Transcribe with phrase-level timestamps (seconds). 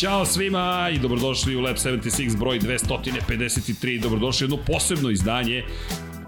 [0.00, 4.02] Ćao svima i dobrodošli u Lab 76 broj 253.
[4.02, 5.64] Dobrodošli u jedno posebno izdanje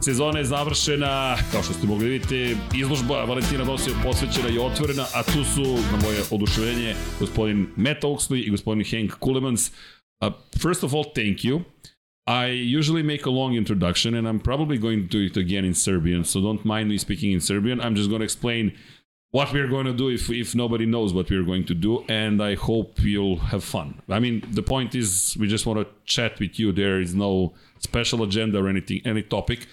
[0.05, 5.05] Sezona je završena, kao što ste mogli vidjeti, izložba Valentina Rossi je posvećena i otvorena,
[5.15, 9.71] a tu su, na moje oduševljenje, gospodin Matt Oaksley i gospodin Hank Kulemans.
[9.71, 10.33] Uh,
[10.63, 11.61] first of all, thank you.
[12.27, 15.75] I usually make a long introduction, and I'm probably going to do it again in
[15.75, 17.81] Serbian, so don't mind me speaking in Serbian.
[17.81, 18.73] I'm just going to explain
[19.33, 22.43] what we're going to do if, if nobody knows what we're going to do and
[22.43, 23.95] i hope you'll have fun.
[24.09, 26.73] I mean the point is we just want to chat with you.
[26.73, 29.67] There is no special agenda or anything any topic.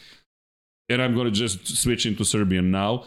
[0.89, 3.03] And i'm going to just switch into serbian now.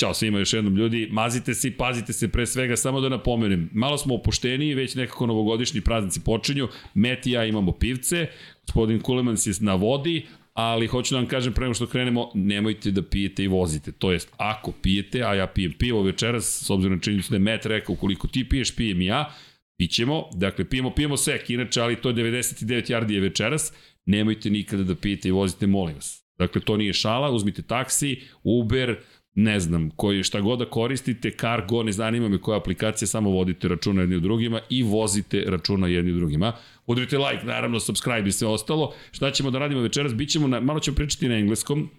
[0.00, 3.70] Ćao svima još jednom ljudi, mazite se i pazite se pre svega, samo da napomenem,
[3.72, 8.26] malo smo opušteniji, već nekako novogodišnji praznici počinju, Met i ja imamo pivce,
[8.66, 10.26] gospodin Kulemans je na vodi,
[10.60, 13.92] ali hoću da vam kažem pre nego što krenemo, nemojte da pijete i vozite.
[13.92, 17.40] To jest, ako pijete, a ja pijem pivo večeras, s obzirom na činjenicu da je
[17.40, 19.34] Met rekao, ukoliko ti piješ, pijem i ja,
[19.78, 23.72] pićemo, dakle pijemo, pijemo sek, inače, ali to je 99 jardije večeras,
[24.06, 26.24] nemojte nikada da pijete i vozite, molim vas.
[26.38, 28.96] Dakle, to nije šala, uzmite taksi, Uber,
[29.34, 33.68] ne znam, koji šta god da koristite, Cargo, ne zanima me koja aplikacija, samo vodite
[33.68, 36.52] računa jedni u drugima i vozite računa jedni u drugima.
[36.90, 38.94] Udrite like, naravno, subscribe i sve ostalo.
[39.12, 40.14] Šta ćemo da radimo večeras?
[40.14, 41.90] Bićemo na, malo ćemo pričati na engleskom,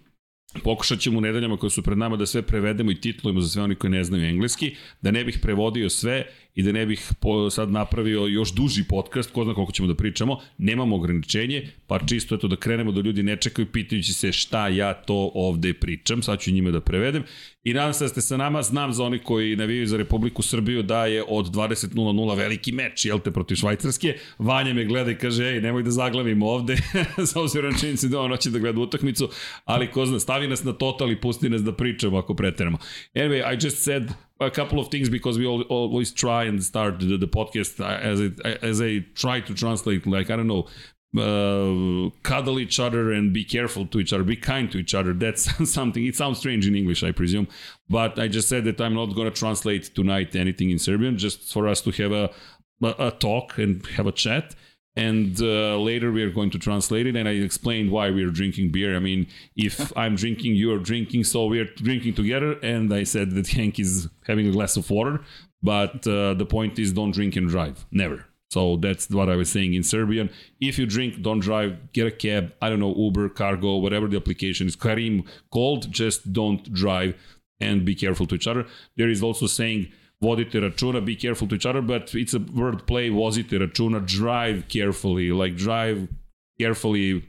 [0.64, 3.64] Pokušat ćemo u nedeljama koje su pred nama da sve prevedemo i titlujemo za sve
[3.64, 6.25] oni koji ne znaju engleski, da ne bih prevodio sve
[6.56, 9.96] i da ne bih po, sad napravio još duži podcast, ko zna koliko ćemo da
[9.96, 14.68] pričamo, nemamo ograničenje, pa čisto eto da krenemo da ljudi ne čekaju pitajući se šta
[14.68, 17.24] ja to ovde pričam, sad ću njima da prevedem
[17.64, 20.84] i nadam se da ste sa nama, znam za oni koji navijaju za Republiku Srbiju
[20.84, 25.46] da je od 20.00 veliki meč, jel te, protiv Švajcarske, Vanja me gleda i kaže,
[25.46, 26.78] ej, nemoj da zaglavimo ovde,
[27.32, 29.30] sa obzirom činjenici da on hoće da gleda utakmicu,
[29.66, 32.78] ali ko zna, stavi nas na total i pusti nas da pričamo ako preteramo.
[33.16, 34.04] Anyway, I just said
[34.41, 38.19] a couple of things because we all, always try and start the, the podcast as
[38.22, 40.68] I, as I try to translate like I don't know
[41.18, 45.13] uh, cuddle each other and be careful to each other, be kind to each other.
[45.13, 46.06] That's something.
[46.06, 47.47] It sounds strange in English, I presume,
[47.90, 51.51] but I just said that I'm not going to translate tonight anything in Serbian, just
[51.51, 52.31] for us to have a
[52.84, 54.56] a talk and have a chat
[54.96, 58.29] and uh, later we are going to translate it and i explained why we are
[58.29, 58.96] drinking beer.
[58.96, 62.53] I mean if i'm drinking you are drinking so we are drinking together.
[62.62, 65.22] And i said that hank is having a glass of water
[65.63, 67.85] but uh, the point is don't drink and drive.
[67.91, 68.25] Never.
[68.50, 70.30] So that's what i was saying in serbian.
[70.59, 74.18] If you drink don't drive get a cab i don't know uber cargo whatever the
[74.18, 74.75] application is.
[74.75, 77.16] Karim called just don't drive
[77.62, 78.66] and be careful to each other.
[78.97, 79.91] There is also saying
[80.22, 84.68] vodite računa, be careful to each other, but it's a word play, vozite računa, drive
[84.68, 86.08] carefully, like drive
[86.59, 87.24] carefully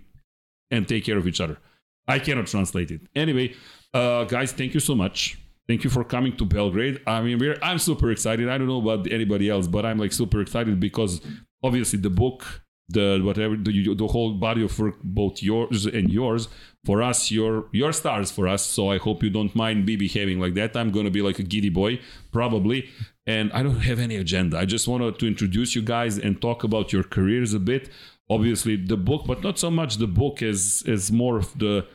[0.70, 1.58] and take care of each other.
[2.06, 3.00] I cannot translate it.
[3.14, 3.54] Anyway,
[3.94, 5.38] uh, guys, thank you so much.
[5.68, 7.00] Thank you for coming to Belgrade.
[7.06, 8.48] I mean, we're, I'm super excited.
[8.48, 11.20] I don't know about anybody else, but I'm like super excited because
[11.62, 16.48] obviously the book the whatever the, the whole body of work both yours and yours
[16.84, 20.40] for us your your stars for us so i hope you don't mind me behaving
[20.40, 20.76] like that.
[20.76, 22.00] I'm gonna be like a giddy boy
[22.32, 22.90] probably
[23.26, 24.58] and i don't have any agenda.
[24.58, 27.88] I just wanted to introduce you guys and talk about your careers a bit.
[28.28, 31.86] Obviously the book but not so much the book as as more of the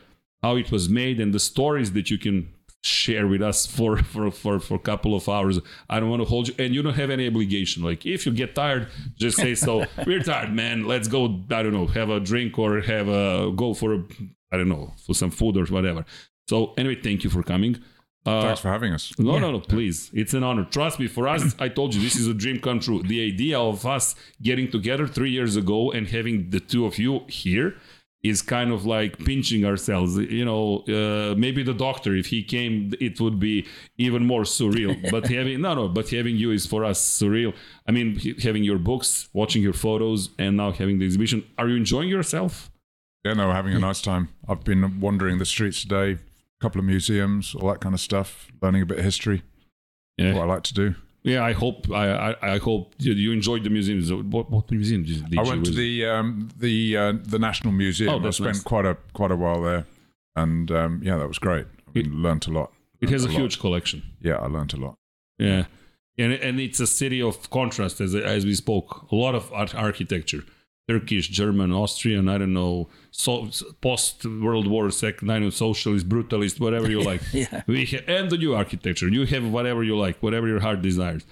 [0.42, 2.48] how it was made and the stories that you can
[2.82, 5.58] share with us for for for for a couple of hours.
[5.90, 7.82] I don't want to hold you and you don't have any obligation.
[7.82, 9.84] Like if you get tired just say so.
[10.06, 10.86] We're tired man.
[10.86, 14.02] Let's go i don't know have a drink or have a go for a
[14.52, 16.04] i don't know for some food or whatever
[16.48, 17.82] so anyway thank you for coming
[18.26, 19.12] uh, Thanks for having us.
[19.18, 19.40] No, yeah.
[19.40, 20.10] no, no, please.
[20.12, 20.64] It's an honor.
[20.64, 23.02] Trust me, for us, I told you, this is a dream come true.
[23.02, 27.20] The idea of us getting together three years ago and having the two of you
[27.28, 27.76] here
[28.22, 30.18] is kind of like pinching ourselves.
[30.18, 33.66] You know, uh, maybe the doctor, if he came, it would be
[33.96, 35.10] even more surreal.
[35.10, 37.54] but having no, no, but having you is for us surreal.
[37.86, 41.44] I mean, having your books, watching your photos, and now having the exhibition.
[41.56, 42.70] Are you enjoying yourself?
[43.24, 44.28] Yeah, no, having a nice time.
[44.48, 46.18] I've been wandering the streets today, a
[46.60, 49.42] couple of museums, all that kind of stuff, learning a bit of history.
[50.16, 50.94] Yeah, what I like to do.
[51.22, 54.12] Yeah, I hope I, I, I hope you enjoyed the museums.
[54.12, 58.24] What, what museum did, did I went to the um, the uh, the National Museum.
[58.24, 58.62] Oh, I spent nice.
[58.62, 59.84] quite a quite a while there,
[60.36, 61.66] and um, yeah, that was great.
[61.86, 62.72] I mean, learned a lot.
[63.00, 64.02] It has a, a huge collection.
[64.20, 64.94] Yeah, I learned a lot.
[65.38, 65.66] Yeah,
[66.16, 69.10] and and it's a city of contrast as as we spoke.
[69.10, 70.44] A lot of art architecture.
[70.88, 73.50] Turkish, German, Austrian, I don't know, so,
[73.80, 77.20] post World War Second, I know, socialist, brutalist, whatever you like.
[77.32, 77.62] yeah.
[77.66, 79.08] We ha- and the new architecture.
[79.08, 81.24] You have whatever you like, whatever your heart desires.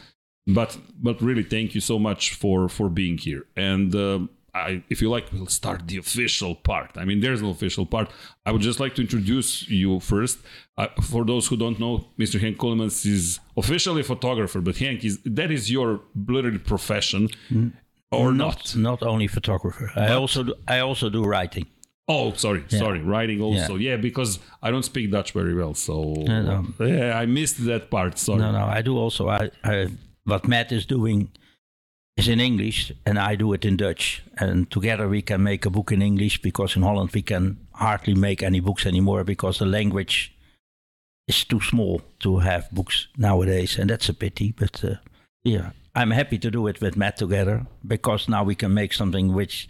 [0.47, 3.47] But but really, thank you so much for for being here.
[3.57, 4.21] And uh,
[4.55, 6.93] I, if you like, we'll start the official part.
[6.97, 8.11] I mean, there's no official part.
[8.47, 10.39] I would just like to introduce you first.
[10.79, 12.41] Uh, for those who don't know, Mr.
[12.41, 17.73] Hank Keulemans is officially a photographer, but Hank is that is your literally profession, mm.
[18.11, 18.77] Or not?
[18.77, 19.91] Not only photographer.
[19.97, 21.67] I also do, I also do writing.
[22.09, 22.79] Oh, sorry, yeah.
[22.79, 23.01] sorry.
[23.01, 23.91] Writing also, yeah.
[23.91, 23.97] yeah.
[23.97, 26.43] because I don't speak Dutch very well, so no,
[26.79, 26.87] no.
[26.87, 28.19] yeah, I missed that part.
[28.19, 28.39] Sorry.
[28.39, 29.29] No, no, I do also.
[29.29, 29.89] I, I
[30.25, 31.31] what Matt is doing
[32.17, 35.71] is in English, and I do it in Dutch, and together we can make a
[35.71, 36.43] book in English.
[36.43, 40.33] Because in Holland we can hardly make any books anymore because the language
[41.27, 44.53] is too small to have books nowadays, and that's a pity.
[44.53, 44.95] But uh,
[45.43, 49.33] yeah, I'm happy to do it with Matt together because now we can make something
[49.33, 49.67] which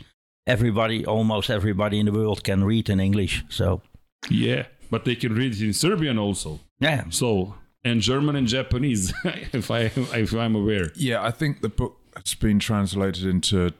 [0.47, 3.45] everybody, almost everybody in the world can read in English.
[3.49, 3.81] So
[4.29, 6.61] yeah, but they can read it in Serbian also.
[6.81, 7.05] Yeah.
[7.11, 10.91] So and German and Japanese, if I if I'm aware.
[10.97, 13.73] Yeah, I think the book has been translated into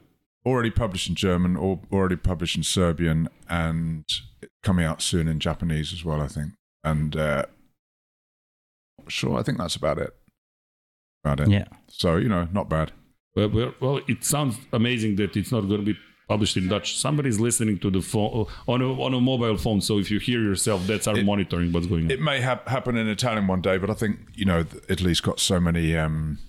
[0.45, 4.05] already published in German or already published in Serbian and
[4.63, 6.21] coming out soon in Japanese as well.
[6.21, 6.53] I think.
[6.83, 7.45] And uh,
[9.09, 10.16] sure, I think that's about it.
[11.23, 11.49] About it.
[11.49, 11.65] Yeah.
[11.87, 12.91] So you know, not bad.
[13.35, 15.97] Well, well, it sounds amazing that it's not going to be
[16.27, 16.97] published in Dutch.
[16.97, 19.81] Somebody's listening to the phone on a, on a mobile phone.
[19.81, 22.11] So if you hear yourself, that's our it, monitoring what's going on.
[22.11, 25.39] It may ha- happen in Italian one day, but I think you know Italy's got
[25.39, 26.39] so many um,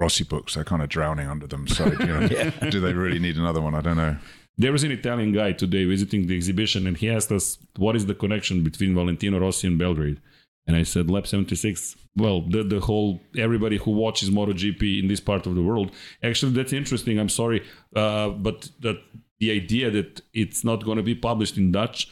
[0.00, 1.66] Rossi books; they're kind of drowning under them.
[1.66, 2.50] So you know, yeah.
[2.70, 3.74] do they really need another one?
[3.74, 4.16] I don't know.
[4.58, 8.06] There was an Italian guy today visiting the exhibition, and he asked us, "What is
[8.06, 10.20] the connection between Valentino Rossi and Belgrade?"
[10.66, 11.96] And I said, Lab 76.
[12.16, 15.90] Well, the, the whole, everybody who watches MotoGP in this part of the world.
[16.22, 17.18] Actually, that's interesting.
[17.18, 17.62] I'm sorry.
[17.96, 19.02] Uh, but that
[19.40, 22.08] the idea that it's not going to be published in Dutch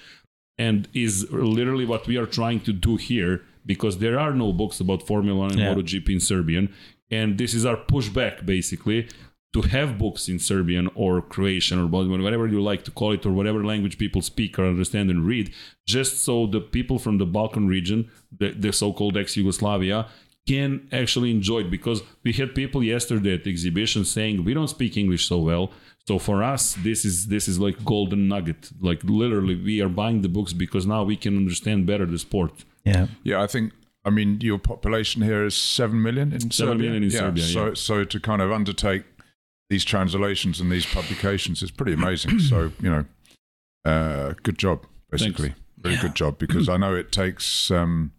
[0.59, 4.81] and is literally what we are trying to do here because there are no books
[4.81, 5.75] about Formula One and yeah.
[5.75, 6.75] MotoGP in Serbian.
[7.11, 9.09] And this is our pushback, basically,
[9.53, 13.33] to have books in Serbian or Croatian or whatever you like to call it, or
[13.33, 15.53] whatever language people speak or understand and read,
[15.87, 20.07] just so the people from the Balkan region, the, the so called ex Yugoslavia,
[20.47, 21.71] can actually enjoy it.
[21.71, 25.73] Because we had people yesterday at the exhibition saying, We don't speak English so well.
[26.07, 28.71] So for us, this is this is like golden nugget.
[28.81, 32.65] Like literally, we are buying the books because now we can understand better the sport.
[32.85, 33.43] Yeah, yeah.
[33.43, 33.73] I think
[34.05, 36.87] I mean, your population here is seven million in seven Serbia.
[36.87, 37.45] Million in yeah, Serbia.
[37.45, 37.75] So, yeah.
[37.75, 39.05] so to kind of undertake
[39.71, 42.39] these translations and these publications is pretty amazing.
[42.41, 43.05] so you know,
[43.85, 45.61] uh, good job, basically, Thanks.
[45.79, 46.03] very yeah.
[46.03, 48.13] good job because I know it takes um,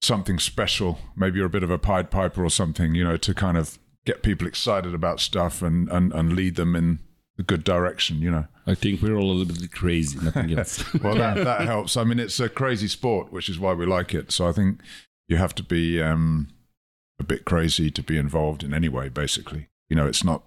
[0.00, 1.00] something special.
[1.16, 3.78] Maybe you're a bit of a Pied Piper or something, you know, to kind of
[4.06, 7.00] get people excited about stuff and and, and lead them in
[7.38, 8.46] a good direction, you know.
[8.66, 10.94] I think we're all a little bit crazy, nothing else.
[10.94, 11.96] well, that, that helps.
[11.96, 14.30] I mean, it's a crazy sport, which is why we like it.
[14.30, 14.80] So I think
[15.26, 16.48] you have to be um,
[17.18, 19.68] a bit crazy to be involved in any way, basically.
[19.88, 20.44] You know, it's not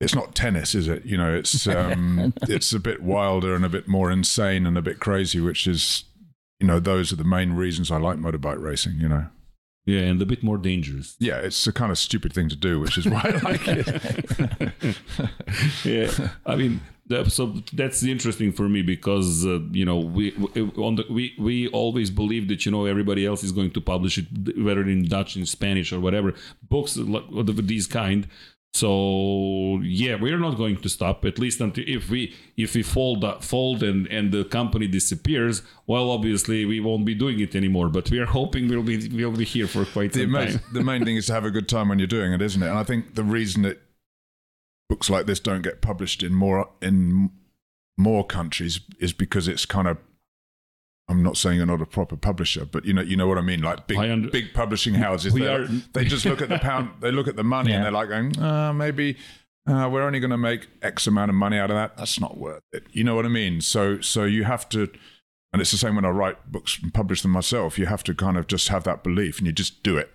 [0.00, 1.04] it's not tennis, is it?
[1.04, 4.82] You know, it's um, it's a bit wilder and a bit more insane and a
[4.82, 6.04] bit crazy, which is,
[6.58, 8.98] you know, those are the main reasons I like motorbike racing.
[8.98, 9.26] You know.
[9.86, 11.16] Yeah, and a bit more dangerous.
[11.18, 14.96] Yeah, it's a kind of stupid thing to do, which is why I like it.
[15.84, 16.80] yeah, I mean,
[17.28, 20.32] so that's interesting for me because uh, you know we
[20.76, 24.18] on the we we always believe that you know everybody else is going to publish
[24.18, 24.26] it
[24.58, 28.28] whether in Dutch, in Spanish, or whatever books of these kind.
[28.72, 33.24] So yeah, we're not going to stop at least until if we if we fold
[33.24, 35.62] uh, fold and and the company disappears.
[35.86, 39.32] Well, obviously we won't be doing it anymore, but we are hoping we'll be we'll
[39.32, 40.60] be here for quite the some main, time.
[40.72, 42.68] the main thing is to have a good time when you're doing it, isn't it?
[42.68, 43.82] And I think the reason that
[44.88, 47.30] books like this don't get published in more in
[47.98, 49.98] more countries is because it's kind of
[51.10, 53.40] I'm not saying you're not a proper publisher, but you know, you know what I
[53.40, 53.62] mean.
[53.62, 57.26] Like big, under- big publishing houses, are- they just look at the pound, they look
[57.26, 57.76] at the money, yeah.
[57.76, 59.16] and they're like, going, uh, maybe
[59.66, 61.96] uh, we're only going to make X amount of money out of that.
[61.96, 62.84] That's not worth it.
[62.92, 63.60] You know what I mean?
[63.60, 64.88] So, so you have to,
[65.52, 67.76] and it's the same when I write books and publish them myself.
[67.76, 70.10] You have to kind of just have that belief, and you just do it,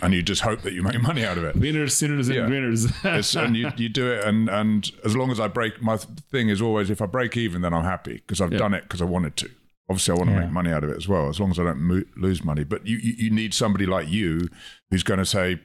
[0.00, 1.56] and you just hope that you make money out of it.
[1.56, 2.86] Winners, sinners, and winners.
[3.34, 6.62] and you, you do it, and and as long as I break, my thing is
[6.62, 8.58] always if I break even, then I'm happy because I've yeah.
[8.58, 9.50] done it because I wanted to
[9.88, 10.40] obviously I want to yeah.
[10.42, 12.64] make money out of it as well, as long as I don't mo- lose money.
[12.64, 14.48] But you, you, you need somebody like you
[14.90, 15.60] who's going to say,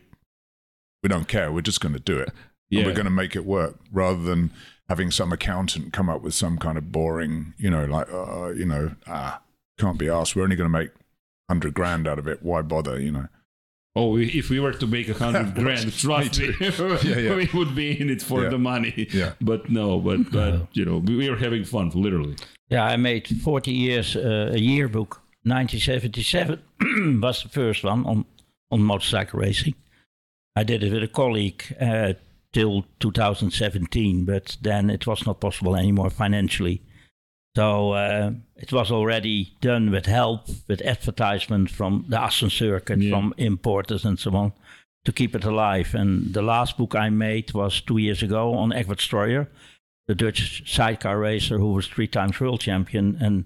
[1.01, 1.51] "We don't care.
[1.51, 2.32] We're just going to do it.
[2.70, 2.80] Yeah.
[2.80, 4.51] And we're going to make it work," rather than
[4.89, 8.65] having some accountant come up with some kind of boring, you know, like, uh, you
[8.65, 9.42] know, ah,
[9.80, 10.36] can't be asked.
[10.36, 10.92] We're only going to make
[11.50, 12.42] hundred grand out of it.
[12.42, 13.00] Why bother?
[13.00, 13.27] You know.
[13.96, 17.36] Oh, if we were to make a hundred grand, trust me, yeah, yeah.
[17.36, 18.50] we would be in it for yeah.
[18.50, 19.08] the money.
[19.12, 19.34] Yeah.
[19.39, 22.36] But no, but but you know, we are having fun, literally.
[22.74, 25.22] Yeah, I made 40 years uh, a yearbook.
[25.44, 28.25] 1977 was the first one on,
[28.72, 29.75] on motorcycle racing.
[30.56, 31.63] I did it with a colleague.
[31.80, 32.13] Uh,
[32.53, 36.82] till 2017, but then it was not possible anymore financially.
[37.56, 43.12] So uh, it was already done with help, with advertisement from the Assen circuit, Yeah.
[43.12, 44.53] from importers and so on,
[45.06, 45.94] to keep it alive.
[45.94, 49.48] And the last book I made was two years ago on Egbert Streuer,
[50.07, 53.17] the Dutch sidecar racer who was three times world champion.
[53.22, 53.45] And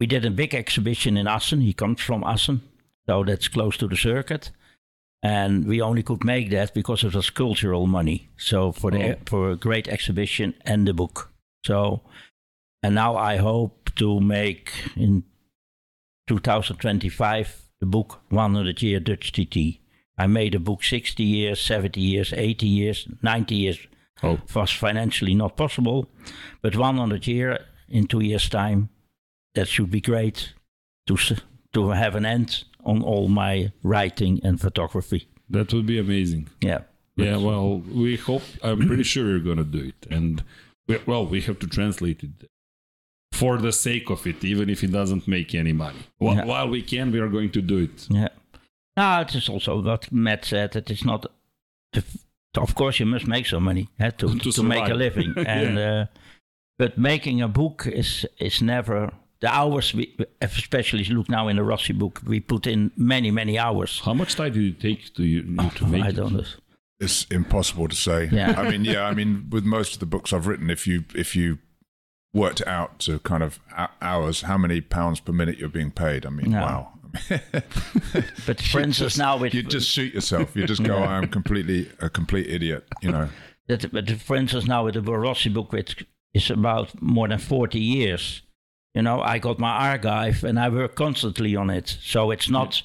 [0.00, 1.60] we did a big exhibition in Assen.
[1.60, 2.62] He comes from Assen,
[3.06, 4.50] so that's close to the circuit.
[5.22, 8.28] And we only could make that because it was cultural money.
[8.36, 9.18] So for the Oh.
[9.26, 11.32] for a great exhibition and the book.
[11.66, 12.02] So
[12.82, 15.24] and now I hope to make in
[16.28, 19.80] 2025 the book 100 Year Dutch TT.
[20.16, 23.78] I made a book 60 years, 70 years, 80 years, 90 years.
[24.22, 24.38] Oh.
[24.54, 26.08] Was financially not possible,
[26.62, 28.88] but 100 year in two years' time,
[29.54, 30.52] that should be great
[31.06, 31.16] to
[31.72, 35.28] to have an end on all my writing and photography.
[35.50, 36.48] That would be amazing.
[36.60, 36.80] Yeah.
[37.16, 38.42] Yeah, well, we hope.
[38.62, 40.42] I'm pretty sure you're gonna do it, and
[40.86, 42.48] we, well, we have to translate it
[43.32, 45.98] for the sake of it, even if it doesn't make any money.
[46.18, 46.44] While, Yeah.
[46.44, 48.06] while we can, we are going to do it.
[48.10, 48.28] Yeah.
[48.96, 50.76] No, it is also what Matt said.
[50.76, 51.26] It is not.
[51.92, 52.04] The,
[52.62, 55.78] of course, you must make some money eh, to To to, make a living, and
[55.78, 56.06] uh,
[56.78, 59.94] but making a book is is never the hours.
[59.94, 62.20] We especially look now in the Rossi book.
[62.26, 64.00] We put in many many hours.
[64.04, 66.44] How much time do you take to you, you to make I don't know.
[67.00, 68.28] It's impossible to say.
[68.32, 68.60] Yeah.
[68.60, 71.36] I mean, yeah, I mean, with most of the books I've written, if you if
[71.36, 71.58] you
[72.34, 73.60] worked out to kind of
[74.02, 76.60] hours, how many pounds per minute you're being paid, I mean, No.
[76.60, 76.92] wow.
[78.46, 80.56] But for instance, now with you just shoot yourself.
[80.56, 82.84] You just go, I'm completely a complete idiot.
[83.02, 83.28] You know.
[83.68, 87.78] that, but for instance, now with the Borossi book, which is about more than 40
[87.78, 88.42] years,
[88.94, 91.98] you know, I got my archive and I work constantly on it.
[92.02, 92.82] So it's not,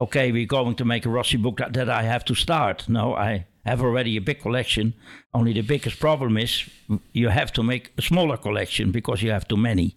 [0.00, 2.88] okay, we're going to make a Rossi book that, that I have to start.
[2.88, 4.94] No, I have already a big collection.
[5.34, 6.68] Only the biggest problem is
[7.12, 9.96] you have to make a smaller collection because you have too many.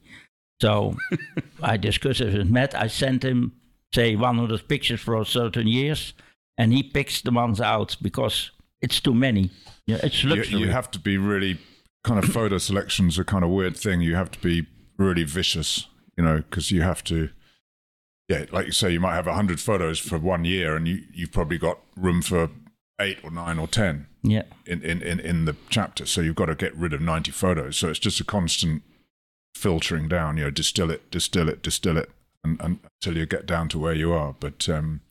[0.62, 0.98] So
[1.62, 2.76] I discussed it with Matt.
[2.76, 3.54] I sent him,
[3.94, 6.14] say, 100 pictures for a certain years,
[6.58, 8.52] and he picks the ones out because
[8.82, 9.52] it's too many.
[9.88, 10.60] Yeah, it's You, luxury.
[10.60, 11.60] you have to be really
[12.04, 14.02] kind of photo selection's a kind of weird thing.
[14.02, 15.88] You have to be really vicious,
[16.18, 17.30] you know, because you have to.
[18.28, 21.32] Yeah, like you say, you might have hundred photos for one year, and you you've
[21.32, 22.50] probably got room for
[23.00, 24.08] eight or nine or ten.
[24.24, 24.44] yeah.
[24.66, 26.06] in, in, in, in the chapter.
[26.06, 27.76] So you've got to get rid of 90 photos.
[27.78, 28.84] So it's just a constant
[29.54, 32.10] filtering down, you know, distill it, distill it, distill it
[32.46, 34.36] and, and, until you get down to where you are.
[34.40, 35.02] But um,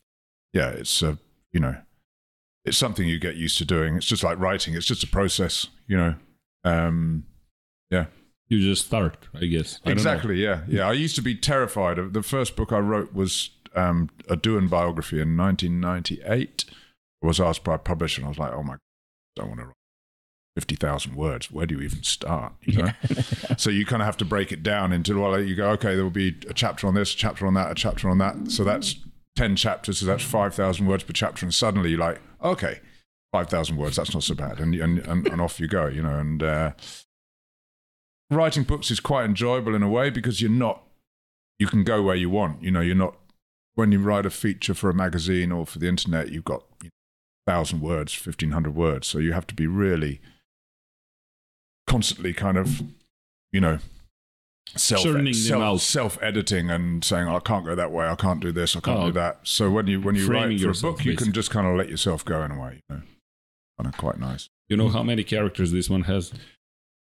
[0.52, 1.16] yeah, it's, uh,
[1.52, 1.76] you know,
[2.64, 3.96] it's something you get used to doing.
[3.96, 4.74] It's just like writing.
[4.74, 6.14] It's just a process, you know.
[6.64, 7.24] Um,
[7.90, 8.06] yeah,
[8.48, 9.80] You just start, I guess.
[9.84, 10.42] I exactly.
[10.42, 10.88] Yeah, yeah.
[10.88, 11.98] I used to be terrified.
[11.98, 16.64] of The first book I wrote was um, a Doohan biography in 1998.
[17.22, 19.48] I was asked by a publisher, and I was like, "Oh my, God, I don't
[19.48, 19.83] want to write
[20.56, 21.50] fifty thousand words.
[21.50, 22.90] Where do you even start?" You know.
[23.56, 26.04] so you kind of have to break it down into well, you go, okay, there
[26.04, 28.50] will be a chapter on this, a chapter on that, a chapter on that.
[28.50, 28.96] So that's
[29.36, 29.98] ten chapters.
[29.98, 32.80] So that's five thousand words per chapter, and suddenly you're like, okay.
[33.32, 34.60] 5,000 words, that's not so bad.
[34.60, 36.20] And, and, and, and off you go, you know.
[36.20, 36.70] And uh,
[38.30, 40.82] writing books is quite enjoyable in a way because you're not
[41.58, 43.16] you can go where you want you know you're not
[43.74, 46.88] when you write a feature for a magazine or for the internet you've got you
[47.46, 50.20] know, 1000 words 1500 words so you have to be really
[51.86, 52.82] constantly kind of
[53.52, 53.78] you know
[54.76, 55.02] self
[55.34, 58.74] self, self editing and saying oh, I can't go that way I can't do this
[58.76, 59.06] I can't Oh.
[59.06, 61.66] do that so when you when you write for a book you can just kind
[61.66, 63.02] of let yourself go in a way you know
[63.78, 66.32] kind of quite nice You know how many characters this one has?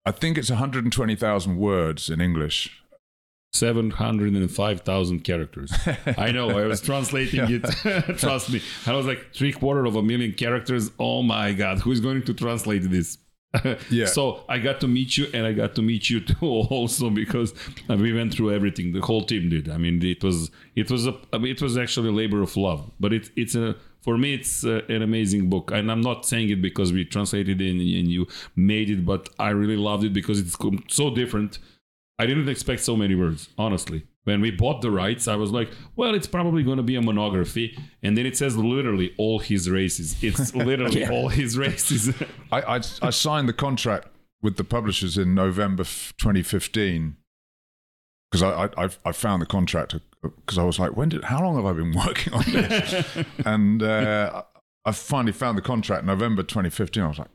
[0.05, 2.81] I think it's 120,000 words in English
[3.53, 5.71] 705,000 characters.
[6.17, 8.17] I know, I was translating it.
[8.17, 8.61] Trust me.
[8.87, 10.91] I was like, three quarter of a million characters.
[10.97, 13.17] Oh my God, who is going to translate this?
[13.89, 14.05] Yeah.
[14.05, 17.53] So I got to meet you and I got to meet you too also because
[17.89, 18.93] uh, we went through everything.
[18.93, 19.69] The whole team did.
[19.69, 23.13] I mean, it was, it was a, it was actually a labor of love, but
[23.13, 25.71] it, it's a, for me, it's uh, an amazing book.
[25.71, 29.29] And I'm not saying it because we translated it and, and you made it, but
[29.37, 31.59] I really loved it because it's so different.
[32.17, 34.05] I didn't expect so many words, honestly.
[34.23, 37.01] When we bought the rights, I was like, well, it's probably going to be a
[37.01, 37.75] monography.
[38.03, 40.15] And then it says literally all his races.
[40.23, 42.13] It's literally all his races.
[42.51, 44.09] I, I, I signed the contract
[44.43, 47.15] with the publishers in November 2015
[48.31, 51.41] because I, I, I- I found the contract because I was like, when did, how
[51.43, 53.05] long have I been working on this?
[53.45, 54.43] and uh,
[54.85, 57.03] I I finally found the contract November 2015.
[57.03, 57.27] I was like,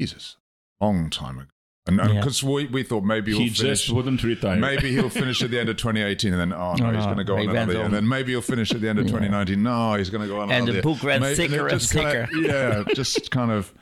[0.00, 0.36] Jesus,
[0.80, 1.50] long time ago.
[1.88, 2.20] And Yeah.
[2.20, 4.56] because we, we thought maybe he he'll finish, just wouldn't retire.
[4.56, 7.16] maybe he'll finish at the end of 2018, and then oh no, No, he's going
[7.16, 7.82] to go on went another year.
[7.84, 9.62] and then maybe he'll finish at the end of 2019.
[9.62, 10.82] No, he's going to go on And another the year.
[10.82, 12.38] book went Maybe- thicker it and just kinda- thicker.
[12.42, 13.72] yeah, just kind of.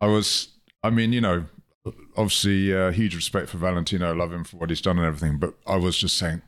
[0.00, 0.48] I was.
[0.82, 1.44] I mean, you know,
[2.16, 4.08] obviously, uh, huge respect for Valentino.
[4.10, 5.38] I love him for what he's done and everything.
[5.38, 6.40] But I was just saying,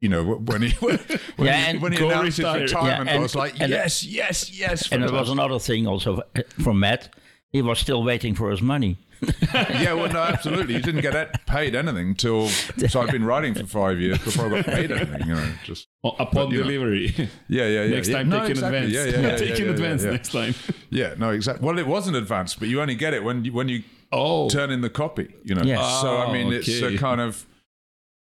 [0.00, 0.98] you know, when he when,
[1.38, 2.62] Yeah, he, and when he announced his retire.
[2.62, 4.90] retirement, Yeah, I was like, and- yes, yes, yes.
[4.90, 7.14] And there was another thing also uh, from Matt.
[7.52, 8.96] He was still waiting for his money.
[9.54, 10.74] yeah, well, no, absolutely.
[10.74, 12.48] You didn't get it- paid anything till.
[12.48, 15.26] So I'd been writing for five years before I got paid anything.
[15.28, 16.62] You know, just Oh, Upon you know.
[16.64, 17.14] delivery.
[17.16, 17.26] yeah,
[17.66, 17.86] yeah, yeah.
[17.94, 18.16] next yeah.
[18.16, 18.92] time, No, take in advance.
[18.92, 20.54] Yeah, yeah, yeah, take in advance next time.
[20.88, 21.66] Yeah, no, exactly.
[21.66, 24.48] Well, it was an advance, but you only get it when you when you Oh,
[24.48, 25.28] turn in the copy.
[25.44, 25.62] You know.
[25.62, 25.82] Yeah.
[26.00, 26.94] So I mean, Oh, it's okay.
[26.94, 27.46] a kind of.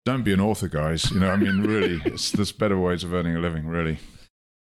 [0.05, 1.09] Don't be an author, guys.
[1.11, 3.99] You know, I mean, really, it's, there's better ways of earning a living, really.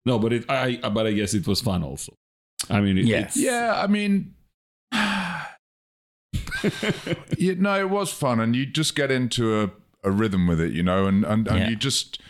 [0.06, 2.14] no, but it, I, but I guess it was fun also.
[2.70, 3.18] I mean, it, Yeah.
[3.24, 4.34] it's, Yeah, I mean,
[7.38, 9.72] you know, it was fun, and you just get into a,
[10.04, 11.70] a rhythm with it, you know, and and, and Yeah.
[11.70, 12.22] you just.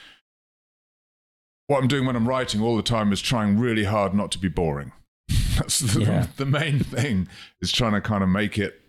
[1.67, 4.39] What I'm doing when I'm writing all the time is trying really hard not to
[4.39, 4.93] be boring.
[5.57, 6.27] That's the, Yeah.
[6.37, 7.27] the main thing
[7.61, 8.79] is trying to kind of make it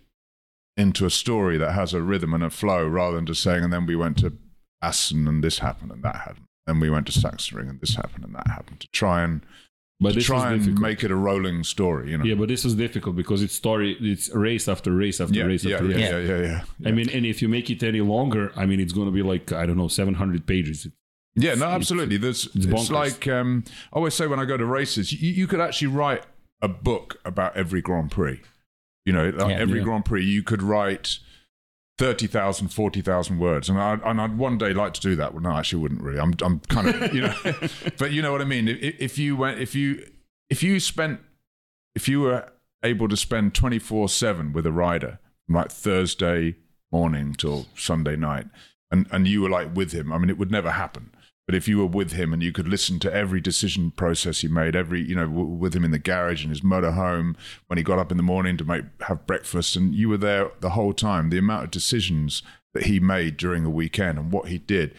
[0.77, 3.73] into a story that has a rhythm and a flow rather than just saying, and
[3.73, 4.33] then we went to
[4.81, 6.45] Assen and this happened and that happened.
[6.69, 9.41] Then we went to Sachsenring and this happened and that happened to try and
[10.01, 10.81] but to try and difficult.
[10.83, 12.25] make it a rolling story, you know.
[12.25, 13.97] Yeah, but this was difficult because it's story.
[14.01, 16.29] It's race after race after yeah, race yeah, after yeah, race.
[16.29, 18.93] yeah, yeah, yeah, I mean, and if you make it any longer, I mean, it's
[18.93, 20.87] going to be like I don't know, seven hundred pages.
[21.35, 22.17] Yeah, no, It's- absolutely.
[22.17, 25.47] There's, it's it's, like um, I always say when I go to races, you, you
[25.47, 26.25] could actually write
[26.61, 28.41] a book about every Grand Prix.
[29.05, 29.59] You know, like Yeah.
[29.59, 29.85] every Yeah.
[29.85, 31.19] Grand Prix, you could write
[31.99, 33.69] 30,000, 40,000 words.
[33.69, 35.35] And, I, and I'd one day like to do that.
[35.35, 36.21] Well, no, actually, wouldn't really.
[36.21, 37.35] I'm, I'm kind of, you know,
[37.99, 38.69] but you know what I mean?
[38.69, 40.07] If, if you went, if you,
[40.49, 41.21] if you spent,
[41.95, 42.51] if you were
[42.85, 46.55] able to spend 24 7 with a rider, like Thursday
[46.93, 48.47] morning till Sunday night,
[48.91, 51.11] and, and you were like with him, I mean, it would never happen.
[51.49, 54.49] But if you were with him and you could listen to every decision process he
[54.49, 57.39] made, every you know, w- with him in the garage in his motor home,
[57.69, 60.51] when he got up in the morning to make have breakfast, and you were there
[60.61, 62.43] the whole time, the amount of decisions
[62.75, 64.95] that he made during a weekend and what he did,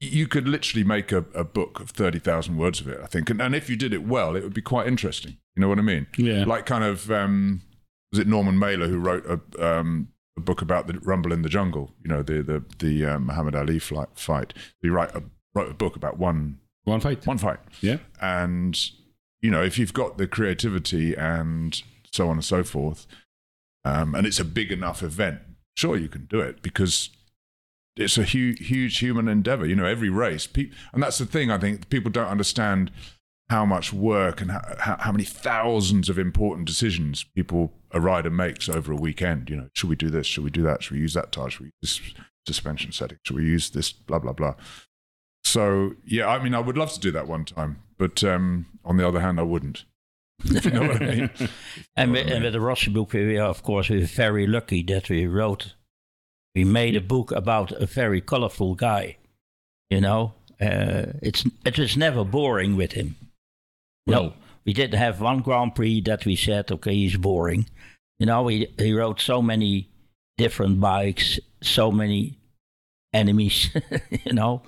[0.00, 2.98] you could literally make a, a book of thirty thousand words of it.
[3.02, 5.36] I think, and, and if you did it well, it would be quite interesting.
[5.54, 6.06] You know what I mean?
[6.16, 6.44] Yeah.
[6.46, 7.60] Like kind of um,
[8.10, 11.50] was it Norman Mailer who wrote a um, a book about the Rumble in the
[11.50, 11.92] Jungle?
[12.02, 14.54] You know, the the the um, Muhammad Ali flight, fight.
[14.80, 15.22] He write a,
[15.54, 17.26] wrote a book about one One fight.
[17.26, 17.98] one fight, Yeah.
[18.20, 18.78] and
[19.40, 21.80] you know if you've got the creativity and
[22.12, 23.06] so on and so forth,
[23.84, 25.40] um, and it's a big enough event,
[25.76, 27.10] sure you can do it because
[27.96, 29.66] it's a huge huge human endeavor.
[29.66, 31.50] You know, every race, pe- and that's the thing.
[31.50, 32.90] I think people don't understand
[33.50, 38.30] how much work and how, how, how many thousands of important decisions people a rider
[38.30, 39.50] makes over a weekend.
[39.50, 40.26] You know, should we do this?
[40.26, 40.82] Should we do that?
[40.82, 41.50] Should we use that tire?
[41.50, 42.14] Should we use this
[42.46, 43.18] suspension setting?
[43.24, 43.92] Should we use this?
[43.92, 44.54] Blah blah blah.
[45.52, 48.96] So yeah, I mean, I would love to do that one time, but um, on
[48.96, 49.84] the other hand, I wouldn't.
[50.44, 51.30] If you know what I mean?
[51.94, 55.10] And, with, and with the Rossi book, we are, of course, we're very lucky that
[55.10, 55.74] we wrote,
[56.54, 59.18] we made a book about a very colorful guy.
[59.90, 63.16] You know, uh, it's it was never boring with him.
[64.06, 64.32] Well, no,
[64.64, 67.66] we did have one Grand Prix that we said, okay, he's boring.
[68.18, 69.90] You know, he he rode so many
[70.38, 72.38] different bikes, so many
[73.12, 73.68] enemies.
[74.24, 74.62] you know,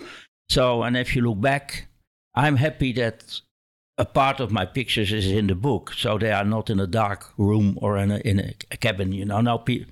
[0.49, 1.89] so and if you look back,
[2.35, 3.41] I'm happy that
[3.97, 6.87] a part of my pictures is in the book, so they are not in a
[6.87, 9.13] dark room or in a in a cabin.
[9.13, 9.87] You know, now pe-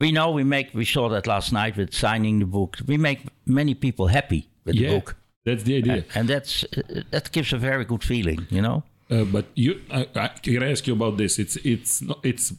[0.00, 0.74] we know we make.
[0.74, 2.78] We saw that last night with signing the book.
[2.86, 4.88] We make many people happy with yeah.
[4.88, 5.92] the book, That's the idea.
[5.94, 8.46] and, and that's uh, that gives a very good feeling.
[8.50, 8.82] You know.
[9.10, 11.38] Uh, but you, I, I, can I ask you about this?
[11.38, 12.52] It's it's not it's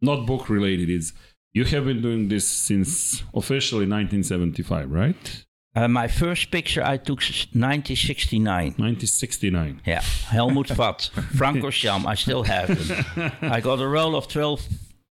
[0.00, 0.90] not book related.
[0.90, 1.12] It's
[1.52, 5.44] you have been doing this since officially 1975, right?
[5.76, 8.74] Uh, my first picture I took 1969.
[8.78, 9.80] 1969.
[9.84, 12.06] Yeah, Helmut Fath, Franco Scham.
[12.06, 13.32] I still have them.
[13.42, 14.66] I got a roll of 12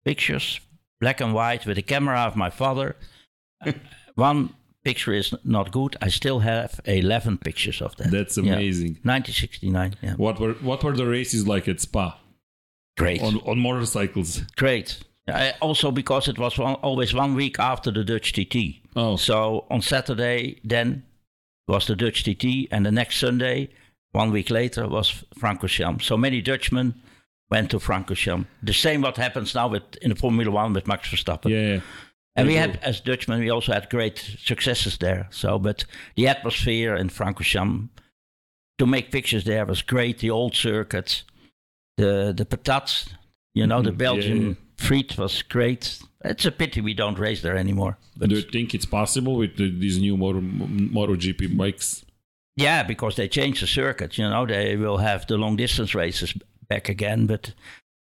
[0.05, 0.59] pictures,
[0.99, 2.95] black and white, with the camera of my father.
[4.15, 5.95] One picture is not good.
[6.01, 8.11] I still have 11 pictures of that.
[8.11, 8.53] That's Yeah.
[8.53, 8.97] amazing.
[9.03, 9.95] 1969.
[10.01, 12.19] Yeah, What were what were the races like at Spa
[12.97, 14.41] great, on on motorcycles?
[14.57, 14.99] great.
[15.31, 18.81] I, also because it was one, always one week after the Dutch TT.
[18.95, 21.03] Oh, So on Saturday, then
[21.67, 23.69] was the Dutch TT, and the next Sunday,
[24.11, 26.03] one week later, was Francorchamps.
[26.03, 26.93] So many Dutchmen
[27.49, 28.45] went to Francorchamps.
[28.63, 31.49] The same what happens now with in the Formula One with Max Verstappen.
[31.49, 31.79] yeah.
[32.35, 35.27] and we had, as Dutchmen, we also had great successes there.
[35.31, 37.89] So, but the atmosphere in Francorchamps
[38.77, 40.19] to make pictures there was great.
[40.19, 41.23] The old circuit,
[41.97, 43.07] the the patats,
[43.53, 43.97] you know, the Mhm.
[43.97, 44.53] Belgian Yeah, yeah.
[44.81, 45.99] Friet was great.
[46.23, 47.97] It's a pity we don't race there anymore.
[48.17, 52.05] But Do you think it's possible with the, these new Moto, MotoGP bikes?
[52.55, 54.17] Yeah, because they changed the circuit.
[54.17, 56.33] You know, they will have the long distance races
[56.67, 57.27] back again.
[57.27, 57.53] But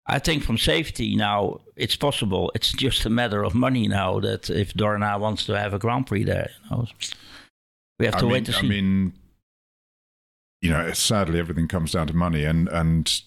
[0.08, 2.52] I think from safety now, it's possible.
[2.56, 6.08] It's just a matter of money now that if Dorna wants to have a Grand
[6.08, 6.88] Prix there, you know,
[8.00, 8.60] we have I to mean, wait to see.
[8.66, 9.14] I mean,
[10.62, 13.22] you know, sadly, everything comes down to money, and and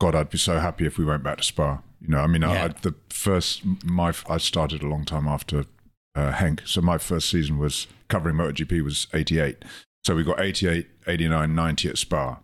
[0.00, 1.80] God, I'd be so happy if we went back to Spa.
[2.00, 2.64] You know, I mean, I, Yeah.
[2.64, 5.64] I, the first my I started a long time after
[6.14, 9.64] uh, Henk, so my first season was covering MotoGP was '88.
[10.04, 12.38] So we got 88, 89, 90 at Spa,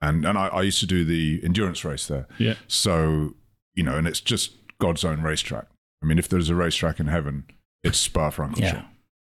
[0.00, 2.26] and and I, I used to do the endurance race there.
[2.38, 2.54] Yeah.
[2.68, 3.34] So
[3.74, 5.66] you know, and it's just God's own racetrack.
[6.02, 7.44] I mean, if there's a racetrack in heaven,
[7.84, 8.58] it's Spa Francorchamps.
[8.60, 8.84] yeah,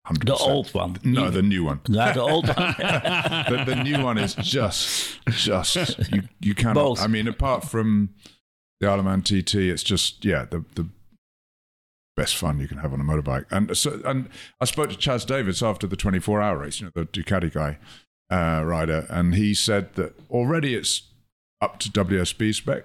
[0.08, 0.24] 100%.
[0.24, 0.96] the old one.
[1.04, 1.80] No, the new one.
[1.88, 2.56] No, the old one.
[2.56, 5.76] The, the new one is just, just
[6.12, 6.22] you.
[6.40, 6.74] You cannot.
[6.74, 7.00] Both.
[7.02, 8.10] I mean, apart from
[8.80, 10.88] the Isle of Man TT, it's just yeah, the the
[12.16, 13.44] best fun you can have on a motorbike.
[13.50, 14.28] And so, and
[14.60, 17.78] I spoke to Chaz Davies after the 24 hour race, you know, the Ducati guy
[18.30, 21.02] uh, rider, and he said that already it's
[21.60, 22.84] up to WSB spec.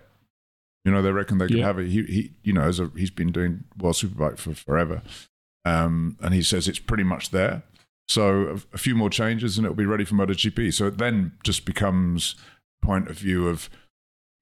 [0.83, 1.65] You know, they reckon they could Yeah.
[1.65, 1.87] have it.
[1.89, 5.01] He, he, you know, as a, he's been doing World Superbike for forever,
[5.63, 7.63] um, and he says it's pretty much there.
[8.09, 10.73] So a, a few more changes, and it'll be ready for MotoGP.
[10.73, 12.35] So it then just becomes
[12.81, 13.69] point of view of,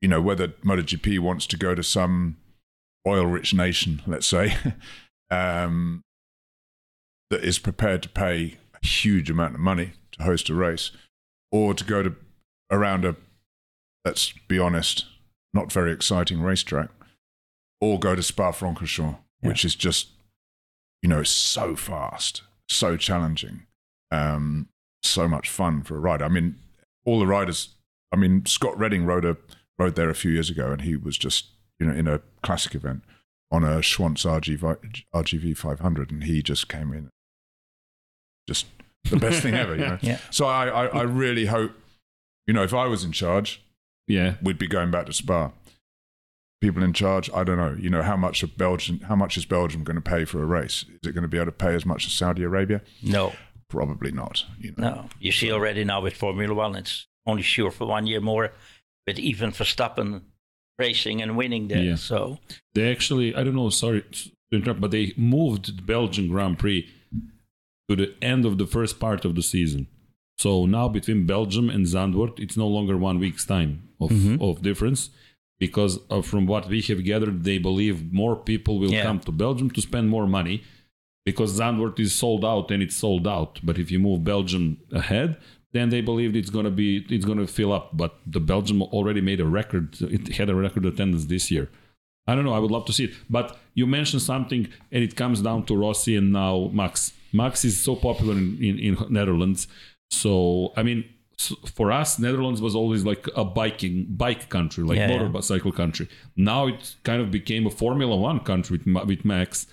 [0.01, 2.37] you know, whether MotoGP wants to go to some
[3.07, 4.55] oil-rich nation, let's say,
[5.31, 6.01] um,
[7.29, 10.91] that is prepared to pay a huge amount of money to host a race,
[11.51, 12.15] or to go to
[12.71, 13.15] around a,
[14.05, 15.05] let's be honest,
[15.53, 16.89] not very exciting racetrack,
[17.81, 20.09] or go to Spa-Francorchamps, which is just,
[21.01, 23.63] you know, so fast, so challenging,
[24.11, 24.67] um,
[25.01, 26.21] so much fun for a ride.
[26.21, 26.55] I mean,
[27.05, 27.69] all the riders.
[28.11, 29.37] I mean, Scott Redding rode a
[29.79, 31.47] rode there a few years ago, and he was just
[31.79, 33.03] you know in a classic event
[33.51, 37.09] on a Schwantz RGV, RGV 500, and he just came in,
[38.47, 38.67] just
[39.09, 39.75] the best thing ever.
[39.75, 39.97] You know.
[40.01, 40.19] Yeah.
[40.29, 41.71] So I, I I really hope,
[42.45, 43.63] you know, if I was in charge,
[44.07, 44.35] yeah.
[44.41, 45.51] we'd be going back to Spa.
[46.61, 47.77] People in charge, I don't know.
[47.79, 50.45] You know how much of Belgium, how much is Belgium going to pay for a
[50.45, 50.83] race?
[50.89, 52.81] Is it going to be able to pay as much as Saudi Arabia?
[53.01, 53.31] No,
[53.69, 54.45] Probably not.
[54.59, 54.89] You know.
[54.89, 55.09] no.
[55.19, 58.51] You see already now with Formula One, it's only sure for one year more,
[59.07, 60.21] with even Verstappen
[60.77, 61.83] racing and winning there.
[61.83, 61.95] Yeah.
[61.95, 62.39] So
[62.73, 66.87] They actually, I don't know, sorry to interrupt, but they moved the Belgian Grand Prix
[67.89, 69.87] to the end of the first part of the season.
[70.37, 74.41] So now between Belgium and Zandvoort, it's no longer one week's time of, Mhm.
[74.41, 75.09] of difference
[75.59, 79.03] because uh, from what we have gathered, they believe more people will Yeah.
[79.03, 80.61] come to Belgium to spend more money
[81.25, 83.59] because Zandvoort is sold out and it's sold out.
[83.63, 85.37] But if you move Belgium ahead,
[85.71, 87.95] then they believed it's gonna be it's gonna fill up.
[87.95, 89.97] But the Belgium already made a record.
[90.01, 91.69] It had a record attendance this year.
[92.27, 92.53] I don't know.
[92.53, 93.13] I would love to see it.
[93.29, 97.13] But you mentioned something, and it comes down to Rossi and now Max.
[97.33, 99.67] Max is so popular in, in, in Netherlands.
[100.11, 101.05] So, I mean,
[101.73, 105.27] for us, Netherlands was always like a biking bike country, like Yeah, yeah.
[105.27, 106.09] motorcycle country.
[106.35, 109.67] Now it kind of became a Formula One country with, with Max.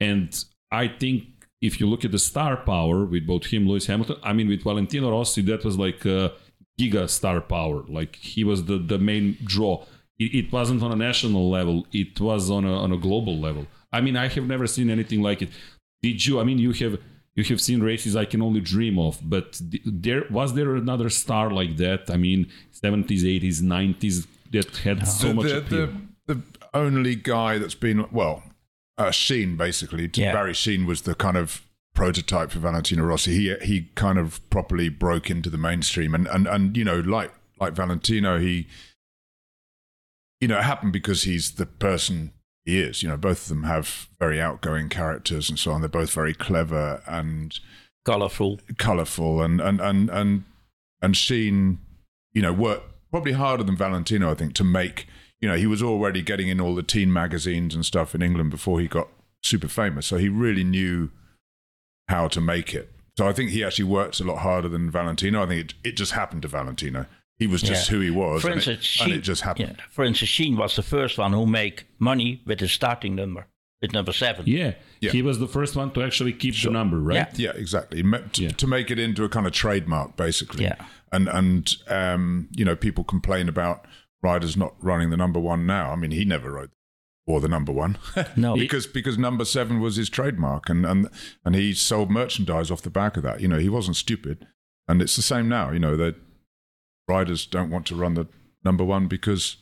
[0.00, 4.16] And I think if you look at the star power with both him, Lewis Hamilton,
[4.22, 6.32] I mean, with Valentino Rossi, that was like a
[6.78, 7.84] giga star power.
[7.88, 9.84] Like he was the, the main draw.
[10.18, 13.66] It, it wasn't on a national level, it was on a, on a global level.
[13.92, 15.50] I mean, I have never seen anything like it.
[16.02, 16.40] Did you?
[16.40, 16.98] I mean, you have.
[17.34, 21.50] You have seen races I can only dream of, but there was there another star
[21.50, 22.08] like that?
[22.10, 26.42] I mean, seventies, eighties, nineties that had so the, much the, the, the
[26.72, 28.42] only guy that's been well,
[28.98, 30.10] uh, Sheene basically.
[30.14, 30.32] Yeah.
[30.32, 31.62] Barry Sheene was the kind of
[31.94, 33.32] prototype for Valentino Rossi.
[33.34, 37.32] He he kind of properly broke into the mainstream, and and and you know, like
[37.60, 38.68] like Valentino, he
[40.40, 42.32] you know it happened because he's the person
[42.64, 43.02] he is.
[43.02, 45.80] You know, both of them have very outgoing characters and so on.
[45.80, 47.58] They're both very clever and
[48.04, 48.60] colorful.
[48.78, 50.44] colourful and and and and
[51.02, 51.78] and Sheene,
[52.32, 55.06] you know, worked probably harder than Valentino, I think, to make.
[55.40, 58.50] You know, he was already getting in all the teen magazines and stuff in England
[58.50, 59.08] before he got
[59.42, 60.06] super famous.
[60.06, 61.10] So he really knew
[62.08, 62.90] how to make it.
[63.18, 65.42] So I think he actually worked a lot harder than Valentino.
[65.42, 67.06] I think it, it just happened to Valentino.
[67.38, 67.96] He was just Yeah.
[67.96, 69.76] who he was, For and, it, instance, and Sheene- it just happened.
[69.78, 69.84] Yeah.
[69.90, 73.46] For instance, Sheene was the first one who make money with his starting number,
[73.82, 74.44] with number seven.
[74.46, 74.72] yeah.
[75.02, 75.10] Yeah.
[75.10, 77.28] he was the first one to actually keep the number, right?
[77.38, 77.52] Yeah.
[77.52, 78.02] Yeah, exactly.
[78.02, 78.48] To, Yeah.
[78.48, 80.64] to make it into a kind of trademark, basically.
[80.64, 80.76] Yeah.
[81.12, 83.84] And and um, you know, people complain about
[84.22, 85.90] riders not running the number one now.
[85.92, 86.70] I mean, he never rode
[87.26, 87.98] or the number one
[88.36, 88.54] No.
[88.58, 91.08] because because number seven was his trademark, and and
[91.44, 93.40] and he sold merchandise off the back of that.
[93.40, 94.46] You know, he wasn't stupid,
[94.88, 95.70] and it's the same now.
[95.70, 96.14] You know, that
[97.08, 98.26] riders don't want to run the
[98.64, 99.56] number one because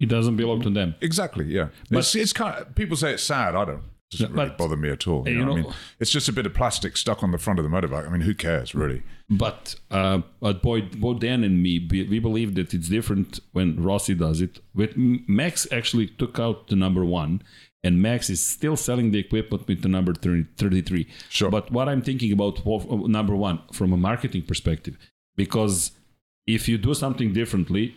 [0.00, 0.94] It doesn't belong to them.
[1.00, 1.68] exactly, yeah.
[1.90, 3.54] But- it's, it's kind of, people say it's sad.
[3.54, 3.84] I don't.
[4.18, 5.28] Doesn't Yeah, really bother me at all.
[5.28, 7.58] You you know, I mean, it's just a bit of plastic stuck on the front
[7.58, 8.06] of the motorbike.
[8.06, 9.02] I mean, who cares really?
[9.30, 14.14] But uh, but boy, both Dan and me, we believe that it's different when Rossi
[14.14, 14.60] does it.
[14.74, 17.42] With Max actually took out the number one,
[17.82, 21.06] and Max is still selling the equipment with the number 30, 33.
[21.28, 21.50] Sure.
[21.50, 24.96] But what I'm thinking about of number one from a marketing perspective,
[25.36, 25.92] because
[26.46, 27.94] if you do something differently,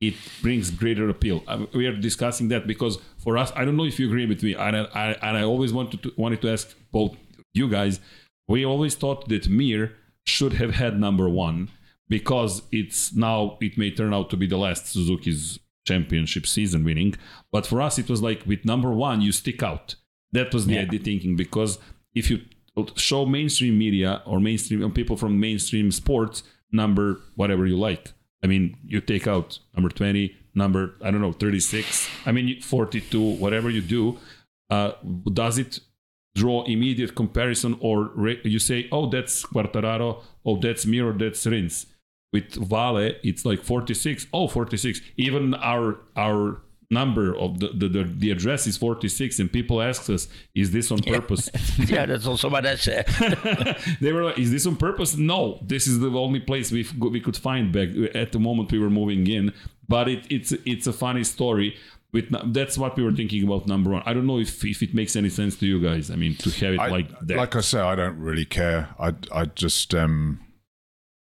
[0.00, 1.42] it brings greater appeal.
[1.46, 4.42] Uh, We are discussing that because for us, I don't know if you agree with
[4.42, 7.16] me, and I, I, and I always wanted to, wanted to ask both
[7.54, 8.00] you guys.
[8.48, 9.92] We always thought that Mir
[10.24, 11.68] should have had number one
[12.08, 17.14] because it's now it may turn out to be the last Suzuki's championship season winning.
[17.52, 19.94] But for us, it was like with number one, you stick out.
[20.32, 20.82] That was the Yeah.
[20.82, 21.78] idea thinking because
[22.14, 22.40] if you
[22.96, 28.12] show mainstream media or mainstream people from mainstream sports number whatever you like.
[28.42, 33.20] I mean, you take out number 20, number, I don't know, 36, I mean, 42,
[33.36, 34.18] whatever you do,
[34.70, 34.92] uh,
[35.32, 35.80] does it
[36.34, 41.44] draw immediate comparison or re- you say, oh, that's Quartararo, oh, that's Mir, or that's
[41.46, 41.86] Rins.
[42.32, 45.00] With Vale, it's like 46, oh, 46.
[45.16, 50.10] Even our our number of the, the, the, the address is 46 and people ask
[50.10, 51.48] us, is this on purpose?
[51.78, 53.06] yeah, that's also what I said.
[54.00, 57.20] they were like, "Is this on purpose?" No, this is the only place we we
[57.20, 59.52] could find back at the moment we were moving in.
[59.88, 61.76] But it, it's it's a funny story.
[62.12, 64.02] With that's what we were thinking about number one.
[64.04, 66.10] I don't know if if it makes any sense to you guys.
[66.10, 67.36] I mean, to have it I, like that.
[67.36, 68.88] Like I say, I don't really care.
[68.98, 70.40] I, I just um,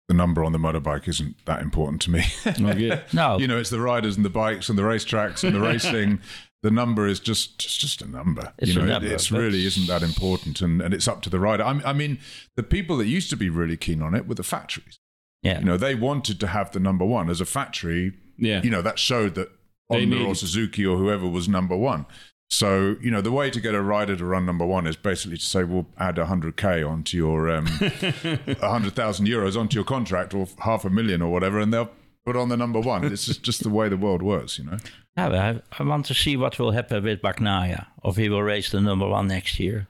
[0.08, 2.24] the number on the motorbike isn't that important to me.
[3.12, 6.20] No, you know, it's the riders and the bikes and the racetracks and the racing.
[6.62, 8.52] The number is just it's just a number.
[8.58, 11.22] It's you a know, number, it it's really isn't that important, and, and it's up
[11.22, 11.62] to the rider.
[11.62, 12.18] I, I mean,
[12.56, 14.98] the people that used to be really keen on it were the factories.
[15.42, 18.14] yeah, You know, they wanted to have the number one as a factory.
[18.36, 18.62] Yeah.
[18.62, 19.50] You know, that showed that
[19.90, 20.34] Honda or.
[20.34, 22.06] Suzuki or whoever was number one.
[22.48, 25.36] So, you know, the way to get a rider to run number one is basically
[25.36, 27.66] to say, we'll add 100K onto your, um,
[28.60, 31.90] 100,000 euros onto your contract or half a million or whatever, and they'll
[32.24, 33.04] put on the number one.
[33.04, 34.78] It's just, just the way the world works, you know?
[35.16, 38.70] Yeah, I, I want to see what will happen with Bagnaia, if he will race
[38.70, 39.88] the number one next year.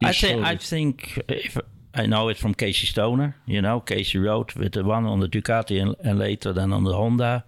[0.00, 1.58] He I think I think if
[1.94, 5.28] I know it from Casey Stoner, you know, Casey rode with the one on the
[5.28, 7.44] Ducati and, and later then on the Honda.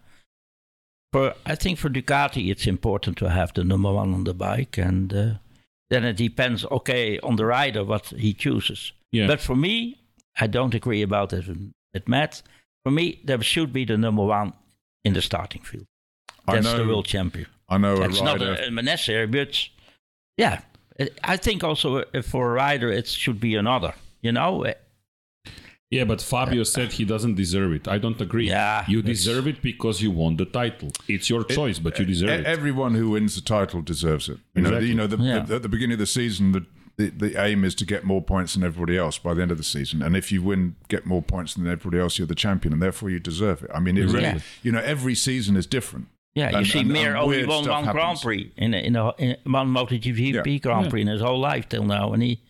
[1.13, 4.79] For I think for Ducati it's important to have the number one on the bike,
[4.79, 5.31] and uh,
[5.91, 8.93] then it depends, okay, on the rider what he chooses.
[9.13, 9.27] Yeah.
[9.27, 9.99] But for me,
[10.41, 11.47] I don't agree about it
[11.93, 12.43] with Matt.
[12.85, 14.55] For me, there should be the number one
[15.05, 15.87] in the starting field.
[16.49, 17.47] I That's know, the world champion.
[17.69, 19.69] I know a It's not a, a necessary, but
[20.39, 20.63] yeah,
[20.99, 23.95] it- I think also uh, for a rider it should be another.
[24.23, 24.65] You know,
[25.97, 27.87] Yeah, but Fabio said he doesn't deserve it.
[27.87, 28.49] I don't agree.
[28.49, 30.91] Yeah, you deserve it because you won the title.
[31.07, 32.47] It's your choice, but you deserve it.
[32.47, 34.39] Everyone who wins the title deserves it.
[34.55, 34.89] You know, Exactly.
[34.89, 35.41] you know the, Yeah.
[35.41, 36.65] the, at the beginning of the season, the,
[36.97, 39.59] the the aim is to get more points than everybody else by the end of
[39.59, 40.01] the season.
[40.03, 43.11] And if you win, get more points than everybody else, you're the champion, and therefore
[43.11, 43.71] you deserve it.
[43.75, 44.39] I mean, it really, Yeah.
[44.63, 46.07] you know, every season is different.
[46.35, 48.19] yeah, you see, Mir only won stuff one Grand.
[48.23, 50.59] Prix in a, in, a, in one MotoGP Yeah.
[50.59, 50.91] Grand Yeah.
[50.91, 52.41] Prix in his whole life till now, and he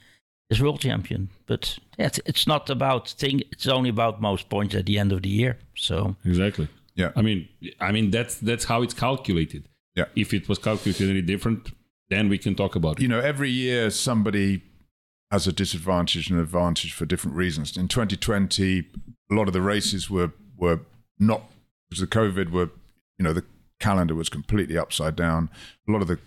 [0.52, 1.28] is world champion.
[1.46, 3.42] But yeah, it's, it's not about thing.
[3.50, 5.58] It's only about most points at the end of the year.
[5.74, 6.68] So exactly.
[6.94, 7.12] Yeah.
[7.16, 7.48] I mean,
[7.80, 9.68] I mean that's that's how it's calculated.
[9.94, 10.06] Yeah.
[10.14, 11.70] If it was calculated any different,
[12.10, 13.02] then we can talk about it.
[13.02, 14.62] you know, every year somebody
[15.30, 17.76] has a disadvantage and advantage for different reasons.
[17.76, 18.80] In 2020,
[19.30, 20.80] a lot of the races were were
[21.18, 21.42] not
[21.88, 22.70] because of COVID were,
[23.18, 23.44] you know, the
[23.80, 25.50] calendar was completely upside down.
[25.88, 26.18] A lot of the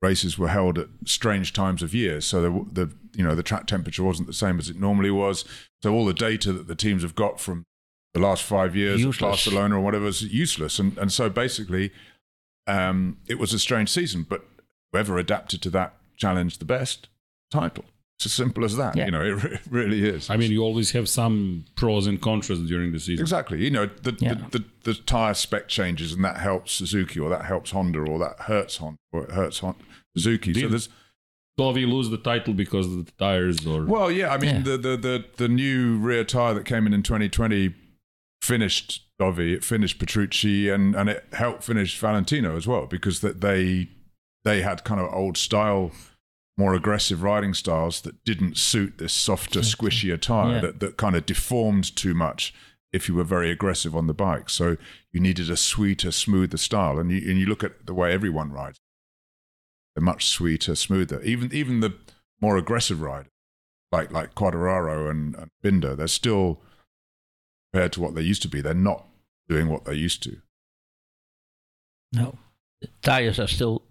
[0.00, 3.66] races were held at strange times of year, so the, the you know the track
[3.66, 5.44] temperature wasn't the same as it normally was.
[5.82, 7.64] So all the data that the teams have got from
[8.14, 9.00] the last five years.
[9.30, 10.78] Barcelona or whatever, is useless.
[10.78, 11.92] And and so basically,
[12.66, 14.44] um, it was a strange season, but
[14.92, 17.08] whoever adapted to that challenge the best
[17.50, 17.84] title.
[18.18, 18.96] It's as simple as that.
[18.96, 19.04] Yeah.
[19.06, 20.28] You know, it re- really is.
[20.28, 23.22] I mean, you always have some pros and cons during the season.
[23.22, 23.62] exactly.
[23.62, 24.34] You know, the, Yeah.
[24.34, 28.18] the, the, the tire spec changes, and that helps Suzuki, or that helps Honda, or
[28.18, 29.78] that hurts Honda, or it hurts Honda,
[30.16, 30.52] Suzuki.
[30.52, 30.88] So Did- there's
[31.60, 34.32] Dovi lose the title because of the tires, or well, yeah.
[34.32, 34.62] I mean, Yeah.
[34.62, 37.74] the, the the the new rear tire that came in in 2020
[38.42, 43.40] finished Dovi, it finished Petrucci, and and it helped finish Valentino as well because that
[43.40, 43.88] they
[44.44, 45.90] they had kind of old style,
[46.58, 50.60] more aggressive riding styles that didn't suit this softer, squishier tire Yeah.
[50.60, 52.52] that that kind of deformed too much
[52.92, 54.50] if you were very aggressive on the bike.
[54.50, 54.76] So
[55.12, 58.50] you needed a sweeter, smoother style, and you and you look at the way everyone
[58.52, 58.78] rides,
[59.94, 61.22] they're much sweeter, smoother.
[61.22, 61.94] Even even the
[62.40, 63.30] more aggressive riders
[63.92, 66.60] like like Quartararo and, and Binder, they're still
[67.72, 68.60] compared to what they used to be.
[68.60, 69.06] They're not
[69.48, 70.38] doing what they used to.
[72.12, 72.36] no,
[72.80, 73.82] the tires are still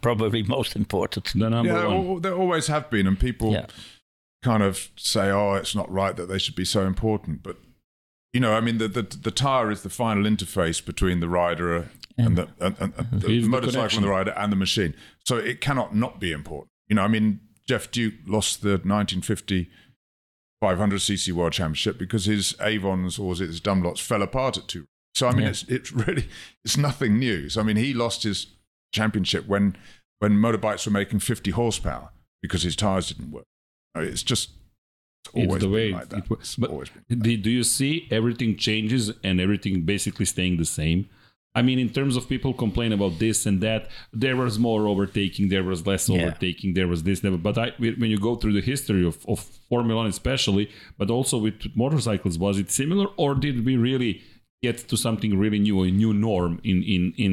[0.00, 1.32] probably most important.
[1.34, 2.06] The number yeah, one.
[2.06, 3.66] al- there always have been, and people Yeah.
[4.42, 7.56] kind of say, "Oh, it's not right that they should be so important." But
[8.32, 11.88] you know, I mean, the the, the tire is the final interface between the rider
[12.16, 13.98] and the, and, and, and the the motorcycle connection.
[13.98, 14.94] and the rider and the machine.
[15.24, 16.70] So it cannot not be important.
[16.88, 19.68] You know, I mean, Geoff Duke lost the 1950
[20.62, 24.86] 500cc World Championship because his Avons or was it his Dunlops fell apart at two.
[25.14, 25.48] So I mean, Yeah.
[25.50, 26.28] it's it's really
[26.64, 27.48] it's nothing new.
[27.48, 28.46] So I mean, he lost his
[28.98, 29.76] championship when
[30.20, 32.08] when motorbikes were making 50 horsepower
[32.42, 33.44] because his tires didn't work.
[33.96, 34.50] It's just
[35.26, 36.18] it's It's always the been way like that.
[36.24, 36.38] it was.
[36.40, 37.18] It's But always been.
[37.26, 41.00] do, do you see everything changes and everything basically staying the same?
[41.56, 43.82] I mean, in terms of people complain about this and that,
[44.24, 46.16] there was more overtaking, there was less Yeah.
[46.22, 47.30] overtaking, there was this, that.
[47.48, 49.38] But I, when you go through the history of, of
[49.70, 50.66] Formula One, especially,
[50.98, 54.12] but also with motorcycles, was it similar, or did we really
[54.66, 57.30] get to something really new, a new norm in in in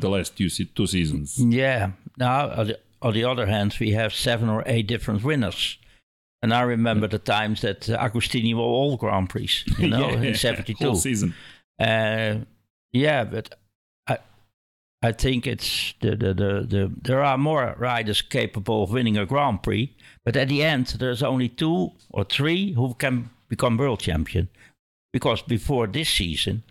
[0.00, 1.38] the last two, two seasons?
[1.38, 1.90] Yeah.
[2.18, 5.78] Now, on the, on the other hand, we have seven or eight different winners.
[6.42, 10.34] And I remember the times that Agostini won all Grand Prix, you know, Yeah, in
[10.34, 10.84] 72.
[10.84, 11.32] whole season.
[11.80, 12.44] Uh,
[12.92, 13.54] yeah, but
[14.06, 14.18] I
[15.08, 19.26] I think it's the, the, the, the there are more riders capable of winning a
[19.26, 19.88] Grand Prix,
[20.24, 24.48] but at the end there's only two or three who can become world champion.
[25.14, 26.64] Because before this season,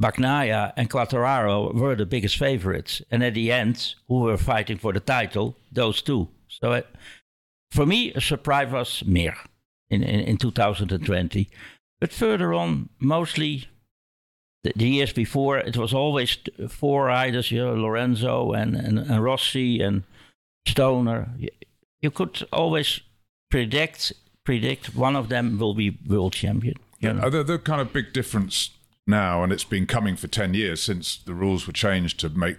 [0.00, 4.92] Bagnaia and Quartararo were the biggest favorites, and at the end, who were fighting for
[4.92, 6.28] the title, those two.
[6.46, 6.82] So uh,
[7.72, 9.34] for me, a surprise was Mir
[9.90, 11.50] in, in, in 2020.
[12.00, 13.66] But further on, mostly
[14.62, 19.24] the, the years before, it was always four riders, you know, Lorenzo and, and, and
[19.24, 20.04] Rossi and
[20.68, 21.30] Stoner.
[21.36, 21.48] You,
[22.00, 23.00] you could always
[23.50, 24.12] predict
[24.44, 26.74] predict one of them will be world champion.
[27.12, 27.22] Know.
[27.22, 28.70] Uh, the, the kind of big difference
[29.06, 32.58] now, and it's been coming for 10 years since the rules were changed to make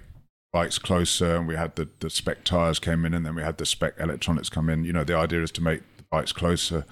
[0.53, 3.57] bikes closer, and we had the, the spec tires came in, and then we had
[3.57, 4.85] the spec electronics come in.
[4.85, 6.85] You know, the idea is to make the bikes closer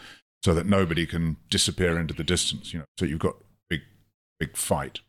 [0.43, 3.35] so that nobody can disappear into the distance, you know, so you've got
[3.69, 3.81] big,
[4.39, 4.99] big fight.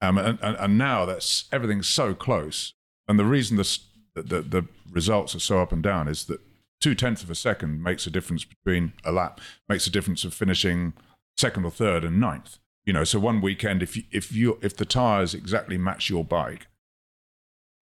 [0.00, 2.72] Um, and, and, and now that's everything's so close.
[3.06, 3.80] And the reason this,
[4.14, 6.40] the, the, the results are so up and down is that
[6.80, 10.34] two tenths of a second makes a difference between a lap, makes a difference of
[10.34, 10.92] finishing
[11.36, 12.58] second or third and ninth.
[12.84, 16.24] You know, so one weekend, if you, if you if the tires exactly match your
[16.24, 16.68] bike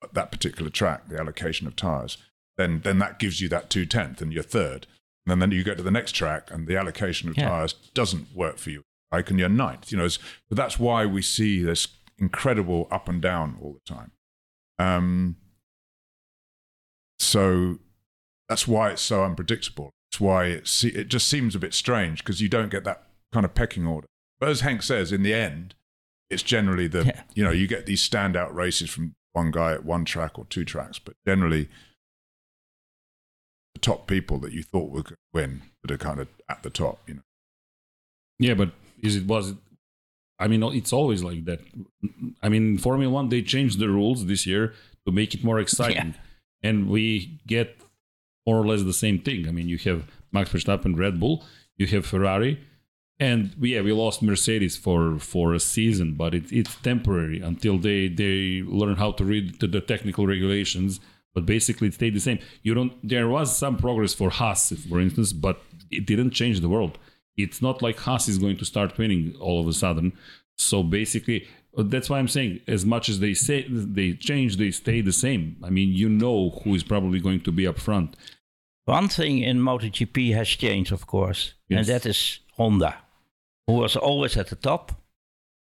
[0.02, 2.18] at that particular track, the allocation of tires,
[2.56, 4.86] then then that gives you that two tenth and you're third.
[5.28, 7.48] And then you go to the next track and the allocation of Yeah.
[7.48, 8.82] tires doesn't work for you.
[9.10, 9.90] Bike and you're ninth.
[9.92, 14.12] You know, so that's why we see this incredible up and down all the time.
[14.78, 15.36] Um,
[17.18, 17.78] so
[18.48, 19.90] that's why it's so unpredictable.
[20.10, 23.04] It's why it, se- it just seems a bit strange because you don't get that
[23.32, 24.06] kind of pecking order.
[24.38, 25.74] But as Hank says, in the end,
[26.30, 27.22] it's generally the, Yeah.
[27.34, 30.64] you know, you get these standout races from one guy at one track or two
[30.64, 31.68] tracks, but generally
[33.74, 37.00] the top people that you thought would win that are kind of at the top,
[37.06, 37.20] you know.
[38.38, 39.56] Yeah, but is it was it?
[40.38, 41.60] I mean, it's always like that.
[42.42, 44.74] I mean, Formula One they changed the rules this year
[45.06, 46.14] to make it more exciting,
[46.62, 47.78] and we get
[48.46, 49.48] more or less the same thing.
[49.48, 51.44] I mean, you have Max Verstappen, Red Bull,
[51.76, 52.60] you have Ferrari,
[53.18, 58.08] and yeah, we lost Mercedes for for a season, but it, it's temporary until they
[58.08, 61.00] they learn how to read the, the technical regulations.
[61.34, 62.38] But basically, it stayed the same.
[62.62, 62.92] You don't.
[63.06, 66.98] There was some progress for Haas, for instance, but it didn't change the world.
[67.36, 70.12] It's not like Haas is going to start winning all of a sudden.
[70.56, 75.02] So basically, that's why I'm saying, as much as they say they change, they stay
[75.02, 75.56] the same.
[75.62, 78.16] I mean, you know who is probably going to be up front.
[78.86, 81.78] One thing in MotoGP has changed, of course, Yes.
[81.78, 82.94] and that is Honda,
[83.66, 84.92] who was always at the top.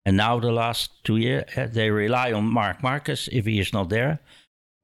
[0.07, 3.91] And now, the last two years, they rely on Marc Marquez if he is not
[3.91, 4.19] there.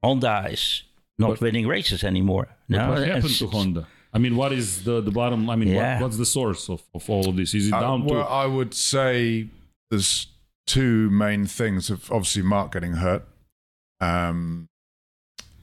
[0.03, 0.83] Honda is
[1.17, 2.47] not But- winning races anymore.
[2.69, 3.87] No, what happened it's- to Honda?
[4.13, 5.49] I mean, what is the, the bottom?
[5.49, 5.95] I mean, Yeah.
[5.95, 7.53] what, what's the source of, of all of this?
[7.53, 9.47] Is it Uh, down well, to I would say
[9.89, 10.27] there's
[10.67, 11.89] two main things.
[11.89, 13.27] Of obviously, Mark getting hurt,
[13.99, 14.69] um,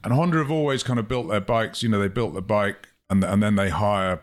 [0.05, 1.83] and Honda have always kind of built their bikes.
[1.83, 4.21] You know, they built the bike, and and then they hire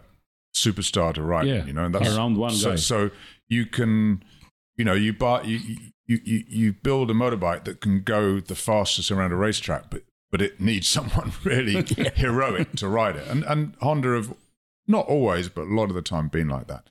[0.55, 1.47] superstar to ride.
[1.47, 2.77] Yeah, it, you know, and that's around one so, guy.
[2.77, 3.11] So
[3.49, 4.23] you can,
[4.77, 5.59] you know, you buy you.
[6.07, 10.03] You, you, you build a motorbike that can go the fastest around a racetrack, but
[10.31, 11.85] but it needs someone really
[12.15, 13.27] heroic to ride it.
[13.29, 14.35] And and Honda have
[14.87, 16.89] not always, but a lot of the time been like that.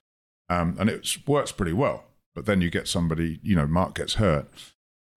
[0.49, 2.03] Um, and it works pretty well.
[2.35, 4.47] But then you get somebody, you know, Marc gets hurt.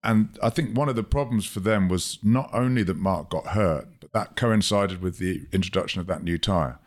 [0.04, 3.48] And I think one of the problems for them was not only that Marc got
[3.48, 6.78] hurt, but that coincided with the introduction of that new tire.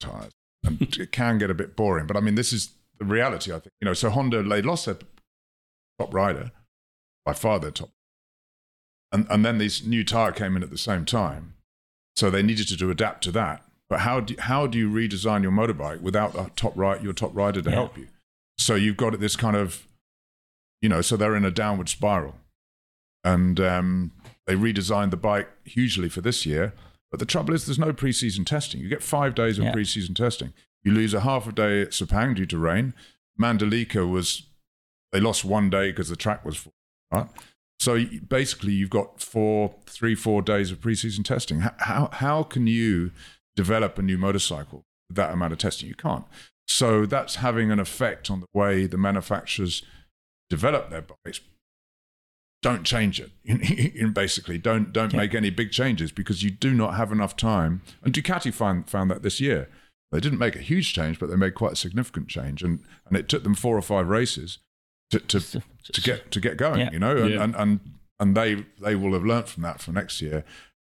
[0.00, 0.32] Tires.
[0.64, 2.06] And it can get a bit boring.
[2.06, 3.72] But I mean, this is the reality, I think.
[3.80, 4.98] You know, so Honda, they lost their
[5.98, 6.50] top rider,
[7.24, 7.90] by far their top.
[9.12, 11.54] and and then this new tire came in at the same time,
[12.16, 13.62] so they needed to, to adapt to that.
[13.88, 17.30] But how do how do you redesign your motorbike without a top right your top
[17.34, 17.76] rider to Yeah.
[17.76, 18.08] help you?
[18.58, 19.86] So you've got this kind of,
[20.82, 22.34] you know, so they're in a downward spiral,
[23.24, 24.12] and um,
[24.46, 26.74] they redesigned the bike hugely for this year.
[27.10, 28.80] But the trouble is, there's no preseason testing.
[28.80, 29.72] You get five days of Yeah.
[29.72, 30.52] preseason testing.
[30.82, 32.94] You lose a half a day at Sepang due to rain.
[33.40, 34.42] Mandalika was
[35.12, 36.72] they lost one day because the track was full.
[37.12, 37.28] Right?
[37.78, 41.60] So basically, you've got four, three, four days of preseason testing.
[41.60, 43.10] How, how, how can you
[43.56, 45.88] develop a new motorcycle with that amount of testing?
[45.88, 46.24] You can't.
[46.66, 49.82] So that's having an effect on the way the manufacturers
[50.56, 51.40] develop their bikes.
[52.62, 53.32] Don't change it.
[54.14, 55.18] Basically, don't don't Yeah.
[55.22, 57.82] make any big changes because you do not have enough time.
[58.02, 59.68] And Ducati found found that this year.
[60.12, 63.16] They didn't make a huge change, but they made quite a significant change, and and
[63.16, 64.58] it took them four or five races
[65.10, 65.40] to to,
[65.94, 66.80] to get to get going.
[66.80, 66.90] Yeah.
[66.92, 67.42] You know, and, Yeah.
[67.44, 67.80] and and
[68.20, 70.44] and they they will have learnt from that for next year.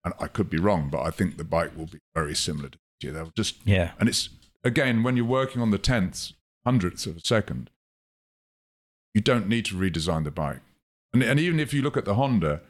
[0.04, 2.78] And I could be wrong, but I think the bike will be very similar to
[2.78, 3.14] this year.
[3.14, 3.92] They'll just Yeah.
[4.00, 4.30] and it's
[4.64, 6.34] again when you're working on the tenths,
[6.66, 7.70] hundredths of a second,
[9.14, 10.62] you don't need to redesign the bike.
[11.14, 12.62] And, and even if you look at the Honda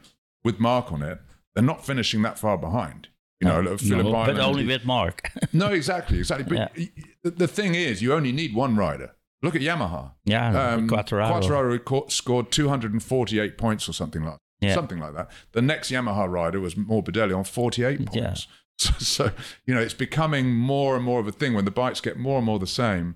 [0.44, 1.20] with Marc on it,
[1.56, 3.08] they're not finishing that far behind.
[3.40, 3.78] You know, No.
[3.78, 5.32] Philipp No, But only with Marc.
[5.54, 6.58] no, exactly, exactly.
[6.58, 6.92] But y-
[7.24, 9.12] the, the thing is, you only need one rider.
[9.42, 10.12] Look at Yamaha.
[10.26, 11.42] yeah, Um, Quartararo.
[11.42, 14.74] Quartararo scored 248 points or something like Yeah.
[14.74, 15.30] something like that.
[15.52, 18.16] The next Yamaha rider was Morbidelli on 48 points.
[18.16, 18.36] Yeah.
[18.80, 19.32] So, so,
[19.68, 22.38] you know, it's becoming more and more of a thing when the bikes get more
[22.38, 23.14] and more the same.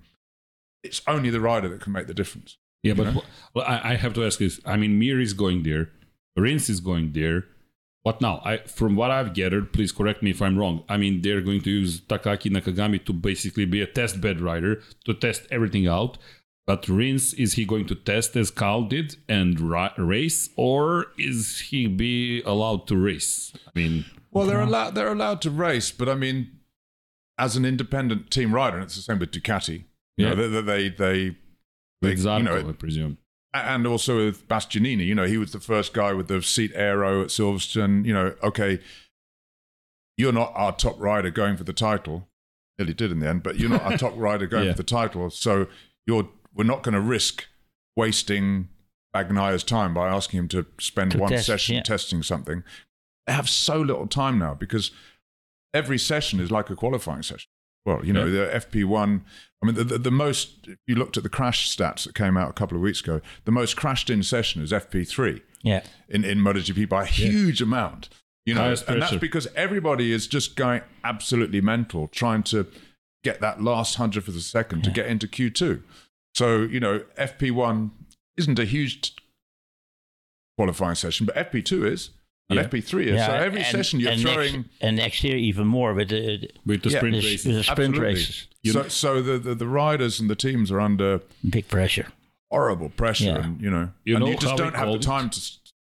[0.84, 2.57] It's only the rider that can make the difference.
[2.88, 3.22] Yeah, but You
[3.54, 4.60] well, I, I have to ask this.
[4.66, 5.90] I mean, Mir is going there,
[6.36, 7.46] Rins is going there.
[8.04, 8.42] What now?
[8.46, 10.84] I, from what I've gathered, please correct me if I'm wrong.
[10.88, 14.82] I mean, they're going to use Takaaki Nakagami to basically be a test bed rider
[15.06, 16.18] to test everything out.
[16.66, 21.60] But Rins, is he going to test as Cal did and ra- race, or is
[21.70, 23.54] he be allowed to race?
[23.68, 26.52] I mean, Well, they're allowed they're allowed to race, but I mean,
[27.38, 29.84] as an independent team rider, and it's the same with Ducati.
[30.18, 30.34] You Yeah.
[30.34, 31.38] know, they they they, they
[32.02, 33.18] with you Zarco, know, I presume.
[33.54, 37.22] and also with Bastianini, you know, he was the first guy with the seat aero
[37.22, 38.06] at Silverstone.
[38.06, 38.80] You know, okay,
[40.18, 42.28] you're not our top rider going for the title.
[42.78, 44.72] Nearly did in the end, but you're not our top rider going Yeah.
[44.72, 45.30] for the title.
[45.30, 45.68] So
[46.06, 47.45] you're we're not going to risk
[47.95, 48.70] wasting
[49.16, 51.82] Bagnaia's time by asking him to spend To one test, session yeah.
[51.84, 52.64] testing something.
[53.26, 54.91] They have so little time now because
[55.74, 57.50] every session is like a qualifying session.
[57.88, 59.22] Well, you know, the FP1,
[59.64, 62.36] I mean, the, the, the most, if you looked at the crash stats that came
[62.36, 65.84] out a couple of weeks ago, the most crashed in session is FP3 Yeah.
[66.10, 68.10] in, in MotoGP by a huge amount.
[68.46, 72.68] You know, Highest and that's because everybody is just going absolutely mental trying to
[73.24, 75.82] get that last hundredth of a second to get into Q2.
[76.36, 77.92] So, you know, FP1
[78.36, 79.16] isn't a huge
[80.58, 82.10] qualifying session, but FP2 is,
[82.50, 82.64] and Yeah.
[82.68, 83.26] FP3 is.
[83.26, 84.54] so every and- session you're and throwing.
[84.56, 86.98] Next, and next year even more with the, With the Yeah.
[87.00, 87.43] sprint the, races.
[87.56, 88.02] the sprint Absolutely.
[88.06, 88.48] races.
[88.64, 92.08] You so know- so the, the, the riders and the teams are under Big pressure.
[92.52, 93.43] horrible pressure, Yeah.
[93.45, 95.06] and you know, You and know you just don't have the called it?
[95.06, 95.41] time to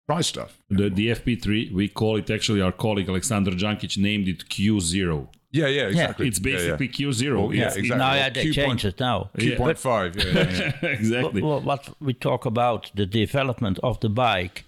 [0.09, 0.59] try stuff.
[0.69, 5.29] The, the FP3, we call it actually, our colleague Alexander Jankic named it Q0.
[5.55, 6.29] Yeah, yeah, exactly.
[6.29, 6.77] It's Yeah, yeah.
[6.77, 7.37] basically Q0.
[7.37, 7.99] Well, yeah, It's- exactly.
[7.99, 9.31] Now Well, yeah, they Q changed it now.
[9.39, 10.17] Q point five.
[10.17, 10.89] Yeah, yeah, yeah.
[10.99, 11.43] exactly.
[11.43, 14.65] Well, what we talk about the development of the bike,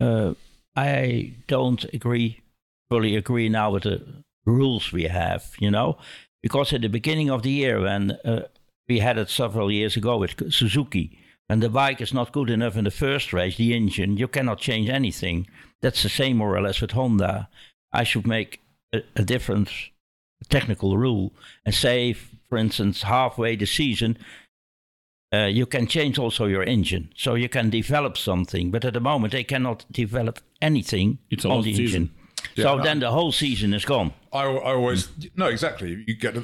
[0.00, 0.32] uh,
[0.78, 2.40] I don't agree,
[2.88, 5.98] fully agree now with the rules we have, you know,
[6.40, 8.46] because at the beginning of the year when uh,
[8.88, 11.18] we had it several years ago with Suzuki,
[11.48, 14.60] and the bike is not good enough in the first race, the engine, you cannot
[14.60, 15.48] change anything.
[15.80, 17.48] That's the same more or less with Honda.
[17.92, 18.60] I should make
[18.92, 19.70] a, a different
[20.48, 21.32] technical rule
[21.64, 24.16] and say, for instance, halfway the season,
[25.32, 28.70] uh, you can change also your engine, so you can develop something.
[28.70, 32.02] But at the moment, they cannot develop anything It's a on the season.
[32.02, 32.10] engine.
[32.56, 32.82] so Yeah.
[32.82, 34.12] then the whole season is gone.
[34.32, 36.04] I, I always no exactly.
[36.06, 36.36] You get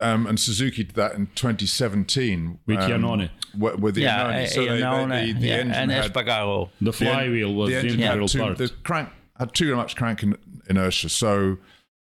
[0.00, 3.30] um, and Suzuki did that in 2017 With um, Iannone.
[3.54, 4.48] wi- With the yeah, Iannone.
[4.48, 6.70] So they- they- the, the yeah, engine and had, Espargaro.
[6.80, 8.58] the flywheel was the the engine had integral too, part.
[8.58, 9.08] the crank
[9.38, 10.36] had too much crank in,
[10.68, 11.58] inertia, so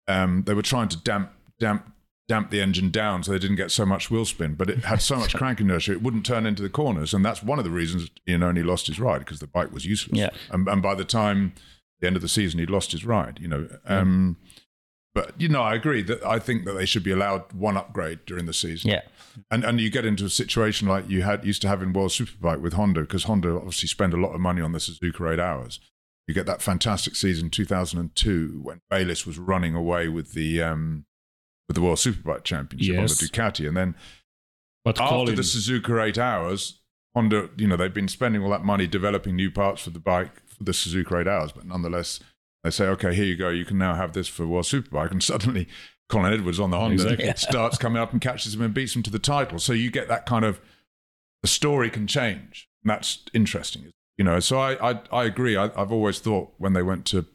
[0.07, 1.90] um, they were trying to damp damp
[2.31, 4.53] damp the engine down so they didn't get so much wheel spin.
[4.55, 7.43] But it had so much crank inertia, it wouldn't turn into the corners, and that's
[7.43, 10.17] one of the reasons Iannone lost his ride because the bike was useless.
[10.17, 10.29] Yeah.
[10.49, 11.53] and, and by the time
[11.99, 13.39] the end of the season, he'd lost his ride.
[13.41, 13.67] You know.
[13.85, 14.37] Um,
[15.13, 18.19] But you know, I agree that I think that they should be allowed one upgrade
[18.25, 18.91] during the season.
[18.91, 19.01] Yeah,
[19.53, 22.11] And and you get into a situation like you had used to have in World
[22.11, 25.39] Superbike with Honda, because Honda obviously spend a lot of money on the Suzuka eight
[25.39, 25.81] hours.
[26.27, 31.05] You get that fantastic season 2002 when Bayliss was running away with the um,
[31.71, 33.17] with the World Superbike Championship on Yes.
[33.17, 33.95] the Ducati, and then
[34.83, 36.81] but after Colin, the Suzuka eight hours,
[37.15, 40.45] Honda, you know, they've been spending all that money developing new parts for the bike
[40.47, 42.19] for the Suzuka 8 hours, but nonetheless,
[42.63, 45.23] they say, okay, here you go, you can now have this for World Superbike, and
[45.23, 45.67] suddenly
[46.09, 47.33] Colin Edwards on the Honda Exactly.
[47.37, 49.59] starts coming up and catches him and beats him to the title.
[49.59, 50.59] So you get that kind of
[51.41, 54.39] the story can change, and that's interesting, you know.
[54.41, 55.55] So I I, I agree.
[55.55, 57.25] I, I've always thought when they went to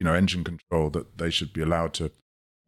[0.00, 2.10] you know engine control that they should be allowed to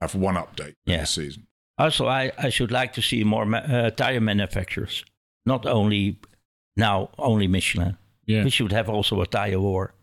[0.01, 1.01] have one update in Yeah.
[1.01, 1.47] the season.
[1.79, 5.05] Also, I, I should like to see more ma- uh, tire manufacturers,
[5.45, 6.19] not only
[6.77, 7.97] now only Michelin.
[8.27, 8.45] Yeah.
[8.45, 9.95] We should have also a tire war.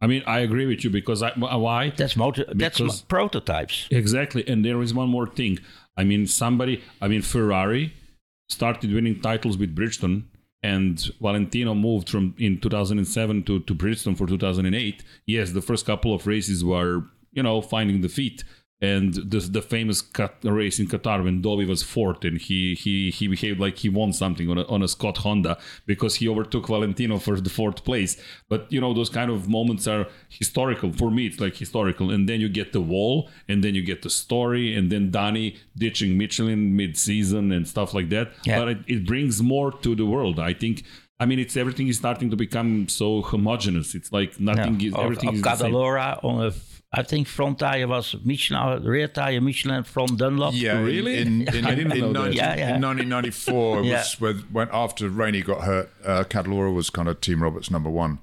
[0.00, 1.90] I mean, I agree with you because I, why?
[1.96, 2.44] That's motor.
[2.54, 3.88] That's Because- mo- prototypes.
[3.90, 4.46] Exactly.
[4.46, 5.58] And there is one more thing.
[5.96, 7.92] I mean, somebody, I mean, Ferrari
[8.48, 10.22] started winning titles with Bridgestone,
[10.62, 15.02] and Valentino moved from in 2007 to, to Bridgestone for 2008.
[15.26, 18.44] Yes, the first couple of races were, you know, finding the feet.
[18.80, 23.10] And the, the famous cut, race in Qatar when Dolby was fourth and he, he,
[23.10, 26.68] he behaved like he won something on a, on a Scot Honda because he overtook
[26.68, 28.22] Valentino for the fourth place.
[28.48, 30.92] But, you know, those kind of moments are historical.
[30.92, 32.12] For me, it's like historical.
[32.12, 35.56] And then you get the wall and then you get the story and then Dani
[35.76, 38.30] ditching Michelin mid-season and stuff like that.
[38.44, 38.60] Yeah.
[38.60, 40.38] But it, it brings more to the world.
[40.38, 40.84] I think,
[41.18, 43.96] I mean, it's everything is starting to become so homogenous.
[43.96, 45.72] It's like nothing is, everything of is same.
[45.72, 46.52] Cadalora on a,
[46.92, 50.54] I think front tire was Michelin, rear tire Michelin from Dunlop.
[50.56, 51.18] Yeah, Really?
[51.18, 52.74] In, in, I didn't know 19 Yeah, yeah.
[52.76, 53.98] in 1994, Yeah.
[53.98, 57.90] was when, when after Rainey got hurt, uh, Cadalora was kind of Team Roberts number
[57.90, 58.20] one,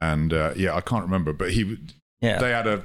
[0.00, 1.78] and uh, yeah, I can't remember, but he
[2.20, 2.38] Yeah.
[2.38, 2.84] they had a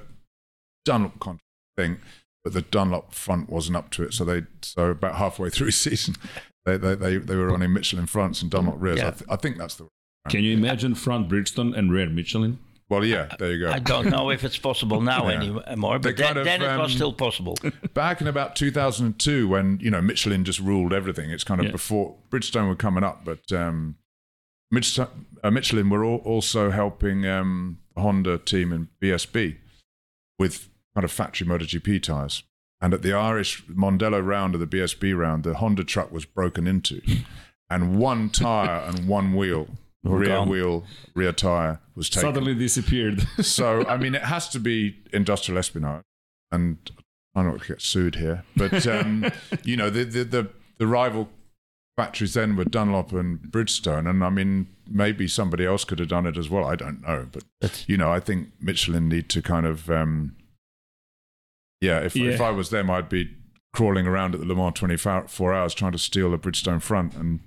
[0.85, 1.41] Dunlop contract
[1.77, 1.97] thing,
[2.43, 6.15] but the Dunlop front wasn't up to it, so they so about halfway through season,
[6.65, 8.99] they they they, they were running Michelin fronts and Dunlop rears.
[8.99, 9.07] Yeah.
[9.07, 9.87] I, th- I think that's the
[10.29, 12.59] Can you imagine front Bridgestone and rear Michelin?
[12.89, 13.71] Well, yeah, there you go.
[13.71, 15.35] I don't know if it's possible now Yeah.
[15.67, 17.57] anymore, but then, of, then it was um, still possible.
[17.93, 21.29] back in about 2002 when you know Michelin just ruled everything.
[21.31, 21.71] It's kind of Yeah.
[21.71, 23.95] before Bridgestone were coming up, but um,
[24.71, 25.07] Michelin,
[25.43, 29.57] uh, Michelin were al- also helping um, Honda team in BSB
[30.39, 32.43] with kind of factory MotoGP tires.
[32.81, 36.67] And at the Irish Mondello round of the BSB round, the Honda truck was broken
[36.67, 37.01] into,
[37.69, 39.67] and one tire and one wheel,
[40.03, 40.49] rear gone.
[40.49, 40.83] wheel,
[41.15, 43.25] rear tire was taken Suddenly disappeared.
[43.41, 46.03] so I mean, it has to be industrial espionage,
[46.51, 46.77] and
[47.35, 49.25] I'm not going to get sued here, but um,
[49.63, 51.29] you know, the, the the the rival
[51.95, 56.25] factories then were Dunlop and Bridgestone, and I mean, maybe somebody else could have done
[56.25, 56.65] it as well.
[56.65, 60.35] I don't know, but That's- you know, I think Michelin need to kind of, um,
[61.81, 61.99] yeah.
[61.99, 62.45] If if Yeah.
[62.47, 63.35] I was them, I'd be
[63.73, 67.39] crawling around at the Le Mans 24 hours trying to steal a Bridgestone front and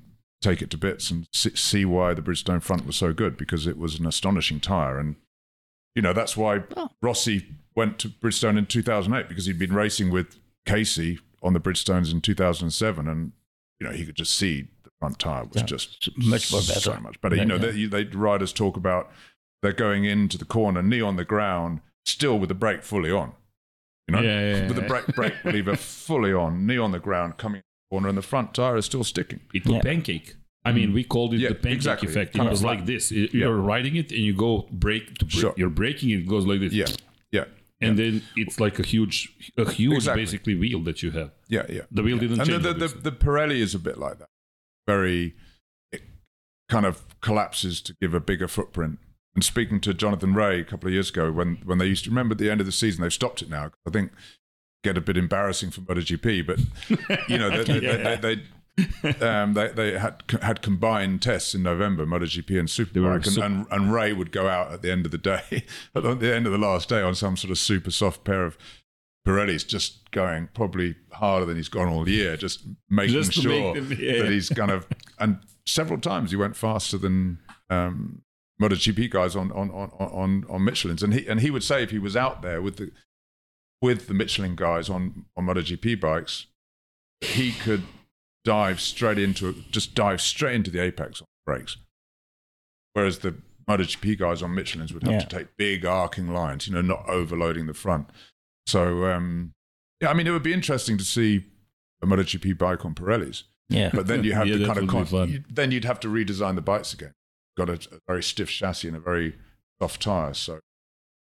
[0.43, 3.66] take it to bits and see, see why the Bridgestone front was so good because
[3.66, 5.16] it was an astonishing tire and
[5.95, 6.91] you know that's why Oh.
[7.03, 12.12] Rossi went to Bridgestone in 2008 because he'd been racing with Casey on the Bridgestones
[12.12, 13.32] in 2007 and
[13.80, 16.80] you know he could just see the front tire was Yeah, just much more better.
[16.80, 17.87] so much better you know yeah.
[17.89, 19.11] they, they riders talk about
[19.62, 23.32] they're going into the corner knee on the ground still with the brake fully on
[24.09, 27.37] you know Yeah, yeah, with the brake brake lever fully on knee on the ground
[27.39, 29.82] coming in the corner and the front tire is still sticking It will Yeah.
[29.82, 30.34] pancake.
[30.64, 32.09] I mean, we called it Yeah, the pancake exactly.
[32.09, 32.34] effect.
[32.34, 33.12] It Kind was like- like this.
[33.12, 35.41] It- You're riding it and you go break to break.
[35.41, 35.55] Sure.
[35.57, 36.72] You're braking it, it goes like this.
[36.72, 36.87] yeah
[37.30, 37.45] yeah
[37.80, 40.22] And then it's like a huge, a huge Exactly.
[40.22, 41.30] basically wheel that you have.
[41.49, 42.62] yeah yeah The wheel didn't and change.
[42.64, 44.28] the, the, the, the Pirelli is a bit like that.
[44.89, 45.34] Very,
[45.93, 46.03] it
[46.68, 48.99] kind of collapses to give a bigger footprint.
[49.37, 52.11] And speaking to Jonathan Rea a couple of years ago, when, when they used to
[52.11, 53.70] remember at the end of the season, they've stopped it now.
[53.87, 54.11] I think
[54.84, 56.58] get a bit embarrassing for MotoGP, but
[57.28, 58.16] you know they they, Yeah.
[58.16, 58.42] they,
[59.02, 63.66] they, um, they, they had had combined tests in November, MotoGP and Superbike, and, and,
[63.70, 65.64] and Rea would go out at the end of the day,
[65.94, 68.58] at the end of the last day, on some sort of super soft pair of
[69.26, 73.74] Pirelli's just going probably harder than he's gone all year, just making Just sure make
[73.88, 74.22] them- yeah.
[74.22, 74.86] that he's kind of.
[75.18, 77.38] And several times he went faster than
[77.70, 78.20] um,
[78.60, 81.90] MotoGP guys on on on on on Michelin's, and he and he would say if
[81.90, 82.92] he was out there with the
[83.82, 86.46] with the Michelin guys on on MotoGP bikes,
[87.20, 87.82] he could
[88.44, 91.76] dive straight into just dive straight into the apex on the brakes,
[92.94, 93.34] whereas the
[93.68, 95.18] MotoGP guys on Michelin's would have Yeah.
[95.20, 98.08] to take big arcing lines, you know, not overloading the front.
[98.66, 99.52] So um,
[100.00, 101.44] yeah, I mean, it would be interesting to see
[102.02, 103.90] a MotoGP bike on Pirellis, Yeah.
[103.92, 106.00] but then you have Yeah, to that kind of would con- you- then you'd have
[106.00, 107.12] to redesign the bikes again.
[107.56, 109.36] Got a, a very stiff chassis and a very
[109.80, 110.60] soft tire, so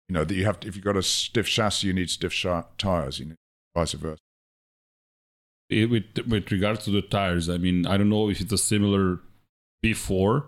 [0.08, 2.32] you know that you have to, if you've got a stiff chassis, you need stiff
[2.32, 3.18] sha- tires.
[3.18, 3.36] You need
[3.74, 4.18] vice versa.
[5.70, 8.62] Eh, with with regards to the tires, I mean, I don't know if it was
[8.62, 9.20] similar
[9.82, 10.46] before.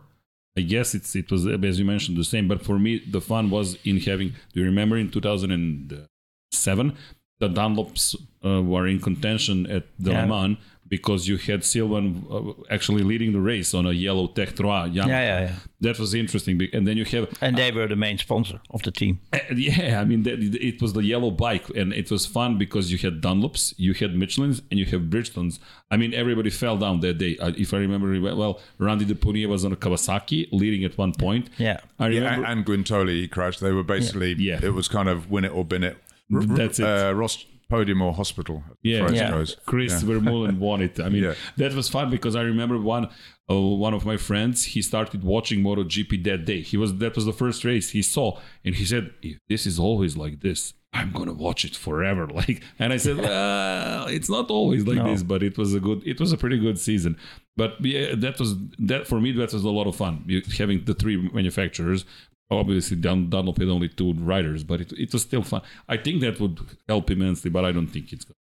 [0.59, 2.49] I guess it's it was as you mentioned the same.
[2.49, 4.31] But for me, the fun was in having.
[4.53, 6.97] Do you remember in 2007
[7.39, 10.23] the Dunlops uh, were in contention at the Yeah.
[10.23, 10.57] Le Mans,
[10.89, 14.95] because you had Sylvain uh, actually leading the race on a yellow Tech 3 Yamaha.
[14.95, 15.53] Yeah, yeah, yeah.
[15.81, 16.61] That was interesting.
[16.73, 19.21] And then you have And they were the main sponsor of the team.
[19.33, 22.91] uh, yeah, I mean, that, it was the yellow bike, and it was fun because
[22.93, 25.59] you had Dunlops, you had Michelin's, and you have Bridgestones.
[25.91, 27.37] I mean, everybody fell down that day.
[27.39, 31.13] Uh, if I remember well, Randy de Puniet was on a Kawasaki, leading at one
[31.13, 31.51] point.
[31.59, 31.81] Yeah.
[31.99, 32.47] I Yeah, remember.
[32.47, 33.61] and, and Guintoli he crashed.
[33.61, 34.61] They were basically Yeah.
[34.63, 35.97] it was kind of win it or bin it.
[36.31, 36.87] That's it.
[36.87, 38.63] Uh, Ross podium or hospital.
[38.69, 38.99] as Yeah.
[39.01, 39.31] far as it Yeah.
[39.31, 39.57] goes.
[39.67, 40.09] Chris Yeah.
[40.09, 40.99] Vermeulen won it.
[41.01, 41.35] I mean, Yeah.
[41.57, 43.09] that was fun because I remember one
[43.49, 44.65] uh, one of my friends.
[44.75, 46.63] He started watching MotoGP that day.
[46.63, 49.79] He was that was the first race he saw, and he said, "If this is
[49.79, 54.51] always like this, I'm gonna watch it forever." Like, and I said, "Well, it's not
[54.51, 55.07] always like No.
[55.13, 57.17] this, but it was a good, it was a pretty good season."
[57.57, 59.31] But yeah, that was that for me.
[59.31, 60.15] That was a lot of fun
[60.59, 62.05] having the three manufacturers.
[62.51, 65.63] Obviously, Dun- Dunlop had only two riders, but it, it was still fun.
[65.89, 68.35] I think that would help immensely, but I don't think it's going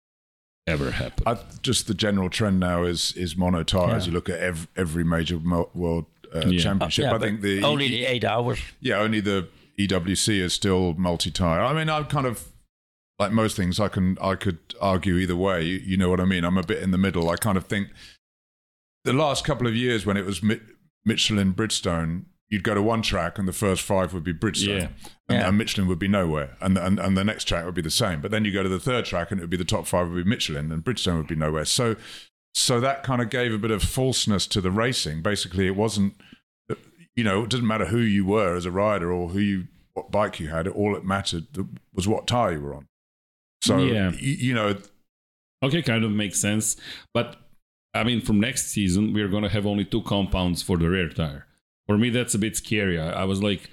[0.67, 1.25] to ever happen.
[1.27, 4.05] I, just the general trend now is is mono tires.
[4.07, 4.11] Yeah.
[4.11, 6.61] You look at every, every major mo- world uh, Yeah.
[6.61, 7.05] championship.
[7.05, 8.61] Yeah, I think the only the eight hours.
[8.81, 9.49] yeah only the
[9.79, 11.61] EWC is still multi tire.
[11.61, 12.49] I mean, I'm kind of
[13.19, 13.81] like most things.
[13.81, 15.65] I can I could argue either way.
[15.65, 16.45] You, you know what I mean?
[16.45, 17.29] I'm a bit in the middle.
[17.29, 17.89] I kind of think
[19.05, 20.61] the last couple of years when it was Mi-
[21.05, 22.27] Michelin Bridgestone.
[22.49, 24.89] You'd go to one track and the first five would be Bridgestone, Yeah.
[25.29, 25.49] and, Yeah.
[25.49, 28.21] and Michelin would be nowhere, and, and and the next track would be the same.
[28.21, 30.09] But then you go to the third track and it would be the top five
[30.09, 31.65] would be Michelin, and Bridgestone would be nowhere.
[31.65, 31.97] So
[32.55, 35.21] so that kind of gave a bit of falseness to the racing.
[35.23, 36.15] Basically, it wasn't,
[37.15, 40.11] you know, it didn't matter who you were as a rider or who you, what
[40.11, 40.67] bike you had.
[40.69, 41.47] All it mattered
[41.93, 42.87] was what tire you were on.
[43.63, 44.09] So, Yeah.
[44.11, 44.77] y- you know,
[45.63, 46.77] Okay, kind of makes sense.
[47.15, 47.37] But
[47.95, 51.09] I mean, from next season, we're going to have only two compounds for the rear
[51.09, 51.47] tire.
[51.87, 52.99] For me, that's a bit scary.
[52.99, 53.71] I, I was like,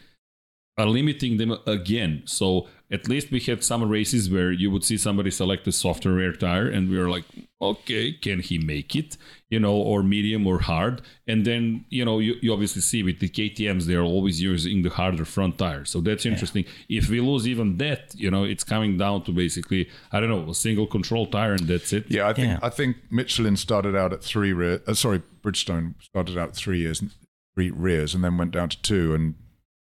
[0.78, 2.24] uh, limiting them again.
[2.26, 6.14] So at least we had some races where you would see somebody select a softer
[6.14, 7.26] rear tire, and we were like,
[7.62, 9.16] okay, can he make it?
[9.50, 11.02] You know, or medium or hard.
[11.28, 14.90] And then, you know, you, you obviously see with the KTMs, they're always using the
[14.90, 15.86] harder front tire.
[15.86, 16.66] So that's interesting.
[16.90, 20.50] If we lose even that, you know, it's coming down to basically, I don't know,
[20.50, 22.06] a single control tire, and that's it.
[22.10, 22.60] yeah, I think Yeah.
[22.64, 24.82] I think Michelin started out at three rear.
[24.88, 27.10] Uh, sorry, Bridgestone started out three years, three
[27.56, 29.14] rears, and then went down to two.
[29.14, 29.36] And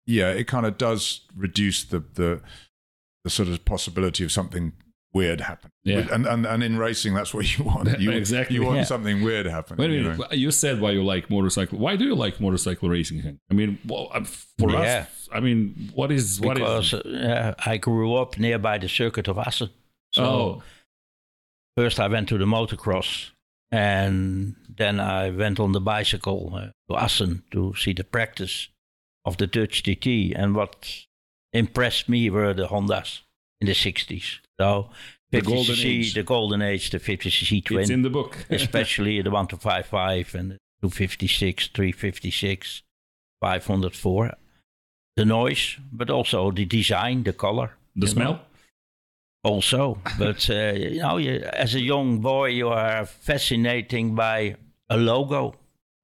[0.06, 2.42] yeah, it kind of does reduce the the
[3.24, 4.74] the sort of possibility of something
[5.14, 5.72] weird happening.
[5.84, 6.08] Yeah.
[6.12, 8.00] and and and in racing, that's what you want.
[8.00, 8.56] You, Exactly.
[8.56, 8.84] you want Yeah.
[8.84, 9.80] something weird happening.
[9.80, 10.28] Wait a you know?
[10.32, 11.80] You said why you like motorcycle.
[11.80, 13.40] Why do you like motorcycle racing?
[13.50, 14.24] I mean, well, uh,
[14.60, 15.06] for Yeah.
[15.08, 16.64] us, I mean, what is what is?
[16.64, 19.70] because uh, I grew up nearby the circuit of Assen.
[20.14, 20.64] So oh,
[21.76, 23.32] first I went to the motocross,
[23.72, 28.70] and then I went on the bicycle uh, to Assen to see the practice
[29.26, 30.34] of the Dutch TT.
[30.36, 31.06] And what
[31.54, 33.22] impressed me were the Hondas
[33.60, 34.40] in the 60s.
[34.60, 34.90] So
[35.32, 36.14] The 50 golden cc, age.
[36.14, 38.46] the golden age, the 50 cc it's in the book.
[38.50, 42.84] especially the 1255 and the 256, 356,
[43.42, 44.34] 504.
[45.18, 47.72] The noise, but also the design, the color.
[47.96, 48.34] the smell.
[48.34, 48.40] know.
[49.48, 54.56] Also, but uh, you know, you, as a young boy, you are fascinating by
[54.90, 55.56] a logo.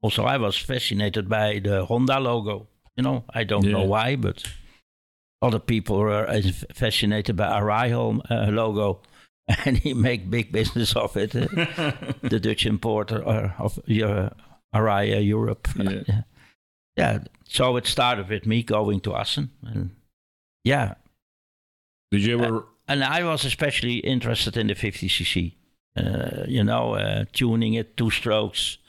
[0.02, 2.68] Also, I was fascinated by the Honda logo.
[2.96, 4.44] You know, I don't know why, but
[5.42, 6.42] other people were uh,
[6.74, 7.92] fascinated by Arai
[8.32, 9.02] uh, logo,
[9.66, 11.36] and he make big business of it.
[11.36, 11.92] uh,
[12.22, 14.30] the Dutch importer uh, of uh,
[14.74, 15.68] Arai uh, Europe.
[15.76, 16.22] Yeah.
[16.96, 17.20] yeah.
[17.44, 19.92] So it started with me going to Assen, and
[20.64, 20.96] yeah,
[22.12, 22.66] Did you ever?
[22.88, 25.54] And I was especially interested in the 50cc.
[25.96, 28.80] Uh, you know, uh, tuning it, two strokes,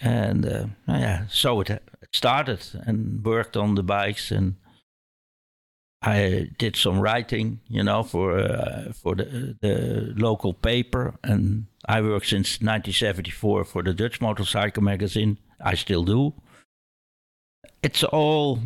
[0.00, 4.54] and uh, yeah, so it, started and worked on the bikes, and
[6.00, 12.00] I did some writing, you know, for uh, for the the local paper, and I
[12.00, 15.36] worked since 1974 for the Dutch Motorcycle magazine.
[15.60, 16.32] I still do.
[17.82, 18.60] It's all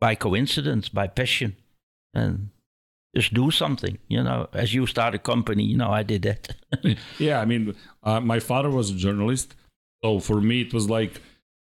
[0.00, 1.56] by coincidence, by passion,
[2.12, 2.50] and
[3.14, 3.98] just do something.
[4.08, 6.54] You know, as you start a company, you know, I did that.
[7.18, 9.54] yeah, I mean, uh, my father was a journalist,
[10.02, 11.20] so for me it was like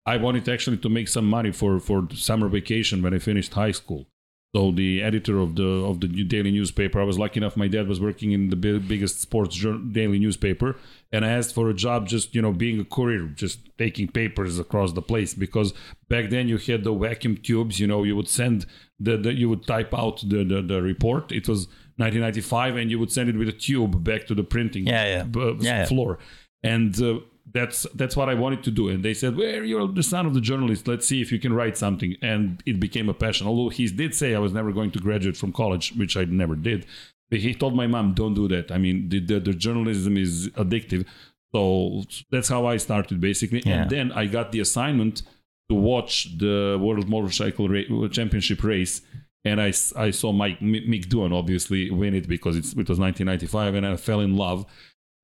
[0.07, 3.73] I wanted actually to make some money for for summer vacation when I finished high
[3.73, 4.07] school.
[4.55, 7.57] So the editor of the of the daily newspaper, I was lucky enough.
[7.57, 9.59] My dad was working in the big, biggest sports
[9.91, 10.77] daily newspaper,
[11.13, 14.61] and I asked for a job, just you know, being a courier, just taking papers
[14.61, 15.35] across the place.
[15.35, 15.75] Because
[16.09, 17.81] back then you had the vacuum tubes.
[17.81, 18.67] You know, you would send
[19.01, 21.33] the, the you would type out the, the the report.
[21.33, 24.87] It was 1995, and you would send it with a tube back to the printing
[24.87, 25.23] Yeah, yeah.
[25.25, 25.85] b- Yeah, yeah.
[25.87, 26.19] floor.
[26.63, 27.19] And uh,
[27.55, 28.89] that's that's what I wanted to do.
[28.89, 30.89] And they said, "Well, you're the son of the journalist.
[30.89, 33.47] Let's see if you can write something." And it became a passion.
[33.47, 36.57] Although he did say I was never going to graduate from college, which I never
[36.57, 36.85] did.
[37.31, 38.73] But he told my mom, "Don't do that.
[38.73, 41.07] I mean, the, the, the journalism is addictive."
[41.55, 42.03] So
[42.33, 43.63] that's how I started basically.
[43.65, 43.83] Yeah.
[43.83, 45.23] And then I got the assignment
[45.69, 49.03] to watch the World Motorcycle Ra- Championship race.
[49.45, 53.75] And I, I saw Mike Mick Doohan obviously win it because it's, it was 1995
[53.75, 54.67] and I fell in love.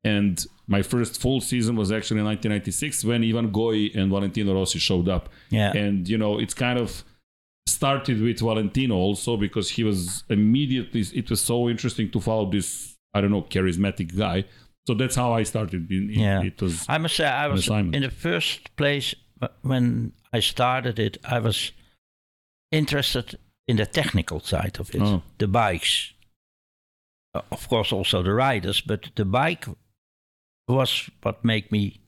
[0.03, 4.79] And my first full season was actually in 1996 when Ivan Goi and Valentino Rossi
[4.79, 5.29] showed up.
[5.51, 5.73] Yeah.
[5.77, 7.05] And, you know, it's kind of
[7.67, 12.97] started with Valentino also because he was immediately, it was so interesting to follow this,
[13.13, 14.45] I don't know, charismatic guy.
[14.87, 15.91] So that's how I started.
[15.91, 16.43] In, Yeah.
[16.43, 19.15] It was, I must say, I was in the first place
[19.63, 21.19] when I started it.
[21.25, 21.73] I was
[22.73, 23.39] interested
[23.69, 25.23] in the technical side of it, Oh.
[25.39, 26.15] the bikes.
[27.35, 29.67] Of course, also the riders, but the bike
[30.71, 32.01] was what made me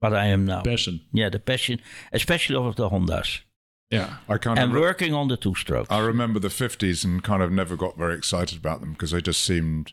[0.00, 0.62] what I am now.
[0.62, 1.00] passion.
[1.12, 1.80] Yeah, the passion,
[2.12, 3.40] especially of the Hondas,
[3.90, 4.18] Yeah.
[4.28, 4.64] I kind of.
[4.64, 4.80] and of.
[4.80, 5.90] working on the two strokes.
[5.90, 9.20] I remember the 50s and kind of never got very excited about them because they
[9.20, 9.92] just seemed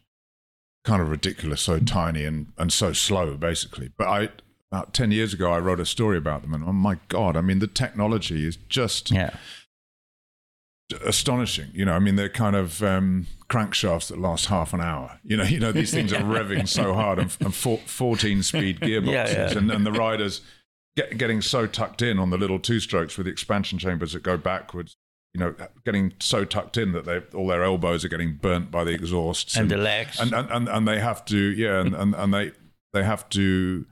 [0.84, 3.89] kind of ridiculous, so tiny and, and so slow, basically.
[3.97, 4.30] But I,
[4.71, 7.41] about 10 years ago, I wrote a story about them, and oh my God, I
[7.41, 9.36] mean, the technology is just yeah,
[11.03, 11.69] astonishing.
[11.73, 15.19] You know, I mean, they're kind of um, crankshafts that last half an hour.
[15.23, 18.79] You know, you know these things are revving so hard and, and four, 14 speed
[18.79, 19.57] gearboxes, Yeah, yeah.
[19.57, 20.41] And, and the riders
[20.95, 24.23] get, getting so tucked in on the little two strokes with the expansion chambers that
[24.23, 24.95] go backwards.
[25.33, 28.86] You know, getting so tucked in that they all their elbows are getting burnt by
[28.86, 30.17] the exhausts and the legs.
[30.17, 32.53] and and, and, and they have to yeah and, and, and they
[32.93, 33.86] they have to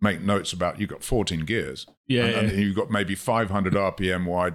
[0.00, 2.26] make notes about you've got 14 gears Yeah.
[2.26, 2.38] and, yeah.
[2.54, 4.54] and you've got maybe 500 rpm wide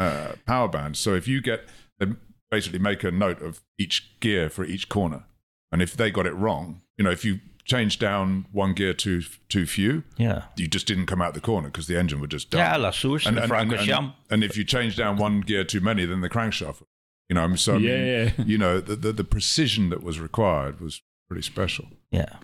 [0.00, 0.98] uh, power bands.
[0.98, 2.06] So if you get they
[2.50, 5.24] basically make a note of each gear for each corner.
[5.70, 9.22] And if they got it wrong you know if you change down one gear too
[9.48, 12.50] too few yeah, you just didn't come out the corner because the engine would just
[12.50, 12.58] die.
[12.58, 15.64] Yeah, La Source, and, the and, and, and, and if you change down one gear
[15.64, 16.82] too many then the crankshaft
[17.28, 18.44] you know so I mean, yeah, yeah.
[18.44, 21.86] you know the, the the precision that was required was pretty special.
[22.10, 22.36] Yeah,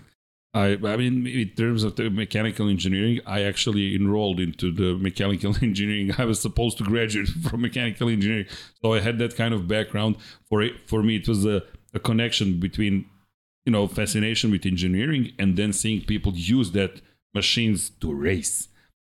[0.57, 5.55] I, I mean, in terms of the mechanical engineering, I actually enrolled into the mechanical
[5.63, 6.15] engineering.
[6.17, 8.47] I was supposed to graduate from mechanical engineering,
[8.81, 10.17] so I had that kind of background.
[10.49, 13.05] For it, for me, it was a, a connection between,
[13.67, 17.03] you know, fascination with engineering and then seeing people use that
[17.35, 18.69] machines to race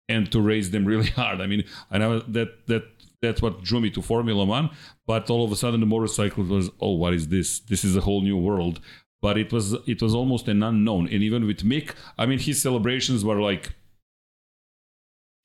[0.10, 1.40] and to race them really hard.
[1.40, 2.84] I mean, I know that that
[3.22, 4.70] that's what drew me to Formula One.
[5.06, 7.60] But all of a sudden, the motorcycle was, oh, what is this?
[7.60, 8.82] This is a whole new world.
[9.22, 11.08] But it was it was almost an unknown.
[11.12, 13.74] And even with Mick, I mean, his celebrations were like,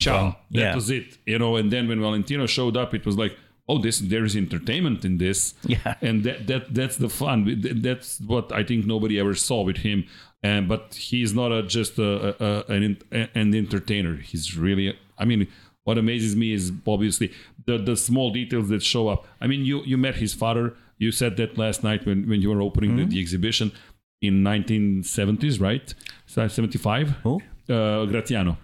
[0.01, 0.75] ciao, that Yeah.
[0.75, 1.57] was it, you know.
[1.57, 3.37] And then when Valentino showed up, it was like,
[3.69, 5.55] oh, this there is entertainment in this.
[5.67, 7.63] Yeah, and that, that that's the fun.
[7.83, 10.05] That's what i think nobody ever saw with him.
[10.43, 14.17] And but he's not a, just a, a- an, an entertainer.
[14.17, 15.47] He's really i mean
[15.85, 17.33] what amazes me is obviously
[17.67, 19.27] the, the small details that show up.
[19.41, 22.51] I mean you you met his father you said that last night when, when you
[22.53, 23.73] were opening the, the exhibition
[24.21, 25.95] in 1970s right
[26.27, 27.35] 75 Who?
[27.69, 28.57] uh, graziano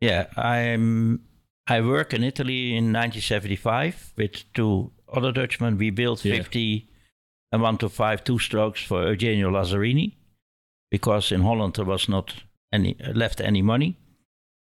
[0.00, 1.20] Yeah, I'm.
[1.68, 5.78] I work in Italy in 1975 with two other Dutchmen.
[5.78, 6.36] We built Yeah.
[6.42, 6.88] 50
[7.52, 10.16] and one to five two strokes for Eugenio Lazzarini
[10.90, 12.34] because in Holland there was not
[12.72, 13.96] any left any money.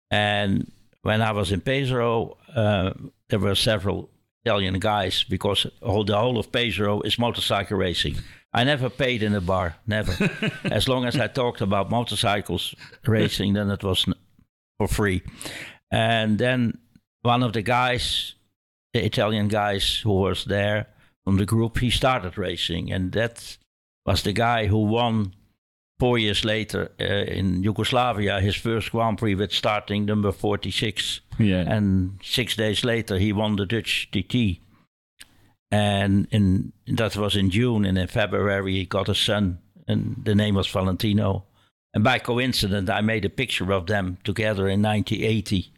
[0.10, 0.72] And
[1.02, 2.94] when I was in Pesaro, uh,
[3.30, 4.10] there were several
[4.48, 8.16] Italian guys because all, the whole of Pesaro is motorcycle racing.
[8.54, 10.14] I never paid in a bar, never.
[10.64, 12.74] as long as I talked about motorcycles
[13.06, 14.06] racing, then it was
[14.78, 15.22] for free.
[15.92, 16.78] And then
[17.24, 18.36] one of the guys,
[18.94, 20.88] the Italian guys who was there
[21.26, 22.90] from the group, he started racing.
[22.92, 23.58] And that
[24.06, 25.34] was the guy who won
[26.00, 31.22] four years later uh, in Yugoslavia his first Grand Prix with starting number 46.
[31.40, 34.62] yeah And six days later, he won the Dutch TT.
[35.70, 40.36] And in that was in June, and in February he got a son, and the
[40.36, 41.44] name was Valentino.
[41.94, 45.74] And by coincidence, I made a picture of them together in 1980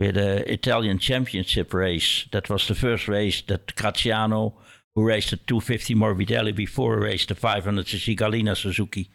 [0.00, 2.26] with an Italian championship race.
[2.32, 4.54] That was the first race that Graziano,
[4.94, 9.10] who raced the 250 Morbidelli before, raced the 500cc Gallina Suzuki.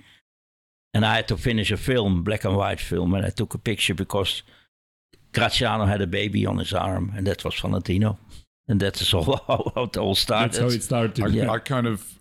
[0.94, 3.58] And I had to finish a film, black and white film, and I took a
[3.58, 4.44] picture because
[5.34, 8.20] Graziano had a baby on his arm, and that was Valentino.
[8.68, 10.54] And that is all how, how it all started.
[10.54, 11.52] that's how it started I, Yeah.
[11.52, 12.20] I kind of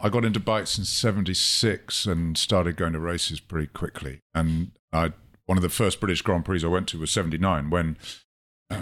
[0.00, 4.20] I got into bikes in '76 and started going to races pretty quickly.
[4.34, 5.12] And I
[5.46, 7.96] one of the first British Grand Prix I went to was '79 when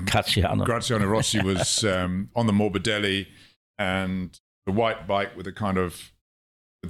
[0.07, 0.65] Graziano.
[0.65, 3.27] Graziano Rossi was um, on the Morbidelli
[3.79, 6.13] and the white bike with a kind of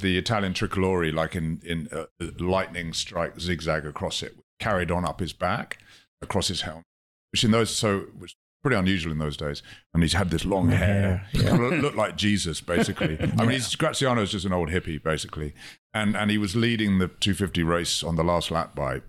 [0.01, 2.07] the Italian tricolore, like in in a
[2.43, 5.79] lightning strike zigzag across it, carried on up his back
[6.23, 6.85] across his helmet,
[7.33, 9.63] which in those so was pretty unusual in those days.
[9.95, 13.17] And he's had this long hair, hair, Kind of looked like Jesus basically.
[13.39, 15.53] I mean, he's is just an old hippie basically,
[15.95, 19.03] and and he was leading the 250 race on the last lap by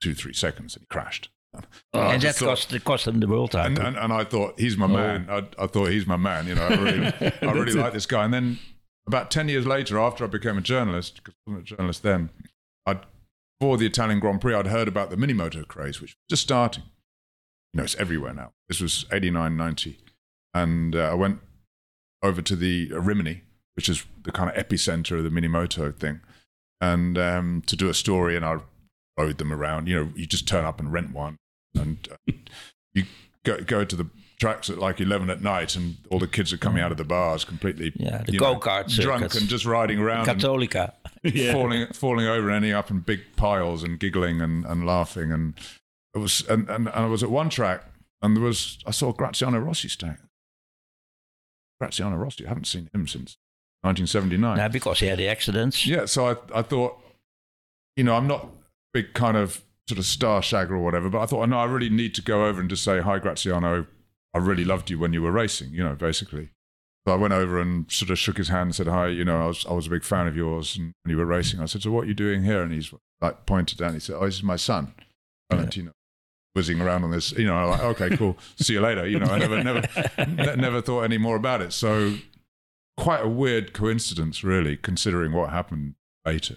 [0.00, 1.28] two three seconds, and he crashed.
[1.92, 3.76] Oh, I and that thought- cost, cost him the world title.
[3.78, 4.88] and, and, and I thought he's my Oh.
[4.88, 5.26] man.
[5.28, 6.46] I, I thought he's my man.
[6.46, 7.06] You know, I really,
[7.42, 8.24] I really like this guy.
[8.24, 8.58] And then
[9.06, 12.30] about ten years later, after I became a journalist, because I wasn't a journalist then,
[12.86, 13.00] I'd
[13.62, 16.42] for the Italian Grand Prix, I'd heard about the mini moto craze, which was just
[16.42, 16.82] starting.
[17.72, 18.50] You know, it's everywhere now.
[18.68, 19.98] This was 89, 90.
[20.52, 21.38] and uh, I went
[22.24, 23.42] over to the uh, Rimini,
[23.76, 26.22] which is the kind of epicenter of the mini moto thing,
[26.80, 28.58] and um, to do a story, and I
[29.16, 29.86] rode them around.
[29.86, 31.36] You know, you just turn up and rent one,
[31.78, 32.32] and uh,
[32.94, 33.04] you
[33.44, 34.08] go, go to the
[34.42, 36.84] tracks at like 11 at night and all the kids are coming mm.
[36.84, 40.28] out of the bars completely Yeah, the you know, go-kart drunk and just riding around
[40.28, 40.92] and Cattolica.
[41.22, 41.52] Yeah.
[41.52, 45.54] falling falling over and ending up in big piles and giggling and, and laughing and
[46.12, 47.84] it was and, and, and I was at one track
[48.20, 50.18] and there was I saw Graziano Rossi staying
[51.80, 53.36] Graziano Rossi I haven't seen him since
[53.82, 55.86] 1979 Yeah, because he had the accidents.
[55.86, 57.00] yeah, so I, I thought,
[57.96, 58.48] you know, I'm not a
[58.92, 61.64] big kind of sort of star shagger or whatever, but I thought, oh, no, I
[61.64, 63.86] really need to go over and just say, hi, Graziano,
[64.34, 66.50] I really loved you when you were racing, you know, basically.
[67.06, 69.42] So I went over and sort of shook his hand and said, hi, you know,
[69.42, 71.60] I was, I was a big fan of yours and when you were racing.
[71.60, 72.62] I said, so what are you doing here?
[72.62, 73.94] And he's like pointed down.
[73.94, 74.94] He said, oh, this is my son,
[75.50, 75.92] Valentino.
[76.54, 78.36] Whizzing around on this, you know, I'm like, okay, cool.
[78.56, 79.08] See you later.
[79.08, 79.82] You know, I never, never,
[80.28, 81.72] ne- never thought any more about it.
[81.72, 82.16] So,
[82.98, 85.94] quite a weird coincidence, really, considering what happened
[86.26, 86.56] later.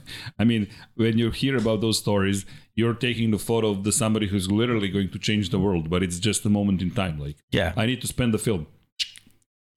[0.38, 4.26] I mean, when you hear about those stories, you're taking the photo of the somebody
[4.26, 7.18] who's literally going to change the world, but it's just a moment in time.
[7.18, 7.72] Like, Yeah.
[7.76, 8.66] I need to spend the film.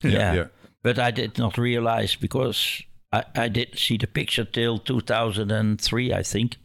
[0.04, 0.34] Yeah.
[0.34, 0.48] yeah.
[0.84, 6.24] But I did not realize because I, I didn't see the picture till 2003, I
[6.24, 6.58] think.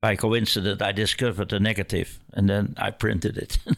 [0.00, 3.52] By coincidence, I discovered the negative and then I printed it.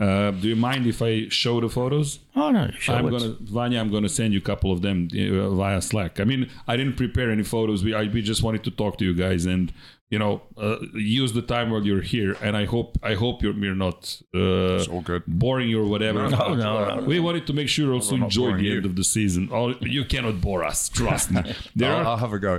[0.00, 2.18] Uh, do you mind if I show the photos?
[2.34, 3.10] oh, no, show I'm it.
[3.14, 3.78] gonna Vanya.
[3.80, 6.18] I'm gonna send you a couple of them uh, via Slack.
[6.18, 7.84] I mean, I didn't prepare any photos.
[7.84, 9.72] We I, we just wanted to talk to you guys and
[10.10, 10.78] you know uh,
[11.22, 12.32] use the time while you're here.
[12.42, 14.00] And I hope I hope you're, you're not
[14.34, 15.22] uh, It's all good.
[15.28, 16.20] boring you or whatever.
[16.28, 17.04] No, no, no.
[17.12, 18.76] We wanted to make sure you also enjoy the you.
[18.78, 19.42] end of the season.
[19.52, 20.88] Oh, you cannot bore us.
[20.88, 21.42] Trust me.
[21.76, 22.54] There I'll, are I'll have a go.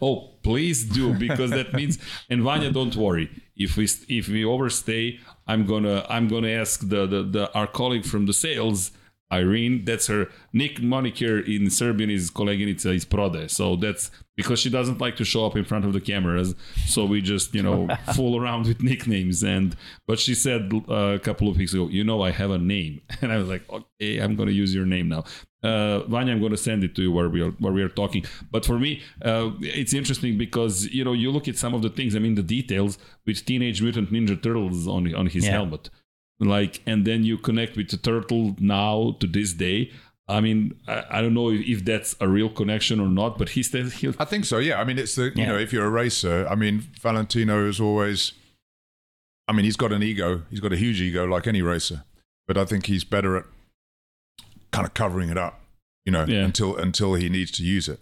[0.00, 1.98] oh, please do because that means.
[2.30, 3.26] And Vanya, don't worry.
[3.60, 8.06] If we if we overstay, I'm gonna I'm gonna ask the the, the our colleague
[8.06, 8.90] from the sales.
[9.32, 13.48] Irene, that's her nick moniker in Serbian is koleginica iz prode.
[13.48, 16.54] So that's because she doesn't like to show up in front of the cameras.
[16.86, 19.44] So we just, you know, fool around with nicknames.
[19.44, 19.76] And
[20.08, 23.02] but she said uh, a couple of weeks ago, you know, I have a name,
[23.22, 25.24] and I was like, okay, I'm going to use your name now.
[25.62, 27.88] Uh, Vanya, I'm going to send it to you where we are where we are
[27.90, 28.24] talking.
[28.50, 31.90] But for me, uh, it's interesting because you know you look at some of the
[31.90, 32.16] things.
[32.16, 32.96] I mean, the details
[33.26, 35.52] with Teenage Mutant Ninja Turtles on on his Yeah.
[35.52, 35.90] helmet,
[36.38, 39.90] like, and then you connect with the turtle now to this day.
[40.28, 43.50] I mean, I, I don't know if, if that's a real connection or not, but
[43.50, 44.14] he says he'll.
[44.18, 44.58] I think so.
[44.58, 44.80] Yeah.
[44.80, 45.46] I mean, it's the you Yeah.
[45.48, 48.32] know, if you're a racer, I mean, Valentino is always.
[49.48, 50.42] I mean, he's got an ego.
[50.48, 52.04] He's got a huge ego, like any racer.
[52.46, 53.44] But I think he's better at
[54.72, 55.60] kind of covering it up,
[56.04, 56.44] you know, Yeah.
[56.44, 58.00] until until he needs to use it.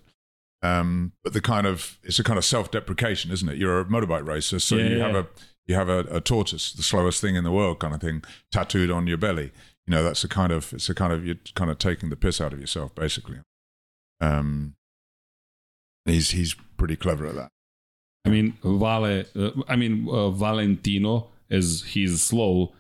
[0.63, 3.59] Um, but the kind of it's a kind of self-deprecation, isn't it?
[3.59, 5.07] You're a motorbike racer, so Yeah, you yeah.
[5.07, 5.27] have a
[5.67, 8.91] you have a, a tortoise, the slowest thing in the world, kind of thing, tattooed
[8.91, 9.53] on your belly.
[9.87, 12.17] You know, that's a kind of it's a kind of you're kind of taking the
[12.17, 13.39] piss out of yourself, basically.
[14.21, 14.75] Um,
[16.05, 17.51] he's he's pretty clever at that.
[18.25, 19.25] I mean, Vale.
[19.37, 22.73] Uh, I mean, uh, Valentino, is he's slow.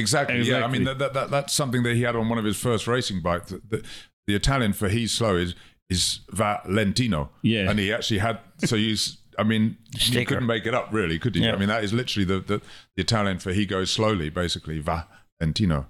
[0.00, 0.40] Exactly.
[0.42, 0.64] Yeah.
[0.64, 2.86] I mean, that, that, that, that's something that he had on one of his first
[2.86, 3.50] racing bikes.
[3.50, 3.84] The, the,
[4.26, 5.54] the Italian for he's slow is
[5.88, 7.30] is Valentino.
[7.42, 7.70] Yeah.
[7.70, 8.96] And he actually had so you.
[9.38, 11.42] I mean, you couldn't make it up, really, could you?
[11.42, 11.54] Yeah.
[11.54, 12.58] I mean, that is literally the, the,
[12.94, 15.86] the Italian for he goes slowly, basically Valentino,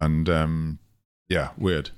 [0.00, 0.78] and um,
[1.28, 1.90] yeah, weird,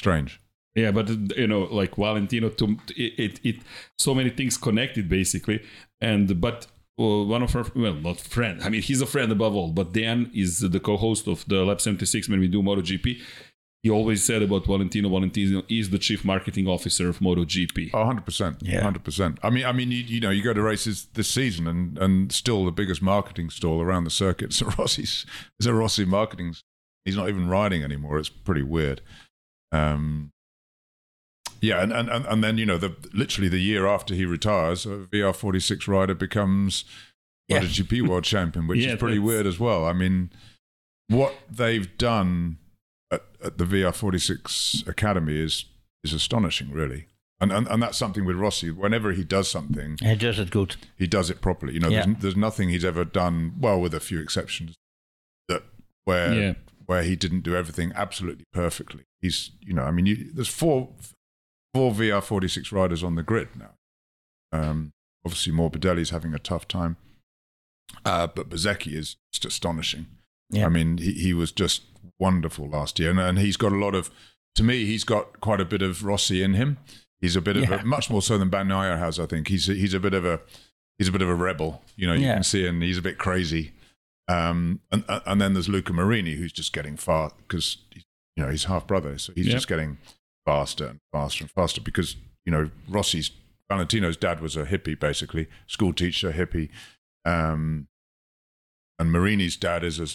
[0.00, 0.40] strange.
[0.74, 3.56] Yeah, but you know, like Valentino, to it, it, it
[3.98, 5.62] so many things connected basically,
[6.00, 6.66] and but
[6.98, 8.62] uh, one of our well, not friend.
[8.62, 9.70] I mean, he's a friend above all.
[9.70, 13.20] But Dan is the co-host of the Lab Seventy Six when we do MotoGP.
[13.82, 15.08] He always said about Valentino.
[15.08, 17.90] Valentino is the chief marketing officer of MotoGP.
[17.92, 18.58] Oh, 100%.
[18.62, 18.80] Yeah.
[18.88, 19.38] 100%.
[19.42, 22.30] I mean, I mean, you, you know, you go to races this season and, and
[22.30, 25.26] still the biggest marketing stall around the circuit is a Rossi's,
[25.58, 26.54] is a Rossi marketing.
[27.04, 28.18] He's not even riding anymore.
[28.18, 29.00] It's pretty weird.
[29.72, 30.31] Um,
[31.62, 31.82] yeah.
[31.82, 35.06] And, and, and, and then, you know, the, literally the year after he retires, a
[35.10, 36.84] VR46 rider becomes
[37.48, 37.60] Yeah.
[37.60, 39.86] MotoGP world champion, which Yeah, is pretty weird as well.
[39.86, 40.30] I mean,
[41.08, 42.58] what they've done
[43.10, 45.64] at, at the VR46 Academy is
[46.04, 47.06] is astonishing, really.
[47.40, 48.70] And, and and that's something with Rossi.
[48.70, 50.76] Whenever he does something, He does it good.
[50.96, 51.74] he does it properly.
[51.74, 52.04] You know, Yeah.
[52.06, 54.74] there's, there's nothing he's ever done well, with a few exceptions,
[55.48, 55.62] that
[56.04, 56.54] where Yeah.
[56.86, 59.02] where he didn't do everything absolutely perfectly.
[59.20, 60.90] He's, you know, I mean, you, there's four
[61.74, 63.70] four VR46 riders on the grid now.
[64.52, 64.92] Um,
[65.24, 66.96] obviously, Morbidelli's having a tough time,
[68.04, 70.06] uh, but Bezzecchi is just astonishing.
[70.50, 70.66] Yeah.
[70.66, 71.82] I mean, he, he was just
[72.20, 74.10] wonderful last year, and, and he's got a lot of.
[74.56, 76.76] To me, he's got quite a bit of Rossi in him.
[77.22, 77.80] He's a bit of Yeah.
[77.80, 79.18] a, much more so than Bagnaia has.
[79.18, 80.40] I think he's a, he's a bit of a
[80.98, 81.82] he's a bit of a rebel.
[81.96, 82.34] You know, you Yeah.
[82.34, 83.72] can see, and he's a bit crazy.
[84.28, 88.02] Um, and and then there's Luca Marini, who's just getting far because you
[88.44, 89.54] know he's half brother, so he's Yep.
[89.54, 89.96] just getting
[90.44, 93.30] faster and faster and faster because you know Rossi's
[93.70, 96.68] Valentino's dad was a hippie, basically school teacher, hippie,
[97.24, 97.88] um,
[98.98, 100.06] and Marini's dad is a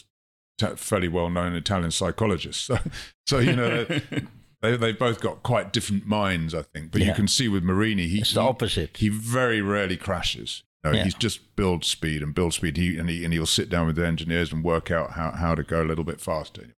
[0.57, 2.69] t- fairly well-known Italian psychologist.
[2.80, 2.80] So,
[3.28, 4.01] so you know they
[4.61, 6.91] they they've both got quite different minds, I think.
[6.91, 8.97] But you can see with Marini, he It's the he- opposite.
[8.97, 10.63] he very rarely crashes.
[10.84, 11.03] Know, Yeah.
[11.05, 12.78] He's just build speed and build speed.
[12.78, 15.55] He and he and he'll sit down with the engineers and work out how, how
[15.55, 16.75] to go a little bit faster.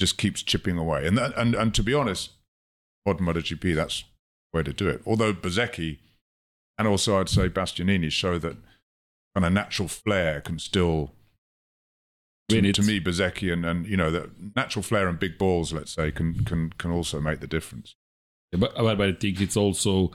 [0.00, 1.06] Just keeps chipping away.
[1.06, 2.30] And that, and and to be honest,
[3.06, 4.04] modern MotoGP, that's
[4.52, 5.02] the way to do it.
[5.06, 5.98] Although Bezzecchi
[6.78, 8.56] and also I'd say Bastianini show that
[9.34, 11.12] kind of natural flair can still
[12.50, 12.74] Win to, it.
[12.76, 16.10] to me Bezzecchi and, and you know that natural flair and big balls, let's say,
[16.10, 17.94] can can can also make the difference.
[18.52, 20.12] but, but I think it's also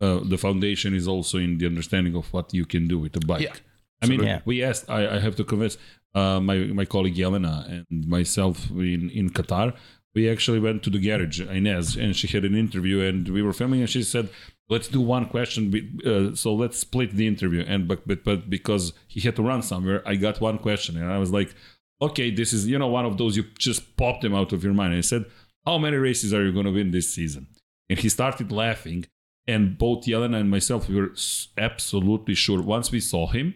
[0.00, 3.20] uh, the foundation is also in the understanding of what you can do with the
[3.26, 3.40] bike.
[3.42, 3.54] Yeah.
[4.02, 4.40] I mean, Yeah.
[4.44, 4.88] we asked.
[4.90, 5.78] I, I have to confess,
[6.14, 9.74] uh, my my colleague Yelena and myself in in Qatar.
[10.14, 13.52] We actually went to the garage, Inez, and she had an interview, and we were
[13.52, 14.28] filming, and she said,
[14.68, 15.72] "Let's do one question,
[16.06, 19.62] uh, so let's split the interview." And but, but but because he had to run
[19.62, 21.52] somewhere, I got one question, and I was like,
[22.00, 24.74] "Okay, this is you know one of those you just pop them out of your
[24.74, 25.24] mind." And I said,
[25.66, 27.48] "How many races are you going to win this season?"
[27.90, 29.06] And he started laughing,
[29.48, 31.12] and both Yelena and myself we were
[31.58, 33.54] absolutely sure once we saw him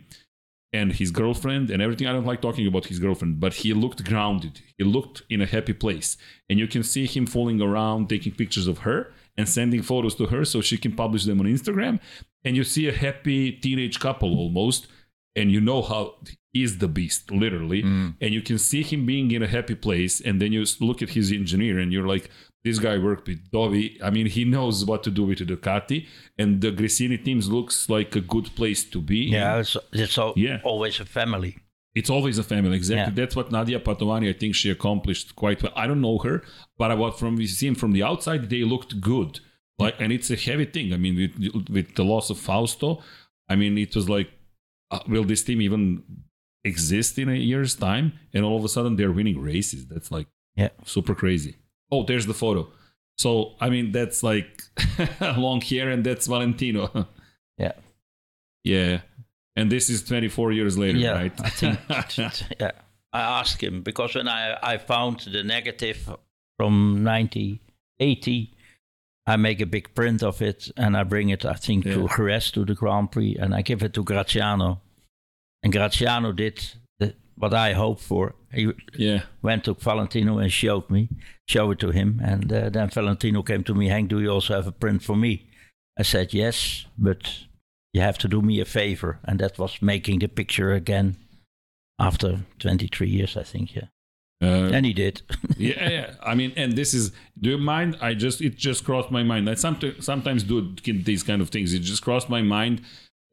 [0.73, 2.07] and his girlfriend and everything.
[2.07, 4.61] I don't like talking about his girlfriend, but he looked grounded.
[4.77, 6.17] He looked in a happy place.
[6.49, 10.27] And you can see him fooling around, taking pictures of her and sending photos to
[10.27, 12.01] her so she can publish them on Instagram.
[12.45, 14.89] And you see a happy teenage couple almost.
[15.35, 16.17] And you know how
[16.53, 17.83] he's the beast, literally.
[17.83, 18.17] Mm.
[18.21, 20.21] And you can see him being in a happy place.
[20.21, 22.31] And then you look at his engineer and you're like,
[22.65, 23.97] this guy worked with Dovi.
[24.03, 26.07] I mean, he knows what to do with the Ducati.
[26.39, 29.19] And the Gresini teams looks like a good place to be.
[29.31, 30.61] Yeah, it's, it's al- Yeah.
[30.65, 31.59] always a family.
[31.95, 33.13] It's always a family, exactly.
[33.13, 33.25] Yeah.
[33.25, 35.73] That's what Nadia Padovani, I think she accomplished quite well.
[35.75, 36.43] I don't know her,
[36.77, 39.41] but what from we seen from the outside, they looked good.
[39.79, 40.93] Like, and it's a heavy thing.
[40.93, 43.03] I mean, with with the loss of Fausto,
[43.49, 44.29] I mean, it was like,
[44.91, 46.03] uh, will this team even
[46.65, 48.13] exist in a year's time?
[48.35, 49.87] And all of a sudden, they're winning races.
[49.87, 50.71] That's like Yeah.
[50.85, 51.57] super crazy.
[51.91, 52.69] Oh, there's the photo.
[53.17, 54.63] So I mean, that's like
[55.21, 57.07] long hair, and that's Valentino.
[57.61, 57.73] Yeah.
[58.63, 59.01] yeah.
[59.57, 61.33] And this is 24 years later, yeah, right?
[61.41, 61.81] I think.
[62.61, 62.71] yeah,
[63.13, 66.09] I asked him because when I, I found the negative
[66.57, 68.55] from 1980,
[69.27, 72.17] I make a big print of it and I bring it, I think, to Yeah.
[72.17, 74.81] Jerez to the Grand Prix and I give it to Graziano.
[75.65, 76.65] And Graziano did
[77.01, 78.37] the, what I hoped for.
[78.53, 79.23] He yeah.
[79.43, 81.09] went to Valentino and showed me,
[81.47, 82.21] showed it to him.
[82.25, 85.17] And uh, then Valentino came to me, Hank, do you also have a print for
[85.17, 85.47] me?
[85.99, 87.45] I said, yes, but
[87.93, 89.19] you have to do me a favor.
[89.25, 91.17] And that was making the picture again
[91.99, 93.87] after 23 years, I think, yeah.
[94.41, 95.23] Uh, And he did.
[95.57, 96.15] yeah, yeah.
[96.23, 97.11] I mean, and this is.
[97.41, 97.97] Do you mind?
[98.01, 99.51] I just it just crossed my mind.
[99.51, 101.75] I sometimes sometimes do these kind of things.
[101.75, 102.83] It just crossed my mind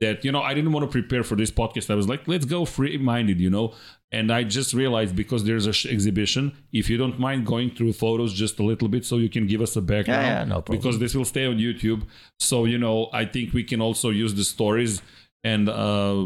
[0.02, 1.90] that you know I didn't want to prepare for this podcast.
[1.90, 3.74] I was like, let's go free minded, you know.
[4.12, 7.94] And I just realized because there's a sh- exhibition, if you don't mind going through
[7.94, 10.22] photos just a little bit, so you can give us a background.
[10.26, 10.78] Yeah, yeah, no problem.
[10.78, 12.04] Because this will stay on YouTube.
[12.40, 15.02] So you know, I think we can also use the stories
[15.44, 15.70] and.
[15.70, 16.26] uh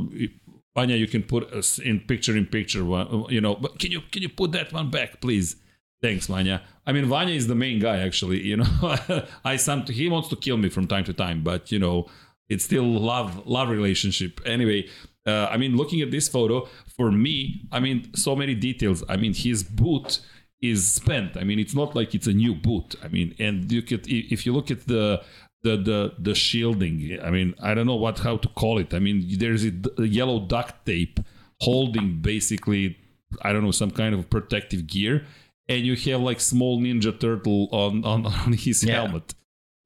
[0.76, 3.56] Vanya, you can put us in picture in picture, one- you know.
[3.56, 5.56] But can you can you put that one back, please?
[6.02, 6.62] Thanks, Vanya.
[6.86, 8.42] I mean, Vanya is the main guy, actually.
[8.46, 8.96] You know,
[9.44, 12.08] I some he wants to kill me from time to time, but you know,
[12.50, 14.42] it's still love love relationship.
[14.46, 14.88] Anyway,
[15.26, 19.04] uh, I mean, looking at this photo for me, I mean, so many details.
[19.08, 20.20] I mean, his boot
[20.62, 21.38] is spent.
[21.38, 22.96] I mean, it's not like it's a new boot.
[23.04, 25.22] I mean, and you could if you look at the
[25.64, 27.20] the the the shielding.
[27.24, 28.94] I mean, I don't know what how to call it.
[28.94, 29.72] I mean, there's a
[30.06, 31.20] yellow duct tape
[31.62, 32.98] holding basically,
[33.42, 35.26] I don't know, some kind of protective gear,
[35.68, 38.96] and you have like small Ninja Turtle on on, on his Yeah.
[39.02, 39.36] helmet.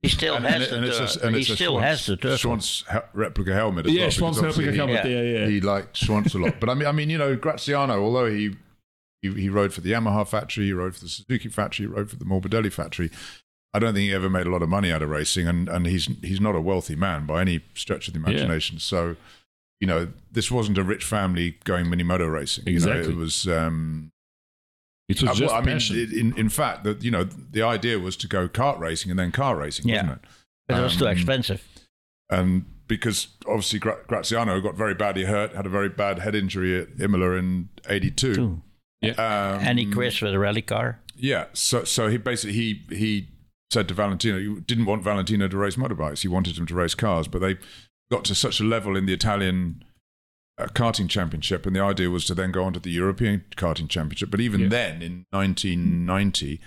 [0.04, 2.06] He still And, has and, the and it's a, and he a still Schwantz, has
[2.06, 2.38] the turtle.
[2.52, 4.10] Schwantz he- replica helmet as Yeah, well.
[4.12, 5.06] Schwantz replica he- helmet.
[5.06, 5.48] Yeah, yeah.
[5.48, 6.60] He liked Schwantz a lot.
[6.60, 8.56] But I mean, I mean, you know, Graziano, although he,
[9.22, 12.10] he he rode for the Yamaha factory, he rode for the Suzuki factory, he rode
[12.10, 13.10] for the Morbidelli factory.
[13.74, 15.88] I don't think he ever made a lot of money out of racing, and, and
[15.88, 18.78] he's he's not a wealthy man by any stretch of the imagination.
[18.80, 19.16] So,
[19.80, 22.66] you know, this wasn't a rich family going minimoto racing.
[22.68, 23.14] You know, Exactly.
[23.14, 24.12] it was um,
[25.22, 25.98] It was Uh, just well, I mean, passion.
[25.98, 29.20] it- in in fact, the, you know, the idea was to go kart racing and
[29.20, 30.04] then car racing, Yeah.
[30.04, 30.30] wasn't it?
[30.68, 31.62] But it was too Um, expensive.
[32.30, 36.80] And because obviously Gra- Graziano got very badly hurt, had a very bad head injury
[36.80, 38.34] at Imola in '82.
[38.34, 38.62] Too.
[39.04, 41.00] Um, and he crashed with a rally car.
[41.16, 43.28] Yeah, so so he basically he he
[43.72, 46.22] said to Valentino, you didn't want Valentino to race motorbikes.
[46.22, 47.58] He wanted him to race cars, but they
[48.12, 49.84] got to such a level in the Italian
[50.58, 53.90] uh, karting championship, and the idea was to then go on to the European karting
[53.90, 54.30] championship.
[54.32, 54.68] But even Yeah.
[54.70, 56.60] then, in 1990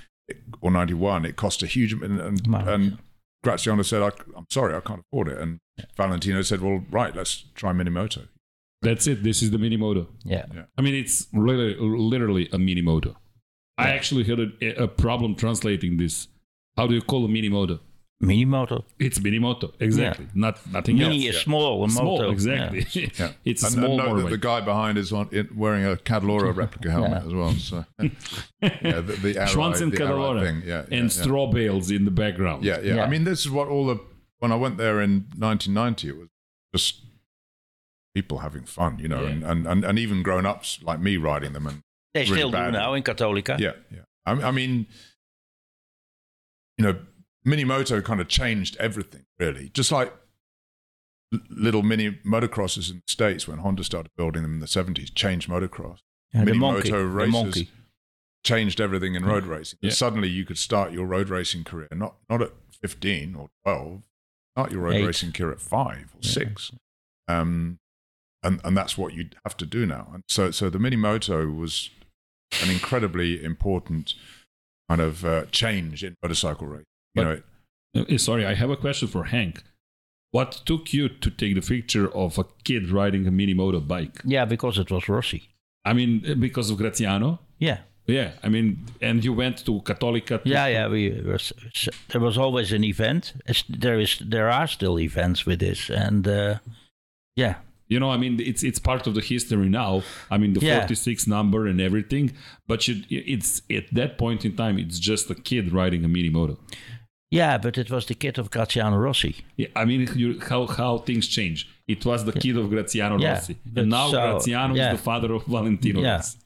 [0.61, 2.67] or 91, it cost a huge and and, Wow.
[2.69, 2.99] and
[3.45, 5.59] Graziano said, I, "I'm sorry, I can't afford it." And
[5.97, 8.27] Valentino said, "Well, right, let's try Minimoto."
[8.83, 9.23] That's it.
[9.23, 10.07] This is the Minimoto.
[10.25, 10.47] Yeah.
[10.77, 13.15] I mean, it's really literally a Minimoto.
[13.79, 16.29] I actually had a, a problem translating this.
[16.77, 17.81] How do you call a Minimoto?
[18.19, 18.85] Mini moto.
[18.99, 20.27] It's Minimoto, exactly.
[20.35, 21.37] Not nothing Mini else.
[21.37, 22.31] is small, a small, moto.
[22.31, 22.87] exactly.
[23.19, 23.33] Yeah.
[23.45, 25.97] it's a And, small and note that the guy behind is on, in, wearing a
[25.97, 27.53] Cadalora replica helmet as well.
[27.53, 28.09] So, yeah,
[28.61, 32.07] the, the Arai, Schwantz and the Arai Cadalora thing, yeah, yeah, and straw bales in
[32.07, 32.65] the background.
[32.65, 33.05] Yeah, yeah, Yeah.
[33.05, 34.01] I mean, this is what all the
[34.39, 36.29] when I went there in 1990, it was
[36.75, 37.03] just
[38.15, 39.29] people having fun, you know, Yeah.
[39.29, 41.83] and, and, and and even grown ups like me riding them, and
[42.15, 42.71] They Really still bad.
[42.73, 43.59] do now in Cattolica.
[43.59, 44.01] yeah, yeah.
[44.25, 44.87] I, I mean,
[46.79, 46.99] you know,
[47.47, 49.69] Minimoto kind of changed everything, really.
[49.71, 50.13] Just like
[51.51, 55.49] little mini motocrosses in the states when Honda started building them in the 70s, changed
[55.49, 55.99] motocross.
[56.33, 57.61] The Minimoto monkey.
[57.61, 57.69] Races.
[58.45, 59.79] changed everything in road racing.
[59.83, 59.91] Yeah.
[59.93, 64.03] Suddenly, you could start your road racing career not not at fifteen or twelve.
[64.55, 65.07] Start your road Eight.
[65.07, 66.31] racing career at five or Yeah.
[66.31, 66.73] six,
[67.29, 67.79] um,
[68.43, 70.11] and and that's what you have to do now.
[70.13, 71.91] And so so the Minimoto was
[72.63, 74.15] an incredibly important
[74.89, 76.85] kind of uh, change in motorcycle racing.
[77.17, 77.29] You But-
[77.95, 79.63] know, Uh, Sorry, I have a question for Hank.
[80.31, 84.21] What took you to take the picture of a kid riding a Minimoto bike?
[84.25, 85.41] Yeah, because it was Rossi.
[85.85, 87.39] I mean, uh, because of Graziano?
[87.59, 87.79] Yeah.
[88.07, 90.43] Yeah, I mean, and you went to Cattolica.
[90.43, 90.89] to- Yeah, yeah.
[90.89, 91.53] We was,
[92.09, 93.33] there was always an event.
[93.69, 96.59] There is, there are still events with this, and uh,
[97.37, 97.55] yeah,
[97.89, 100.03] You know, I mean, it's it's part of the history now.
[100.35, 100.79] I mean, the Yeah.
[100.81, 102.33] 46 number and everything.
[102.67, 106.57] But you, it's at that point in time, it's just a kid riding a Minimoto.
[107.31, 107.59] Yeah.
[107.59, 109.37] But it was the kid of Graziano Rossi.
[109.57, 111.69] Yeah, I mean, you, how how things change.
[111.89, 114.93] It was the kid of Graziano Yeah, Rossi, but and now so- Graziano yeah.
[114.93, 116.17] is the father of Valentino Yeah.
[116.17, 116.39] Rossi.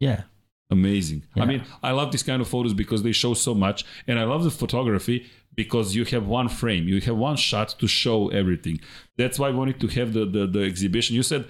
[0.00, 0.22] Yeah,
[0.70, 1.22] Amazing.
[1.36, 4.24] I mean, I love these kind of photos because they show so much, and I
[4.24, 8.80] love the photography because you have one frame, you have one shot to show everything.
[9.18, 11.14] That's why I wanted to have the the, the exhibition.
[11.14, 11.44] You said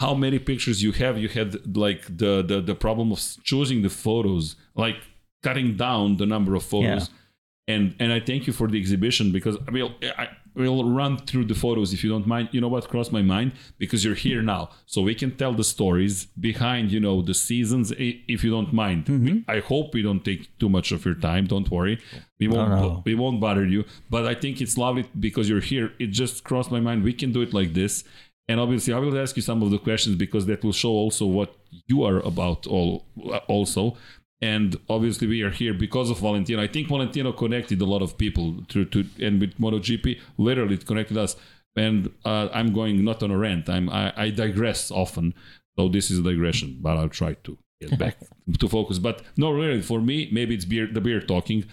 [0.00, 1.18] how many pictures you have.
[1.18, 4.96] You had like the the the problem of choosing the photos, like
[5.42, 7.10] cutting down the number of photos.
[7.68, 11.44] And and I thank you for the exhibition because I will I will run through
[11.44, 12.48] the photos if you don't mind.
[12.50, 15.64] You know what crossed my mind because you're here now, so we can tell the
[15.64, 19.04] stories behind you know the seasons if you don't mind.
[19.04, 19.50] Mm-hmm.
[19.50, 21.46] I hope we don't take too much of your time.
[21.46, 22.00] Don't worry,
[22.40, 23.02] we won't no.
[23.04, 23.84] we won't bother you.
[24.08, 25.92] But I think it's lovely because you're here.
[25.98, 27.04] It just crossed my mind.
[27.04, 28.02] We can do it like this.
[28.50, 31.26] And obviously, I will ask you some of the questions because that will show also
[31.26, 31.54] what
[31.86, 32.66] you are about.
[32.66, 33.04] All
[33.46, 33.98] also,
[34.40, 36.62] and obviously, we are here because of Valentino.
[36.62, 40.86] I think Valentino connected a lot of people to, to and with MotoGP, literally it
[40.86, 41.36] connected us.
[41.76, 43.68] And uh, I'm going not on a rant.
[43.68, 45.34] I'm I, I digress often,
[45.76, 46.78] so this is a digression.
[46.80, 48.16] But I'll try to get back
[48.58, 48.98] to focus.
[48.98, 51.64] But no, really, for me, maybe it's beer, the beer talking.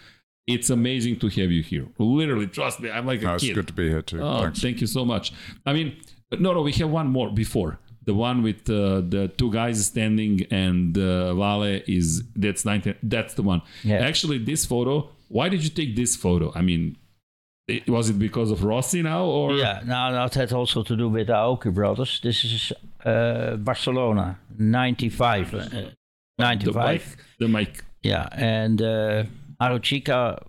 [0.48, 1.88] It's amazing to have you here.
[1.98, 4.22] Literally, trust me, I'm like a no, it's good to be here too.
[4.22, 4.62] Oh, Thanks.
[4.62, 5.34] thank you so much.
[5.66, 5.98] I mean,
[6.32, 7.80] no, no, we have one more before.
[8.06, 12.96] The one with uh, the two guys standing and uh, Vale is that's 19.
[13.02, 13.62] That's the one.
[13.84, 13.98] Yeah.
[14.08, 15.10] Actually, this photo.
[15.28, 16.52] Why did you take this photo?
[16.56, 16.98] I mean,
[17.68, 19.54] it, was it because of Rossi now or?
[19.54, 19.82] yeah.
[19.86, 22.20] Now that had also to do with the Aoki brothers.
[22.22, 22.72] This is
[23.04, 25.54] uh, Barcelona, '95.
[25.54, 25.58] Uh,
[26.38, 26.76] The 95.
[26.76, 27.84] bike, the mic.
[28.04, 29.24] Yeah, and uh,
[29.62, 30.44] Haruchika,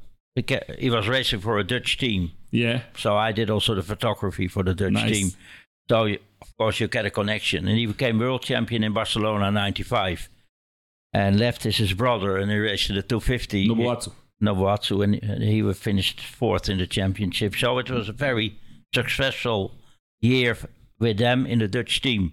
[0.79, 2.33] he was racing for a Dutch team.
[2.51, 2.83] Yeah.
[2.97, 5.11] So I did also the photography for the Dutch Nice.
[5.13, 5.31] team.
[5.89, 9.51] So you- of course you get a connection, and he became world champion in Barcelona
[9.51, 10.29] '95,
[11.13, 13.69] and left as his brother, and he raced the 250.
[13.69, 14.13] Nobuatsu.
[14.43, 17.55] Nobuatsu, and he was finished fourth in the championship.
[17.57, 18.57] So it was a very
[18.95, 19.73] successful
[20.21, 20.57] year
[20.99, 22.33] with them in the Dutch team.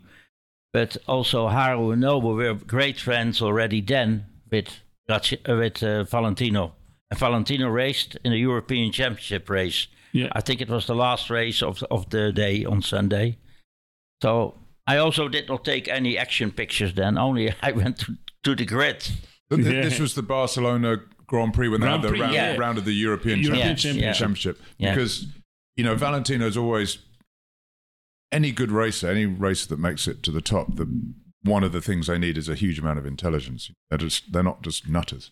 [0.73, 6.73] But also Haru and Nobu were great friends already then with uh, with uh, Valentino.
[7.11, 9.87] And Valentino raced in the European Championship race.
[10.13, 10.29] Yeah.
[10.31, 13.37] I think it was the last race of of the day on Sunday.
[14.23, 14.55] So
[14.87, 17.17] I also did not take any action pictures then.
[17.17, 18.13] Only I went to,
[18.43, 19.01] to the grid.
[19.49, 19.81] Th- Yeah.
[19.81, 22.55] This was the Barcelona Grand Prix when they Grand had the Prix, round, yeah.
[22.55, 24.55] round of the European, European Champions- Championship.
[24.57, 24.61] Championship.
[24.77, 24.95] Yeah.
[24.95, 25.27] Because,
[25.75, 26.99] you know, Valentino's always
[28.31, 30.87] any good racer, any racer that makes it to the top, the
[31.43, 33.69] one of the things they need is a huge amount of intelligence.
[33.89, 35.31] They're just they're not just nutters.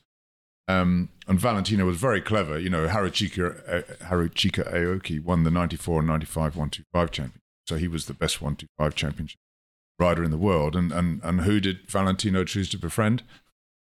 [0.68, 2.60] Um, and Valentino was very clever.
[2.60, 7.41] You know, Haruchika uh, Haruchika Aoki won the 94 and 95 125 championship.
[7.68, 9.40] So he was the best 125 championship
[10.00, 10.76] rider in the world.
[10.76, 13.24] And, and, and who did Valentino choose to befriend?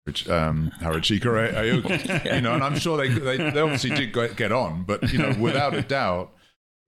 [0.05, 2.25] Which, um, Haruchika Aoki.
[2.37, 5.35] You know, and I'm sure they, they, they obviously did get on, but, you know,
[5.39, 6.33] without a doubt,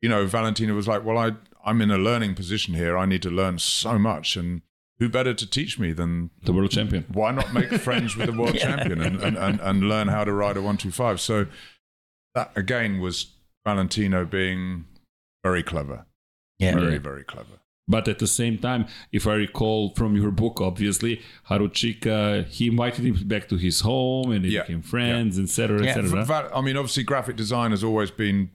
[0.00, 1.32] you know, Valentino was like, well, I,
[1.64, 2.96] I'm in a learning position here.
[2.96, 4.36] I need to learn so much.
[4.36, 4.62] And
[4.98, 7.04] who better to teach me than the world champion?
[7.12, 8.76] Why not make friends with the world yeah.
[8.76, 11.20] champion and, and, and, and learn how to ride a 125?
[11.20, 11.46] So
[12.34, 13.32] that, again, was
[13.66, 14.86] Valentino being
[15.42, 16.06] very clever.
[16.58, 16.74] Yeah.
[16.74, 16.98] Very, yeah.
[16.98, 17.60] very clever.
[17.90, 23.06] But at the same time, if I recall from your book, obviously, Haruchika, he invited
[23.06, 24.62] him back to his home and they yeah.
[24.62, 25.96] became friends, etc., yeah.
[25.96, 26.20] etc.
[26.20, 28.50] Et I mean, obviously, graphic design has always been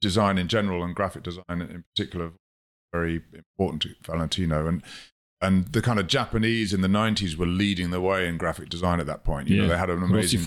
[0.00, 2.32] design in general and graphic design in particular
[2.94, 4.66] very important to Valentino.
[4.66, 4.82] And
[5.40, 8.98] and the kind of Japanese in the 90s were leading the way in graphic design
[8.98, 9.48] at that point.
[9.48, 9.62] You yeah.
[9.62, 10.40] know, they had an amazing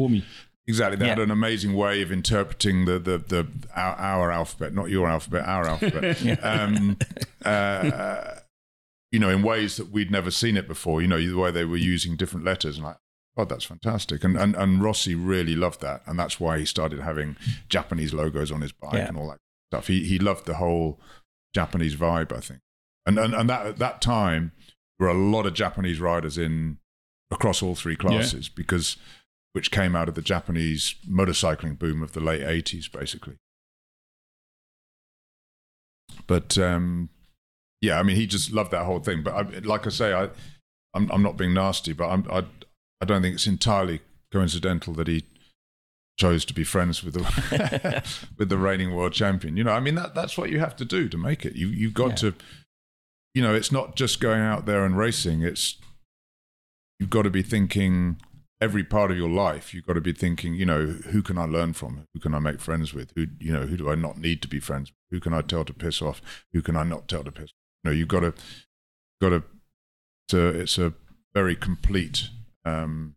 [0.68, 0.98] Exactly.
[0.98, 1.12] They yeah.
[1.12, 5.48] had an amazing way of interpreting the the, the our, our alphabet, not your alphabet,
[5.48, 6.40] our alphabet.
[6.44, 6.98] um,
[7.46, 8.36] uh,
[9.12, 11.02] you know, in ways that we'd never seen it before.
[11.02, 12.98] You know, the way they were using different letters and like,
[13.38, 14.26] oh, that's fantastic.
[14.26, 17.38] And and and Rossi really loved that, and that's why he started having
[17.70, 19.08] Japanese logos on his bike yeah.
[19.08, 19.40] and all that
[19.72, 19.88] stuff.
[19.88, 21.00] He he loved the whole
[21.54, 22.60] Japanese vibe, I think.
[23.06, 24.52] And and and that at that time,
[25.00, 26.80] there were a lot of Japanese riders in
[27.32, 28.98] across all three classes because
[29.54, 33.36] which came out of the Japanese motorcycling boom of the late 80s, basically.
[36.28, 37.10] But um,
[37.82, 39.24] yeah, I mean, he just loved that whole thing.
[39.24, 40.30] But I, like I say, I,
[40.94, 42.46] I'm, I'm not being nasty, but I'm, I,
[43.02, 44.02] I don't think it's entirely
[44.32, 45.24] coincidental that he
[46.18, 48.04] chose to be friends with the
[48.38, 49.56] with the reigning world champion.
[49.56, 51.56] You know, I mean that that's what you have to do to make it.
[51.56, 52.16] You you've got yeah.
[52.32, 52.34] to,
[53.34, 55.44] you know, it's not just going out there and racing.
[55.44, 55.78] It's
[57.00, 58.18] you've got to be thinking
[58.60, 61.46] every part of your life, you've got to be thinking, you know, who can I
[61.46, 62.08] learn from?
[62.14, 63.12] Who can I make friends with?
[63.16, 64.98] Who, you know, who do I not need to be friends with?
[65.12, 66.22] Who can I tell to piss off?
[66.54, 67.46] Who can I not tell to piss?
[67.46, 67.54] Off?
[67.84, 68.34] You know, you've got to,
[69.22, 69.44] got to,
[70.26, 70.94] it's a, it's a
[71.34, 72.30] very complete,
[72.66, 73.16] um,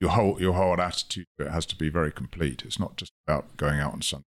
[0.00, 2.62] your whole, your whole attitude it has to be very complete.
[2.64, 4.24] It's not just about going out on Sunday.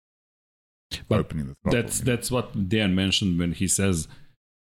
[1.08, 4.08] But opening the throttle, that's that's what Dan mentioned when he says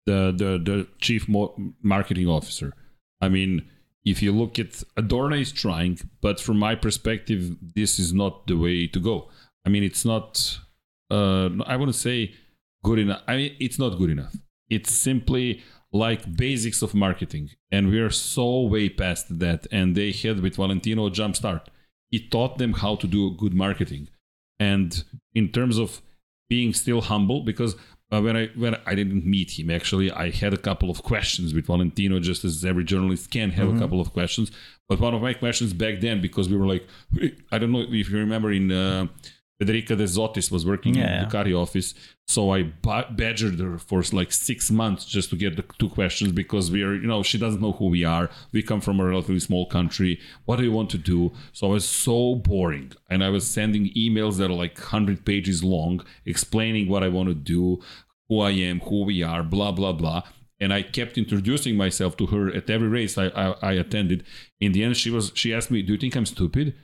[0.06, 2.74] the the the chief marketing officer.
[3.20, 3.68] I mean,
[4.04, 8.56] if you look at Adorno is trying, but from my perspective, this is not the
[8.56, 9.28] way to go.
[9.64, 10.58] I mean, it's not.
[11.10, 12.34] Uh, I want to say
[12.82, 13.22] good enough.
[13.28, 14.34] I mean, it's not good enough.
[14.68, 15.62] It's simply
[15.92, 19.66] like basics of marketing, and we are so way past that.
[19.70, 21.68] And they had with Valentino a jump start.
[22.10, 24.08] He taught them how to do good marketing,
[24.58, 25.04] and
[25.34, 26.02] in terms of
[26.48, 27.76] being still humble, because
[28.12, 31.54] uh, when I when I didn't meet him actually, I had a couple of questions
[31.54, 33.78] with Valentino, just as every journalist can have mm-hmm.
[33.78, 34.52] a couple of questions.
[34.88, 36.86] But one of my questions back then, because we were like,
[37.50, 39.06] I don't know if you remember in uh,
[39.60, 41.22] Federica De Zottis was working yeah.
[41.22, 41.94] in the Ducati office.
[42.32, 46.70] So I badgered her for like six months just to get the two questions because
[46.70, 48.30] we are, you know, she doesn't know who we are.
[48.52, 50.18] We come from a relatively small country.
[50.46, 51.32] What do you want to do?
[51.52, 52.92] So I was so boring.
[53.10, 57.28] And I was sending emails that are like 100 pages long, explaining what I want
[57.28, 57.82] to do,
[58.30, 60.22] who I am, who we are, blah, blah, blah
[60.58, 64.22] and I kept introducing myself to her at every race I, I, I, attended.
[64.60, 66.76] In the end, she was she asked me, "Do you think I'm stupid?"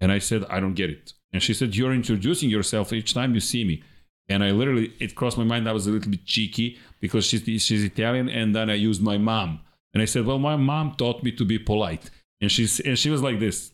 [0.00, 3.34] And I said, "I don't get it." And she said, You're introducing yourself each time
[3.34, 3.82] you see me.
[4.28, 7.42] And I literally, it crossed my mind I was a little bit cheeky because she's,
[7.62, 8.28] she's Italian.
[8.28, 9.60] And then I used my mom.
[9.94, 12.10] And I said, Well, my mom taught me to be polite.
[12.40, 13.72] And, she's, and she was like this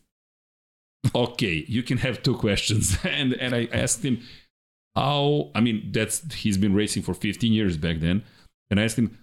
[1.15, 2.97] Okay, you can have two questions.
[3.05, 4.20] and, and I asked him,
[4.95, 8.23] How, I mean, that's, he's been racing for 15 years back then.
[8.70, 9.19] And I asked him,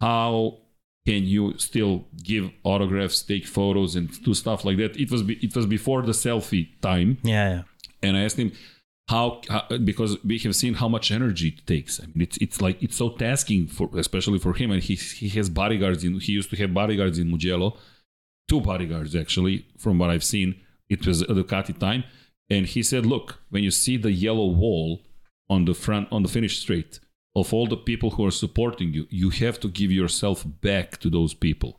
[0.00, 0.58] How
[1.06, 4.96] can you still give autographs, take photos, and do stuff like that?
[4.96, 7.18] It was be, it was before the selfie time.
[7.22, 7.62] Yeah, yeah
[8.02, 8.52] and I asked him
[9.12, 11.92] how, how, because we have seen how much energy it takes.
[12.02, 15.28] I mean, it's it's like it's so tasking for especially for him, and he he
[15.38, 16.12] has bodyguards in.
[16.26, 17.70] He used to have bodyguards in Mugello,
[18.50, 20.48] two bodyguards actually, from what I've seen.
[20.94, 22.02] It was a Ducati time,
[22.54, 24.88] and he said, "Look, when you see the yellow wall
[25.54, 26.92] on the front on the finish straight
[27.40, 30.38] of all the people who are supporting you, you have to give yourself
[30.70, 31.72] back to those people."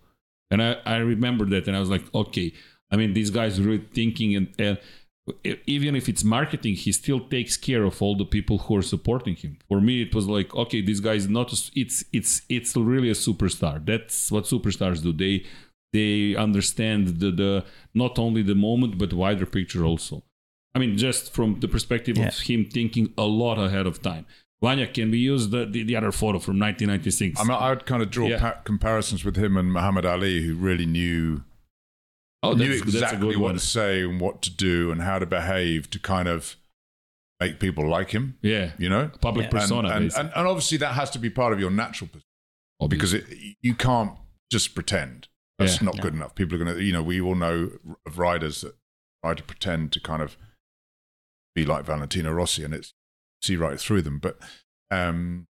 [0.52, 2.50] And I I remember that, and I was like, okay.
[2.92, 4.48] I mean, these guys really thinking and.
[4.68, 4.78] and
[5.66, 9.36] even if it's marketing he still takes care of all the people who are supporting
[9.36, 12.76] him for me it was like okay this guy is not a, it's it's it's
[12.76, 15.46] really a superstar that's what superstars do they
[15.94, 20.24] they understand the, the not only the moment but wider picture also
[20.76, 22.28] i mean just from the perspective yeah.
[22.28, 24.26] of him thinking a lot ahead of time
[24.62, 27.38] Vanya, can we use the, the, the other photo from 1996?
[27.38, 28.40] I mean, I would kind of draw Yeah.
[28.40, 31.44] pa- comparisons with him and Muhammad Ali, who really knew
[32.44, 33.54] oh, knew that's, that's exactly good what one.
[33.56, 36.56] to say and what to do and how to behave to kind of
[37.40, 38.38] make people like him.
[38.42, 39.60] Yeah, You know, public Yeah.
[39.60, 39.90] persona.
[39.90, 42.24] and, and, and, and obviously that has to be part of your natural persona
[42.80, 43.20] Obviously.
[43.20, 44.14] because it, you can't
[44.52, 45.28] just pretend.
[45.60, 45.86] That's Yeah.
[45.86, 46.36] not good enough.
[46.36, 47.72] People are going to, you know, we all know
[48.06, 48.76] of riders that
[49.24, 50.38] try to pretend to kind of
[51.56, 52.94] be like Valentino Rossi, and it's
[53.42, 54.20] see right through them.
[54.20, 54.40] But
[54.90, 55.48] um,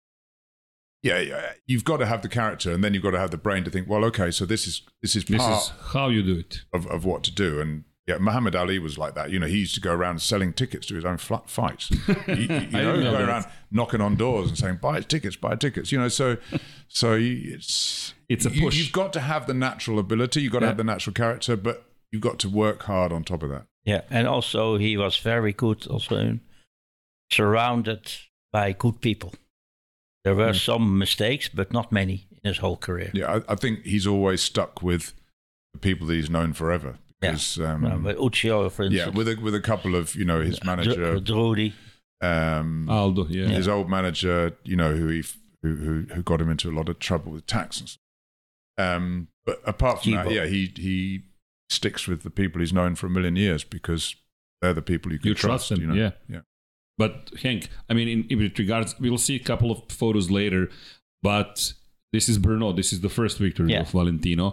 [1.02, 3.36] yeah, yeah, you've got to have the character, and then you've got to have the
[3.38, 3.88] brain to think.
[3.88, 6.60] Well, okay, so this is this is this part is how you do it.
[6.72, 7.60] of, of what to do.
[7.60, 9.30] And yeah, Muhammad Ali was like that.
[9.30, 11.90] You know, he used to go around selling tickets to his own fl- fights.
[12.08, 15.36] you, you- you know, didn't know going around knocking on doors and saying, "Buy tickets,
[15.36, 16.36] buy tickets." You know, so
[16.88, 18.76] so it's It's a push.
[18.76, 20.42] You've got to have the natural ability.
[20.42, 20.70] You've got to Yeah.
[20.70, 23.66] have the natural character, but you've got to work hard on top of that.
[23.84, 26.38] Yeah, and also he was very good, also
[27.30, 28.12] surrounded
[28.52, 29.32] by good people.
[30.24, 30.52] There were Yeah.
[30.52, 33.10] some mistakes, but not many in his whole career.
[33.12, 35.12] Yeah, I, I think he's always stuck with
[35.72, 36.98] the people that he's known forever.
[37.22, 37.32] Yeah.
[37.32, 40.40] Because, um, Uh, but Uccio, for yeah, with a, with a couple of you know
[40.40, 41.72] his manager, Dr- Drudi.
[42.20, 43.46] um, Aldo, yeah.
[43.48, 45.24] his old manager, you know, who he
[45.62, 47.98] who who, who got him into a lot of trouble with tax and stuff.
[48.78, 51.22] Um, but apart from that, yeah, he he
[51.70, 54.14] sticks with the people he's known for a million years because
[54.60, 55.94] they're the people you can You trust them, You know?
[55.94, 56.10] yeah.
[56.28, 56.40] yeah.
[57.02, 60.62] But Hank, I mean, in, in regards, we'll see a couple of photos later,
[61.30, 61.72] but
[62.14, 62.68] this is Brno.
[62.80, 63.80] This is the first victory Yeah.
[63.82, 64.46] of Valentino.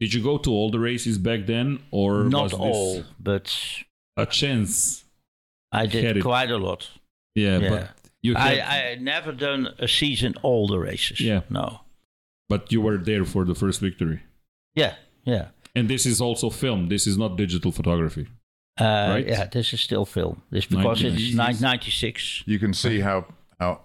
[0.00, 3.46] Did you go to all the races back then, or Not was this all, but
[4.24, 5.04] a chance?
[5.72, 6.22] I did it.
[6.22, 6.82] quite a lot.
[7.34, 7.70] Yeah, Yeah.
[7.70, 7.82] but
[8.22, 11.18] you I, had, I had never done a season all the races.
[11.20, 11.40] Yeah.
[11.50, 11.66] No.
[12.48, 14.18] but you were there for the first victory,
[14.82, 15.46] Yeah, yeah.
[15.74, 16.80] and this is also film.
[16.88, 18.26] This is not digital photography.
[18.78, 19.26] Uh, Right.
[19.26, 20.42] Yeah, this is still film.
[20.50, 21.36] This because it's 1996.
[21.36, 22.42] 1996.
[22.46, 23.26] You can see how
[23.58, 23.80] how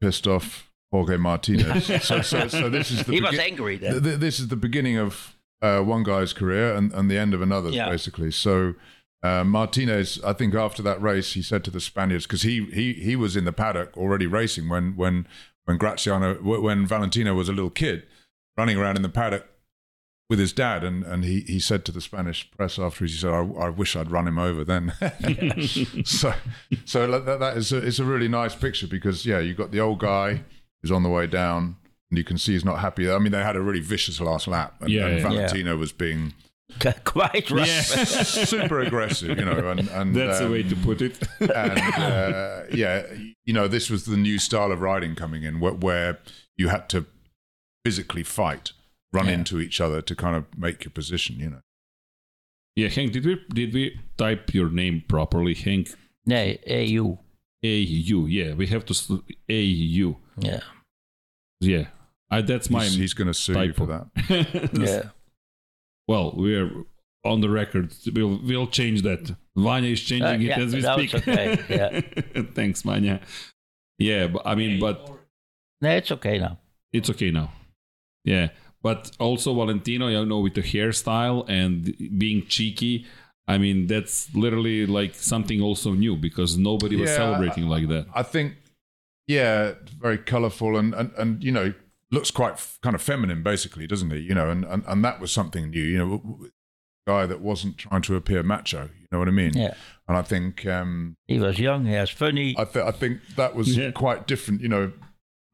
[0.00, 1.86] pissed off Jorge Martinez.
[2.04, 4.02] so, so so this is the He was angry then.
[4.02, 7.40] th- this is the beginning of uh, one guy's career and, and the end of
[7.40, 7.88] another's, Yeah.
[7.88, 8.30] basically.
[8.30, 8.74] So
[9.22, 12.92] uh, Martinez, I think after that race, he said to the Spaniards because he he
[12.94, 15.26] he was in the paddock already racing when when
[15.64, 18.02] when Graziano when Valentino was a little kid
[18.58, 19.46] running around in the paddock
[20.30, 23.32] with his dad, and, and he, he said to the Spanish press afterwards, he said,
[23.32, 24.92] "I, I wish I'd run him over then."
[26.04, 26.34] so
[26.84, 29.80] so that, that is a, it's a really nice picture because yeah, you got the
[29.80, 30.42] old guy
[30.82, 31.76] who's on the way down,
[32.10, 33.10] and you can see he's not happy.
[33.10, 35.28] I mean, they had a really vicious last lap, and, Yeah, and yeah.
[35.28, 36.32] Valentino was being
[37.04, 37.68] quite right.
[37.68, 37.82] Yeah.
[38.04, 41.18] super aggressive, you know, and, and That's the um, way to put it.
[41.40, 43.02] and uh, yeah,
[43.44, 46.18] you know, this was the new style of riding coming in, where, where
[46.56, 47.04] you had to
[47.84, 48.72] physically fight,
[49.14, 49.32] run Yeah.
[49.34, 51.38] into each other to kind of make your position.
[51.38, 51.60] You know,
[52.76, 55.94] yeah, Hank, did we did we type your name properly, Hank?
[56.26, 57.16] Nee, EU.
[57.62, 58.26] A U.
[58.26, 60.16] Yeah, we have to A U.
[60.38, 60.60] Yeah.
[61.60, 61.86] Yeah,
[62.30, 64.70] I, that's my he's, he's going to sue you for that.
[64.74, 65.10] Yeah.
[66.06, 66.70] Well, we're
[67.24, 67.94] on the record.
[68.14, 69.34] We'll we'll change that.
[69.56, 71.28] Vanya is changing Uh, it yeah, as we that was speak.
[71.28, 72.42] okay, yeah.
[72.54, 73.20] Thanks, Vanya.
[73.98, 75.08] Yeah, but I mean, but
[75.80, 76.58] no, it's okay now.
[76.92, 77.50] it's okay now.
[78.24, 78.48] Yeah,
[78.84, 81.74] but also Valentino, you know, with the hairstyle and
[82.22, 83.06] being cheeky.
[83.48, 88.06] I mean, that's literally like something also new because nobody was Yeah, celebrating like that.
[88.14, 88.48] I think,
[89.26, 91.72] yeah, very colourful and, and and you know
[92.10, 94.20] looks quite f- kind of feminine, basically, doesn't he?
[94.20, 95.82] You know, and and, and that was something new.
[95.82, 96.50] You know, w- w-
[97.06, 98.82] guy that wasn't trying to appear macho.
[99.00, 99.52] You know what I mean?
[99.54, 99.74] Yeah.
[100.08, 102.54] And I think um, He was young, he was funny.
[102.58, 103.90] I, th- I think that was Yeah.
[103.90, 104.60] quite different.
[104.62, 104.92] You know, ra-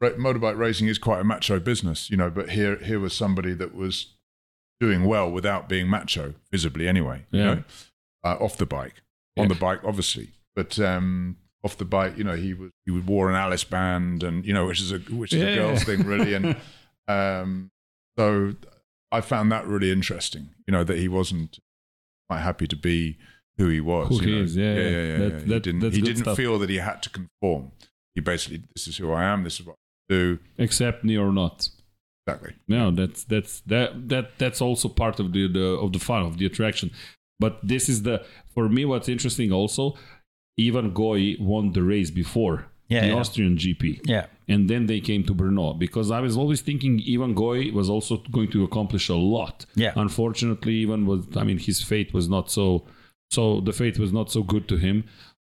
[0.00, 2.10] motorbike racing is quite a macho business.
[2.10, 4.14] You know, but here here was somebody that was
[4.80, 7.26] doing well without being macho visibly anyway.
[7.30, 7.54] You Yeah.
[7.54, 7.64] know,
[8.24, 9.02] uh, off the bike,
[9.36, 13.28] on the bike obviously, but um, off the bike, you know, he was he wore
[13.28, 16.02] an Alice band, and you know, which is a which is Yeah, a girls thing
[16.04, 16.56] really, and
[17.08, 17.70] um,
[18.18, 18.54] so
[19.12, 20.50] I found that really interesting.
[20.66, 21.58] You know, that he wasn't
[22.28, 23.18] quite happy to be
[23.58, 24.08] who he was.
[24.08, 24.42] Who he know.
[24.42, 24.88] is, yeah, yeah, yeah.
[24.90, 24.90] yeah.
[24.90, 25.38] yeah, That- yeah.
[25.40, 26.36] He that- didn't he didn't stuff.
[26.36, 27.72] feel that he had to conform.
[28.14, 29.44] He basically, this is who I am.
[29.44, 29.76] This is what
[30.10, 30.38] I do.
[30.58, 31.68] Accept me or not.
[32.26, 32.54] Exactly.
[32.68, 36.38] No, that's that's that that that's also part of the, the of the fun of
[36.38, 36.90] the attraction.
[37.38, 38.24] But this is the
[38.54, 39.94] for me what's interesting also.
[40.60, 43.14] Ivan Goi won the race before Yeah, the yeah.
[43.14, 44.26] Austrian GP, Yeah.
[44.46, 48.18] and then they came to Brno because I was always thinking Ivan Goi was also
[48.30, 49.64] going to accomplish a lot.
[49.74, 49.92] Yeah.
[49.96, 52.84] Unfortunately, Ivan was I mean his fate was not so
[53.30, 55.04] so the fate was not so good to him.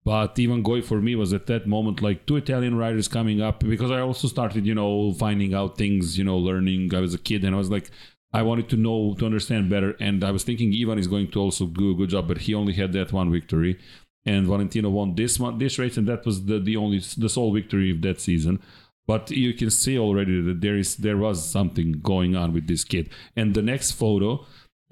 [0.08, 3.60] But Ivan Goi for me was at that moment like two Italian riders coming up
[3.60, 6.96] because I also started, you know, finding out things, you know, learning.
[6.96, 7.92] I was a kid and I was like,
[8.32, 9.98] I wanted to know, to understand better.
[10.00, 12.54] And I was thinking Ivan is going to also do a good job, but he
[12.54, 13.78] only had that one victory.
[14.26, 17.54] and Valentino won this one, this race, and that was the the only the sole
[17.54, 18.62] victory of that season.
[19.08, 22.86] But you can see already that there is there was something going on with this
[22.86, 23.10] kid.
[23.36, 24.46] And the next photo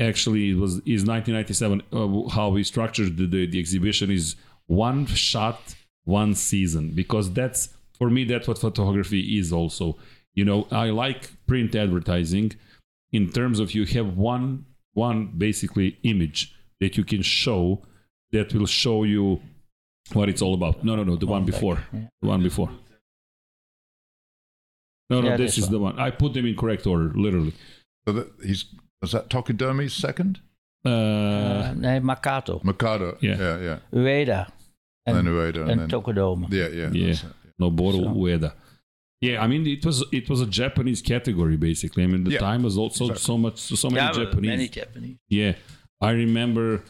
[0.09, 1.83] actually was is 1997.
[1.93, 4.35] Uh, how we structured the, the the exhibition is
[4.67, 9.97] one shot, one season, because that's for me that's what photography is also.
[10.33, 12.53] You know, I like print advertising
[13.11, 17.81] in terms of you have one one basically image that you can show
[18.31, 19.41] that will show you
[20.13, 20.83] what it's all about.
[20.83, 21.83] No, no, no, the one before.
[21.91, 22.69] The one before.
[25.09, 25.99] No, no, Yeah, this this is the one.
[25.99, 27.53] I put them in correct order, literally.
[28.07, 28.65] So that he's
[29.01, 30.39] was that Tokudome's second?
[30.85, 33.17] Uh, Uh, nee, Makato, Mikado.
[33.21, 33.37] Yeah.
[33.37, 33.79] yeah, yeah.
[33.93, 34.47] Ueda
[35.05, 36.47] And en, then Ueda, and, en then Tokudome.
[36.51, 37.07] yeah, yeah, Yeah.
[37.07, 37.29] that's it.
[37.61, 38.53] Noboru So- Ueda.
[39.21, 42.03] Yeah, I mean it was it was a Japanese category basically.
[42.03, 43.23] I mean the Yeah, time was also exactly.
[43.23, 44.49] so much so many Yeah, Japanese.
[44.49, 45.17] many Japanese.
[45.29, 45.53] Yeah,
[46.01, 46.83] I remember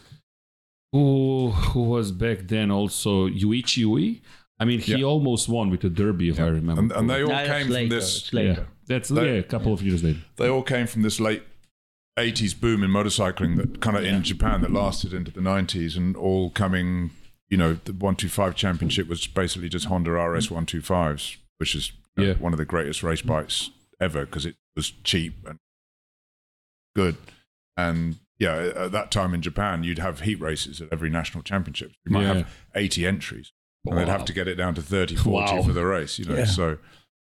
[0.91, 4.21] who who was back then also Yuichi Ui.
[4.57, 5.03] I mean, he Yeah.
[5.05, 6.81] almost won with the Derby, if I remember.
[6.81, 8.33] And, and they all No, that's came from later, this.
[8.33, 8.47] Later.
[8.61, 10.19] yeah, that's They- yeah, a couple of years later.
[10.37, 11.43] They all came from this late
[12.17, 16.15] '80s boom in motorcycling that kind of in Japan that lasted into the '90s, and
[16.15, 17.11] all coming.
[17.49, 22.29] You know, the 125 championship was basically just Honda RS 125s, which is you know,
[22.31, 22.37] Yeah.
[22.37, 23.69] one of the greatest race bikes
[23.99, 25.59] ever because it was cheap and
[26.95, 27.17] good.
[27.77, 31.91] And yeah, at that time in Japan, you'd have heat races at every national championship.
[32.05, 32.33] You might Yeah.
[32.33, 33.51] have 80 entries,
[33.85, 35.61] and they'd have to get it down to 30, 40 Wow.
[35.63, 36.17] for the race.
[36.19, 36.45] You know, Yeah.
[36.45, 36.77] so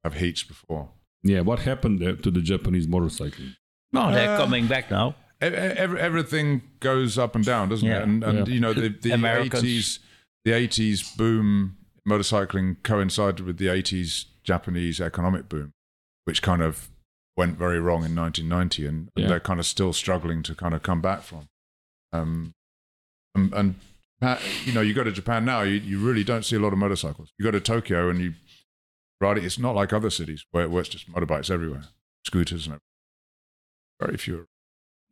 [0.05, 0.91] have heats before.
[1.23, 3.57] Yeah, what happened to the Japanese motorcycling?
[3.93, 5.15] No, they're Uh, coming back now.
[5.41, 7.99] Every, everything goes up and down, doesn't Yeah.
[7.99, 8.03] it?
[8.03, 8.55] And, and Yeah.
[8.55, 9.99] you know, the, the 80s,
[10.45, 11.77] the 80s boom
[12.07, 15.73] motorcycling coincided with the 80s Japanese economic boom,
[16.25, 16.91] which kind of
[17.37, 19.29] went very wrong in 1990, and, and Yeah.
[19.29, 21.49] they're kind of still struggling to kind of come back from.
[22.13, 22.53] Um,
[23.35, 23.75] and, and
[24.67, 26.79] you know, you go to Japan now, you, you really don't see a lot of
[26.79, 27.31] motorcycles.
[27.39, 28.35] You go to Tokyo and you
[29.23, 29.45] ride it.
[29.45, 31.85] It's not like other cities where, where it's just motorbikes everywhere,
[32.27, 32.81] scooters and everything.
[34.01, 34.47] Very few.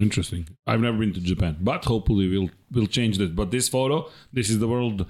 [0.00, 0.48] Interesting.
[0.66, 3.34] I've never been to Japan, but hopefully we'll we'll change that.
[3.34, 5.06] But this photo, this is the world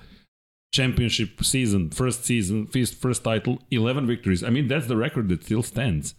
[0.72, 4.42] championship season, first season, first first title, eleven victories.
[4.42, 6.14] I mean, that's the record that still stands.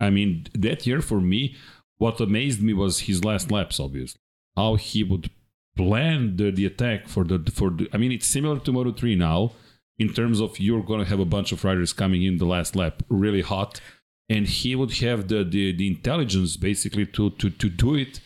[0.00, 1.56] I mean, that year for me,
[1.98, 3.78] what amazed me was his last laps.
[3.78, 4.20] Obviously,
[4.56, 5.30] how he would
[5.76, 7.86] plan the, the attack for the for the.
[7.92, 9.52] I mean, it's similar to Moto three now
[9.98, 12.76] in terms of you're going to have a bunch of riders coming in the last
[12.76, 13.80] lap really hot
[14.28, 18.20] and he would have the, the, the intelligence basically to, to, to do it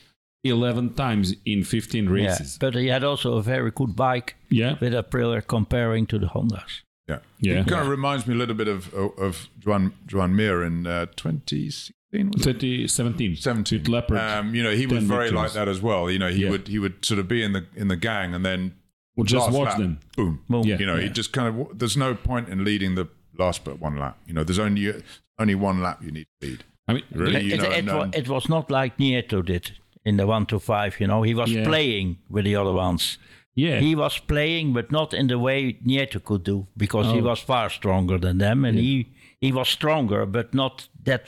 [0.44, 2.10] 11 times in 15 Yeah.
[2.10, 2.56] races.
[2.58, 4.76] But he had also a very good bike Yeah.
[4.80, 6.82] with Aprilia comparing to the Hondas.
[7.08, 7.18] Yeah.
[7.40, 7.60] Yeah.
[7.60, 11.06] It kind of reminds me a little bit of of Joan Joan Mir in uh,
[11.16, 12.60] 2016 was it?
[12.60, 13.36] 2017.
[13.36, 13.78] 17.
[13.80, 14.18] With Leopard.
[14.18, 15.32] Um, you know, he was very victories.
[15.42, 16.10] like that as well.
[16.10, 16.50] You know, he Yeah.
[16.50, 18.74] would he would sort of be in the in the gang and then
[19.16, 19.98] Well, just last watch lap, them.
[20.16, 20.44] Boom.
[20.48, 20.64] Boom.
[20.66, 20.78] Yeah.
[20.78, 23.08] You know, he just kind of there's no point in leading the
[23.38, 24.16] last but one lap.
[24.26, 25.02] You know, there's only
[25.40, 26.64] only one lap you need to lead.
[26.88, 27.36] I mean, Really?
[27.36, 29.72] It, you it, know, it, no- it was not like Nieto did
[30.04, 31.22] in the 1 to 5, you know.
[31.22, 31.64] He was Yeah.
[31.64, 33.18] playing with the other ones.
[33.54, 33.80] yeah.
[33.80, 37.24] He was playing, but not in the way Nieto could do because he Oh.
[37.30, 38.64] was far stronger than them.
[38.64, 39.08] And he,
[39.40, 41.26] he was stronger, but not that.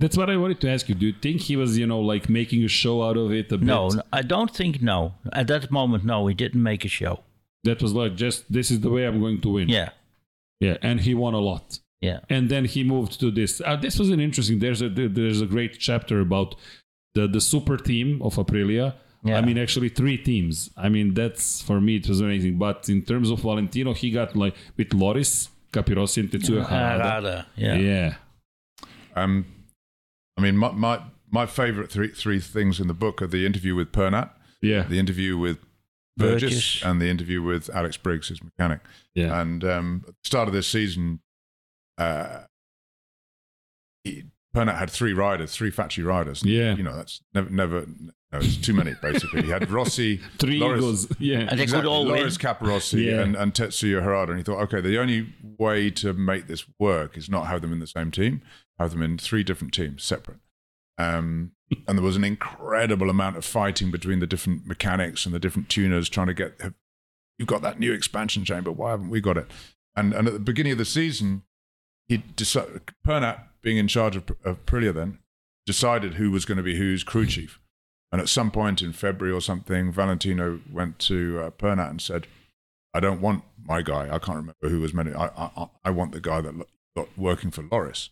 [0.00, 0.94] That's what I wanted to ask you.
[0.94, 3.58] Do you think he was, you know, like making a show out of it a
[3.58, 3.66] bit?
[3.66, 5.14] No, I don't think no.
[5.32, 7.14] At that moment, no, he didn't make a show.
[7.64, 9.68] That was like just this is the way I'm going to win.
[9.68, 9.90] Yeah,
[10.60, 10.76] Yeah.
[10.82, 11.80] And he won a lot.
[12.00, 12.20] Yeah.
[12.28, 13.60] and then he moved to this.
[13.64, 14.58] Uh, this was an interesting.
[14.58, 16.54] There's a there's a great chapter about
[17.14, 18.94] the the super team of Aprilia.
[19.24, 19.38] Yeah.
[19.38, 20.70] I mean, actually, three teams.
[20.76, 22.56] I mean, that's for me it was amazing.
[22.58, 27.02] But in terms of Valentino, he got like with Loris, Capirossi, and Tetsuya Harada.
[27.02, 27.74] Harada, yeah.
[27.76, 28.14] Yeah,
[29.16, 29.44] Um,
[30.36, 31.00] I mean, my my,
[31.30, 34.30] my favorite three three things in the book are the interview with Pernat,
[34.62, 35.58] yeah, the interview with
[36.16, 36.82] Burgess, Burgess.
[36.84, 38.80] and the interview with Alex Briggs, his mechanic.
[39.14, 39.40] yeah.
[39.40, 41.20] And um, at the start of this season,
[41.98, 42.44] uh,
[44.04, 46.42] he, Pernat had three riders, three factory riders.
[46.44, 46.74] Yeah.
[46.74, 47.86] you know that's never, never.
[48.30, 48.94] No, it's too many.
[49.00, 51.08] Basically, he had Rossi, Three Loris, goes.
[51.18, 52.16] Yeah, And they could all win.
[52.16, 53.20] Loris Capirossi Yeah.
[53.22, 54.28] and, and Tetsuya Harada.
[54.30, 57.72] And he thought, okay, the only way to make this work is not have them
[57.72, 58.42] in the same team,
[58.78, 60.40] have them in three different teams, separate.
[60.98, 61.52] Um,
[61.86, 65.70] and there was an incredible amount of fighting between the different mechanics and the different
[65.70, 66.74] tuners trying to get, have,
[67.38, 69.46] you've got that new expansion chamber, why haven't we got it?
[69.96, 71.44] And, and at the beginning of the season,
[72.08, 75.18] he decided, Pernat, being in charge of, of Aprilia then,
[75.66, 77.60] decided who was going to be whose crew chief.
[78.10, 82.26] And at some point in February or something, Valentino went to uh, Pernat and said,
[82.94, 84.04] "I don't want my guy.
[84.06, 85.14] I can't remember who was meant.
[85.14, 86.54] I I, I want the guy that
[86.96, 88.08] got working for Loris."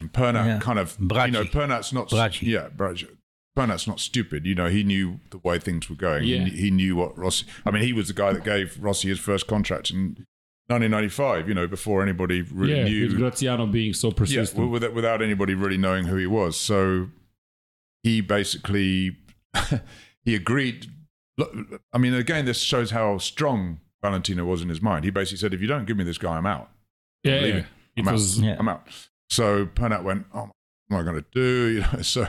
[0.00, 0.58] And Pernat Yeah.
[0.60, 1.26] kind of, Brazzi.
[1.26, 2.42] you know, Pernat's not, Brazzi.
[2.42, 3.08] yeah, Brazzi.
[3.56, 4.46] Pernat's not stupid.
[4.46, 6.24] You know, he knew the way things were going.
[6.24, 6.44] Yeah.
[6.44, 7.46] He, he knew what Rossi.
[7.66, 10.26] I mean, he was the guy that gave Rossi his first contract in
[10.70, 11.48] 1995.
[11.48, 13.08] You know, before anybody really yeah, knew.
[13.08, 14.56] with Graziano being so persistent.
[14.56, 16.58] wi- without, without anybody really knowing who he was.
[16.58, 17.08] So
[18.02, 19.16] he basically
[20.24, 20.86] he agreed.
[21.92, 25.04] I mean, again, this shows how strong Valentino was in his mind.
[25.04, 26.70] He basically said, "If you don't give me this guy, I'm out.
[27.24, 27.40] yeah, yeah.
[27.40, 27.64] leaving.
[27.96, 28.12] It I'm out.
[28.12, 28.56] was Yeah.
[28.58, 28.86] I'm out."
[29.28, 30.50] So Pernat went, "Oh,
[30.88, 32.26] what am I going to do?" You know, so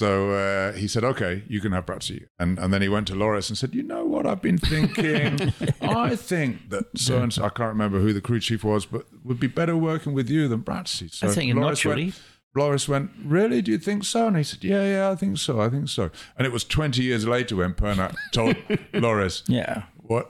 [0.00, 3.14] so uh, he said, "Okay, you can have Brazzi." And and then he went to
[3.14, 5.52] Loris and said, "You know what I've been thinking?
[5.82, 7.44] I think that so and so.
[7.44, 10.48] I can't remember who the crew chief was, but would be better working with you
[10.48, 12.12] than Brazzi." So I think Loris went- naturally.
[12.56, 13.62] Loris went, Really?
[13.62, 14.26] Do you think so?
[14.26, 15.60] And he said, Yeah, yeah, I think so.
[15.60, 16.10] I think so.
[16.36, 18.56] And it was 20 years later when Pernat told
[18.92, 19.84] Loris Yeah.
[19.98, 20.28] what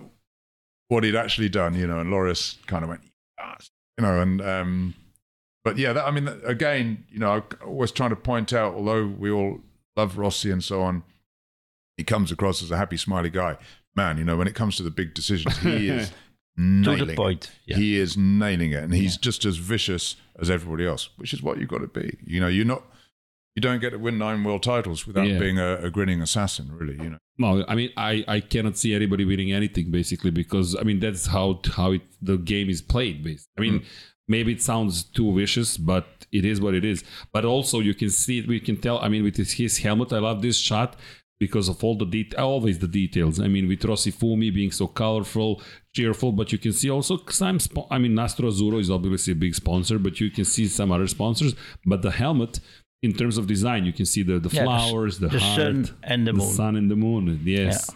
[0.88, 3.00] what he'd actually done, you know, and Loris kind of went,
[3.38, 4.94] yes, you know, and, um,
[5.64, 9.06] but yeah, that, I mean, again, you know, I was trying to point out, although
[9.06, 9.60] we all
[9.96, 11.02] love Rossi and so on,
[11.96, 13.56] he comes across as a happy, smiley guy.
[13.96, 16.14] Man, you know, when it comes to the big decisions, he is To
[16.56, 17.16] nailing the it.
[17.16, 17.50] point.
[17.66, 17.76] Yeah.
[17.76, 21.58] He is nailing it, and he's just as vicious as everybody else, which is what
[21.58, 22.16] you've got to be.
[22.24, 22.82] You know, you're not,
[23.54, 25.38] you don't get to win nine world titles without Yeah.
[25.38, 26.94] being a, a grinning assassin, really.
[27.02, 30.82] You know, No, I mean, I, I cannot see anybody winning anything basically because I
[30.84, 33.22] mean that's how how it, the game is played.
[33.24, 33.86] Basically, I mean, hmm.
[34.34, 36.04] Maybe it sounds too vicious, but
[36.38, 36.98] it is what it is.
[37.34, 38.98] But also, you can see we can tell.
[39.06, 40.90] I mean, with his, his helmet, I love this shot
[41.44, 43.34] because of all the detail, always the details.
[43.46, 45.50] I mean, with Rossi Fumi being so colorful,
[45.96, 47.58] cheerful, but you can see also some.
[47.66, 50.90] Spo- I mean, Nastro Azzurro is obviously a big sponsor, but you can see some
[50.96, 51.52] other sponsors.
[51.84, 52.60] But the helmet.
[53.02, 55.78] In terms of design, you can see the, the Yeah, flowers, the, the heart, sun
[56.02, 56.50] and the moon.
[56.58, 57.40] sun and the moon.
[57.44, 57.90] Yes.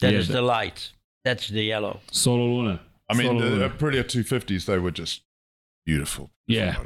[0.00, 0.92] That Yeah, is that- the light.
[1.24, 1.98] That's the yellow.
[2.12, 2.80] Solo Luna.
[3.10, 3.70] I mean, Solo the Luna.
[3.70, 5.22] Aprilia 250s, they were just
[5.86, 6.30] beautiful.
[6.46, 6.76] Yeah.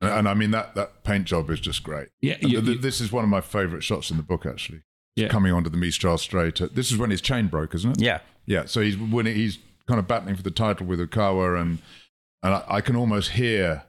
[0.00, 2.08] And, and I mean, that, that paint job is just great.
[2.20, 4.82] yeah, you- th- you- this is one of my favorite shots in the book, actually.
[5.16, 5.28] Yeah.
[5.28, 6.60] Coming onto the Mistral straight.
[6.62, 8.00] Uh, This is when his chain broke, isn't it?
[8.02, 8.20] Yeah.
[8.46, 9.34] Yeah, so he's winning.
[9.36, 11.78] He's kind of battling for the title with Ukawa, and
[12.42, 13.84] and I, I can almost hear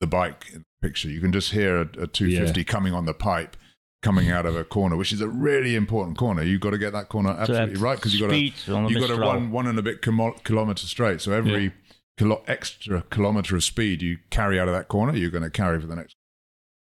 [0.00, 1.08] the bike in the picture.
[1.08, 3.56] You can just hear a, a 250 coming on the pipe,
[4.02, 6.42] coming out of a corner, which is a really important corner.
[6.42, 8.88] You've got to get that corner absolutely have right because you've got speed on to
[8.88, 9.32] the you got to Mistral.
[9.32, 11.20] run one and a bit kimo- kilometer straight.
[11.20, 11.70] So every Yeah.
[12.18, 15.80] kilo- extra kilometer of speed you carry out of that corner, you're going to carry
[15.80, 16.14] for the next.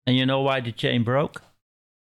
[0.08, 1.42] And you know why the chain broke?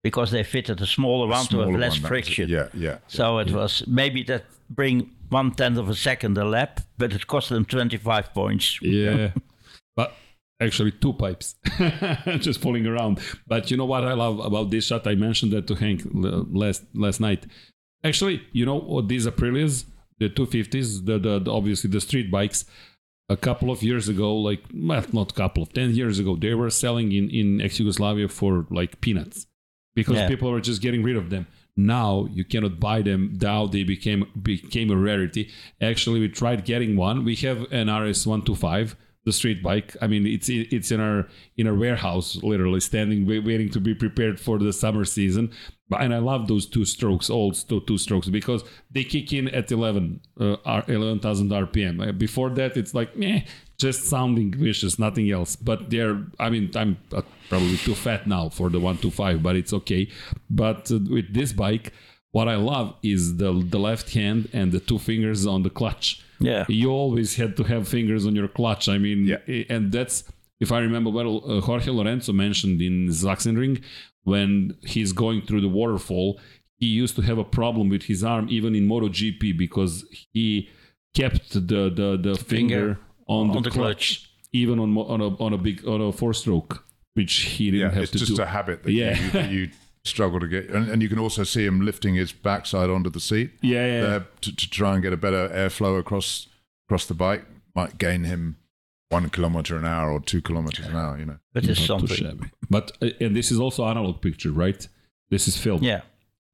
[0.04, 2.06] Because they fitted a smaller one to have less one, that was it.
[2.06, 2.48] friction.
[2.48, 2.98] Yeah, yeah.
[3.06, 7.26] So it was maybe that bring one tenth of a second a lap, but it
[7.26, 8.80] cost them 25 points.
[8.82, 9.32] yeah.
[9.96, 10.14] but
[10.60, 11.54] actually, two pipes
[12.38, 13.20] just falling around.
[13.46, 15.06] But you know what I love about this shot?
[15.06, 17.46] I mentioned that to Hank last last night.
[18.04, 19.84] Actually, you know what these Aprilias,
[20.18, 22.64] the 250s, the, the, the obviously the street bikes,
[23.28, 26.54] a couple of years ago, like well, not a couple of ten years ago, they
[26.54, 29.46] were selling in in ex Yugoslavia for like peanuts
[29.94, 30.28] because Yeah.
[30.28, 31.46] people were just getting rid of them.
[31.76, 33.38] Now you cannot buy them.
[33.40, 35.50] Now they became became a rarity.
[35.80, 37.24] Actually, we tried getting one.
[37.24, 39.96] We have an RS one two five, the street bike.
[40.00, 44.40] I mean, it's it's in our in our warehouse, literally standing waiting to be prepared
[44.40, 45.52] for the summer season.
[45.98, 49.72] And I love those two strokes, old two, two strokes, because they kick in at
[49.72, 52.08] 11 uh, R- 11,000 RPM.
[52.08, 53.40] Uh, Before that, it's like meh,
[53.76, 55.56] just sounding vicious, nothing else.
[55.56, 59.72] But they're, I mean, I'm uh, probably too fat now for the 125, but it's
[59.72, 60.08] okay.
[60.48, 61.92] But uh, with this bike,
[62.30, 66.24] what I love is the the left hand and the two fingers on the clutch.
[66.40, 66.64] Yeah.
[66.68, 68.88] You always had to have fingers on your clutch.
[68.88, 69.38] I mean, Yeah.
[69.68, 70.24] and that's
[70.58, 73.82] if I remember well, uh, Jorge Lorenzo mentioned in Sachsenring
[74.24, 76.38] when he's going through the waterfall,
[76.76, 80.68] he used to have a problem with his arm even in MotoGP because he
[81.14, 85.52] kept the the, the finger, on, on the, the clutch, even on on a on
[85.52, 86.84] a big on a four stroke,
[87.14, 89.18] which he didn't Yeah, have it's just a habit that Yeah.
[89.18, 89.68] you, that you
[90.04, 90.70] struggle to get.
[90.70, 93.52] And, and you can also see him lifting his backside onto the seat.
[93.62, 94.00] yeah, yeah.
[94.00, 96.48] there to, to try and get a better airflow across
[96.86, 97.44] across the bike
[97.74, 98.56] might gain him
[99.10, 101.18] one kilometer an hour or two kilometers an hour.
[101.18, 102.50] You know, But it's Not too something.
[102.68, 104.86] But uh, and this is also analog picture, right?
[105.30, 105.82] This is film.
[105.82, 106.02] Yeah.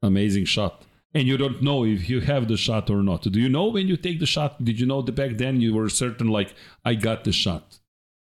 [0.02, 0.82] amazing shot.
[1.14, 3.22] And you don't know if you have the shot or not.
[3.22, 4.62] Do you know when you take the shot?
[4.62, 6.52] Did you know that back then you were certain, like,
[6.84, 7.78] I got the shot?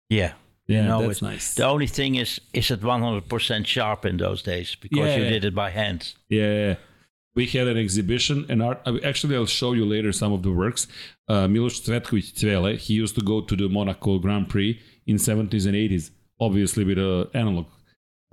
[0.09, 0.33] Yeah.
[0.67, 1.55] Yeah, know that's nice.
[1.55, 5.29] The only thing is, is it 100% sharp in those days because you Yeah.
[5.29, 6.13] did it by hand.
[6.29, 6.75] Yeah.
[7.35, 8.79] We had an exhibition, and art.
[8.85, 10.87] uh, Actually, I'll show you later some of the works.
[11.27, 15.65] Uh, Milos Cvetkovic Cvele, he used to go to the Monaco Grand Prix in 70s
[15.65, 17.65] and 80s, obviously with a analog,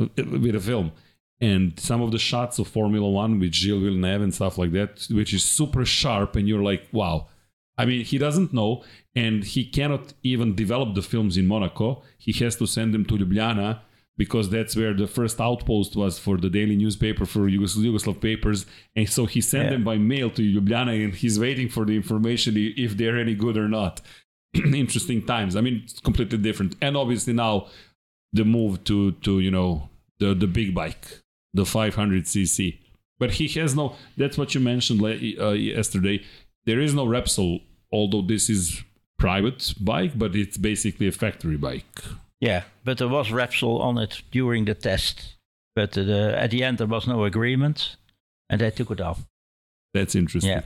[0.01, 0.93] uh, with a film.
[1.40, 5.07] And some of the shots of Formula One with Gilles Villeneuve and stuff like that,
[5.11, 7.28] which is super sharp, and you're like, wow.
[7.78, 12.02] I mean, he doesn't know, and he cannot even develop the films in Monaco.
[12.18, 13.80] He has to send them to Ljubljana
[14.16, 18.66] because that's where the first outpost was for the daily newspaper for Yugos- Yugoslav papers.
[18.94, 19.70] And so he sent Yeah.
[19.70, 23.56] them by mail to Ljubljana and he's waiting for the information if they're any good
[23.56, 24.00] or not.
[24.54, 25.56] Interesting times.
[25.56, 26.76] I mean, it's completely different.
[26.82, 27.66] And obviously now
[28.32, 29.88] the move to, to you know,
[30.18, 31.20] the, the big bike,
[31.54, 32.78] the 500cc.
[33.18, 36.22] But he has no, that's what you mentioned uh, yesterday.
[36.66, 37.62] There is no Repsol,
[37.92, 38.82] although this is
[39.20, 42.02] private bike, but it's basically a factory bike.
[42.40, 45.36] Yeah, but there was Repsol on it during the test.
[45.76, 47.97] But uh, at the end, there was no agreement,
[48.48, 49.24] and they took it off.
[49.94, 50.51] That's interesting.
[50.51, 50.62] Yeah.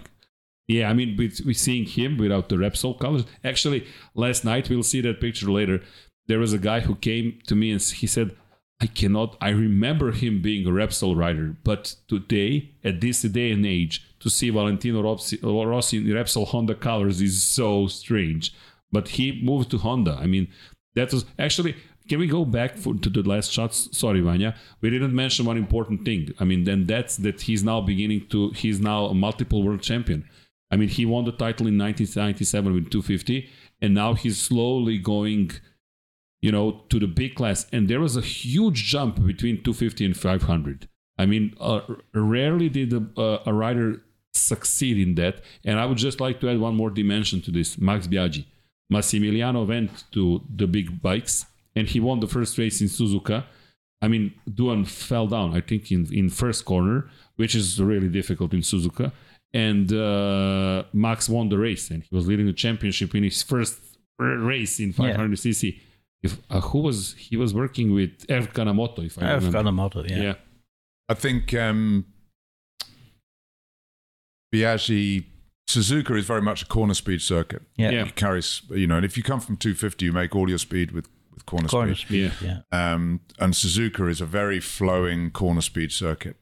[0.67, 3.25] Yeah, I mean, we're seeing him without the Repsol colors.
[3.45, 5.83] Actually, last night, we'll see that picture later.
[6.27, 8.35] There was a guy who came to me and he said,
[8.81, 13.65] I cannot, I remember him being a Repsol rider, but today, at this day and
[13.65, 18.53] age, to see Valentino Rossi, in Repsol Honda colors is so strange.
[18.91, 20.19] But he moved to Honda.
[20.21, 20.49] I mean,
[20.95, 21.77] that was actually.
[22.07, 23.89] Can we go back for, to the last shots?
[23.97, 24.55] Sorry, Vanya.
[24.83, 26.35] We didn't mention one important thing.
[26.39, 28.51] I mean, then that's that he's now beginning to.
[28.51, 30.29] He's now a multiple world champion.
[30.71, 33.49] I mean, he won the title in 1997 with 250,
[33.81, 35.53] and now he's slowly going,
[36.45, 37.67] you know, to the big class.
[37.73, 40.89] And there was a huge jump between 250 and 500.
[41.17, 41.81] I mean, uh,
[42.13, 44.03] rarely did a, uh, a rider
[44.35, 45.41] succeed in that.
[45.65, 48.45] And I would just like to add one more dimension to this: Max Biaggi.
[48.93, 53.45] Massimiliano went to the big bikes and he won the first race in Suzuka.
[54.03, 58.53] I mean, Doohan fell down, I think, in, in first corner, which is really difficult
[58.53, 59.13] in Suzuka.
[59.55, 63.79] And uh, Max won the race and he was leading the championship in his first
[64.19, 65.81] race in 500cc.
[66.25, 69.89] If, uh, who was he was working with Erv Kanamoto, if I I've remember.
[69.91, 70.23] got a yeah.
[70.23, 70.35] yeah.
[71.09, 72.07] I think um,
[74.53, 75.25] Biaggi
[75.69, 77.63] Suzuka is very much a corner speed circuit.
[77.77, 77.91] Yeah.
[77.91, 78.07] Yeah.
[78.07, 80.93] It carries, you know, and if you come from 250, you make all your speed
[80.93, 82.33] with, with corner, Corner speed.
[82.33, 82.61] speed, yeah.
[82.93, 86.37] Um, and Suzuka is a very flowing corner speed circuit.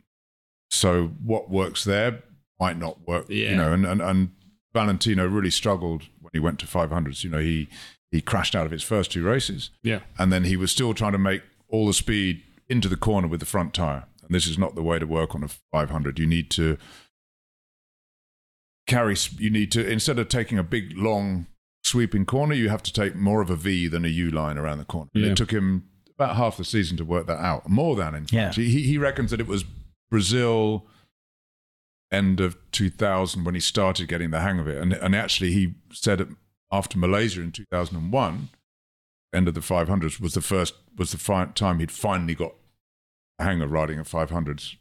[0.71, 2.23] So what works there
[2.61, 3.51] might not work, Yeah.
[3.51, 4.31] you know, and, and, and
[4.75, 7.25] Valentino really struggled when he went to 500s.
[7.25, 7.69] You know, he,
[8.13, 10.01] he crashed out of his first two races Yeah.
[10.19, 13.41] and then he was still trying to make all the speed into the corner with
[13.41, 14.05] the front tire.
[14.23, 16.19] And this is not the way to work on a 500.
[16.19, 16.79] You need to
[18.87, 21.47] carry, you need to, instead of taking a big, long,
[21.85, 24.79] sweeping corner, you have to take more of a V than a U line around
[24.79, 25.11] the corner.
[25.15, 25.31] And Yeah.
[25.33, 28.47] It took him about half the season to work that out, more than in Yeah.
[28.47, 28.57] fact.
[28.57, 29.65] He, he reckons that it was
[30.11, 30.87] Brazil
[32.11, 34.77] end of 2000 when he started getting the hang of it.
[34.77, 36.29] And, and actually, he said it
[36.73, 38.49] after Malaysia in 2001,
[39.35, 42.55] end of the 500s, was the first, was the fi- time he'd finally got
[43.39, 44.77] a hang of riding at 500s,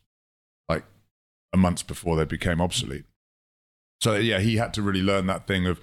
[0.70, 0.84] like
[1.54, 3.06] a month before they became obsolete.
[4.02, 5.80] So yeah, he had to really learn that thing of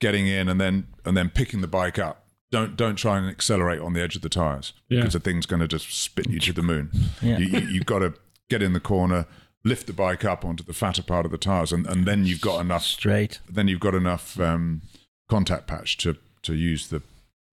[0.00, 2.26] getting in and then and then picking the bike up.
[2.52, 5.00] Don't don't try and accelerate on the edge of the tires Yeah.
[5.00, 6.90] because the thing's going to just spit you to the moon.
[7.22, 7.38] Yeah.
[7.38, 8.14] You, you, you've got to
[8.48, 9.26] get in the corner,
[9.64, 12.40] lift the bike up onto the fatter part of the tires, and, and then you've
[12.40, 12.84] got enough.
[12.84, 13.40] Straight.
[13.48, 14.82] Then you've got enough um,
[15.30, 17.00] contact patch to to use the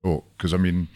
[0.04, 0.26] torque.
[0.38, 0.88] Because I mean,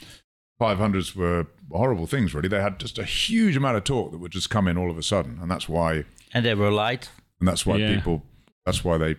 [0.60, 2.34] 500s were horrible things.
[2.34, 4.92] Really, they had just a huge amount of torque that would just come in all
[4.92, 6.04] of a sudden, and that's why
[6.34, 7.10] And they were light.
[7.40, 7.96] and that's why Yeah.
[7.96, 8.24] people
[8.66, 9.16] that's why they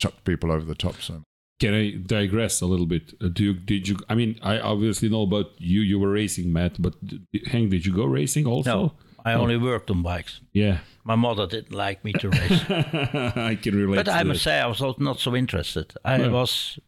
[0.00, 1.22] chucked people over the top so.
[1.60, 3.14] Can I digress a little bit?
[3.22, 3.96] Uh, do you, did you?
[4.08, 5.80] I mean, I obviously know about you.
[5.82, 6.82] You were racing, Matt.
[6.82, 6.94] But
[7.46, 8.70] Hank, did you go racing also?
[8.70, 8.92] No,
[9.24, 9.40] I Oh.
[9.42, 10.40] only worked on bikes.
[10.52, 12.60] Yeah, My mother didn't like me to race.
[12.70, 13.96] I can relate.
[13.96, 14.26] but to I that.
[14.26, 15.94] must say, I was not so interested.
[16.04, 16.28] I Yeah.
[16.28, 16.78] was,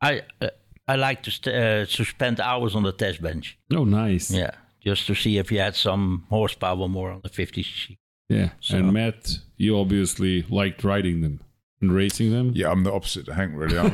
[0.00, 0.48] I, uh,
[0.86, 3.58] I like to st- uh, to spend hours on the test bench.
[3.72, 4.30] Oh, nice.
[4.30, 4.50] Yeah,
[4.80, 7.96] just to see if you had some horsepower more on the 50cc.
[8.28, 8.50] Yeah.
[8.60, 11.40] So- And Matt, you obviously liked riding them
[11.80, 12.52] and racing them.
[12.54, 13.78] Yeah, I'm the opposite to Hank, really.
[13.78, 13.92] I'm,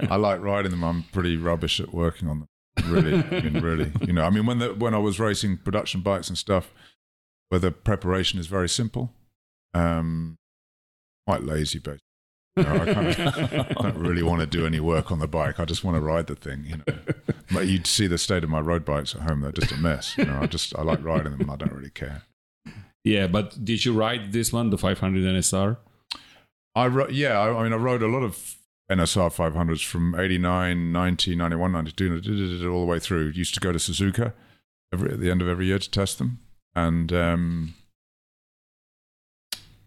[0.10, 0.84] I like riding them.
[0.84, 2.48] I'm pretty rubbish at working on them.
[2.90, 3.90] Really, I mean, really.
[4.02, 6.72] You know, I mean, when the, when I was racing production bikes and stuff,
[7.48, 9.12] where the preparation is very simple,
[9.72, 10.36] um,
[11.26, 12.00] quite lazy, basically.
[12.56, 15.60] You know, I, I don't really want to do any work on the bike.
[15.60, 16.64] I just want to ride the thing.
[16.66, 16.98] You know,
[17.52, 20.16] but you'd see the state of my road bikes at home; they're just a mess.
[20.16, 22.22] You know, I just I like riding them, and I don't really care.
[23.04, 25.76] Yeah, but did you ride this one, the 500 NSR?
[26.74, 28.56] I ro- yeah, I, I mean, I rode a lot of
[28.90, 33.28] NSR 500s from 89, 90, 91, 92, did it all the way through.
[33.28, 34.32] Used to go to Suzuka
[34.92, 36.40] every, at the end of every year to test them.
[36.74, 37.74] And um,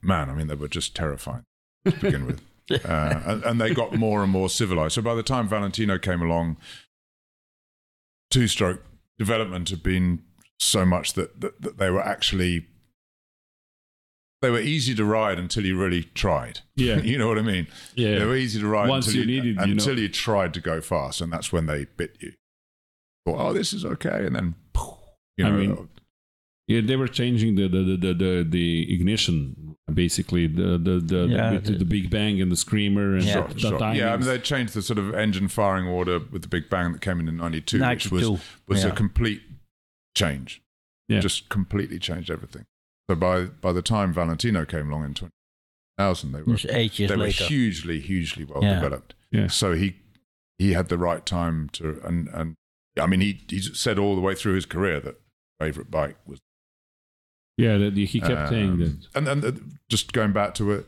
[0.02, 1.44] man, I mean, they were just terrifying
[1.86, 2.41] to begin with.
[2.72, 4.94] Uh, and, and they got more and more civilized.
[4.96, 6.58] So by the time Valentino came along,
[8.30, 8.84] two stroke
[9.18, 10.24] development had been
[10.60, 12.68] so much that, that, that they were actually
[14.41, 16.60] they were easy to ride until you really tried.
[16.76, 17.00] Yeah.
[17.02, 17.68] you know what I mean.
[17.96, 18.20] Yeah.
[18.20, 19.72] They were easy to ride Once until you needed, you know.
[19.74, 22.32] until you tried to go fast, and that's when they bit you.
[23.26, 24.56] thought, oh, this is okay, and then
[25.36, 25.90] you I know, mean,
[26.70, 31.28] Yeah, they were changing the the the the, the, the ignition basically the the the,
[31.28, 33.48] Yeah, the, the, the- Big Bang and the screamer and Yeah.
[33.48, 33.94] the, the Sure.
[33.94, 36.91] Yeah, I mean, they changed the sort of engine firing order with the Big Bang
[36.94, 38.91] that came in in '92, which was was yeah.
[38.91, 39.41] a complete
[40.16, 40.62] change.
[41.08, 41.22] Yeah.
[41.22, 42.66] Just completely changed everything.
[43.10, 47.18] So by by the time Valentino came along in 2000, they were eight years they
[47.18, 48.76] were hugely, hugely well Yeah.
[48.76, 49.16] developed.
[49.32, 49.48] Yeah.
[49.48, 49.96] So he
[50.60, 52.56] he had the right time to and and
[53.02, 55.20] I mean he he said all the way through his career that
[55.60, 56.40] favorite bike was
[57.60, 59.07] yeah, that he kept saying um, that.
[59.15, 59.52] And then uh,
[59.90, 60.88] just going back to it,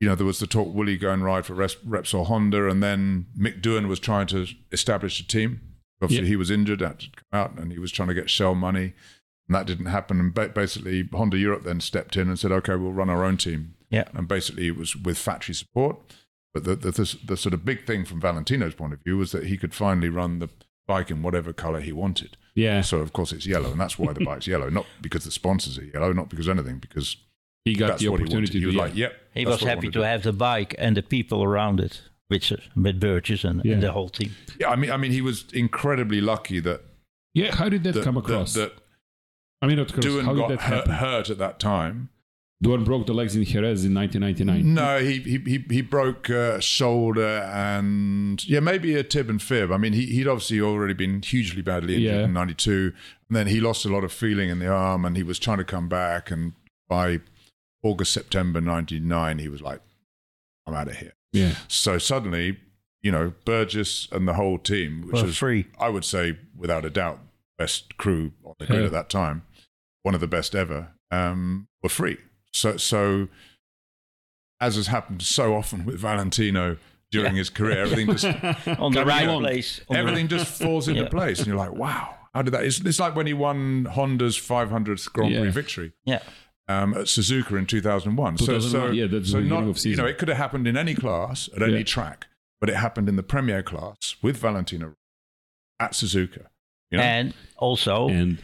[0.00, 2.82] you know, there was the talk Woolly go and ride for Res- Repsol Honda, and
[2.82, 5.60] then Mick Doohan was trying to establish a team.
[6.00, 6.30] Obviously, Yeah.
[6.30, 8.94] he was injured, had to come out, and he was trying to get Shell money,
[9.48, 10.20] and that didn't happen.
[10.20, 13.36] And ba- basically, Honda Europe then stepped in and said, "Okay, we'll run our own
[13.36, 14.04] team." Yeah.
[14.14, 15.96] And basically, it was with factory support.
[16.54, 19.32] But the the, the the sort of big thing from Valentino's point of view was
[19.32, 20.48] that he could finally run the
[20.86, 22.36] bike in whatever color he wanted.
[22.58, 25.30] Yeah, So of course it's yellow, and that's why the bike's yellow, not because the
[25.30, 27.16] sponsors are yellow, not because anything, because
[27.64, 28.34] he got that's the what he wanted.
[28.48, 30.00] opportunity He to was like, "Yep." He was happy want to do.
[30.00, 33.74] have the bike and the people around it, with with Burgess and, Yeah.
[33.74, 34.34] and the whole team.
[34.60, 36.80] Yeah, I mean, I mean, he was incredibly lucky that
[37.34, 37.54] yeah.
[37.54, 38.54] How did that, that, come across?
[38.54, 38.72] that
[39.62, 40.92] I mean, of course, Doohan how did got that hurt, happen?
[40.94, 42.08] hurt at that time.
[42.64, 44.74] Doohan broke the legs in Jerez in 1999.
[44.74, 49.40] No, he he he, he broke uh, a shoulder and yeah, maybe a tib and
[49.40, 49.70] fib.
[49.70, 52.24] I mean, he he'd obviously already been hugely badly injured Yeah.
[52.24, 52.92] in '92,
[53.28, 55.58] and then he lost a lot of feeling in the arm, and he was trying
[55.58, 56.32] to come back.
[56.32, 56.52] And
[56.88, 57.20] by
[57.84, 59.80] August September '99, he was like,
[60.66, 62.58] "I'm out of here." Yeah, So suddenly,
[63.02, 65.66] you know, Burgess and the whole team, which For was free.
[65.78, 67.20] I would say, without a doubt,
[67.56, 68.86] best crew on the grid Yeah.
[68.86, 69.42] at that time,
[70.02, 72.16] one of the best ever, um, were free.
[72.58, 73.28] So, so
[74.60, 76.76] as has happened so often with Valentino
[77.10, 78.24] during his career, everything just
[78.78, 79.42] On the right along.
[79.42, 79.80] place.
[79.88, 81.08] on the- everything just falls into Yeah.
[81.08, 82.64] place, and you're like, wow, how did that?
[82.64, 85.50] It's, it's like when he won Honda's 500th Grand Prix Yeah.
[85.50, 86.22] victory Yeah.
[86.68, 88.38] um, at Suzuka in 2001.
[88.38, 91.48] So, so, yeah, that's so not, you know, it could have happened in any class
[91.54, 91.82] at any Yeah.
[91.84, 92.26] track,
[92.60, 94.94] but it happened in the Premier class with Valentino
[95.80, 96.46] at Suzuka.
[96.90, 97.04] You know?
[97.04, 98.42] And also, and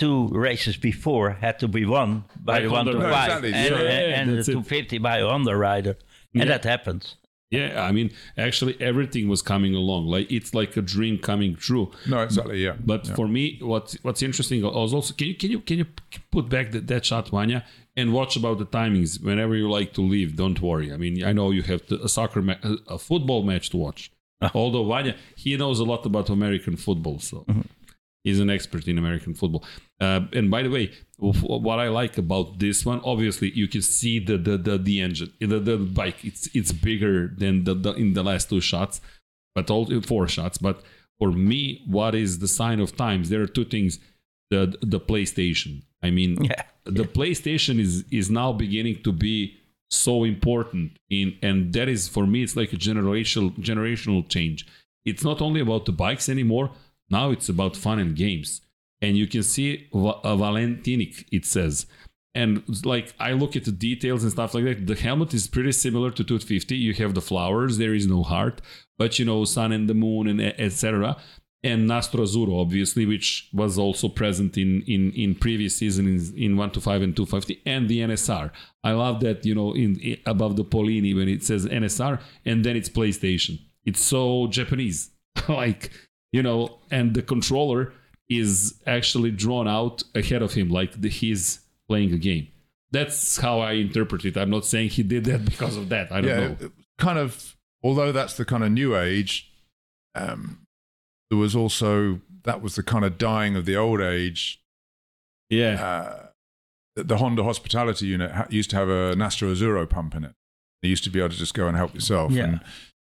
[0.00, 3.40] two races before had to be won by, By the Honda 125 rider.
[3.40, 3.52] No, exactly.
[3.54, 4.52] and, So- and- and the that's it.
[4.52, 5.94] 250 by a Honda rider.
[6.32, 6.42] Yeah.
[6.42, 7.16] And that happens.
[7.50, 8.08] yeah, I mean,
[8.46, 10.06] actually, everything was coming along.
[10.14, 11.86] Like it's like a dream coming true.
[12.12, 12.76] no, exactly, yeah.
[12.92, 13.14] But yeah.
[13.18, 15.86] for me, what what's interesting was also can you can you can you
[16.36, 17.60] put back that, that shot, Vanya,
[17.98, 20.36] and watch about the timings whenever you like to leave.
[20.36, 20.88] Don't worry.
[20.94, 23.76] I mean, I know you have to, a soccer ma- a- a football match to
[23.86, 24.02] watch.
[24.42, 24.50] Ah.
[24.54, 27.62] Although Vanya, he knows a lot about American football, so mm-hmm.
[28.24, 29.64] He's an expert in American football.
[30.00, 34.18] Uh, and by the way, what I like about this one, obviously, you can see
[34.18, 36.24] the the the, the engine, the, the bike.
[36.24, 39.00] It's it's bigger than the, the in the last two shots,
[39.54, 40.58] but all four shots.
[40.58, 40.82] But
[41.18, 43.28] for me, what is the sign of times?
[43.28, 43.98] There are two things:
[44.50, 45.82] the the PlayStation.
[46.02, 46.62] I mean, Yeah.
[46.84, 49.56] the PlayStation is is now beginning to be
[49.90, 54.66] so important in, and that is for me, it's like a generational generational change.
[55.04, 56.70] It's not only about the bikes anymore.
[57.10, 58.60] Now it's about fun and games,
[59.00, 61.26] and you can see Va- uh, Valentinic.
[61.32, 61.86] It says.
[62.32, 64.86] And like I look at the details and stuff like that.
[64.86, 66.76] The helmet is pretty similar to 250.
[66.76, 67.76] You have the flowers.
[67.76, 68.60] There is no heart,
[68.98, 71.16] but you know, sun and the moon and etc.
[71.62, 76.56] And Nastro Azzurro, obviously, which was also present in in in previous seasons in, in
[76.56, 78.50] 125 and 250, and the NSR.
[78.84, 82.64] I love that you know in, i above the Polini when it says NSR and
[82.64, 83.58] then it's PlayStation.
[83.84, 85.10] It's so Japanese,
[85.48, 85.90] like
[86.32, 87.92] you know, and the controller
[88.28, 92.48] is actually drawn out ahead of him, like the, he's playing a game.
[92.92, 94.36] That's how I interpret it.
[94.36, 96.12] I'm not saying he did that because of that.
[96.12, 96.70] I don't yeah, know.
[96.98, 99.50] kind of, although that's the kind of new age,
[100.14, 100.66] um,
[101.28, 104.62] there was also, that was the kind of dying of the old age.
[105.48, 106.26] Yeah, Uh,
[106.96, 110.34] the, the Honda hospitality unit used to have a Nastro Azzurro pump in it.
[110.82, 112.32] You used to be able to just go and help yourself.
[112.32, 112.44] Yeah.
[112.44, 112.60] And,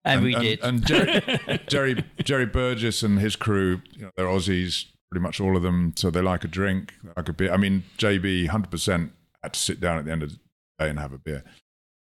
[0.05, 0.61] And, we and, did.
[0.63, 5.57] And Jerry, Jerry, Jerry Burgess and his crew, you know, they're Aussies, pretty much all
[5.57, 5.93] of them.
[5.97, 7.53] So they like a drink, they like a beer.
[7.53, 9.11] I mean, JB, 100%
[9.43, 10.37] had to sit down at the end of the
[10.79, 11.45] day and have a beer.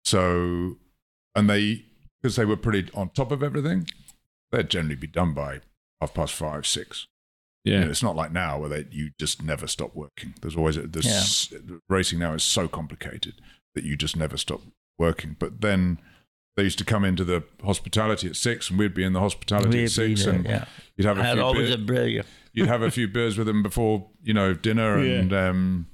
[0.05, 0.77] So,
[1.35, 1.85] and they,
[2.21, 3.87] because they were pretty on top of everything,
[4.51, 5.61] they'd generally be done by
[6.01, 7.07] half past five, six.
[7.65, 10.35] You yeah, know, it's not like now where they, you just never stop working.
[10.41, 11.53] There's always a, this
[11.91, 13.35] racing now is so complicated
[13.75, 14.63] that you just never stop
[14.99, 15.37] working.
[15.39, 15.99] But then
[16.57, 19.79] they used to come into the hospitality at six, and we'd be in the hospitality
[19.79, 20.65] We'd at six, there, and yeah.
[20.97, 22.25] you'd have a I had few always beer- a beer.
[22.53, 25.87] you'd have a few beers with them before you know dinner, and um,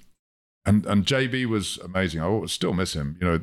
[0.64, 2.20] and and JB was amazing.
[2.20, 3.16] I always still miss him.
[3.20, 3.42] You know,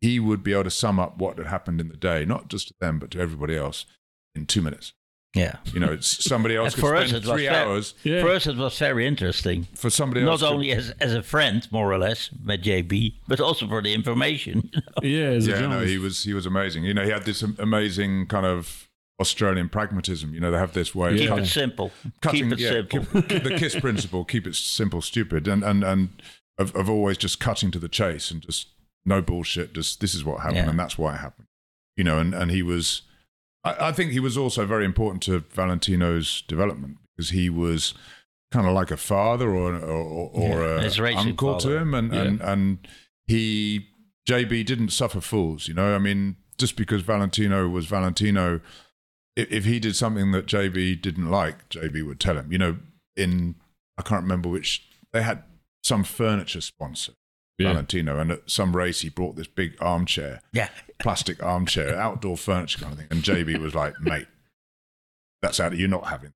[0.00, 2.68] he would be able to sum up what had happened in the day, not just
[2.68, 3.86] to them but to everybody else,
[4.34, 4.92] in two minutes.
[5.34, 5.56] Yeah.
[5.72, 7.84] You know, it's somebody else could for us, spend it was three very-
[8.16, 8.22] Yeah.
[8.22, 9.68] For us, it was very interesting.
[9.76, 13.14] For somebody else, Not could- only as, as a friend, more or less, with JB,
[13.28, 14.70] but also for the information.
[14.72, 15.02] you know.
[15.02, 16.84] Yeah, as a yeah, no, he was he was amazing.
[16.84, 18.88] You know, he had this amazing kind of
[19.20, 20.34] Australian pragmatism.
[20.34, 21.92] You know, they have this way of Keep cutting, it simple.
[22.22, 23.22] cutting Keep it yeah, simple.
[23.22, 26.08] keep- the kiss principle, keep it simple, stupid, and and and
[26.58, 28.66] of, of always just cutting to the chase and just
[29.04, 29.74] no bullshit.
[29.74, 30.70] Just this is what happened, Yeah.
[30.70, 31.46] and that's why it happened.
[31.96, 33.02] You know, and and he was.
[33.64, 37.94] I, I think he was also very important to Valentino's development because he was
[38.52, 42.40] kind of like a father or or, or Yeah, a uncle to him, and, and
[42.40, 42.88] and
[43.26, 43.86] he
[44.28, 45.68] JB didn't suffer fools.
[45.68, 48.60] You know, I mean, just because Valentino was Valentino,
[49.36, 52.52] if, if he did something that JB didn't like, JB would tell him.
[52.52, 52.76] You know,
[53.16, 53.56] in
[53.98, 55.44] I can't remember which they had
[55.82, 57.12] some furniture sponsor.
[57.60, 57.72] Yeah.
[57.72, 60.68] Valentino, and at some race he brought this big armchair, Yeah.
[60.98, 63.08] plastic armchair, outdoor furniture kind of thing.
[63.10, 64.26] And JB was like, mate,
[65.42, 65.76] that's out.
[65.76, 66.32] You're not having.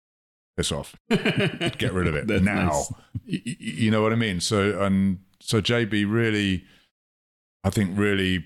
[0.56, 0.94] Piss off.
[1.10, 2.66] Get rid of it now.
[2.66, 2.92] nice.
[3.26, 4.38] Y- y- You know what I mean?
[4.40, 6.64] So and so JB really,
[7.64, 8.44] I think really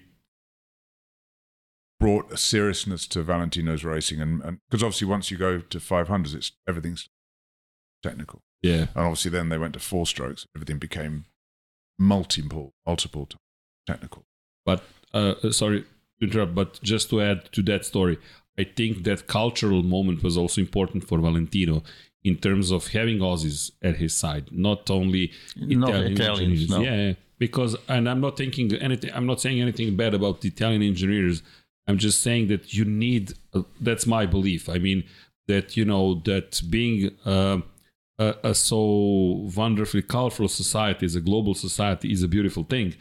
[2.00, 6.52] brought a seriousness to Valentino's racing, and because obviously once you go to 500s, it's
[6.68, 7.08] everything's
[8.02, 8.82] technical, Yeah.
[8.94, 11.24] and obviously then they went to four strokes, everything became
[11.98, 13.28] multiple, multiple
[13.86, 14.24] technical.
[14.64, 14.82] But
[15.14, 15.82] uh, sorry
[16.20, 18.18] to interrupt, but just to add to that story,
[18.58, 21.82] I think that cultural moment was also important for Valentino
[22.24, 26.70] in terms of having Aussies at his side, not only Not Italian Italians, engineers.
[26.70, 26.80] no.
[26.80, 29.10] Yeah, because and I'm not thinking anything.
[29.14, 31.42] I'm not saying anything bad about the Italian engineers.
[31.86, 33.32] I'm just saying that you need.
[33.54, 34.68] Uh, that's my belief.
[34.68, 35.04] I mean
[35.46, 37.12] that you know that being.
[37.24, 37.58] Uh,
[38.18, 42.94] a, a so wonderfully colorful society as a global society is a beautiful thing.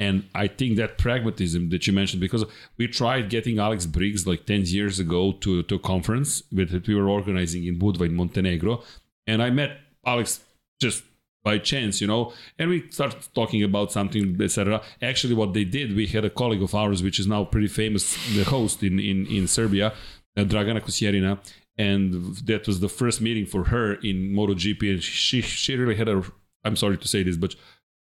[0.00, 2.44] And I think that pragmatism that you mentioned, because
[2.76, 6.94] we tried getting Alex Briggs like 10 years ago to, to a conference that we
[6.94, 8.82] were organizing in Budva in Montenegro.
[9.26, 10.40] And I met Alex
[10.80, 11.04] just
[11.44, 14.80] by chance, you know, and we started talking about something, etc.
[15.00, 18.16] Actually, what they did, we had a colleague of ours, which is now pretty famous,
[18.34, 19.92] the host in, in, in Serbia,
[20.36, 21.38] uh, Dragana Kosjerina,
[21.82, 26.08] and that was the first meeting for her in MotoGP, and she she really had
[26.08, 26.22] a,
[26.64, 27.56] I'm sorry to say this, but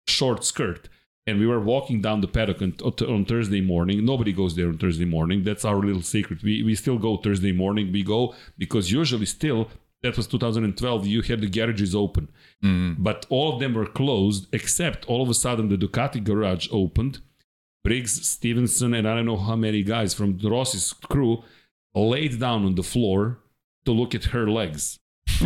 [0.07, 0.89] short skirt.
[1.25, 2.73] And we were walking down the paddock on,
[3.15, 4.03] on Thursday morning.
[4.03, 5.45] Nobody goes there on Thursday morning.
[5.45, 6.43] That's our little secret.
[6.43, 7.93] We, we still go Thursday morning.
[7.93, 9.69] We go because usually still,
[10.01, 12.27] that was 2012, you had the garages open.
[12.61, 13.01] Mm-hmm.
[13.01, 17.21] But all of them were closed, except all of a sudden the Ducati garage opened.
[17.85, 21.41] Briggs, Stevenson, and I don't know how many guys from Rossi's crew
[21.95, 23.39] laid down on the floor
[23.85, 24.99] to look at her legs.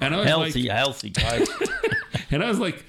[0.00, 1.48] and I was healthy, like, healthy guys.
[2.30, 2.84] and I was like,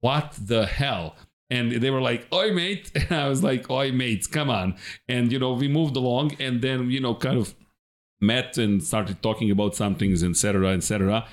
[0.00, 1.16] what the hell?
[1.50, 2.90] And they were like, oi, mate.
[2.94, 4.76] And I was like, oi, mates, come on.
[5.08, 7.54] And, you know, we moved along and then, you know, kind of
[8.20, 11.26] met and started talking about some things, et cetera, et cetera.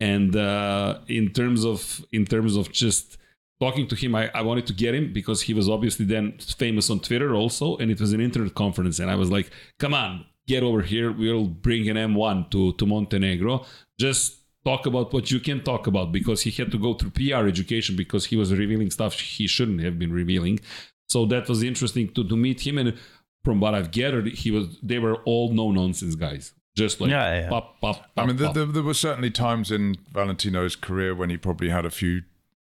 [0.00, 3.16] And uh, in terms of, in terms of just
[3.60, 6.90] talking to him, I, I wanted to get him because he was obviously then famous
[6.90, 7.76] on Twitter also.
[7.78, 8.98] And it was an internet conference.
[8.98, 11.12] And I was like, come on, get over here.
[11.12, 13.64] We'll bring an M1 to, to Montenegro.
[13.98, 17.46] Just talk about what you can talk about because he had to go through PR
[17.46, 20.60] education because he was revealing stuff he shouldn't have been revealing.
[21.08, 22.78] So that was interesting to, to meet him.
[22.78, 22.98] And
[23.44, 26.52] from what I've gathered, he was they were all no nonsense guys.
[26.76, 27.48] Just like Yeah, yeah.
[27.48, 28.10] pop, pop, pop.
[28.16, 31.84] I mean, there, there, there were certainly times in Valentino's career when he probably had
[31.84, 32.22] a few,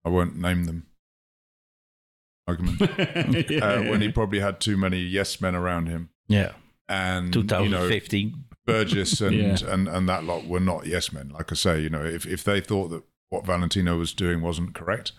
[0.05, 0.87] I won't name them,
[2.47, 6.11] arguments, uh, when he probably had too many yes men around him.
[6.29, 6.53] yeah.
[6.89, 7.33] And,
[7.65, 7.89] you know,
[8.67, 9.57] Burgess and, Yeah.
[9.67, 11.31] and, and that lot were not yes men.
[11.31, 14.75] Like I say, you know, if, if they thought that what Valentino was doing wasn't
[14.75, 15.13] correct,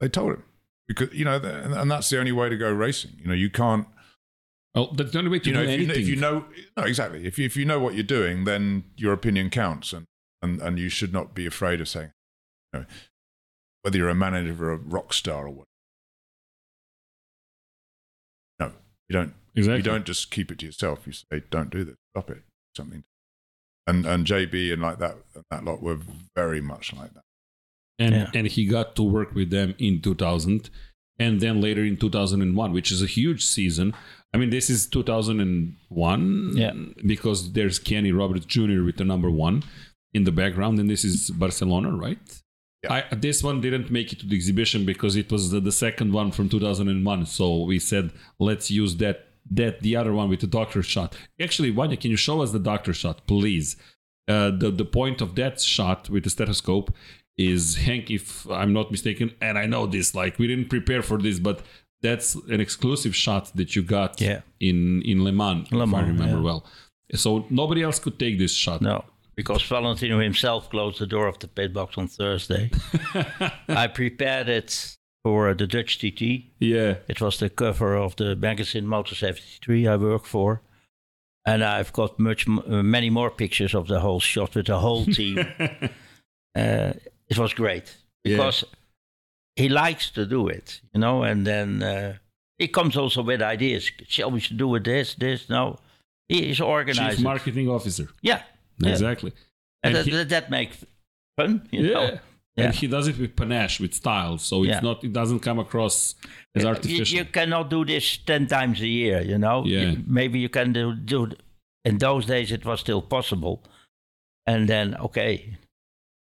[0.00, 0.44] they told him.
[0.86, 3.12] Because, you know, th- and that's the only way to go racing.
[3.18, 3.86] You know, you can't,
[4.74, 6.44] well, that's the only way to you know, do if you, if you know,
[6.76, 7.26] no, exactly.
[7.26, 10.04] If you, if you know what you're doing, then your opinion counts, and,
[10.42, 12.10] and, and you should not be afraid of saying,
[12.72, 12.86] you know,
[13.82, 15.66] whether you're a manager or a rock star or what.
[19.08, 19.34] You don't.
[19.54, 19.78] exactly.
[19.78, 21.06] You don't just keep it to yourself.
[21.06, 21.96] You say, "Don't do this.
[22.14, 22.42] Stop it."
[22.76, 23.04] Something.
[23.86, 25.16] And and JB and like that
[25.50, 25.98] that lot were
[26.34, 27.22] very much like that.
[27.98, 28.30] and Yeah.
[28.34, 30.70] and he got to work with them in 2000
[31.20, 33.94] and then later in 2001 which is a huge season
[34.32, 36.72] i mean this is 2001 Yeah.
[37.06, 39.62] because there's kenny roberts jr with the number one
[40.12, 42.42] in the background and this is barcelona right
[42.84, 43.02] Yeah.
[43.10, 46.12] I, this one didn't make it to the exhibition because it was the, the second
[46.12, 49.16] one from 2001 so we said let's use that
[49.50, 51.10] that the other one with the doctor shot
[51.46, 53.76] actually Vanya, can you show us the doctor shot please
[54.34, 56.88] uh, the the point of that shot with the stethoscope
[57.36, 61.18] is Hank, if I'm not mistaken, and I know this, like we didn't prepare for
[61.18, 61.62] this, but
[62.00, 64.40] that's an exclusive shot that you got Yeah.
[64.60, 66.42] in in Le Mans, Le if I remember yeah.
[66.42, 66.66] well.
[67.14, 68.80] So nobody else could take this shot.
[68.80, 69.04] No,
[69.36, 72.70] because Valentino himself closed the door of the pit box on Thursday.
[73.68, 76.52] I prepared it for the Dutch TT.
[76.60, 76.96] Yeah.
[77.08, 80.60] It was the cover of the magazine Motor 73 I work for.
[81.46, 85.04] And I've got much, uh, many more pictures of the whole shot with the whole
[85.04, 85.38] team.
[86.56, 86.92] uh,
[87.28, 88.36] it was great Yeah.
[88.36, 88.64] because
[89.56, 91.22] he likes to do it, you know.
[91.22, 92.16] And then uh,
[92.58, 93.90] he comes also with ideas.
[94.08, 95.48] Shall we do it this, this?
[95.50, 95.78] No,
[96.28, 97.16] he is organized.
[97.18, 98.08] Chief marketing officer.
[98.22, 98.42] yeah,
[98.78, 98.90] yeah.
[98.90, 99.32] Exactly.
[99.82, 100.84] And, And that, he- that, makes
[101.38, 101.92] fun, you yeah.
[101.94, 102.18] know.
[102.56, 102.66] Yeah.
[102.66, 104.38] And he does it with panache, with style.
[104.38, 104.80] So it's Yeah.
[104.80, 105.02] not.
[105.02, 106.14] It doesn't come across
[106.54, 107.18] as You, artificial.
[107.18, 109.64] you cannot do this ten times a year, you know.
[109.66, 109.80] Yeah.
[109.90, 111.30] You- maybe you can do, do.
[111.84, 113.62] In those days, it was still possible,
[114.46, 115.58] and then okay,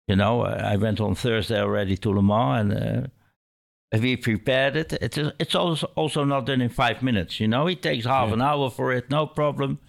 [0.07, 4.75] you know, I I went on Thursday already to Le Mans, and uh, we prepared
[4.75, 4.93] it.
[4.93, 7.67] It's it's also also not done in five minutes, you know.
[7.69, 8.33] It takes half Yeah.
[8.33, 9.79] an hour for it, no problem.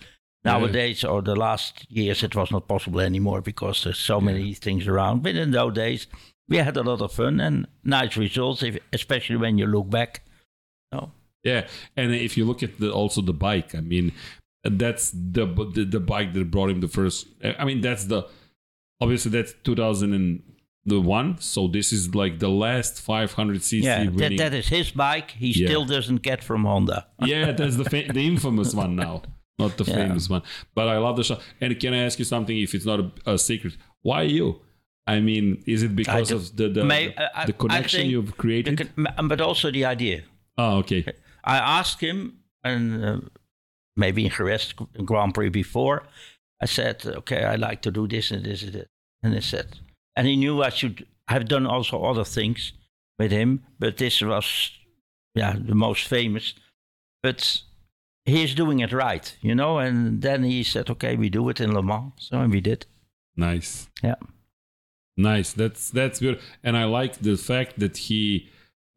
[0.44, 4.86] Nowadays, or the last years, it was not possible anymore because there's so many things
[4.86, 5.22] around.
[5.22, 6.06] But in those days,
[6.48, 10.22] we had a lot of fun and nice results, if, especially when you look back.
[10.92, 11.12] No.
[11.42, 11.66] Yeah,
[11.96, 14.12] and if you look at the, also the bike, I mean,
[14.62, 17.26] that's the, the the bike that brought him the first.
[17.42, 18.22] I mean, that's the
[19.00, 21.36] obviously that's 2001.
[21.40, 25.32] So this is like the last 500 cc Yeah, that, that is his bike.
[25.32, 25.66] He Yeah.
[25.68, 27.06] still doesn't get from Honda.
[27.20, 29.22] yeah, that's the fa- the infamous one now,
[29.58, 29.94] not the Yeah.
[29.94, 30.42] famous one.
[30.74, 31.40] But I love the shot.
[31.60, 32.56] And can I ask you something?
[32.58, 34.60] If it's not a, a secret, why you?
[35.06, 38.36] I mean, is it because do- of the the, May- the, I- the connection you've
[38.36, 38.78] created?
[38.78, 40.22] Can- But also the idea.
[40.58, 41.04] oh, okay.
[41.44, 43.20] I asked him, and uh,
[43.96, 44.72] maybe in Jerez
[45.04, 46.04] Grand Prix before,
[46.62, 48.86] I said, okay, I like to do this and this and this.
[49.22, 49.66] And he said,
[50.16, 52.72] and he knew I should have done also other things
[53.18, 54.70] with him, but this was,
[55.34, 56.54] yeah, the most famous.
[57.22, 57.62] But
[58.24, 59.78] he's doing it right, you know.
[59.78, 62.12] And then he said, okay, we do it in Le Mans.
[62.18, 62.86] So and we did.
[63.36, 63.88] Nice.
[64.02, 64.14] Yeah.
[65.16, 65.52] Nice.
[65.52, 66.40] That's that's good.
[66.62, 68.48] And I like the fact that he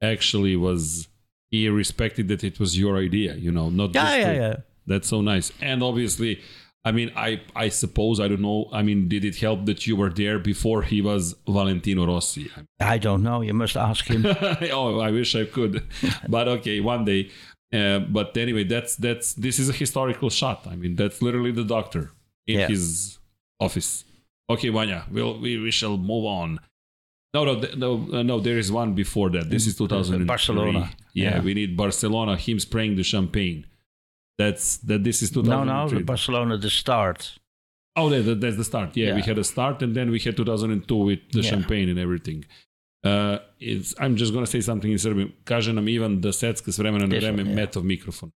[0.02, 1.08] actually was
[1.52, 4.56] he respected that it was your idea, you know, not Yeah, just yeah, the- yeah.
[4.86, 5.52] That's so nice.
[5.62, 6.40] And obviously,
[6.86, 8.70] I mean, I I suppose I don't know.
[8.72, 12.50] I mean, did it help that you were there before he was Valentino Rossi?
[12.80, 13.42] I don't know.
[13.42, 14.26] You must ask him.
[14.72, 15.84] oh, I wish I could,
[16.30, 17.30] but okay, one day.
[17.74, 20.66] Uh, but anyway, that's that's this is a historical shot.
[20.68, 22.12] I mean, that's literally the doctor
[22.48, 22.68] in Yeah.
[22.68, 23.20] his
[23.60, 24.06] office.
[24.50, 26.60] Okay, Vanya, we'll, we we shall move on.
[27.34, 28.40] No, no, no, uh, no.
[28.40, 29.50] There is one before that.
[29.50, 30.26] This is 2003.
[30.26, 30.92] Barcelona.
[31.14, 31.42] Yeah, Yeah.
[31.42, 32.38] we need Barcelona.
[32.38, 33.66] Him spraying the champagne.
[34.38, 35.04] That's that.
[35.04, 36.00] This is no, 2003.
[36.00, 37.38] no, Barcelona, the start.
[37.98, 38.96] Oh, that, that- that's the start.
[38.96, 41.50] Yeah, we had a start, and then we had 2002 with the Yeah.
[41.50, 42.46] champagne and everything.
[43.04, 45.32] Uh, it's, I'm just gonna say something in Serbian.
[45.44, 48.32] Kaže nam Ivan da secka s vremena na vreme metov mikrofon.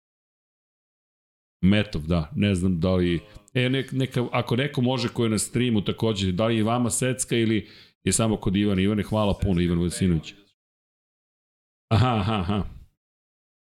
[1.62, 2.30] Metov, da.
[2.36, 3.20] Ne znam da li...
[3.54, 6.90] E, nek, neka, ako neko može ko je na streamu takođe, da li je vama
[6.90, 7.68] secka ili
[8.04, 8.82] je samo kod Ivana.
[8.82, 10.34] Ivane, hvala puno, Ivan Vojsinović.
[11.90, 12.64] Aha, aha, aha.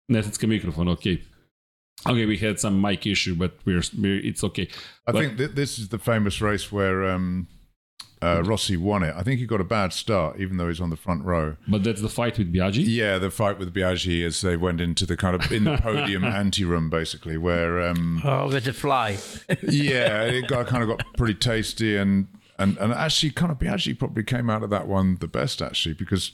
[0.08, 1.22] Ne secka mikrofon, okej.
[2.04, 4.64] Okay, we had some mic issue, but we're, we're it's okay.
[5.06, 7.46] I But- think th- this is the famous race where um,
[8.22, 9.14] uh, Rossi won it.
[9.16, 11.56] I think he got a bad start, even though he's on the front row.
[11.68, 12.84] But that's the fight with Biaggi.
[12.86, 16.24] Yeah, the fight with Biaggi as they went into the kind of in the podium
[16.24, 19.18] ante room, basically, where um, Oh, with the fly.
[19.62, 22.28] yeah, it got kind of got pretty tasty, and
[22.58, 25.94] and and actually, kind of Biaggi probably came out of that one the best, actually,
[25.94, 26.32] because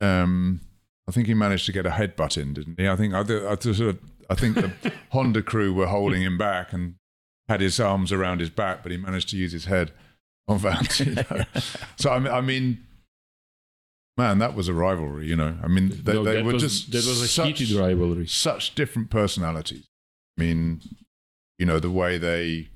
[0.00, 0.60] um,
[1.08, 2.88] I think he managed to get a headbutt in, didn't he?
[2.88, 3.98] I think I, I sort of
[4.30, 4.72] I think the
[5.10, 6.94] Honda crew were holding him back and
[7.48, 9.90] had his arms around his back, but he managed to use his head
[10.50, 11.24] on Valentino.
[11.96, 12.78] so I mean, I mean.
[14.16, 15.56] Man, that was a rivalry, you know.
[15.62, 18.26] I mean, they, No, they were was, just that was a such, heated rivalry.
[18.26, 19.86] such different personalities.
[20.36, 20.82] I mean,
[21.58, 22.68] you know, the way they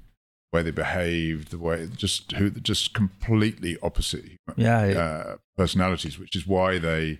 [0.54, 4.24] way they behaved, the way just who just completely opposite
[4.56, 4.98] Yeah, yeah.
[4.98, 7.18] uh, personalities, which is why they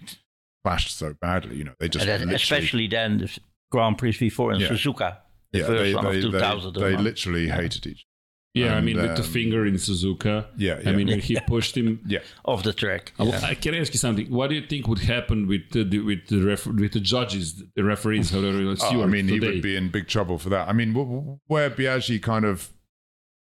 [0.64, 1.56] clashed so badly.
[1.56, 3.38] You know, they just then especially then the
[3.70, 4.68] Grand Prix before in Yeah.
[4.68, 5.18] Suzuka,
[5.52, 6.74] the yeah, first they, one they, of 2000.
[6.74, 8.06] they, they literally hated each.
[8.54, 10.46] Yeah, I And, mean, with the um, finger in Suzuka.
[10.56, 10.88] Yeah, yeah.
[10.90, 12.00] I mean, when he pushed him.
[12.06, 13.12] Yeah, off the track.
[13.18, 14.30] I- I can ask you something.
[14.30, 17.62] What do you think would happen with the, the- with the ref, with the judges,
[17.74, 20.68] the referees, however Oh, I stewards mean, he would be in big trouble for that.
[20.68, 21.08] I mean, wh-
[21.46, 22.72] wh- where Biaggi kind of,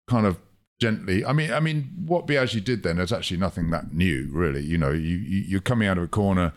[0.08, 0.38] kind of
[0.80, 1.24] gently.
[1.24, 4.62] I mean, I mean, what Biaggi did then is actually nothing that new, really.
[4.64, 6.52] You know, you, you you're coming out of a corner,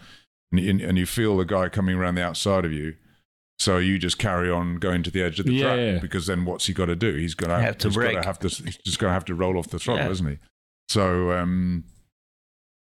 [0.51, 2.95] and and you feel the guy coming around the outside of you.
[3.59, 5.99] So you just carry on going to the edge of the Yeah, track yeah.
[5.99, 7.15] because then what's he got to do?
[7.15, 8.47] He's going to Have to he's gotta have to.
[8.47, 10.11] He's just going to have to roll off the throttle, Yeah.
[10.11, 10.37] isn't he?
[10.87, 11.83] So, um,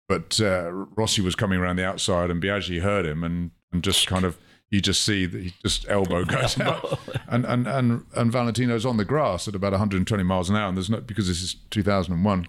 [0.09, 4.07] but uh, Rossi was coming around the outside, and Biaggi heard him and and just
[4.07, 4.37] kind of
[4.71, 8.97] you just see that he just elbow goes out, and and and and Valentino's on
[8.99, 12.47] the grass at about 120 miles an hour, and there's no because this is 2001.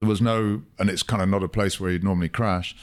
[0.00, 2.74] There was no, and it's kind of not a place where you'd normally crash.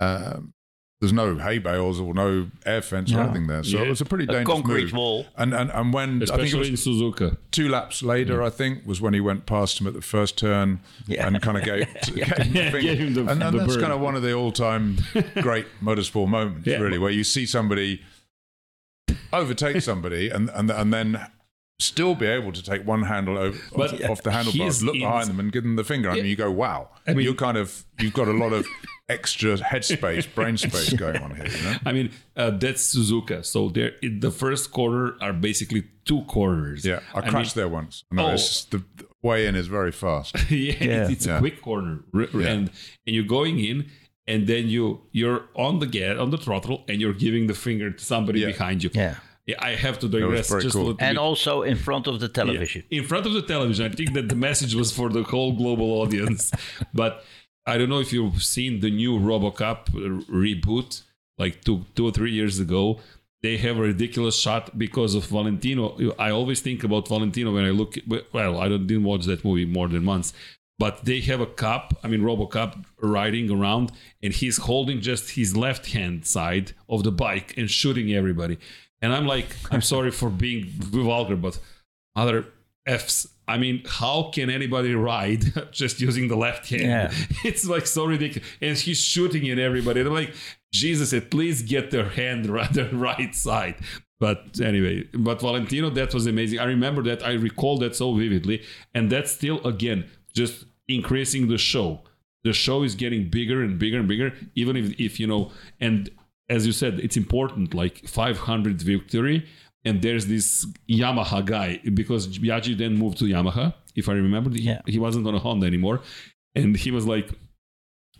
[0.00, 0.52] Um,
[1.00, 3.84] there's no hay bales or no air fence or anything there, so Yeah.
[3.84, 4.92] it was a pretty dangerous A dangerous concrete move.
[4.94, 5.26] wall.
[5.36, 7.36] And and and when I think it was in Suzuka.
[7.52, 8.46] two laps later, mm.
[8.46, 11.26] I think, was when he went past him at the first turn Yeah.
[11.26, 12.80] and kind of gave, gave him the Yeah, finger.
[12.80, 13.80] gave him the- and, and the that's bird.
[13.80, 14.96] kind of one of the all-time
[15.40, 16.78] great motorsport moments, Yeah.
[16.78, 18.00] really, where you see somebody
[19.32, 21.20] overtake somebody and and and then
[21.80, 25.02] still be able to take one handle over, But off, off the handlebars, look in-
[25.02, 26.10] behind them, and give them the finger.
[26.10, 26.88] I mean, you go, wow.
[27.06, 28.66] I mean- you're kind of you've got a lot of
[29.08, 31.46] extra headspace, brain space going on here.
[31.46, 31.76] You know?
[31.86, 33.44] I mean, uh, that's Suzuka.
[33.44, 36.84] So there, the first corner are basically two corners.
[36.84, 38.04] Yeah, I mean, crashed there once.
[38.10, 38.30] No, Oh.
[38.32, 40.34] it's just the, the way in is very fast.
[40.50, 41.08] yeah, Yeah.
[41.10, 41.36] it's Yeah.
[41.36, 42.48] a quick corner, R- r- Yeah.
[42.48, 42.70] and
[43.06, 43.88] and you're going in,
[44.26, 47.90] and then you you're on the gas on the throttle, and you're giving the finger
[47.92, 48.48] to somebody Yeah.
[48.48, 48.90] behind you.
[48.92, 49.14] Yeah.
[49.48, 50.82] Yeah, I have to digress just cool.
[50.82, 51.18] a little And bit.
[51.28, 52.80] also in front of the Yeah, television.
[52.98, 53.82] in front of the television.
[53.90, 56.42] I think that the message was for the whole global audience.
[57.02, 57.24] but
[57.66, 59.80] I don't know if you've seen the new RoboCop
[60.44, 61.02] reboot,
[61.38, 63.00] like two, two or three years ago.
[63.42, 65.96] They have a ridiculous shot because of Valentino.
[66.18, 67.94] I always think about Valentino when I look.
[68.32, 70.32] Well, I don't, didn't watch that movie more than once,
[70.78, 71.96] but they have a cop.
[72.02, 73.92] I mean, RoboCop riding around,
[74.22, 78.58] and he's holding just his left hand side of the bike and shooting everybody.
[79.00, 81.58] And I'm like, I'm sorry for being vulgar, but
[82.16, 82.46] other
[82.86, 83.28] F's.
[83.46, 86.82] I mean, how can anybody ride just using the left hand?
[86.82, 87.12] Yeah.
[87.44, 88.48] It's like so ridiculous.
[88.60, 90.00] And he's shooting at everybody.
[90.00, 90.34] And I'm like,
[90.72, 93.76] Jesus, at least get their hand right the right side.
[94.20, 96.58] But anyway, but Valentino, that was amazing.
[96.58, 97.24] I remember that.
[97.24, 98.62] I recall that so vividly.
[98.94, 102.00] And that's still, again, just increasing the show.
[102.44, 106.10] The show is getting bigger and bigger and bigger, even if, if you know, and
[106.48, 109.46] as you said, it's important, like 500 victory.
[109.84, 114.50] And there's this Yamaha guy because Biaggi then moved to Yamaha, if I remember.
[114.50, 114.82] He, Yeah.
[114.86, 116.00] he wasn't on a Honda anymore.
[116.54, 117.30] And he was like,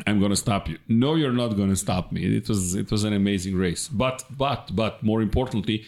[0.07, 0.79] I'm gonna stop you.
[0.87, 2.25] No, you're not gonna stop me.
[2.37, 3.89] It was it was an amazing race.
[3.89, 5.85] But but but more importantly,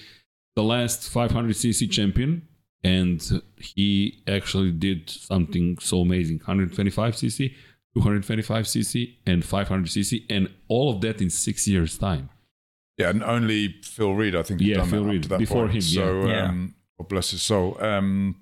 [0.57, 2.43] the last 500cc champion,
[2.83, 3.21] and
[3.57, 7.55] he actually did something so amazing: 125cc,
[7.97, 12.31] 225cc, and 500cc, and all of that in six years' time.
[12.99, 15.39] Yeah, and only Phil Read, I think, Yeah, done Phil that up Read, to that
[15.39, 15.75] before point.
[15.77, 16.49] him, So, yeah.
[16.49, 17.77] um, God bless his soul.
[17.83, 18.37] Um,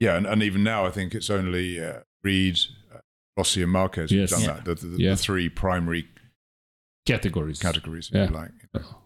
[0.00, 2.58] yeah, and, and even now, I think it's only uh, Read,
[2.94, 2.98] uh,
[3.36, 4.30] Rossi, and Marquez who've Yes.
[4.30, 4.60] done Yeah.
[4.62, 4.80] that.
[4.80, 5.10] The, the, Yeah.
[5.10, 6.06] the three primary
[7.06, 7.58] Categories.
[7.58, 8.28] categories, if Yeah.
[8.28, 8.50] you like.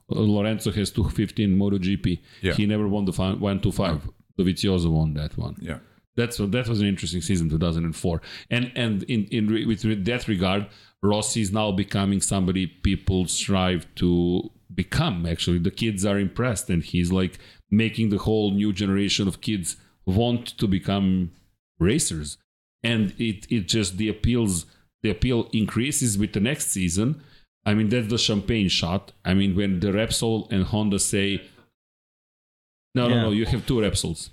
[0.08, 2.20] Lorenzo has 215 MotoGP.
[2.42, 2.54] Yeah.
[2.54, 4.08] He never won the fi- one to five.
[4.38, 5.56] Dovizioso won that one.
[5.60, 5.78] Yeah.
[6.18, 8.20] That's that was an interesting season, 2004.
[8.50, 10.66] And and in in re- with re- that regard,
[11.00, 15.26] Rossi is now becoming somebody people strive to become.
[15.26, 17.38] Actually, the kids are impressed, and he's like
[17.70, 19.76] making the whole new generation of kids
[20.06, 21.30] want to become
[21.78, 22.36] racers.
[22.82, 24.66] And it it just the appeals
[25.04, 27.22] the appeal increases with the next season.
[27.64, 29.12] I mean, that's the champagne shot.
[29.24, 31.42] I mean, when the Repsol and Honda say,
[32.94, 34.30] no, no, no, you have two Repsols.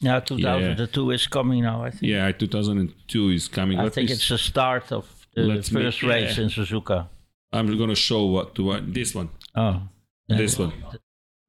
[0.00, 2.02] Yeah, 2002 is coming now, I think.
[2.02, 3.78] Yeah, 2002 is coming.
[3.78, 6.44] I Let think it's the start of the Let's make- first race yeah.
[6.44, 7.08] in Suzuka.
[7.52, 9.30] I'm going to show what to what, this one.
[9.54, 9.82] Oh.
[10.28, 10.36] Yeah.
[10.36, 10.72] This one.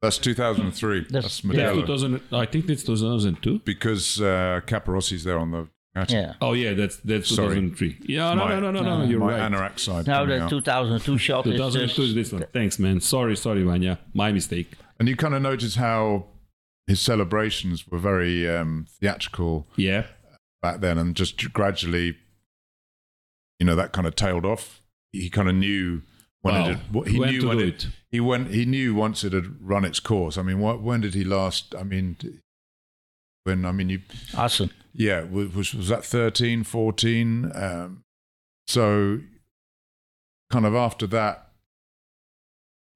[0.02, 1.08] That's 2003.
[1.10, 2.22] That's, That's- Yeah, 2000.
[2.32, 3.60] I think it's 2002.
[3.66, 5.68] Because uh, Capirossi's there on the.
[6.08, 6.36] Yeah.
[6.40, 7.56] Oh yeah, that's that's Sorry.
[7.56, 7.98] 2003.
[8.08, 8.98] Yeah, no, my- no, no, no, no.
[9.00, 9.04] no.
[9.06, 9.52] You're my right.
[9.52, 10.08] anorak side.
[10.08, 10.50] Now coming the out.
[10.50, 12.46] 2002 shot is 2002 is just, this one.
[12.54, 13.02] Thanks, man.
[13.02, 14.00] Sorry, sorry, Vanya.
[14.14, 14.72] My mistake.
[15.00, 16.28] And you kind of notice how
[16.90, 20.07] his celebrations were very um, theatrical Yeah.
[20.61, 22.18] back then, and just gradually,
[23.60, 24.82] you know, that kind of tailed off.
[25.14, 26.02] He kind of knew
[26.41, 26.61] when Wow.
[26.61, 27.88] it had, what- he When knew to when it, it.
[28.10, 30.38] he went he knew once it had run its course.
[30.38, 31.76] I mean, what, when did he last?
[31.76, 32.18] I mean,
[33.44, 34.02] when I mean you
[34.38, 34.72] Assen.
[34.94, 38.03] yeah was was, was that 13 14 um,
[38.68, 39.20] so
[40.52, 41.52] kind of after that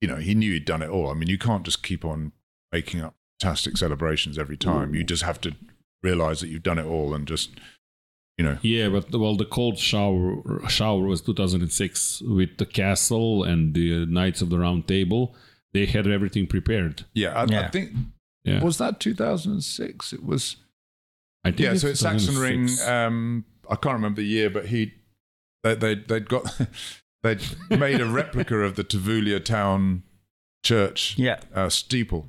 [0.02, 2.32] you know he knew he'd done it all i mean you can't just keep on
[2.72, 5.53] making up fantastic celebrations every time you just have to
[6.02, 7.49] realize that you've done it all and just
[8.38, 13.74] you know Yeah, but well, the cold shower shower was 2006 with the castle and
[13.74, 15.36] the Knights of the Round Table.
[15.74, 17.06] They had everything prepared.
[17.14, 17.91] yeah i, I think
[18.45, 18.64] Yeah.
[18.64, 20.57] was that 2006 it was
[21.45, 24.94] I think yeah so it's Sachsenring um i can't remember the year but he
[25.64, 26.44] they, they they'd got
[27.24, 30.03] they'd made a replica of the Tavullia town
[30.64, 31.40] church Yeah.
[31.53, 32.28] uh, steeple,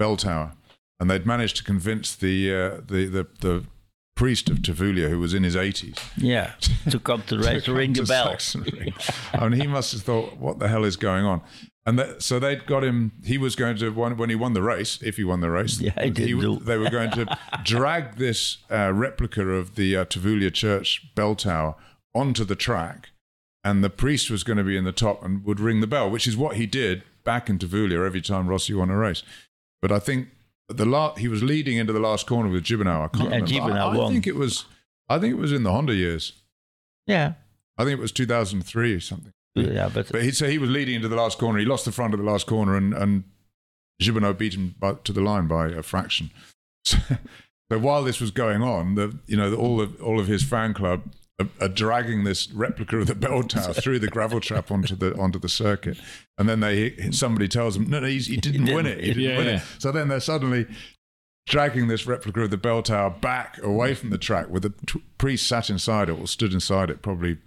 [0.00, 0.52] bell tower,
[0.98, 3.64] and they'd managed to convince the uh, the, the the
[4.16, 6.52] priest of Tavullia, who was in his eighties, Yeah.
[6.90, 8.36] To come to the race, to ring the bell.
[9.34, 11.42] I mean, he must have thought, "What the hell is going on?"
[11.86, 13.12] and that, so they'd got him.
[13.24, 15.00] He was going to when, when he won the race.
[15.02, 16.58] If he won the race, Yeah, he do.
[16.58, 21.74] They were going to drag this uh, replica of the uh, Tavullia Church bell tower
[22.14, 23.10] onto the track,
[23.64, 26.10] and the priest was going to be in the top and would ring the bell,
[26.10, 29.22] which is what he did back in Tavullia every time Rossi won a race.
[29.82, 30.28] But I think
[30.68, 33.04] the la- he was leading into the last corner with Gibernau.
[33.04, 33.78] I can't Yeah, remember.
[33.80, 34.12] I, I won.
[34.12, 34.64] think it was.
[35.08, 36.32] I think it was in the Honda years.
[37.06, 37.32] Yeah,
[37.78, 39.32] I think it was 2003 or something.
[39.54, 41.58] yeah, but But he'd say he was leading into the last corner.
[41.58, 43.24] He lost the front of the last corner, and and
[44.00, 46.30] Gibernau beat him by, to the line by a fraction.
[46.86, 46.96] So,
[47.70, 50.42] so while this was going on, the you know the, all of all of his
[50.42, 51.02] fan club
[51.40, 55.14] are, are dragging this replica of the bell tower through the gravel trap onto the
[55.18, 55.98] onto the circuit,
[56.38, 58.74] and then they somebody tells them, no, no, he's, he didn't didn't.
[58.76, 59.00] win it.
[59.00, 59.56] He didn't Yeah, win yeah.
[59.56, 59.62] it.
[59.78, 60.66] So then they're suddenly
[61.46, 65.02] dragging this replica of the bell tower back away from the track with the t-
[65.18, 67.38] priest sat inside it or stood inside it, probably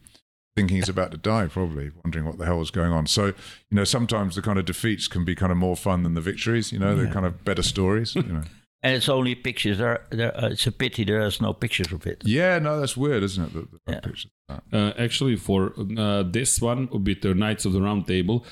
[0.55, 3.07] thinking he's about to die, probably wondering what the hell is going on.
[3.07, 3.33] So, you
[3.71, 6.71] know, sometimes the kind of defeats can be kind of more fun than the victories.
[6.71, 8.13] You know, they're kind of better stories.
[8.15, 8.43] You know.
[8.83, 9.77] And it's only pictures.
[9.77, 12.21] There, there uh, it's a pity there is no pictures of it.
[12.25, 13.53] yeah, no, that's weird, isn't it?
[13.53, 13.99] The, the Yeah.
[14.01, 14.27] pictures.
[14.71, 18.45] Uh, actually, for uh, this one with the Knights of the Round Table,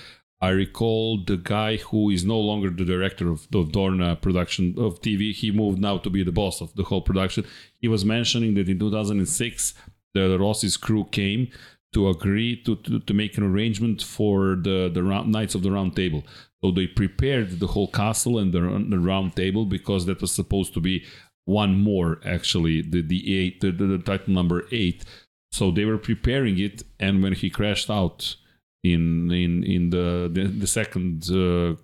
[0.44, 5.00] I recall the guy who is no longer the director of, of Dorna production of
[5.02, 5.34] TV.
[5.34, 7.46] He moved now to be the boss of the whole production.
[7.80, 9.74] He was mentioning that in 2006,
[10.16, 11.50] the Rossi's crew came
[11.94, 15.72] to agree to, to, to make an arrangement for the, the round, Knights of the
[15.72, 16.24] Round Table.
[16.64, 20.74] So they prepared the whole castle and the, the round table because that was supposed
[20.76, 21.04] to be
[21.46, 25.04] one more actually the the eight the, the, the title number eight.
[25.52, 28.36] So they were preparing it and when he crashed out
[28.84, 31.76] in in in the the, the second uh,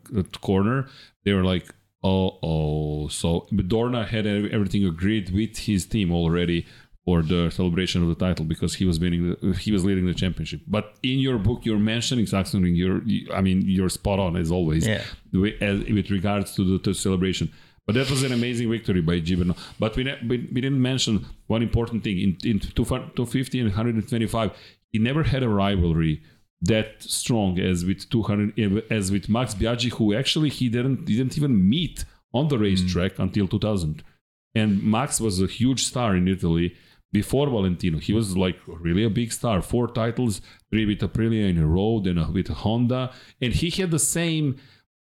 [0.41, 0.87] corner
[1.25, 1.73] they were like
[2.03, 6.65] oh oh so Dorna had everything agreed with his team already
[7.07, 10.17] for the celebration of the title because he was winning the, he was leading the
[10.23, 13.01] championship but in your book you're mentioning Saxon you're
[13.33, 15.03] I mean you're spot on as always Yeah.
[15.31, 17.47] with, as, with regards to the to celebration
[17.87, 19.57] but that was an amazing victory by Gibernau.
[19.79, 22.19] But we, ne- we, we didn't mention one important thing.
[22.19, 24.51] In, in 250 and 125,
[24.91, 26.21] he never had a rivalry
[26.61, 31.37] that strong as with 200 eh, as with Max Biaggi, who actually he didn't didn't
[31.37, 32.03] even meet
[32.33, 33.23] on the racetrack mm.
[33.23, 34.03] until 2000.
[34.53, 36.75] And Max was a huge star in Italy
[37.11, 37.99] before Valentino.
[37.99, 39.61] He was like really a big star.
[39.61, 43.99] Four titles, three with Aprilia in a row, then with Honda, and he had the
[43.99, 44.57] same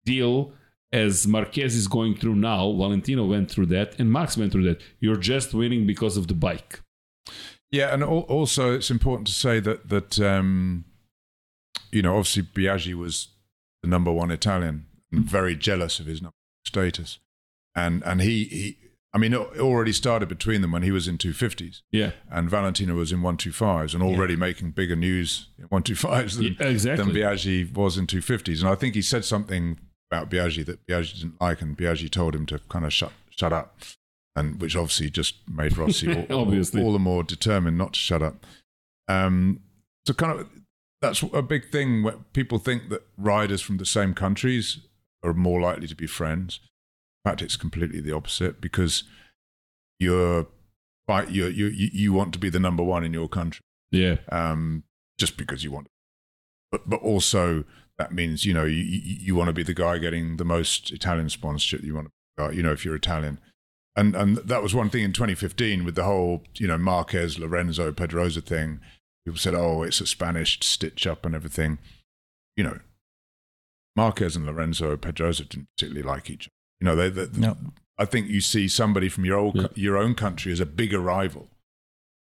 [0.04, 0.52] deal
[0.92, 2.70] as Marquez is going through now.
[2.72, 4.82] Valentino went through that, and Max went through that.
[5.00, 6.80] You're just winning because of the bike.
[7.70, 10.84] Yeah, and also it's important to say that that um,
[11.90, 13.28] you know obviously Biaggi was
[13.82, 17.18] the number one Italian and very jealous of his number status,
[17.74, 18.78] and and he he
[19.14, 22.48] I mean it already started between them when he was in two fifties Yeah, and
[22.48, 26.36] Valentino was in one two fives and already making bigger news in one two fives
[26.36, 27.04] than, Yeah, exactly.
[27.04, 29.78] than Biaggi was in two fifties, and I think he said something
[30.10, 33.52] about Biaggi that Biaggi didn't like, and Biaggi told him to kind of shut shut
[33.52, 33.78] up.
[34.34, 36.82] And which obviously just made Rossi all, Obviously.
[36.82, 38.46] all the more determined not to shut up.
[39.06, 39.60] Um,
[40.06, 40.48] so kind of
[41.02, 44.78] that's a big thing where people think that riders from the same countries
[45.22, 46.60] are more likely to be friends.
[47.24, 49.04] In fact, it's completely the opposite because
[49.98, 50.46] you're
[51.08, 53.62] you you you you want to be the number one in your country
[53.92, 54.82] yeah, um,
[55.18, 55.86] just because you want.
[56.72, 57.64] But but also
[57.98, 60.90] that means you know you you, you want to be the guy getting the most
[60.90, 61.84] Italian sponsorship.
[61.84, 62.08] You want
[62.38, 63.38] to, uh, you know, if you're Italian.
[63.94, 67.92] And and that was one thing in 2015 with the whole you know Marquez, Lorenzo,
[67.92, 68.80] Pedrosa thing.
[69.26, 71.78] People said, "Oh, it's a Spanish stitch up and everything."
[72.56, 72.78] You know,
[73.94, 76.52] Marquez and Lorenzo Pedrosa didn't particularly like each other.
[76.82, 77.56] You know, they, they No.
[77.96, 79.68] I think you see somebody from your old, Yeah.
[79.76, 81.48] your own country as a bigger rival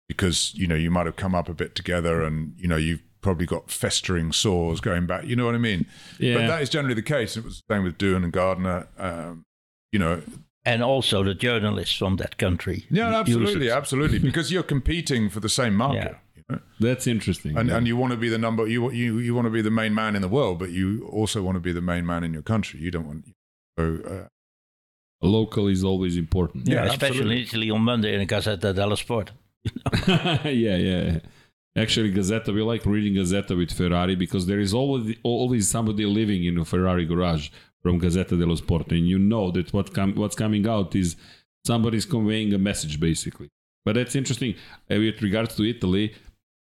[0.08, 3.02] because you know you might have come up a bit together and you know you've
[3.22, 5.24] probably got festering sores going back.
[5.24, 5.86] You know what I mean?
[6.18, 6.34] yeah.
[6.34, 7.38] But that is generally the case.
[7.38, 8.88] It was the same with Doohan and Gardner.
[8.98, 9.44] Um,
[9.90, 10.20] you know,
[10.66, 12.84] And also the journalists from that country.
[12.90, 16.16] yeah, use absolutely, absolutely, because you're competing for the same market.
[16.36, 16.58] You know?
[16.78, 17.56] That's interesting.
[17.56, 19.70] And, and you want to be the number you you you want to be the
[19.70, 22.34] main man in the world, but you also want to be the main man in
[22.34, 22.80] your country.
[22.80, 23.24] You don't want
[23.78, 24.28] so uh,
[25.22, 26.68] local is always important.
[26.68, 27.36] Yeah, Yeah, especially absolutely.
[27.36, 29.32] in Italy on Monday in the Gazzetta dello Sport.
[30.08, 31.18] yeah, yeah.
[31.76, 36.44] Actually, Gazzetta, we like reading Gazzetta with Ferrari because there is always always somebody living
[36.44, 37.48] in a Ferrari garage
[37.82, 41.16] from Gazzetta dello Sport, and you know that what com- what's coming out is
[41.64, 43.48] somebody's conveying a message, basically.
[43.84, 44.54] But that's interesting.
[44.90, 46.14] Uh, with regards to Italy,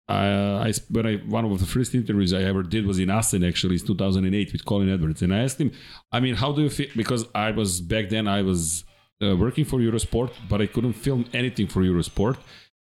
[0.10, 3.44] uh, I when I one of the first interviews I ever did was in Assen.
[3.44, 5.72] Actually, it's 2008 with Colin Edwards, and I asked him,
[6.12, 6.88] I mean, how do you feel?
[6.96, 8.86] Because I was back then I was
[9.22, 12.38] uh, working for Eurosport, but I couldn't film anything for Eurosport.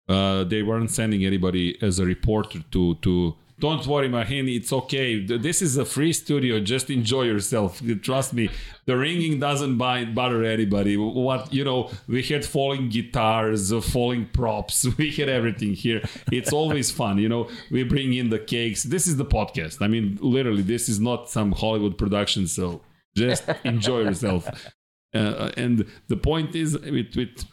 [0.08, 5.24] Uh, they weren't sending anybody as a reporter to to don't worry, Mahin, it's okay.
[5.24, 6.60] This is a free studio.
[6.60, 7.80] Just enjoy yourself.
[8.02, 8.50] Trust me,
[8.84, 10.96] the ringing doesn't bother anybody.
[10.98, 14.86] What you know, we had falling guitars, falling props.
[14.98, 16.02] We had everything here.
[16.30, 17.18] It's always fun.
[17.18, 18.82] You know, we bring in the cakes.
[18.82, 19.80] This is the podcast.
[19.80, 22.46] I mean, literally, this is not some Hollywood production.
[22.46, 22.82] So
[23.16, 24.48] just enjoy yourself.
[25.14, 27.44] Uh, and the point is, with, with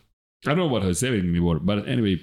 [0.46, 2.20] I don't know what I was saying anymore, but anyway,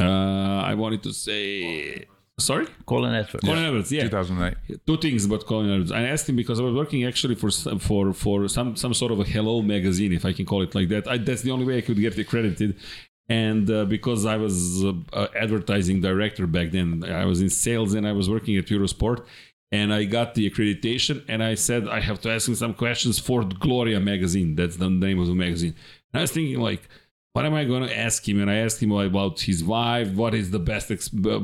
[0.00, 2.06] uh, I wanted to say.
[2.38, 2.66] Sorry?
[2.86, 3.44] Colin Edwards.
[3.44, 3.68] Colin yeah.
[3.68, 4.02] Edwards, yeah.
[4.04, 4.86] 2008.
[4.86, 5.90] Two things about Colin Edwards.
[5.90, 9.18] I asked him because I was working actually for for for some some sort of
[9.20, 11.08] a Hello magazine, if I can call it like that.
[11.08, 12.76] I, that's the only way I could get accredited.
[13.28, 18.06] And uh, because I was uh, advertising director back then, I was in sales and
[18.08, 19.26] I was working at Eurosport
[19.70, 21.24] and I got the accreditation.
[21.28, 24.54] And I said I have to ask him some questions for Gloria magazine.
[24.54, 25.74] That's the name of the magazine.
[26.12, 26.88] And I was thinking like,
[27.38, 28.40] what am I going to ask him?
[28.40, 30.10] And I asked him about his wife.
[30.10, 30.88] What is the best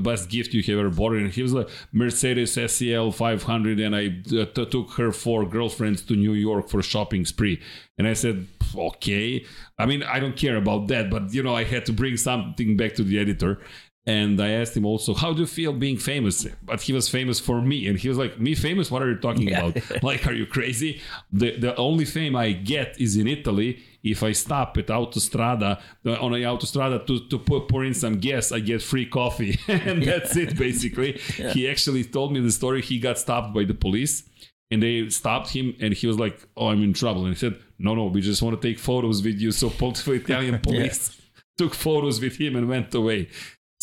[0.03, 1.13] best gift you have ever bought?
[1.13, 4.07] And he was like Mercedes SEL 500, and I
[4.37, 7.63] uh, t- took her four girlfriends to New York for shopping spree.
[7.97, 9.47] And I said, okay.
[9.79, 12.77] I mean, I don't care about that, but you know, I had to bring something
[12.77, 13.61] back to the editor.
[14.05, 16.45] And I asked him also, how do you feel being famous?
[16.65, 17.87] But he was famous for me.
[17.87, 18.91] And he was like, me famous?
[18.91, 19.67] What are you talking yeah.
[19.67, 20.03] about?
[20.03, 21.01] like, are you crazy?
[21.33, 23.83] The, the only fame I get is in Italy.
[24.05, 28.19] If I stop at Autostrada, uh, on a Autostrada to, to put, pour in some
[28.19, 29.59] gas, I get free coffee.
[29.69, 31.21] and that's it, basically.
[31.39, 31.51] Yeah.
[31.51, 32.81] He actually told me the story.
[32.81, 34.23] He got stopped by the police
[34.71, 37.25] and they stopped him and he was like, oh, I'm in trouble.
[37.25, 39.51] And he said, no, no, we just want to take photos with you.
[39.53, 39.69] So
[40.13, 41.43] Italian police yeah.
[41.59, 43.31] took photos with him and went away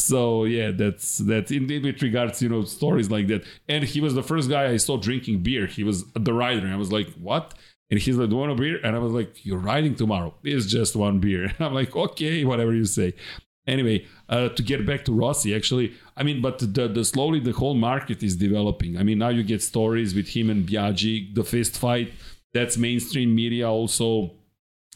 [0.01, 4.13] so yeah that's that's in with regards you know stories like that and he was
[4.13, 7.07] the first guy i saw drinking beer he was the rider and i was like
[7.13, 7.53] what
[7.91, 8.79] and he's like do you want a beer?
[8.83, 10.33] And i was like you're riding tomorrow.
[10.43, 11.43] It's just one beer.
[11.57, 13.13] And i'm like okay whatever you say.
[13.67, 17.51] Anyway uh, to get back to rossi actually i mean but the, the slowly the
[17.51, 18.97] whole market is developing.
[18.97, 22.13] I mean now you get stories with him and biaggi the fist fight.
[22.53, 24.31] That's mainstream media also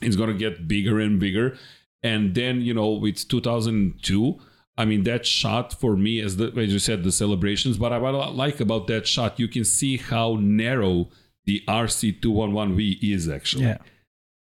[0.01, 1.57] it's going to get bigger and bigger.
[2.01, 4.39] And then you know with 2002
[4.77, 7.77] I mean, that shot for me, as, the, as you said, the celebrations.
[7.77, 11.09] But what I like about that shot, you can see how narrow
[11.45, 13.65] the RC211V is actually.
[13.65, 13.77] Yeah.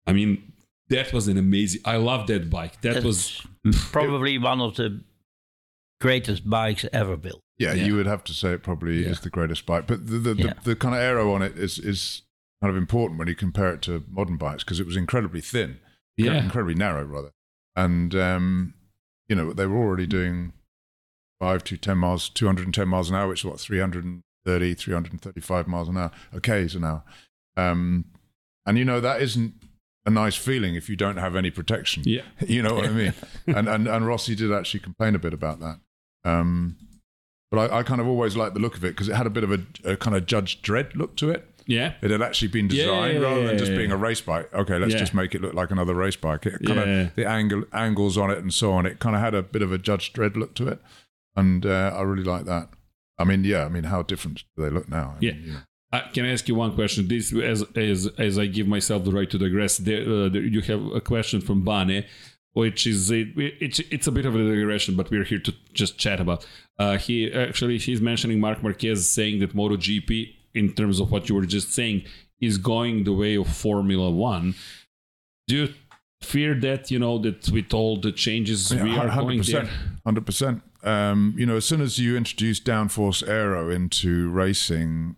[0.07, 0.53] I mean,
[0.89, 1.81] that was an amazing.
[1.85, 2.81] I love that bike.
[2.81, 3.47] That That's was
[3.91, 5.01] probably one of the
[5.99, 7.41] greatest bikes ever built.
[7.57, 7.85] Yeah, yeah.
[7.85, 9.09] you would have to say it probably yeah.
[9.09, 9.87] is the greatest bike.
[9.87, 10.53] But the the, yeah.
[10.63, 12.23] the, the, kind of aero on it is is
[12.61, 15.79] kind of important when you compare it to modern bikes because it was incredibly thin,
[16.17, 17.31] yeah, incredibly narrow rather,
[17.75, 18.73] and um,
[19.27, 20.53] you know, they were already doing
[21.39, 25.97] five to 10 miles, 210 miles an hour, which is what, 330, 335 miles an
[25.97, 27.03] hour, okay, Ks an hour.
[27.57, 28.05] Um,
[28.65, 29.53] and, you know, that isn't
[30.05, 32.03] a nice feeling if you don't have any protection.
[32.05, 32.21] Yeah.
[32.47, 33.13] You know what I mean?
[33.47, 35.79] and, and, and Rossi did actually complain a bit about that.
[36.23, 36.77] Um,
[37.51, 39.29] but I, I, kind of always liked the look of it because it had a
[39.29, 41.47] bit of a, a kind of Judge Dredd look to it.
[41.67, 41.93] Yeah.
[42.01, 44.53] It had actually been designed yeah, rather than just being a race bike.
[44.53, 46.45] Okay, let's just make it look like another race bike.
[46.45, 48.85] It kind of the angle angles on it and so on.
[48.85, 50.79] It kind of had a bit of a Judge Dredd look to it,
[51.35, 52.69] and uh, I really like that.
[53.17, 53.65] I mean, yeah.
[53.65, 55.15] I mean, how different do they look now?
[55.15, 55.31] I yeah.
[55.33, 55.59] Mean, you know.
[55.93, 57.07] Uh, can I ask you one question?
[57.07, 60.61] This, as as as I give myself the right to digress, there, uh, there you
[60.61, 62.05] have a question from Bane,
[62.53, 65.97] which is a, it's it's a bit of a digression, but we're here to just
[65.97, 66.45] chat about.
[66.77, 71.35] Uh, he actually he's mentioning Marc Marquez saying that MotoGP in terms of what you
[71.35, 72.03] were just saying,
[72.41, 74.55] is going the way of Formula One.
[75.47, 75.73] Do you
[76.21, 79.69] fear that you know that with all the changes yeah, we are 100%, going there?
[80.05, 80.61] Hundred percent.
[80.83, 85.15] Um, you know, as soon as you introduce downforce aero into racing,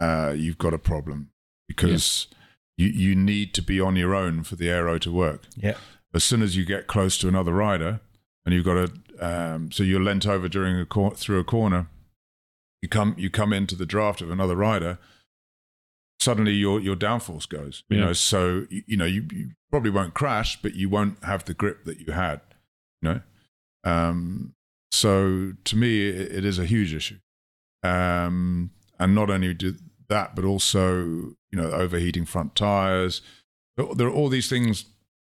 [0.00, 1.30] uh, you've got a problem
[1.68, 2.26] because
[2.76, 2.86] yeah.
[2.86, 5.42] you you need to be on your own for the aero to work.
[5.56, 5.76] Yeah.
[6.12, 8.00] As soon as you get close to another rider,
[8.44, 11.88] and you've got to, um, so you're leant over during a cor- through a corner,
[12.82, 14.98] you come you come into the draft of another rider,
[16.20, 17.84] suddenly your your downforce goes.
[17.88, 18.04] You yeah.
[18.06, 21.54] know, so you, you know you, you, probably won't crash, but you won't have the
[21.54, 22.40] grip that you had.
[23.02, 23.20] You know,
[23.84, 24.54] um,
[24.92, 27.18] so to me it, it is a huge issue,
[27.82, 29.74] um, and not only do
[30.08, 33.20] that, but also you know overheating front tires.
[33.76, 34.84] There are all these things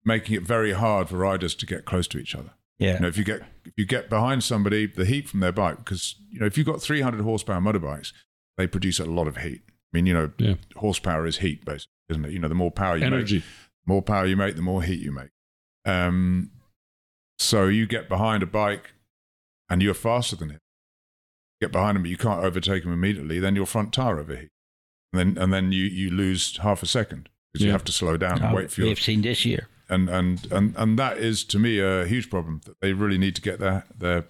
[0.05, 2.51] making it very hard for riders to get close to each other.
[2.79, 2.95] Yeah.
[2.95, 5.77] You know, if you get if you get behind somebody, the heat from their bike,
[5.77, 8.11] because you know, if you've got 300 horsepower motorbikes,
[8.57, 9.61] they produce a lot of heat.
[9.93, 10.55] I mean, you know, yeah.
[10.75, 12.31] horsepower is heat, basically, isn't it?
[12.31, 13.37] You know, the more power you Energy.
[13.37, 13.45] make,
[13.85, 15.29] more power you make, the more heat you make.
[15.85, 16.51] Um,
[17.37, 18.93] so you get behind a bike,
[19.69, 20.59] and you're faster than him.
[21.61, 23.39] Get behind him, but you can't overtake him immediately.
[23.39, 24.49] Then your front tire overheats,
[25.11, 27.67] and then and then you you lose half a second because yeah.
[27.67, 28.89] you have to slow down and wait for your.
[28.89, 32.61] We've seen this year and and and and that is to me a huge problem
[32.65, 34.25] that they really need to get their their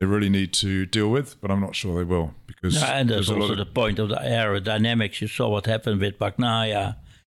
[0.00, 3.08] they really need to deal with, but I'm not sure they will because Yeah, and
[3.10, 5.20] there's there's a lot also of the point of the aerodynamics.
[5.20, 6.96] You saw what happened with Bagnaia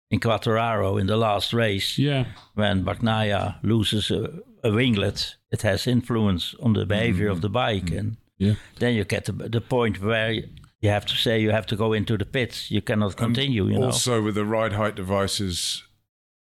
[0.09, 1.97] in Quartararo in the last race.
[1.97, 2.25] Yeah.
[2.55, 7.85] When Bagnaia loses a, a winglet, it has influence on the behavior of the bike.
[7.85, 7.97] Mm-hmm.
[7.97, 8.53] And Yeah.
[8.79, 11.93] then you get to the point where you have to say you have to go
[11.93, 12.71] into the pits.
[12.71, 13.85] You cannot continue, you know.
[13.87, 15.83] also with the ride height devices.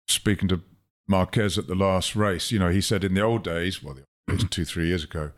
[0.06, 0.60] Speaking to
[1.08, 4.04] Marquez at the last race, you know, he said in the old days, well, it
[4.32, 5.30] was two three years ago,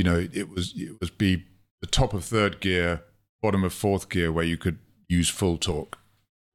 [0.00, 1.44] you know, it was it was be
[1.82, 3.02] the top of third gear,
[3.42, 4.78] bottom of fourth gear, where you could
[5.10, 5.98] use full torque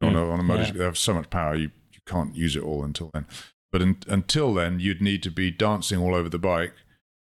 [0.02, 0.64] on a on a motor.
[0.64, 0.72] Yeah.
[0.72, 3.28] They have so much power, you you can't use it all until then.
[3.72, 6.74] But until then, you'd need to be dancing all over the bike,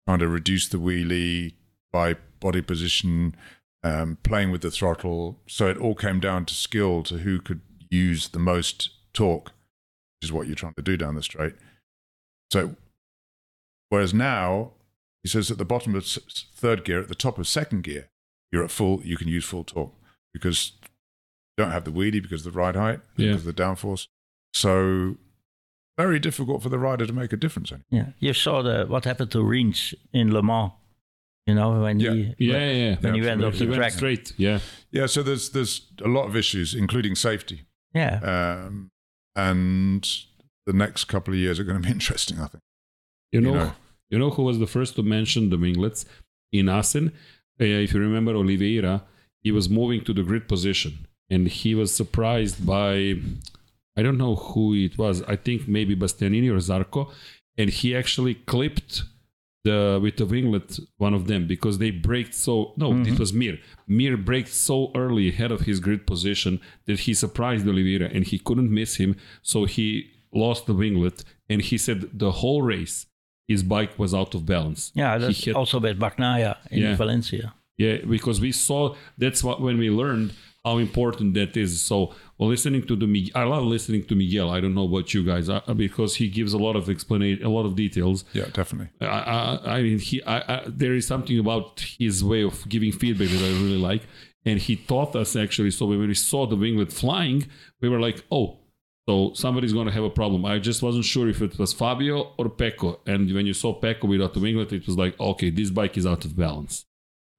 [0.07, 1.53] trying to reduce the wheelie
[1.91, 3.35] by body position,
[3.83, 5.39] um, playing with the throttle.
[5.47, 10.29] So it all came down to skill to who could use the most torque, which
[10.29, 11.55] is what you're trying to do down the straight.
[12.51, 12.75] So,
[13.89, 14.73] whereas now,
[15.23, 17.83] he says at the bottom of s- s- third gear, at the top of second
[17.83, 18.09] gear,
[18.51, 19.93] you're at full, you can use full torque
[20.33, 23.27] because you don't have the wheelie because of the ride height, Yeah.
[23.31, 24.07] because of the downforce.
[24.53, 25.17] So,
[25.97, 27.71] very difficult for the rider to make a difference.
[27.89, 30.71] yeah, you saw the what happened to Rins in Le Mans.
[31.45, 32.13] You know when Yeah.
[32.13, 32.95] he Yeah, yeah.
[33.01, 33.91] when he Yeah, went off He the went track.
[33.91, 34.33] straight.
[34.37, 34.59] Yeah.
[34.91, 37.65] Yeah, so there's there's a lot of issues, including safety.
[37.93, 38.19] Yeah,
[38.65, 38.89] um,
[39.35, 40.03] and
[40.65, 42.39] the next couple of years are going to be interesting.
[42.39, 42.63] I think.
[43.31, 43.73] You know, You
[44.13, 44.29] you know.
[44.29, 46.05] who was the first to mention the winglets
[46.51, 47.05] in Assen?
[47.59, 49.03] Uh, if you remember Oliveira,
[49.41, 53.15] he was moving to the grid position and he was surprised by,
[53.97, 55.21] I don't know who it was.
[55.23, 57.11] I think maybe Bastianini or Zarco.
[57.57, 59.03] And he actually clipped
[59.63, 63.57] the with the winglet one of them because they braked so no it was Mir
[63.87, 68.37] Mir braked so early ahead of his grid position that he surprised Oliveira and he
[68.39, 73.05] couldn't miss him so he lost the winglet and he said the whole race
[73.47, 75.17] his bike was out of balance yeah.
[75.17, 76.95] That's had- also with Bagnaia in Yeah.
[76.95, 77.53] Valencia.
[77.77, 80.33] yeah, because we saw that's what when we learned
[80.65, 81.81] how important that is.
[81.81, 84.49] So, well, listening to the I love listening to Miguel.
[84.49, 87.49] I don't know about you guys uh, because he gives a lot of explanation, a
[87.49, 88.23] lot of details.
[88.31, 88.89] Yeah, definitely.
[89.01, 89.05] I,
[89.37, 93.27] I, I mean, he, I, I, there is something about his way of giving feedback
[93.27, 94.03] that I really like,
[94.45, 95.71] and he taught us actually.
[95.71, 97.47] So when we saw the winglet flying,
[97.81, 98.59] we were like, oh.
[99.07, 100.45] So somebody's going to have a problem.
[100.45, 102.99] I just wasn't sure if it was Fabio or Pecco.
[103.05, 106.05] And when you saw Pecco without the winglet, it was like, okay, this bike is
[106.05, 106.85] out of balance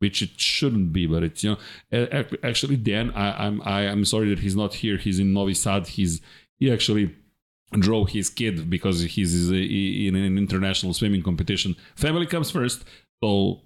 [0.05, 1.57] which it shouldn't be, but it's you
[1.91, 4.99] know actually Dan, I, I'm I, I'm sorry that he's not here.
[4.99, 5.87] He's in Novi Sad.
[5.87, 6.21] He's
[6.59, 7.15] he actually
[7.73, 11.75] drove his kid because he's in an international swimming competition.
[11.97, 12.85] Family comes first,
[13.23, 13.63] so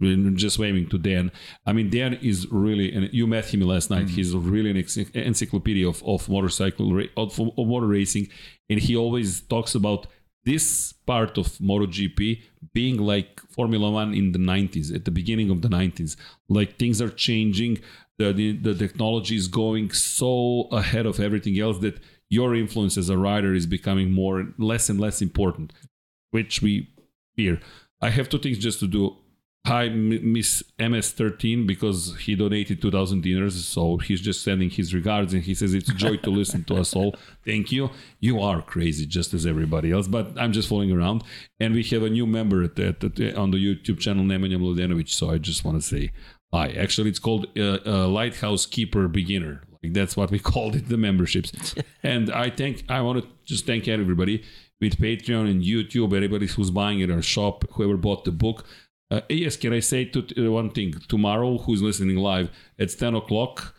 [0.00, 1.30] just waving to Dan.
[1.66, 4.06] I mean, Dan is really, and you met him last night.
[4.06, 4.14] Mm-hmm.
[4.14, 8.28] He's really an encyclopedia of, of motorcycle of, of motor racing,
[8.68, 10.06] and he always talks about
[10.44, 15.62] this part of MotoGP being like Formula One in the 90s, at the beginning of
[15.62, 16.16] the 90s.
[16.48, 17.78] Like things are changing,
[18.18, 23.08] the, the, the technology is going so ahead of everything else that your influence as
[23.08, 25.72] a rider is becoming more and less and less important,
[26.30, 26.88] which we
[27.36, 27.60] fear.
[28.00, 29.16] I have two things just to do.
[29.66, 33.62] Hi, Miss MS13, because he donated 2,000 dinars.
[33.66, 36.76] So he's just sending his regards and he says it's a joy to listen to
[36.76, 37.14] us all.
[37.44, 37.90] Thank you.
[38.20, 41.24] You are crazy, just as everybody else, but I'm just fooling around.
[41.60, 45.10] And we have a new member at, at, at- on the YouTube channel, Nemanja Mladenovic.
[45.10, 46.10] So I just want to say
[46.52, 46.70] hi.
[46.70, 49.62] Actually, it's called uh, uh, Lighthouse Keeper Beginner.
[49.82, 51.74] Like that's what we called it, the memberships.
[52.02, 54.42] and I thank, I want to just thank everybody
[54.80, 58.64] with Patreon and YouTube, everybody who's buying at our shop, whoever bought the book.
[59.10, 60.94] Uh, yes, can I say to, uh, one thing?
[61.08, 63.74] Tomorrow, who's listening live, it's 10 o'clock,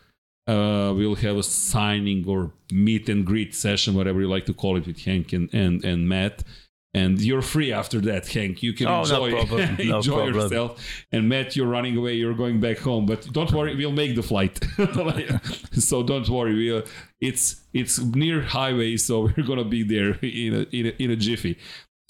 [0.46, 4.76] uh, we'll have a signing or meet and greet session, whatever you like to call
[4.76, 6.42] it, with Hank and, and, and Matt.
[6.94, 8.62] And you're free after that, Hank.
[8.62, 9.76] You can Oh, no enjoy, problem.
[9.88, 10.34] No enjoy problem.
[10.34, 11.04] yourself.
[11.10, 12.14] And Matt, you're running away.
[12.14, 13.06] You're going back home.
[13.06, 14.58] But don't worry, we'll make the flight.
[15.72, 16.54] so don't worry.
[16.54, 16.82] We, uh,
[17.18, 21.16] it's it's near highway, so we're gonna be there in a, in a, in a
[21.16, 21.56] jiffy.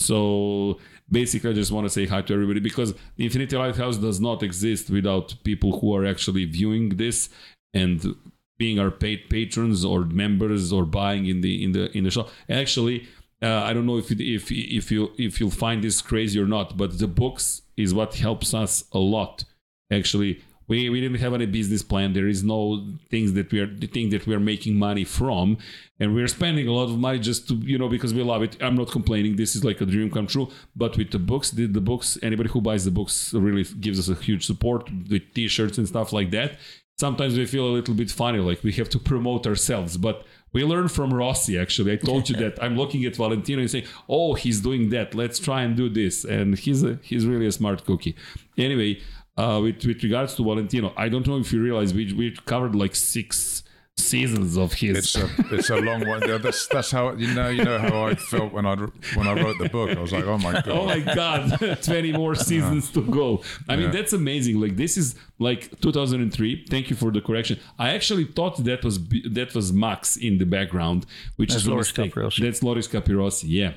[0.00, 0.80] So
[1.12, 4.42] basically, I just want to say hi to everybody because the Infinity Lighthouse does not
[4.42, 7.28] exist without people who are actually viewing this
[7.74, 8.14] and
[8.58, 12.30] being our paid patrons or members or buying in the in the in the shop.
[12.48, 13.06] Actually,
[13.42, 16.46] uh, I don't know if it, if if you if you'll find this crazy or
[16.46, 19.44] not, but the books is what helps us a lot.
[19.90, 22.12] Actually, we, we didn't have any business plan.
[22.12, 25.58] There is no things that we are the thing that we are making money from,
[25.98, 28.56] and we're spending a lot of money just to you know because we love it.
[28.60, 29.36] I'm not complaining.
[29.36, 30.48] This is like a dream come true.
[30.76, 34.08] But with the books, the, the books, anybody who buys the books really gives us
[34.08, 36.58] a huge support with T-shirts and stuff like that.
[36.98, 39.96] sometimes we feel a little bit funny, like we have to promote ourselves.
[39.96, 41.58] But we learn from Rossi.
[41.58, 45.14] Actually, I told you that I'm looking at Valentino and saying, "Oh, he's doing that.
[45.14, 48.14] Let's try and do this." And he's a, he's really a smart cookie.
[48.56, 49.00] Anyway,
[49.42, 52.74] uh, with with regards to Valentino, I don't know if you realize we we covered
[52.82, 53.62] like six
[53.98, 54.96] seasons of his.
[55.00, 56.20] It's a it's a long one.
[56.28, 58.74] Yeah, That's that's how you know you know how I felt when I
[59.18, 59.88] when I wrote the book.
[59.98, 60.68] I was like, oh my god.
[60.78, 61.42] oh my god
[61.82, 63.96] 20 more seasons to go i mean Yeah.
[63.96, 65.14] that's amazing like this is
[65.48, 68.96] like 2003 thank you for the correction i actually thought that was
[69.38, 71.00] that was max in the background
[71.36, 72.14] which That's is a Loris mistake.
[72.14, 72.40] Capirossi.
[72.44, 73.72] that's loris capirossi yeah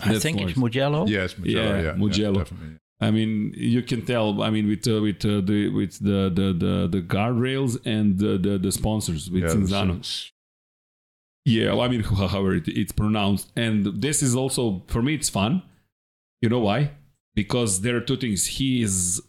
[0.00, 0.50] I That's think Loris.
[0.52, 1.00] it's Mugello.
[1.08, 1.74] Yes, Mugello.
[1.76, 2.44] Yeah, Yeah, Mugello.
[3.00, 4.42] I mean, you can tell.
[4.42, 8.38] I mean, with uh, with uh, the with the the the, the guardrails and the,
[8.38, 10.30] the the sponsors with Yeah, Cinzano.
[11.44, 13.50] Yeah, well, I mean, however it, it's pronounced.
[13.56, 15.62] And this is also, for me, it's fun.
[16.42, 16.90] You know why?
[17.34, 18.58] Because there are two things.
[18.58, 19.22] His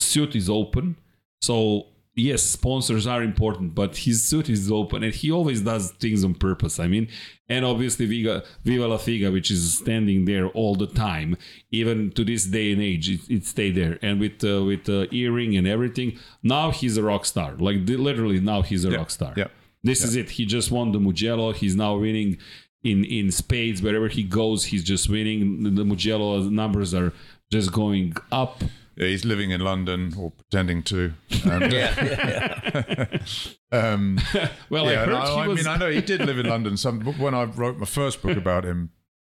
[0.00, 0.96] suit is open.
[1.40, 6.24] So, yes, sponsors are important, but his suit is open and he always does things
[6.24, 6.78] on purpose.
[6.78, 7.08] I mean,
[7.48, 11.36] and obviously, Viga, Viva La Figa, which is standing there all the time,
[11.70, 13.98] even to this day and age, it, it stayed there.
[14.02, 17.54] And with uh, with uh, earring and everything, now he's a rock star.
[17.56, 19.34] Like, literally, now he's a Yeah, rock star.
[19.36, 19.48] yeah.
[19.84, 20.30] This is it.
[20.30, 21.52] He just won the Mugello.
[21.52, 22.38] He's now winning
[22.84, 24.66] in in spades wherever he goes.
[24.66, 25.74] He's just winning.
[25.74, 27.12] The Mugello numbers are
[27.50, 28.62] just going up.
[28.96, 31.14] Yeah, he's living in London or pretending to.
[31.50, 33.06] And, Yeah.
[33.72, 34.18] um,
[34.70, 35.56] Well, I heard he I was.
[35.58, 36.76] mean, I know he did live in London.
[36.76, 38.90] Some when I wrote my first book about him,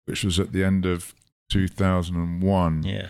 [0.06, 1.14] which was at the end of
[1.50, 3.08] 2001, yeah.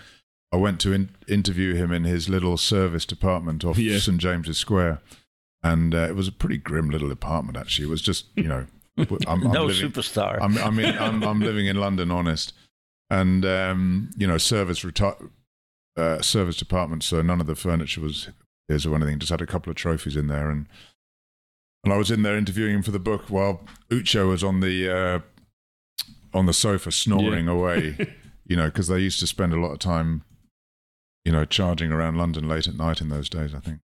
[0.52, 3.98] I went to in, interview him in his little service department off Yeah.
[3.98, 5.02] St James's Square,
[5.64, 7.58] and uh, it was a pretty grim little apartment.
[7.58, 8.66] Actually, it was just you know,
[8.98, 10.38] I'm, I'm no living, superstar.
[10.40, 12.54] I'm, I mean, I'm, I'm living in London, honest,
[13.10, 15.30] and um, you know, service reti-
[15.98, 17.04] uh, service department.
[17.04, 18.30] So none of the furniture was
[18.68, 19.20] his or anything.
[19.20, 20.68] Just had a couple of trophies in there, and
[21.84, 24.90] and I was in there interviewing him for the book while Uccio was on the
[24.90, 25.20] uh,
[26.34, 28.14] on the sofa snoring away.
[28.48, 30.24] You know, because they used to spend a lot of time,
[31.24, 33.56] you know, charging around London late at night in those days.
[33.56, 33.80] I think.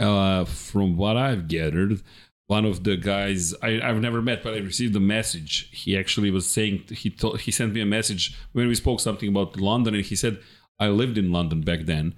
[0.00, 2.00] uh, from what I've gathered,
[2.46, 5.68] one of the guys I, I've never met, but I received a message.
[5.70, 9.28] He actually was saying he told, he sent me a message when we spoke something
[9.28, 10.38] about London, and he said
[10.78, 12.14] I lived in London back then,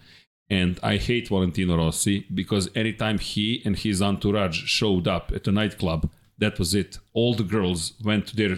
[0.50, 5.52] and I hate Valentino Rossi because anytime he and his entourage showed up at a
[5.52, 6.98] nightclub, that was it.
[7.12, 8.56] All the girls went to their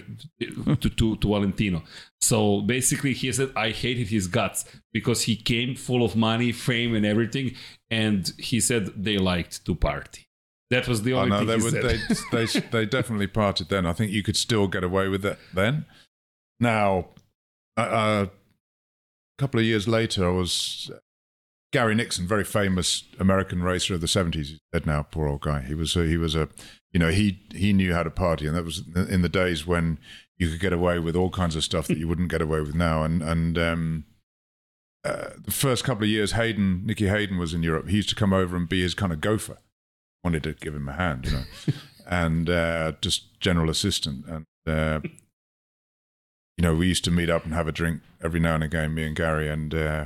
[0.77, 1.83] to to, to Valentino.
[2.21, 6.95] So basically, he said I hated his guts because he came full of money, fame,
[6.95, 7.55] and everything,
[7.91, 10.27] and he said they liked to party.
[10.71, 12.19] That was the I only know thing they said.
[12.31, 13.87] They, they they definitely parted then.
[13.87, 15.87] I think you could still get away with it then.
[16.61, 17.09] Now,
[17.77, 18.27] uh, uh,
[19.41, 20.91] couple of years later, I was
[21.73, 24.51] Gary Nixon, very famous American racer of the seventies.
[24.51, 25.03] He's dead now.
[25.03, 25.63] Poor old guy.
[25.63, 26.49] He was a, he was a
[26.93, 29.99] you know he he knew how to party, and that was in the days when
[30.39, 32.75] you could get away with all kinds of stuff that you wouldn't get away with
[32.75, 33.03] now.
[33.03, 34.05] And and um,
[35.05, 37.89] uh, the first couple of years, Hayden Nicky Hayden was in Europe.
[37.89, 39.59] He used to come over and be his kind of gopher
[40.23, 41.45] wanted to give him a hand, you know,
[42.07, 44.27] and uh, just general assistant.
[44.27, 45.01] And uh,
[46.61, 48.93] you know, we used to meet up and have a drink every now and again,
[48.93, 50.05] me and Gary, and uh,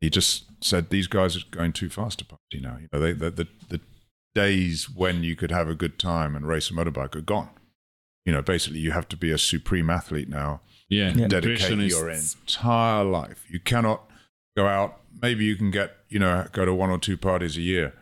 [0.00, 2.76] he just said these guys are going too fast to party now.
[2.80, 3.80] You know, they, the, the the
[4.34, 7.50] days when you could have a good time and race a motorbike are gone.
[8.26, 11.90] You know, basically, you have to be a supreme athlete now yeah, dedicate nutritionists.
[11.90, 13.44] your entire life.
[13.48, 14.02] You cannot
[14.56, 15.02] go out.
[15.22, 17.94] Maybe you can get, you know, go to one or two parties a year.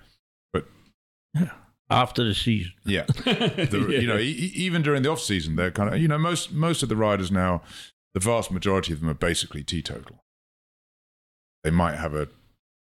[1.91, 2.73] After the season.
[2.85, 3.99] Yeah, the, Yeah.
[4.01, 6.83] you know, e- even during the off season, they're kind of, you know, most most
[6.83, 7.63] of the riders now,
[8.15, 10.23] the vast majority of them are basically teetotal.
[11.65, 12.29] They might have a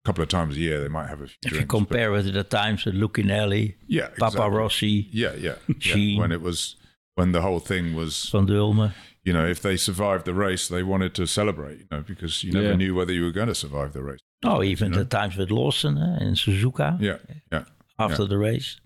[0.06, 0.82] couple of times a year.
[0.82, 3.76] They might have a few If you drinks, but- compare with the times with Lucchinelli,
[3.88, 4.58] yeah, Papa exactly.
[4.58, 6.20] Rossi, yeah, yeah, yeah.
[6.20, 6.76] When it was
[7.16, 8.94] when the whole thing was, Van Dulmen.
[9.24, 12.52] you know, if they survived the race, they wanted to celebrate, you know, because you
[12.54, 12.76] never Yeah.
[12.76, 14.20] knew whether you were going to survive the race.
[14.44, 15.04] Oh, even You know?
[15.04, 17.18] the times with Lawson eh, in Suzuka Yeah,
[17.52, 17.66] yeah.
[18.02, 18.80] After the race.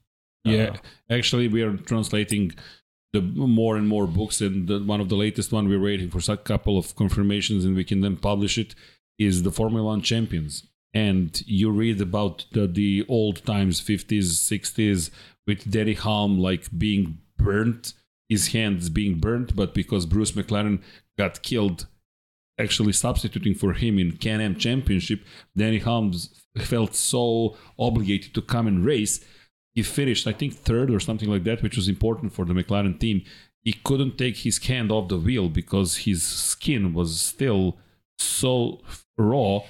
[0.43, 0.77] Yeah, Uh,
[1.09, 2.53] actually, we are translating
[3.13, 6.21] the more and more books, and the, one of the latest one we're waiting for
[6.31, 8.75] a couple of confirmations, and we can then publish it.
[9.17, 15.09] Is the Formula One champions, and you read about the, the old times, fifties, sixties,
[15.47, 17.93] with Denny Hulme like being burnt,
[18.27, 20.81] his hands being burnt, but because Bruce McLaren
[21.17, 21.87] got killed
[22.59, 25.21] actually substituting for him in Can-Am Championship,
[25.55, 26.29] Danny Helms
[26.63, 29.23] felt so obligated to come and race.
[29.73, 32.99] He finished, I think, third or something like that, which was important for the McLaren
[32.99, 33.23] team.
[33.61, 37.77] He couldn't take his hand off the wheel because his skin was still
[38.17, 38.81] so
[39.17, 39.61] raw.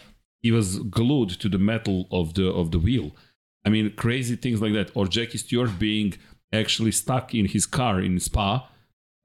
[0.42, 3.16] He was glued to the metal of the of the wheel.
[3.66, 4.92] I mean, crazy things like that.
[4.94, 6.14] Or Jackie Stewart being
[6.54, 8.70] actually stuck in his car in Spa,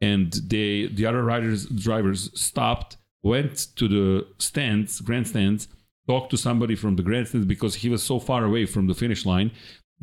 [0.00, 5.68] and they the other riders drivers stopped, went to the stands, grandstands,
[6.10, 9.22] talked to somebody from the grandstands because he was so far away from the finish
[9.32, 9.50] line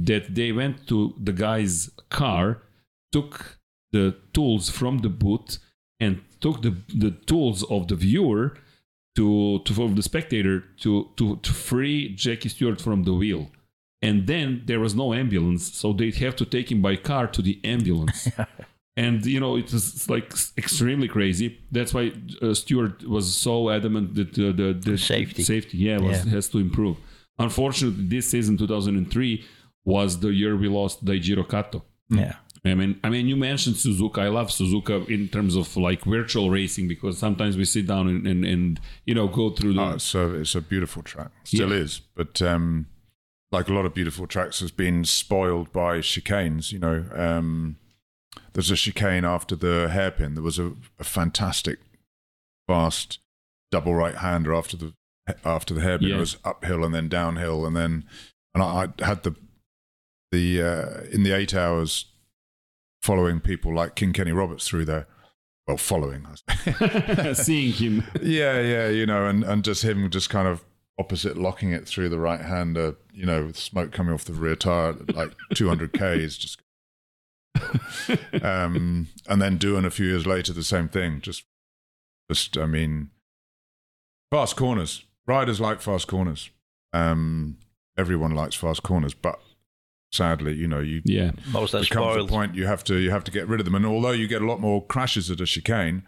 [0.09, 0.97] that they went to
[1.27, 2.45] the guy's car,
[3.11, 3.31] took
[3.91, 5.59] the tools from the boot,
[5.99, 6.73] and took the,
[7.03, 8.45] the tools of the viewer
[9.17, 13.43] to to the spectator to to to free Jackie Stewart from the wheel.
[14.07, 17.41] And then there was no ambulance, so they'd have to take him by car to
[17.41, 18.21] the ambulance.
[19.03, 21.47] and you know it was like extremely crazy.
[21.71, 22.11] That's why
[22.41, 25.43] uh, Stewart was so adamant that uh, the, the Safety.
[25.43, 26.31] safety yeah, was, Yeah.
[26.35, 26.97] has to improve.
[27.39, 29.45] Unfortunately, this season 2003
[29.85, 31.83] was the year we lost Daijiro Kato.
[32.09, 32.35] Yeah.
[32.65, 34.17] I mean, I mean, you mentioned Suzuka.
[34.19, 38.27] I love Suzuka in terms of like virtual racing because sometimes we sit down and,
[38.27, 41.31] and, and you know go through the Oh, it's a it's a beautiful track.
[41.43, 41.83] Still Yeah.
[41.83, 42.87] is, but um,
[43.51, 46.71] like a lot of beautiful tracks, has been spoiled by chicanes.
[46.73, 47.77] You know, um,
[48.53, 50.35] there's a chicane after the hairpin.
[50.35, 51.79] There was a, a fantastic,
[52.67, 53.19] fast
[53.71, 54.93] double right hander after the
[55.43, 56.09] after the hairpin.
[56.09, 56.15] Yeah.
[56.15, 58.05] It was uphill and then downhill, and then
[58.53, 59.35] and I, I had the
[60.31, 62.05] the uh, in the eight hours
[63.01, 65.07] following people like King Kenny Roberts through there.
[65.67, 66.25] Well, following.
[67.33, 68.03] Seeing him.
[68.21, 70.63] Yeah, yeah, you know, and, and just him just kind of
[70.97, 74.55] opposite locking it through the right hander, you know, with smoke coming off the rear
[74.55, 76.61] tire like 200 Ks, just.
[78.41, 81.21] Um, and then doing a few years later the same thing.
[81.21, 81.43] Just,
[82.31, 83.09] just, I mean,
[84.31, 85.03] fast corners.
[85.27, 86.49] Riders like fast corners.
[86.93, 87.57] Um,
[87.97, 89.39] everyone likes fast corners, but
[90.11, 92.29] sadly, you know, you Yeah, Most are there comes a spoiled.
[92.29, 93.75] point you have to you have to get rid of them.
[93.75, 96.03] And although you get a lot more crashes at a chicane,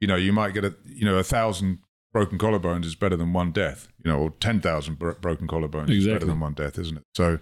[0.00, 1.80] you know you might get a you know a thousand
[2.14, 3.88] broken collarbones is better than one death.
[4.02, 7.02] You know, or ten thousand bro- broken collarbones is better than one death, isn't it?
[7.14, 7.38] So,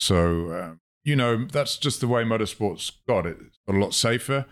[0.00, 3.36] so um, you know that's just the way motorsports got it.
[3.46, 4.46] It's got a lot safer.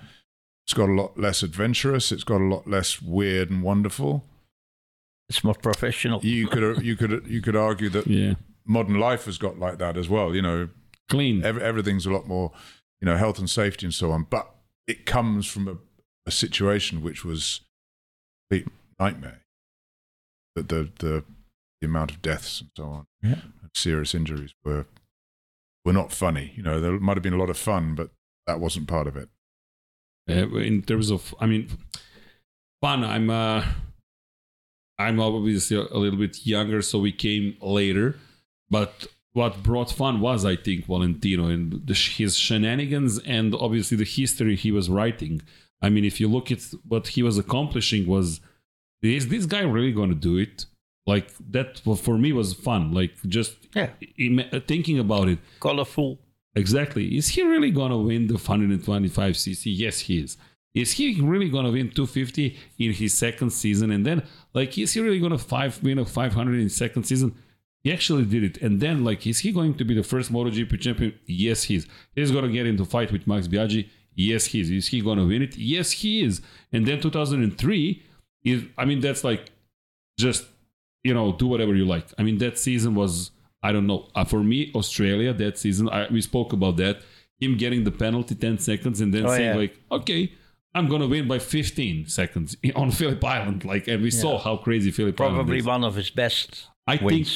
[0.66, 2.12] It's got a lot less adventurous.
[2.12, 4.24] It's got a lot less weird and wonderful.
[5.28, 6.20] It's more professional.
[6.24, 9.58] You could uh, you could uh, you could argue that yeah, modern life has got
[9.58, 10.34] like that as well.
[10.34, 10.68] You know,
[11.08, 11.44] clean.
[11.44, 12.52] Ev- everything's a lot more,
[13.00, 14.26] you know, health and safety and so on.
[14.28, 14.48] But
[14.86, 15.76] it comes from a,
[16.26, 17.60] a situation which was
[18.52, 18.64] a
[18.98, 19.42] nightmare.
[20.56, 21.24] That the the
[21.80, 23.40] the amount of deaths and so on, Yeah.
[23.62, 24.86] and serious injuries were
[25.90, 26.52] were not funny.
[26.56, 28.10] You know, there might have been a lot of fun, but
[28.46, 29.28] that wasn't part of it.
[30.28, 31.68] Uh, in terms of, I mean,
[32.80, 33.02] fun.
[33.02, 33.64] I'm uh,
[34.98, 38.16] I'm obviously a little bit younger, so we came later.
[38.70, 44.04] But what brought fun was, I think, Valentino and the, his shenanigans, and obviously the
[44.04, 45.42] history he was writing.
[45.82, 48.40] I mean, if you look at what he was accomplishing, was
[49.02, 50.66] is this guy really going to do it?
[51.12, 51.68] Like that
[52.06, 52.82] for me was fun.
[52.98, 53.90] Like just Yeah.
[54.26, 55.38] im- thinking about it.
[55.68, 56.10] Colorful.
[56.62, 57.04] Exactly.
[57.18, 59.62] Is he really going to win the 125cc?
[59.84, 60.36] Yes, he is.
[60.74, 63.90] Is he really going to win 250 in his second season?
[63.90, 64.18] And then,
[64.54, 67.34] like, is he really going to five win a 500 in second season?
[67.82, 68.56] He actually did it.
[68.64, 71.14] And then, like, is he going to be the first MotoGP champion?
[71.26, 71.86] Yes, he is.
[72.14, 73.88] He's going to get into fight with Max Biaggi.
[74.14, 74.70] Yes, he is.
[74.70, 75.56] Is he going to win it?
[75.56, 76.40] Yes, he is.
[76.72, 78.02] And then 2003
[78.44, 79.50] is, I mean, that's like
[80.18, 80.44] just
[81.04, 83.30] you know do whatever you like i mean that season was
[83.62, 87.02] i don't know uh, for me australia that season I, we spoke about that
[87.40, 89.54] him getting the penalty 10 seconds and then Oh, saying yeah.
[89.56, 90.32] like okay
[90.74, 94.90] i'm gonna win by 15 seconds on phillip island like and we saw how crazy
[94.90, 97.26] phillip island Probably one of his best i think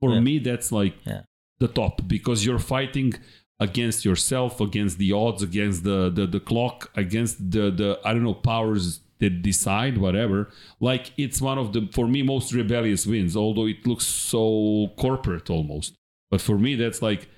[0.00, 0.20] for Yeah.
[0.20, 1.22] me that's like Yeah.
[1.60, 3.14] the top because you're fighting
[3.60, 8.24] against yourself against the odds against the the, the clock against the the i don't
[8.24, 13.36] know powers that decide whatever like it's one of the for me most rebellious wins
[13.36, 15.94] although it looks so corporate almost
[16.30, 17.28] but for me that's like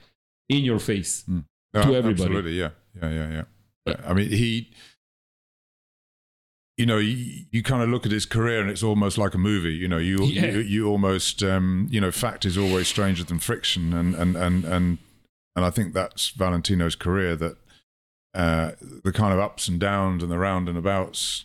[0.49, 1.43] in your face No,
[1.83, 2.23] To everybody.
[2.23, 2.71] Absolutely, yeah,
[3.03, 3.45] yeah, yeah, yeah.
[3.87, 4.71] Yeah, I mean, he,
[6.77, 9.39] you know, you, you kind of look at his career and it's almost like a
[9.39, 9.75] movie.
[9.75, 10.47] You know, you Yeah.
[10.53, 14.65] you, you almost, um, you know, fact is always stranger than fiction, and and and
[14.65, 14.99] and
[15.55, 17.57] and I think that's Valentino's career that
[18.35, 18.73] uh,
[19.05, 21.45] the kind of ups and downs and the round and abouts.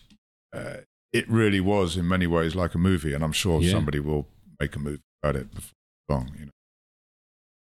[0.52, 0.78] Uh,
[1.12, 3.72] it really was in many ways like a movie, and I'm sure Yeah.
[3.72, 4.26] somebody will
[4.60, 5.72] make a movie about it before
[6.08, 6.30] long.
[6.38, 6.50] You know.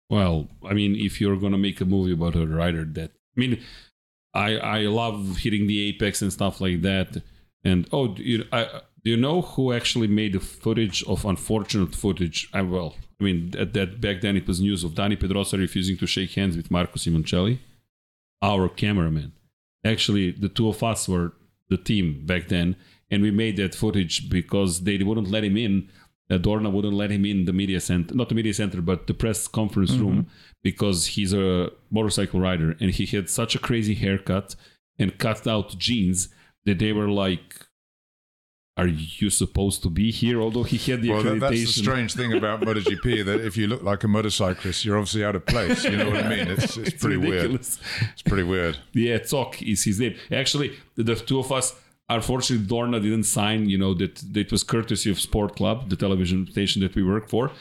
[0.09, 3.53] well i mean if you're gonna make a movie about a writer that i mean
[4.33, 7.09] i i love hitting the apex and stuff like that
[7.64, 8.61] and oh do you, I,
[9.03, 13.53] do you know who actually made the footage of unfortunate footage I, well i mean
[13.57, 16.72] at that back then it was news of Dani Pedrosa refusing to shake hands with
[16.72, 17.59] Marco Simoncelli
[18.41, 19.33] our cameraman
[19.83, 21.33] actually the two of us were
[21.70, 22.76] the team back then
[23.10, 25.90] and we made that footage because they wouldn't let him in.
[26.30, 29.14] That Dorna wouldn't let him in the media center, not the media center, but the
[29.14, 30.02] press conference mm-hmm.
[30.06, 30.28] room
[30.62, 34.54] because he's a motorcycle rider and he had such a crazy haircut
[35.00, 36.28] and cut out jeans
[36.66, 37.67] that they were like,
[38.77, 41.39] "Are you supposed to be here?" Although he had the Well, accreditation.
[41.39, 45.23] that's the strange thing about MotoGP that if you look like a motorcyclist, you're obviously
[45.25, 45.83] out of place.
[45.83, 46.47] You know what I mean?
[46.47, 47.33] It's, it's, It's pretty weird.
[47.33, 47.80] ridiculous.
[48.14, 48.77] It's pretty weird.
[48.93, 50.15] Yeah, Zoc is his name.
[50.31, 51.73] Actually, the, the two of us,
[52.09, 55.95] unfortunately, Dorna didn't sign, you know, that, that it was courtesy of Sport Club, the
[55.95, 57.51] television station that we work for.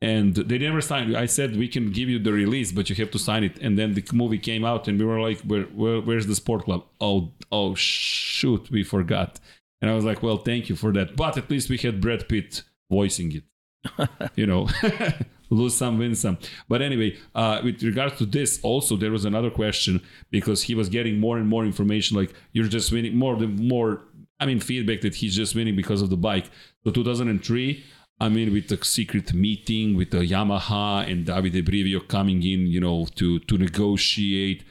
[0.00, 1.16] And they never signed.
[1.16, 3.58] I said, we can give you the release, but you have to sign it.
[3.60, 6.64] And then the movie came out, and we were like, Where, where, where's the Sport
[6.64, 6.84] Club?
[7.00, 9.38] Oh, oh, shoot, we forgot.
[9.82, 11.16] And I was like, well, thank you for that.
[11.16, 14.08] But at least we had Brad Pitt voicing it.
[14.36, 14.68] you know,
[15.50, 16.38] lose some, win some.
[16.68, 20.88] But anyway, uh, with regards to this, also there was another question because he was
[20.88, 22.16] getting more and more information.
[22.16, 24.02] Like you're just winning more, the more.
[24.38, 26.48] I mean, feedback that he's just winning because of the bike.
[26.84, 27.84] So 2003.
[28.20, 32.78] I mean, with the secret meeting with the Yamaha and Davide Brivio coming in, you
[32.78, 34.62] know, to to negotiate.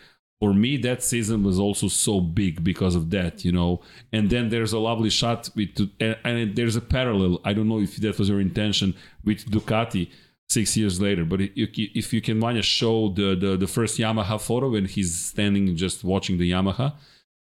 [0.41, 3.81] For me, that season was also so big because of that, you know.
[4.11, 7.39] And then there's a lovely shot with, and, and there's a parallel.
[7.45, 10.09] I don't know if that was your intention with Ducati
[10.49, 13.67] six years later, but if you, if you can want to show the, the the
[13.67, 16.93] first Yamaha photo when he's standing just watching the Yamaha,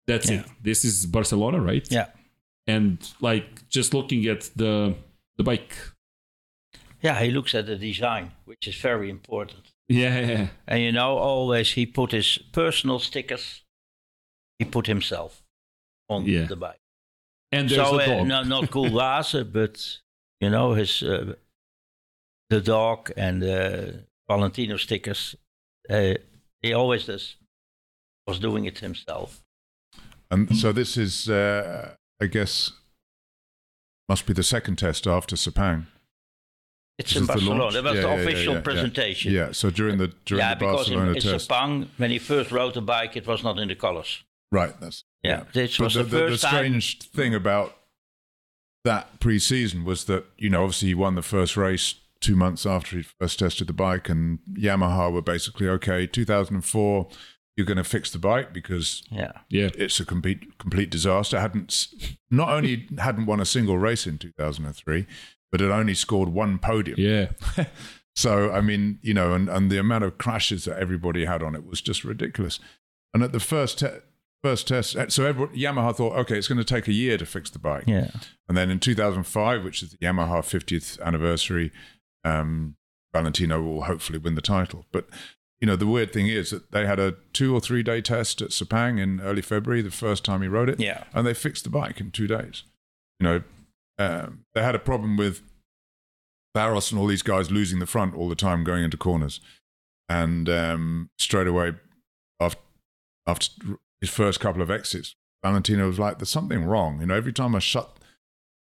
[0.05, 0.41] that's Yeah.
[0.41, 0.45] it.
[0.61, 1.87] This is Barcelona, right?
[1.89, 2.07] Yeah.
[2.67, 4.95] And like just looking at the
[5.37, 5.73] the bike.
[7.01, 9.70] Yeah, he looks at the design, which is very important.
[9.91, 10.47] Yeah, yeah, yeah.
[10.67, 13.63] And you know, always he put his personal stickers,
[14.59, 15.43] he put himself
[16.07, 16.47] on Yeah.
[16.47, 16.79] the bike.
[17.51, 18.27] And there's so a uh, dog.
[18.27, 20.01] not not Koolhaase, but
[20.39, 21.33] you know his uh,
[22.49, 23.91] the dog and uh,
[24.29, 25.35] Valentino stickers.
[25.89, 26.13] Uh,
[26.61, 27.37] he always does
[28.27, 29.43] was doing it himself.
[30.29, 32.71] And so this is, uh, I guess,
[34.07, 35.87] must be the second test after Sepang.
[36.97, 37.59] It's This in Barcelona.
[37.63, 37.73] launch?
[37.73, 38.63] That was Yeah, the yeah, yeah, official yeah, yeah.
[38.63, 39.31] presentation.
[39.33, 39.51] Yeah.
[39.53, 42.51] So during the during yeah, the because in, Barcelona in test, Sepang, when he first
[42.51, 44.23] rode the bike, it was not in the colors.
[44.51, 44.79] right?
[44.79, 46.51] That's Yeah, this But was the, the, the, the first time.
[46.53, 47.75] strange thing about
[48.83, 52.97] that pre-season was that you know obviously he won the first race two months after
[52.97, 56.05] he first tested the bike, and Yamaha were basically okay.
[56.05, 57.07] 2004,
[57.57, 59.69] you're going to fix the bike because Yeah, yeah.
[59.75, 61.39] it's a complete complete disaster.
[61.39, 61.87] Hadn't
[62.29, 65.05] not only hadn't won a single race in 2003,
[65.51, 66.95] but it only scored one podium.
[66.99, 67.31] Yeah.
[68.15, 71.55] So I mean, you know, and, and the amount of crashes that everybody had on
[71.55, 72.59] it was just ridiculous.
[73.13, 73.99] And at the first te-
[74.43, 77.25] first test, uh, so everyone, Yamaha thought, okay, it's going to take a year to
[77.25, 77.85] fix the bike.
[77.87, 78.11] yeah,
[78.49, 81.71] And then in 2005, which is the Yamaha 50th anniversary,
[82.25, 82.75] um,
[83.13, 84.85] Valentino will hopefully win the title.
[84.91, 85.07] But
[85.59, 88.41] you know, the weird thing is that they had a two or three day test
[88.41, 91.05] at Sepang in early February, the first time he rode it, yeah.
[91.13, 92.63] and they fixed the bike in two days.
[93.19, 93.43] You know,
[94.01, 95.41] um, they had a problem with
[96.53, 99.39] Barros and all these guys losing the front all the time going into corners,
[100.09, 101.73] and um, straight away
[102.39, 102.59] after
[103.27, 103.47] after
[103.99, 107.55] his first couple of exits, Valentino was like, "There's something wrong." You know, every time
[107.55, 107.99] I shut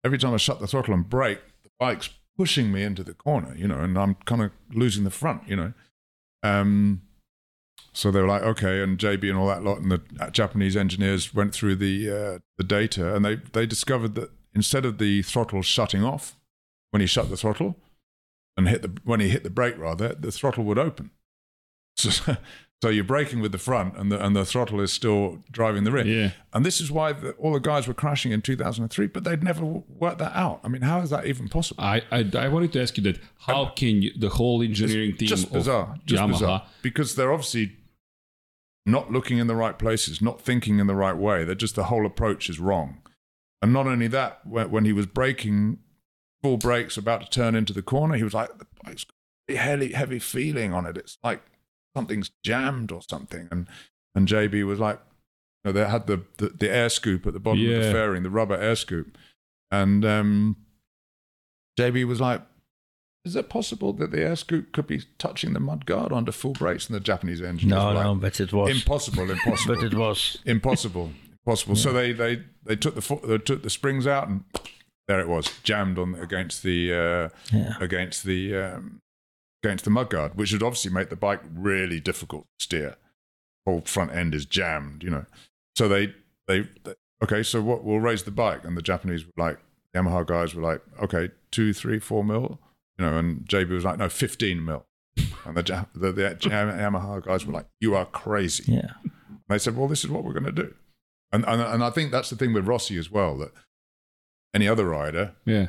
[0.05, 3.55] every time I shut the throttle and brake, the bike's pushing me into the corner.
[3.55, 5.47] You know, and I'm kind of losing the front.
[5.47, 5.73] You know.
[6.43, 7.01] Um,
[7.91, 11.33] so they were like, okay, and JB and all that lot, and the Japanese engineers
[11.33, 15.61] went through the uh, the data, and they they discovered that instead of the throttle
[15.61, 16.35] shutting off
[16.91, 17.75] when he shut the throttle
[18.57, 21.11] and hit the when he hit the brake rather, the throttle would open.
[21.97, 22.35] So,
[22.83, 25.91] so you're braking with the front, and the and the throttle is still driving the
[25.91, 26.05] rear.
[26.05, 26.31] Yeah.
[26.53, 29.63] And this is why the, all the guys were crashing in 2003, but they'd never
[29.63, 30.59] worked that out.
[30.61, 31.81] I mean, how is that even possible?
[31.83, 33.19] I, I I wanted to ask you that.
[33.39, 36.31] How can you, the whole engineering team just of bizarre, just Yamaha?
[36.31, 37.77] bizarre, because they're obviously
[38.85, 41.43] not looking in the right places, not thinking in the right way.
[41.45, 43.01] They're just the whole approach is wrong.
[43.61, 45.79] And not only that, when, when he was braking
[46.43, 49.57] full brakes, about to turn into the corner, he was like, "The bike's got a
[49.57, 50.97] heavy, heavy feeling on it.
[50.97, 51.41] It's like
[51.95, 53.67] something's jammed or something." And
[54.13, 54.99] and JB was like,
[55.63, 58.23] you know, they had the, the the air scoop at the bottom of the fairing,
[58.23, 59.17] the rubber air scoop,
[59.71, 60.57] and um,
[61.79, 62.41] JB was like,
[63.25, 66.87] is it possible that the air scoop could be touching the mudguard under full brakes?
[66.87, 67.69] And the Japanese engine?
[67.69, 68.69] No, like, no, but it was.
[68.69, 70.37] impossible, impossible, but it was.
[70.45, 71.11] impossible,
[71.45, 71.75] impossible.
[71.75, 74.43] So they, they, they took the fo- they took the springs out, and
[75.07, 77.73] there it was, jammed on against the uh, Yeah.
[77.79, 79.01] against the um,
[79.63, 82.95] against the mudguard, which would obviously make the bike really difficult to steer.
[83.65, 85.25] Whole front end is jammed, you know.
[85.75, 86.13] So they
[86.47, 86.93] they, they
[87.23, 87.43] okay.
[87.43, 87.83] So what?
[87.83, 89.59] We'll raise the bike, and the Japanese were like,
[89.95, 92.59] Yamaha guys were like, okay, two, three, four mil,
[92.97, 93.17] you know.
[93.17, 94.85] And JB was like, no, fifteen mil.
[95.45, 98.63] And the, the, the Yamaha guys were like, you are crazy.
[98.71, 98.91] Yeah.
[99.03, 100.73] And they said, well, this is what we're going to do.
[101.35, 103.51] And, and, and I think that's the thing with Rossi as well, that
[104.53, 105.67] any other rider, Yeah.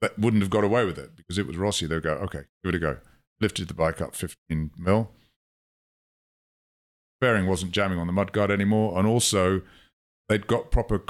[0.00, 1.86] that wouldn't have got away with it because it was Rossi.
[1.86, 2.96] They'd go, okay, give it a go.
[3.40, 5.12] Lifted the bike up 15 mil.
[7.20, 9.62] Bearing wasn't jamming on the mudguard anymore, and also
[10.28, 11.00] they'd got proper,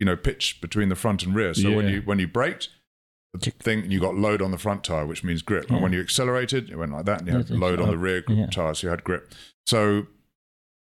[0.00, 1.54] you know, pitch between the front and rear.
[1.54, 2.68] So when you when you braked,
[3.32, 5.70] the thing you got load on the front tire, which means grip.
[5.70, 8.22] And when you accelerated, it went like that, and you had load on the rear
[8.28, 8.46] yeah.
[8.46, 9.32] tire, so you had grip.
[9.66, 10.06] So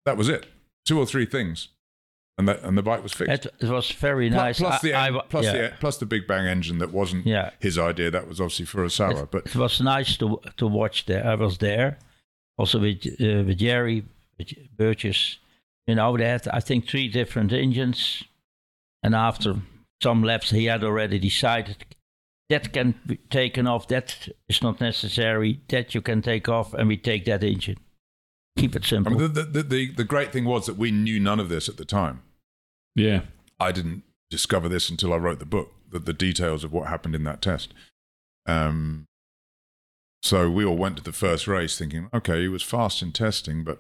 [0.06, 0.46] that was it.
[0.86, 1.70] Two or three things,
[2.38, 3.48] and that and the bike was fixed.
[3.48, 4.60] It, was very nice.
[4.60, 5.52] Plus, the, I- I plus, yeah.
[5.54, 7.52] the, plus the Big Bang engine that wasn't Yeah.
[7.60, 8.12] his idea.
[8.12, 9.24] That was obviously Furusawa.
[9.24, 11.26] it, But it was nice to to watch there.
[11.26, 11.98] I was there,
[12.58, 14.06] also with uh, with Jerry,
[14.38, 15.40] with Burgess.
[15.88, 18.24] You know, they had I think three different engines,
[19.04, 19.56] and after
[20.04, 21.86] some laps, he had already decided
[22.50, 23.88] that can be taken off.
[23.88, 25.62] That is not necessary.
[25.70, 27.78] That you can take off, and we take that engine.
[28.58, 29.12] Keep it I simple.
[29.14, 31.78] mean, the, the, the, the great thing was that we knew none of this at
[31.78, 32.24] the time.
[32.98, 33.22] Yeah.
[33.60, 37.16] I didn't discover this until I wrote the book, the, the details of what happened
[37.16, 37.74] in that test.
[38.46, 39.06] Um,
[40.24, 43.64] so we all went to the first race thinking, okay, he was fast in testing,
[43.64, 43.80] but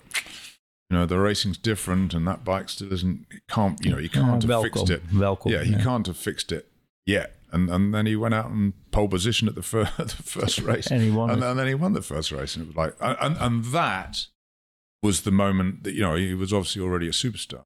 [0.89, 3.25] you know the racing's different, and that bike still isn't.
[3.31, 5.01] It can't, you know, he can't Uh, have welcome, fixed it.
[5.13, 5.51] welcome.
[5.51, 6.67] Yeah, he can't have fixed it
[7.05, 7.33] yet.
[7.51, 10.87] And and then he went out and pole position at the, fir- the first race,
[10.87, 12.95] And he won and, and then he won the first race, and it was like,
[13.01, 14.27] and and that
[15.03, 17.63] was the moment that you know he was obviously already a superstar.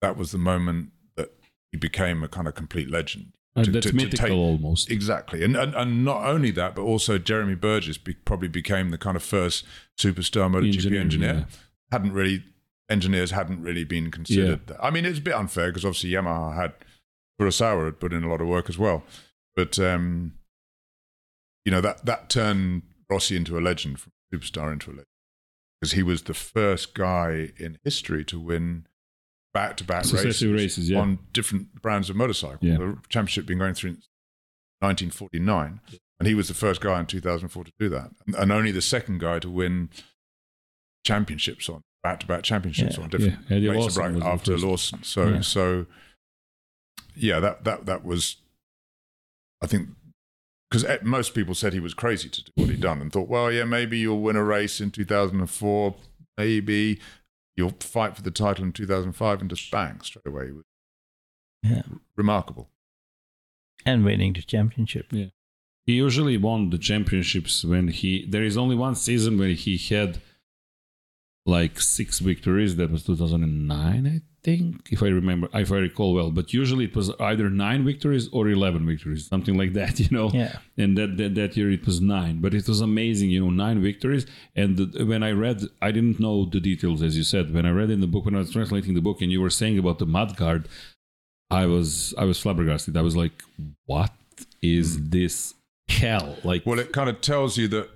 [0.00, 1.30] That was the moment that
[1.72, 3.32] he became a kind of complete legend.
[3.56, 4.90] Uh, To- that's to- to mythical take- almost.
[4.90, 8.98] Exactly, and, and and not only that, but also Jeremy Burgess be, probably became the
[8.98, 9.64] kind of first
[9.98, 11.34] superstar MotoGP Engineer, engineer.
[11.34, 11.44] yeah.
[11.90, 12.44] Hadn't really
[12.90, 14.60] engineers hadn't really been considered.
[14.80, 16.72] I mean, it's a bit unfair because obviously Yamaha had
[17.40, 19.04] Furusawa had put in a lot of work as well,
[19.56, 20.34] but um,
[21.64, 25.06] you know that that turned Rossi into a legend from superstar into a legend
[25.80, 28.86] because he was the first guy in history to win
[29.58, 31.00] back-to-back races, yeah.
[31.00, 32.58] on different brands of motorcycle.
[32.60, 32.76] Yeah.
[32.78, 33.96] The championship been going through
[34.80, 35.80] 1949,
[36.20, 39.18] and he was the first guy in 2004 to do that, and, only the second
[39.20, 39.90] guy to win
[41.04, 43.02] championships on back-to-back championships Yeah.
[43.02, 44.58] on different Yeah, Eddie race Lawson of was the after.
[44.58, 45.02] Lawson.
[45.02, 45.40] So Yeah.
[45.40, 45.86] so
[47.16, 48.36] yeah, that that that was
[49.60, 49.88] I think
[50.70, 53.50] because most people said he was crazy to do what he'd done and thought, well,
[53.50, 55.96] yeah, maybe you'll win a race in 2004,
[56.36, 57.00] maybe
[57.58, 60.44] you'll fight for the title in 2005 and just bang straight away.
[60.46, 60.64] It was
[61.62, 61.82] Yeah.
[62.16, 62.70] remarkable.
[63.86, 65.06] and winning the championship.
[65.12, 65.26] Yeah.
[65.86, 68.26] He usually won the championships when he.
[68.26, 70.20] There is only one season where he had
[71.46, 72.76] like six victories.
[72.76, 76.30] That was 2009, I think, if I remember, if I recall well.
[76.30, 80.30] But usually it was either nine victories or 11 victories, something like that, you know.
[80.32, 80.56] Yeah.
[80.76, 83.82] And that, that that year it was nine, but it was amazing, you know, nine
[83.90, 84.24] victories.
[84.56, 87.52] And the, when I read, I didn't know the details, as you said.
[87.54, 89.50] When I read in the book, when I was translating the book, and you were
[89.60, 90.68] saying about the mud guard,
[91.50, 92.96] I was I was flabbergasted.
[92.96, 93.42] I was like,
[93.86, 94.12] "What
[94.62, 95.54] is this
[95.88, 97.88] hell?" Like, Well, it kind of tells you that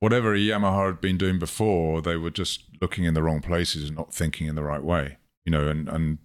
[0.00, 3.96] whatever Yamaha had been doing before, they were just looking in the wrong places and
[3.96, 6.18] not thinking in the right way, you know, and, and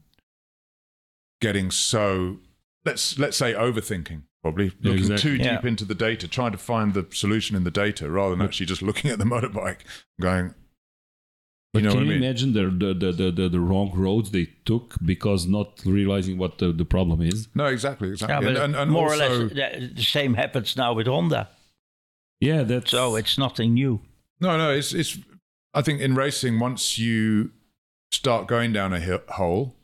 [1.39, 2.37] getting so
[2.85, 5.37] let's let's say overthinking probably Yeah, looking exactly.
[5.37, 5.55] too Yeah.
[5.57, 8.65] deep into the data, trying to find the solution in the data rather than actually
[8.67, 9.79] just looking at the motorbike,
[10.19, 10.53] going,
[11.73, 12.23] but you know can what I you mean?
[12.23, 16.57] imagine the the, the the the the wrong roads they took because not realizing what
[16.57, 17.47] the, the problem is?
[17.55, 20.33] No, exactly, exactly, Yeah, but and, and, and more also, or less the, the same
[20.33, 21.49] happens now with Honda.
[22.41, 24.01] Yeah, that's So it's nothing new.
[24.41, 25.17] No, no, it's it's.
[25.73, 27.51] I think in racing, once you
[28.11, 29.77] start going down a hi- hole,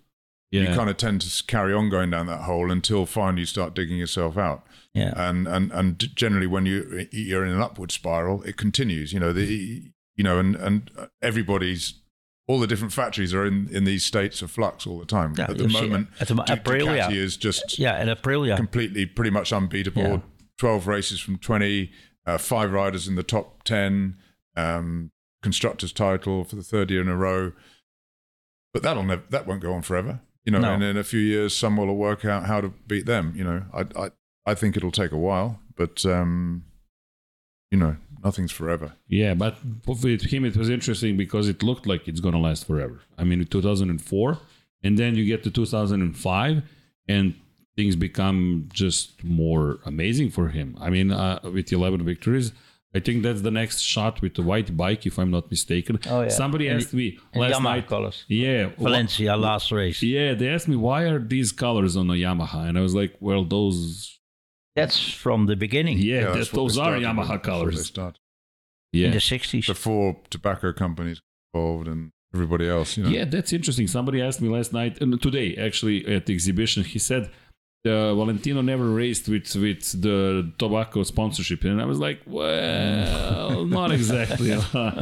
[0.51, 0.61] yeah.
[0.61, 3.73] you kind of tend to carry on going down that hole until finally you start
[3.73, 4.65] digging yourself out.
[4.93, 5.13] Yeah.
[5.15, 9.13] And and and generally, when you you're in an upward spiral, it continues.
[9.13, 12.01] You know the you know and and uh, everybody's
[12.47, 15.35] all the different factories are in in these states of flux all the time.
[15.37, 17.07] Yeah, At the oh, moment, at the Aprilia.
[17.07, 18.57] Ducati is just Yeah, and Aprilia.
[18.57, 20.01] completely pretty much unbeatable.
[20.01, 20.19] Yeah.
[20.57, 21.91] 12 races from 20,
[22.27, 24.17] uh, five riders in the top 10,
[24.55, 25.09] um,
[25.41, 27.53] constructors title for the third year in a row.
[28.73, 30.19] But that'll never, that won't go on forever.
[30.45, 30.73] You know, No.
[30.73, 33.33] and in a few years, someone will work out how to beat them.
[33.35, 34.11] You know, I, I,
[34.45, 36.63] I think it'll take a while, but, um,
[37.71, 38.93] you know, nothing's forever.
[39.07, 43.01] Yeah, but with him it was interesting because it looked like it's gonna last forever.
[43.17, 44.37] I mean, 2004,
[44.83, 46.63] and then you get to 2005,
[47.09, 47.33] and
[47.77, 50.75] things become just more amazing for him.
[50.85, 52.51] I mean, uh, with 11 victories,
[52.95, 55.99] I think that's the next shot with the white bike, if I'm not mistaken.
[56.09, 56.29] Oh, yeah.
[56.29, 57.87] Somebody And asked me And last Yamaha night.
[57.87, 58.25] colors.
[58.27, 60.01] Yeah, wha- Valencia last race.
[60.01, 63.13] yeah, they asked me why are these colors on a Yamaha, and I was like,
[63.19, 64.19] well, those,
[64.75, 67.07] That's from the beginning yeah, that, that's those are started with.
[67.07, 67.85] Yamaha That's what they colors.
[67.85, 68.19] started.
[68.93, 69.67] in Yeah, the 60s.
[69.67, 71.19] Before tobacco companies
[71.53, 73.09] got involved and everybody else, you know.
[73.09, 73.87] Yeah, that's interesting.
[73.87, 77.29] Somebody asked me last night, and today actually at the exhibition, he said,
[77.85, 83.91] uh, Valentino never raced with with the tobacco sponsorship, and I was like, well, not
[83.91, 84.51] exactly.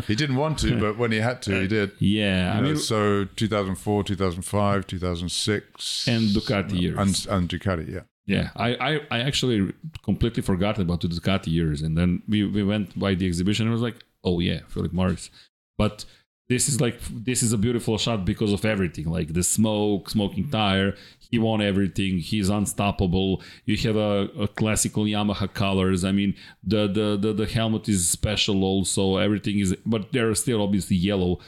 [0.07, 1.91] He didn't want to, but when he had to, he did.
[1.99, 6.97] yeah, I know, mean, so 2004, 2005, 2006, And Ducati years.
[6.97, 8.01] and, and Ducati, yeah.
[8.27, 9.71] Yeah, I, I, I actually
[10.03, 13.71] completely forgot about the Ducati years, and then we, we went by the exhibition and
[13.71, 15.29] I was like, oh yeah, Philip Morris.
[15.77, 16.05] But
[16.47, 20.43] this is like this is a beautiful shot because of everything, like the smoke, smoking
[20.43, 20.51] mm-hmm.
[20.51, 20.95] tire.
[21.31, 22.19] He won everything.
[22.19, 23.41] He's unstoppable.
[23.65, 26.03] You have a, a classical Yamaha colors.
[26.03, 29.17] I mean, the, the the the helmet is special also.
[29.17, 31.39] Everything is, but there are still obviously yellow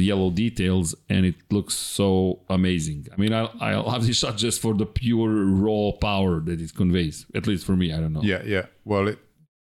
[0.00, 3.06] yellow details and it looks so amazing.
[3.12, 6.74] I mean, I, I love this shot just for the pure raw power that it
[6.74, 7.92] conveys, at least for me.
[7.92, 8.22] I don't know.
[8.22, 8.66] Yeah, yeah.
[8.84, 9.18] Well, it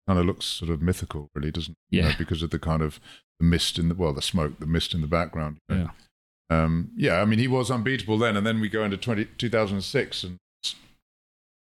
[0.07, 1.95] kind of looks sort of mythical, really, doesn't it?
[1.95, 2.15] You know, Yeah.
[2.17, 2.99] because of the kind of
[3.41, 5.57] the mist in the, well, the smoke, the mist in the background.
[5.69, 5.89] you know.
[6.49, 6.63] Yeah.
[6.63, 8.37] Um, yeah, I mean, he was unbeatable then.
[8.37, 10.37] And then we go into 20, 2006 and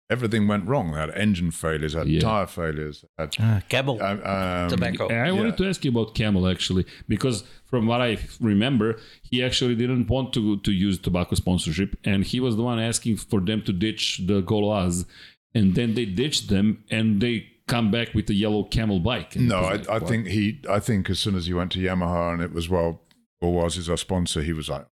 [0.10, 0.92] everything went wrong.
[0.92, 2.20] They had engine failures, they had Yeah.
[2.22, 3.06] tire failures.
[3.18, 5.08] They had, Uh, Camel um, um, tobacco.
[5.08, 5.56] And I wanted Yeah.
[5.58, 9.00] to ask you about Camel actually, because from what I remember,
[9.30, 13.18] he actually didn't want to to use tobacco sponsorship, and he was the one asking
[13.18, 15.06] for them to ditch the Gauloise,
[15.54, 17.36] and then they ditched them, and they
[17.70, 19.36] come back with the yellow Camel bike.
[19.36, 20.60] No, I, I think he.
[20.70, 23.02] I think as soon as he went to Yamaha and it was well,
[23.42, 24.86] or was his our sponsor, he was like,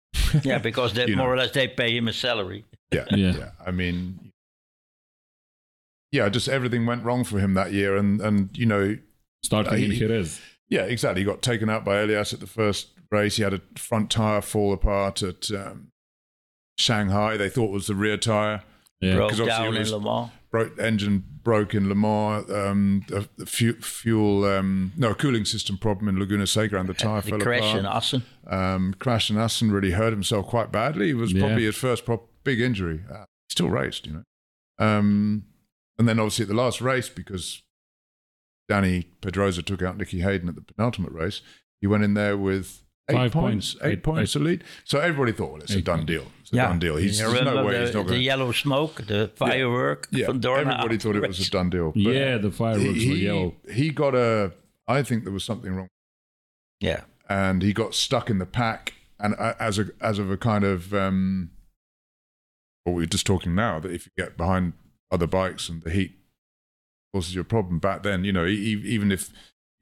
[0.42, 1.32] yeah, because they more know.
[1.32, 2.64] or less they pay him a salary.
[2.92, 3.32] yeah, Yeah.
[3.36, 3.50] yeah.
[3.66, 4.30] I mean,
[6.12, 8.96] yeah, just everything went wrong for him that year, and and you know,
[9.42, 10.40] starting in he- Jerez.
[10.68, 11.22] yeah, exactly.
[11.22, 13.36] He got taken out by Elias at the first race.
[13.36, 15.88] He had a front tire fall apart at um,
[16.78, 17.36] Shanghai.
[17.36, 18.62] They thought was the rear tire.
[19.00, 19.16] Yeah.
[19.16, 20.30] Broke 'cause obviously down it in was- Le Mans.
[20.54, 22.48] Broke engine broke in Le Mans.
[22.48, 26.94] Um, the, the fu- fuel, um, no cooling system problem in Laguna Seca, and the
[26.94, 27.78] tire The fell crash apart.
[27.80, 28.22] in Assen.
[28.46, 31.10] um, crashed in Assen, really hurt himself quite badly.
[31.10, 31.40] It was Yeah.
[31.40, 33.00] probably his first prop- big injury.
[33.12, 34.22] Uh, still raced, you know.
[34.78, 35.42] Um,
[35.98, 37.62] and then obviously at the last race, because
[38.70, 41.40] Dani Pedrosa took out Nicky Hayden at the penultimate race,
[41.80, 43.84] he went in there with eight Five points, points.
[43.84, 44.64] eight, Eight- points to lead.
[44.84, 46.06] So everybody thought, well, it's a done points.
[46.12, 46.26] deal.
[46.40, 46.68] It's a Yeah.
[46.68, 46.96] done deal.
[46.96, 48.24] He's, there's remember no way the, he's not going to.
[48.24, 50.60] yellow smoke, the firework Yeah, from Dorna.
[50.60, 51.90] everybody thought it was a done deal.
[51.92, 53.54] But yeah, the fireworks he, were yellow.
[53.70, 54.52] he got a.
[54.88, 55.88] I think there was something wrong
[56.80, 60.36] Yeah, and he got stuck in the pack and uh, as a as of a
[60.36, 61.50] kind of um
[62.84, 64.72] what we were just talking now that if you get behind
[65.10, 66.18] other bikes and the heat
[67.14, 69.30] causes you a problem back then you know even if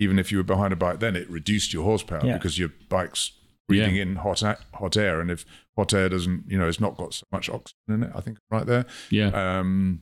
[0.03, 2.35] even if you were behind a bike then it reduced your horsepower Yeah.
[2.39, 3.33] because your bike's
[3.69, 4.03] breathing Yeah.
[4.03, 4.41] in hot
[4.75, 5.45] hot air and if
[5.77, 8.39] hot air doesn't you know it's not got so much oxygen in it i think
[8.51, 9.29] right there Yeah.
[9.59, 10.01] um,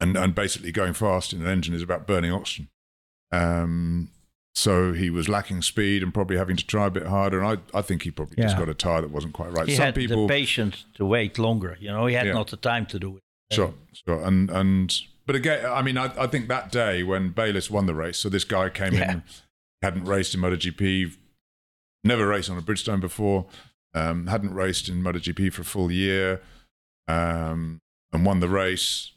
[0.00, 2.68] and and basically going fast in an engine is about burning oxygen.
[3.32, 4.10] Um,
[4.54, 7.40] so he was lacking speed and probably having to try a bit harder.
[7.40, 9.68] And I, I think he probably just got a tire that wasn't quite right.
[9.68, 11.76] he Some had people, the patience to wait longer.
[11.80, 12.32] You know, he had Yeah.
[12.32, 13.22] not the time to do it.
[13.54, 14.92] sure, sure, and and
[15.30, 18.28] but again, I mean, I, I think that day when Bayliss won the race, so
[18.28, 19.12] this guy came Yeah.
[19.12, 19.22] in,
[19.80, 21.14] hadn't raced in MotoGP,
[22.02, 23.46] never raced on a Bridgestone before,
[23.94, 26.42] um, hadn't raced in MotoGP for a full year,
[27.06, 27.80] um,
[28.12, 29.12] and won the race.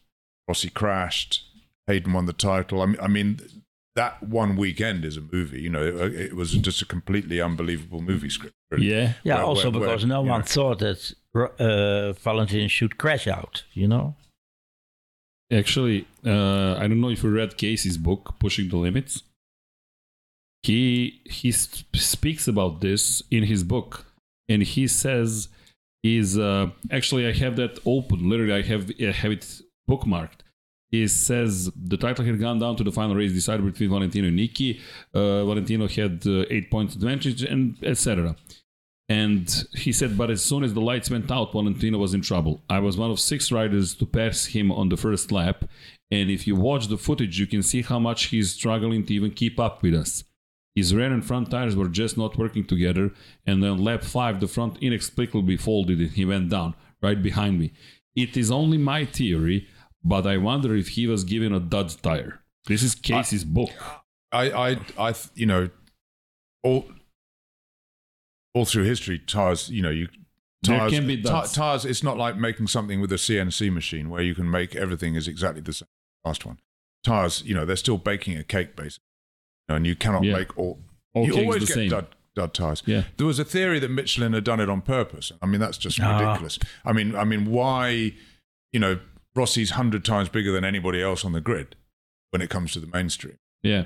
[0.47, 1.45] Rossi crashed.
[1.87, 2.81] Hayden won the title.
[2.83, 3.39] I mean, I mean,
[3.95, 5.61] that one weekend is a movie.
[5.61, 8.55] You know, it, it was just a completely unbelievable movie script.
[8.69, 8.87] really.
[8.91, 9.13] Yeah.
[9.23, 10.45] Yeah, Where- also where- where, because no one know.
[10.45, 11.13] thought that
[11.59, 13.63] uh, Valentin should crash out.
[13.73, 14.15] You know.
[15.53, 19.23] Actually, uh, I don't know if you read Casey's book, Pushing the Limits.
[20.63, 24.05] He he sp- speaks about this in his book,
[24.49, 25.49] and he says
[26.03, 28.29] is uh, actually I have that open.
[28.29, 30.39] Literally, I have I have it bookmarked.
[30.89, 34.37] He says the title had gone down to the final race decided between Valentino and
[34.37, 34.79] Nicky.
[35.13, 38.35] Uh, Valentino had uh, eight points advantage, and etc.
[39.13, 42.63] And he said, but as soon as the lights went out, Valentino was in trouble.
[42.67, 45.65] I was one of six riders to pass him on the first lap.
[46.09, 49.31] And if you watch the footage, you can see how much he's struggling to even
[49.41, 50.23] keep up with us.
[50.75, 53.11] His rear and front tires were just not working together.
[53.45, 57.73] And then lap five, the front inexplicably folded and he went down right behind me.
[58.15, 59.67] It is only my theory,
[60.03, 62.41] but I wonder if he was given a dud tire.
[62.65, 63.69] This is Casey's book.
[64.31, 65.69] I, I, I, you know,
[66.63, 66.87] all,
[68.53, 70.07] all through history, tires, you know, you
[70.61, 71.23] There tires, can be ti-
[71.53, 71.85] tires.
[71.85, 75.27] It's not like making something with a CNC machine where you can make everything is
[75.27, 75.87] exactly the same.
[76.25, 76.59] Last one,
[77.03, 79.03] tires, you know, they're still baking a cake basically,
[79.67, 80.33] and you cannot Yeah.
[80.37, 80.79] make all.
[81.13, 81.89] All you always the get same.
[81.89, 82.81] dud, dud tires.
[82.85, 83.03] Yeah.
[83.17, 85.31] There was a theory that Michelin had done it on purpose.
[85.41, 86.17] I mean, that's just Ah.
[86.19, 86.57] ridiculous.
[86.85, 88.13] I mean, I mean, why?
[88.71, 88.99] You know,
[89.35, 91.75] Rossi's hundred times bigger than anybody else on the grid
[92.31, 93.37] when it comes to the mainstream.
[93.61, 93.85] Yeah.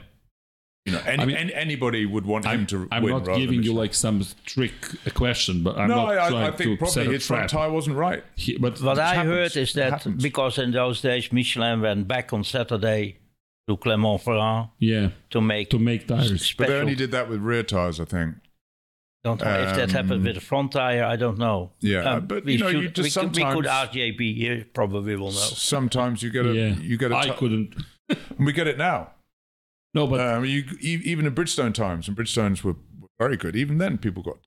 [0.88, 3.24] You know, any, I mean- any- anybody would want him I'm, to I'm win.
[3.24, 4.74] not giving you like some trick
[5.14, 7.28] question, but I'm no, not I, trying I, I think to set probably a his
[7.28, 7.62] front trap.
[7.62, 8.24] tire wasn't right.
[8.36, 9.30] He- but What I happens.
[9.34, 13.18] heard is that because in those days Michelin went back on Saturday
[13.68, 16.32] to Clermont-Ferrand yeah, to make to make tires.
[16.32, 16.74] But special.
[16.74, 18.36] they only did that with rear tires, I think.
[19.26, 21.04] don't know if that happened um, with the front tire.
[21.04, 21.72] I don't know.
[21.82, 23.92] Yeah, Um, but, we you know, should, you just we, could, we could sometimes- ask
[23.92, 24.66] JP here.
[24.74, 25.52] Probably will know.
[25.74, 27.76] Sometimes you get a yeah, you get a I couldn't.
[28.10, 29.12] and we get it now.
[29.98, 32.76] No, but Um, you even in Bridgestone times, and Bridgestones were,
[33.20, 33.56] very good.
[33.56, 34.38] Even then, people got.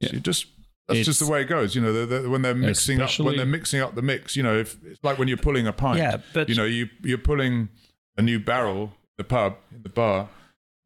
[0.00, 0.10] Yeah.
[0.10, 0.46] So just
[0.86, 1.74] that's just the way it goes.
[1.74, 4.36] You know, they're, they're- when they're mixing up when they're mixing up the mix.
[4.36, 5.98] You know, if it's like when you're pulling a pint.
[5.98, 7.68] Yeah, but you know, you you're pulling
[8.16, 10.28] a new barrel the pub in the bar.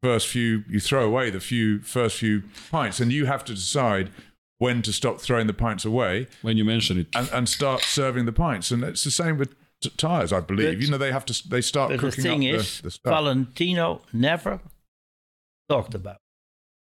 [0.01, 4.09] First few, you throw away the few first few pints, and you have to decide
[4.57, 8.25] when to stop throwing the pints away when you mention it, and, and start serving
[8.25, 8.71] the pints.
[8.71, 10.77] And it's the same with t- tires, I believe.
[10.77, 12.83] But- you know, they have to they start But the cooking thing up is, the,
[12.83, 13.11] the stuff.
[13.11, 14.59] Valentino never
[15.69, 16.17] talked about.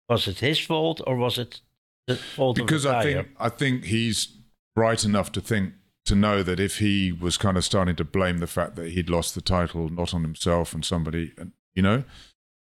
[0.09, 1.61] Was it his fault or was it
[2.07, 3.13] the fault because of the I tire?
[3.15, 4.29] think I think he's
[4.75, 5.75] bright enough to think
[6.07, 9.09] to know that if he was kind of starting to blame the fact that he'd
[9.09, 12.05] lost the title not on himself and somebody, and you know,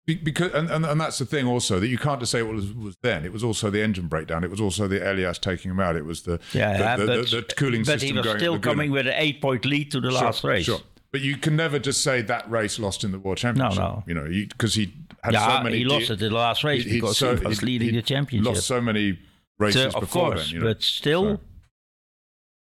[0.05, 2.73] because and, and, and that's the thing also that you can't just say it was,
[2.73, 3.23] was then.
[3.23, 4.43] It was also the engine breakdown.
[4.43, 5.95] It was also the Elias taking him out.
[5.95, 8.13] It was the yeah, the, uh, yeah, the, but, the, the cooling but system he
[8.17, 8.37] was going.
[8.39, 10.65] still cooling- coming with an eight-point lead to the Sure, last race.
[10.65, 10.79] Sure.
[11.11, 13.77] But you can never just say that race lost in the world championship.
[13.79, 13.87] no.
[13.95, 15.77] no You know, because he had Yeah, so many.
[15.79, 18.53] he lost in the last race he- because so- he was leading he'd the championship.
[18.55, 19.19] Lost so many
[19.59, 20.53] races So, of before course, then.
[20.55, 20.65] You know?
[20.67, 21.39] but still, So-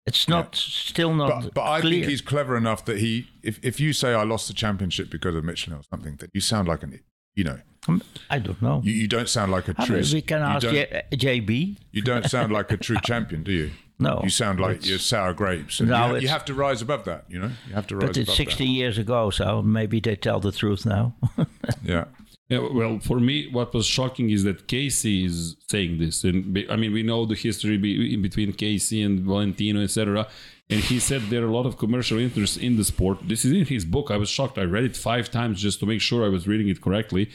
[0.08, 3.80] it's not still not but, but I think he's clever enough that he, if, if
[3.82, 6.82] you say I lost the championship because of Michelin or something, that you sound like
[6.84, 7.02] an,
[7.38, 8.82] you know, um, I don't know.
[8.84, 9.96] you, you don't sound like a I true.
[10.02, 11.78] mean, we can ask J- uh, JB.
[11.92, 13.72] you don't sound like a true champion, do you?
[14.00, 15.80] No, You sound like you're sour grapes.
[15.80, 17.26] And No, you, you have to rise above that.
[17.30, 20.40] You know, you have to rise But it's 16 years ago, so maybe they tell
[20.40, 21.16] the truth now.
[21.84, 22.06] Yeah.
[22.50, 26.78] Yeah, well, for me, what was shocking is that Casey is saying this, and I
[26.78, 30.28] mean, we know the history be, in between Casey and Valentino, etc.
[30.70, 33.20] And he said there are a lot of commercial interests in the sport.
[33.28, 34.12] This is in his book.
[34.12, 34.58] I was shocked.
[34.58, 37.30] I read it five times just to make sure I was reading it correctly.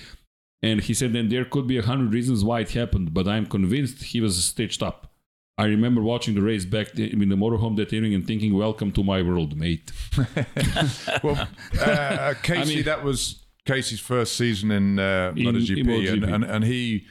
[0.63, 3.47] And he said, then there could be a hundred reasons why it happened, but I'm
[3.47, 5.13] convinced he was stitched up.
[5.59, 9.05] I remember watching the race back in the motorhome that evening and thinking, "Welcome to
[9.05, 9.93] my world, mate."
[11.23, 11.49] Well,
[11.81, 16.13] uh, Casey, mean- that was Casey's first season in, uh, In- MotoGP, in MotoGP.
[16.13, 17.07] And, and, and he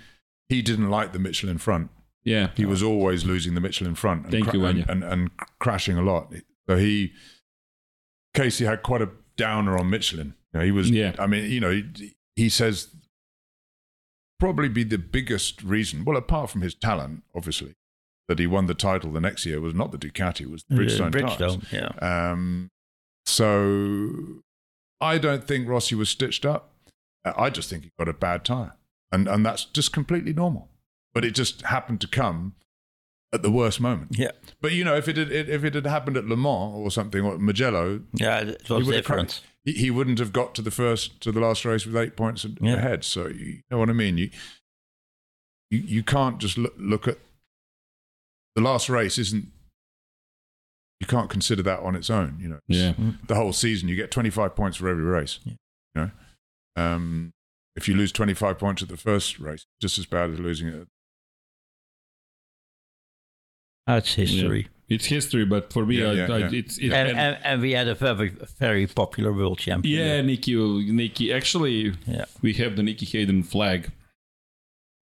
[0.50, 1.90] he didn't like the Michelin front.
[2.24, 4.24] Yeah, He was always losing the Michelin front.
[4.26, 6.32] And Thank you, and, and, and crashing a lot.
[6.70, 7.14] So he,
[8.36, 10.36] Casey had quite a downer on Michelin.
[10.54, 11.16] You know, he was, Yeah.
[11.18, 12.94] I mean, you know, he, he says
[14.40, 17.74] probably be the biggest reason, well, apart from his talent, obviously,
[18.28, 20.76] that he won the title the next year was not the Ducati, it was the
[20.76, 21.58] Bridgestone, tires.
[21.58, 22.32] Bridgestone, yeah.
[22.32, 22.70] Um,
[23.26, 24.42] so
[25.02, 26.70] I don't think Rossi was stitched up.
[27.26, 28.74] Uh, I just think he got a bad tire,
[29.12, 30.70] and and that's just completely normal.
[31.14, 32.56] But it just happened to come
[33.34, 34.12] at the worst moment.
[34.18, 34.32] Yeah,
[34.62, 37.22] But you know, if it had, if it had happened at Le Mans or something,
[37.24, 39.42] or Mugello, yeah, it he was have different.
[39.64, 42.46] He, he wouldn't have got to the first to the last race with eight points
[42.60, 42.74] Yeah.
[42.76, 43.04] ahead.
[43.04, 44.18] So you know what I mean.
[44.18, 44.30] You
[45.70, 47.18] you, you can't just look, look at
[48.56, 49.18] the last race.
[49.18, 49.52] Isn't
[51.02, 52.38] you can't consider that on its own.
[52.40, 53.12] You know, It's- yeah.
[53.28, 53.90] the whole season.
[53.90, 55.40] You get 25 points for every race.
[55.44, 55.54] Yeah.
[55.96, 56.12] You know,
[56.82, 57.32] um,
[57.76, 60.88] if you lose 25 points at the first race, just as bad as losing it.
[63.88, 64.68] That's history.
[64.90, 66.50] It's history, but for me, Yeah, I, yeah, I, yeah.
[66.52, 69.98] it's it, And, and, and we had a very, very popular world champion.
[70.06, 70.54] yeah, Nicky,
[70.92, 71.32] Nicky.
[71.34, 72.26] Actually, Yeah.
[72.42, 73.92] we have the Nicky Hayden flag.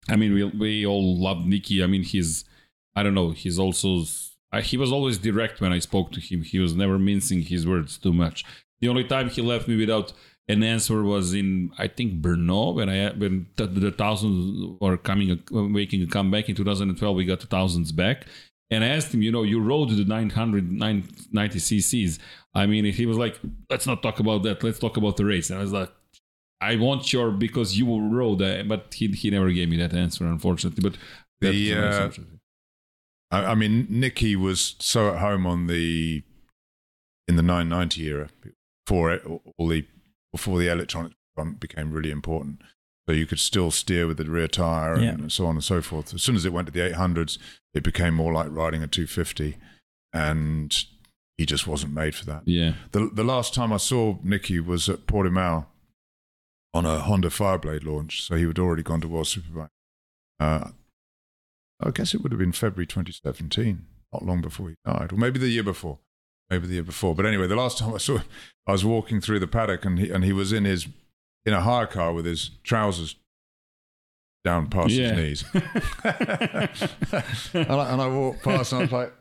[0.08, 1.82] I mean, we we all love Nicky.
[1.82, 2.44] I mean, he's
[2.96, 3.30] I don't know.
[3.32, 4.04] He's also
[4.52, 6.42] I, he was always direct when I spoke to him.
[6.42, 8.44] He was never mincing his words too much.
[8.80, 10.12] The only time he left me without
[10.48, 15.40] an answer was in I think Brno when I when the, the thousands were coming
[15.50, 17.16] making a comeback in 2012.
[17.16, 18.26] We got the thousands back.
[18.72, 22.20] And I asked him, you know, you rode the 990 cc's.
[22.54, 23.38] I mean, he was like,
[23.68, 24.62] let's not talk about that.
[24.62, 25.50] Let's talk about the race.
[25.50, 25.90] And I was like,
[26.60, 28.68] I want your because you rode, that.
[28.68, 30.82] but he he never gave me that answer, unfortunately.
[30.82, 30.98] But
[31.40, 32.10] that's The, uh.
[33.30, 36.22] I, I mean, Nicky was so at home on the
[37.28, 38.28] in the 990 era
[38.86, 39.22] before it,
[39.56, 39.86] all the
[40.32, 41.14] before the electronics
[41.58, 42.60] became really important.
[43.08, 45.28] So you could still steer with the rear tire and Yeah.
[45.28, 46.12] so on and so forth.
[46.14, 47.38] As soon as it went to the 800s,
[47.74, 49.56] it became more like riding a 250,
[50.12, 50.84] and
[51.38, 52.42] he just wasn't made for that.
[52.46, 55.66] yeah, The the last time I saw Nicky was at Portimao
[56.74, 59.70] on a Honda Fireblade launch, so he had already gone to World Superbike.
[60.38, 60.70] Uh,
[61.82, 65.38] I guess it would have been February 2017, not long before he died, or maybe
[65.38, 65.98] the year before,
[66.50, 67.14] maybe the year before.
[67.14, 68.26] But anyway, the last time I saw him,
[68.66, 70.88] I was walking through the paddock, and he and he was in his
[71.46, 73.16] in a hire car with his trousers
[74.44, 75.14] down past Yeah.
[75.14, 75.44] his knees.
[77.54, 79.12] and, I, and I walked past and I was like,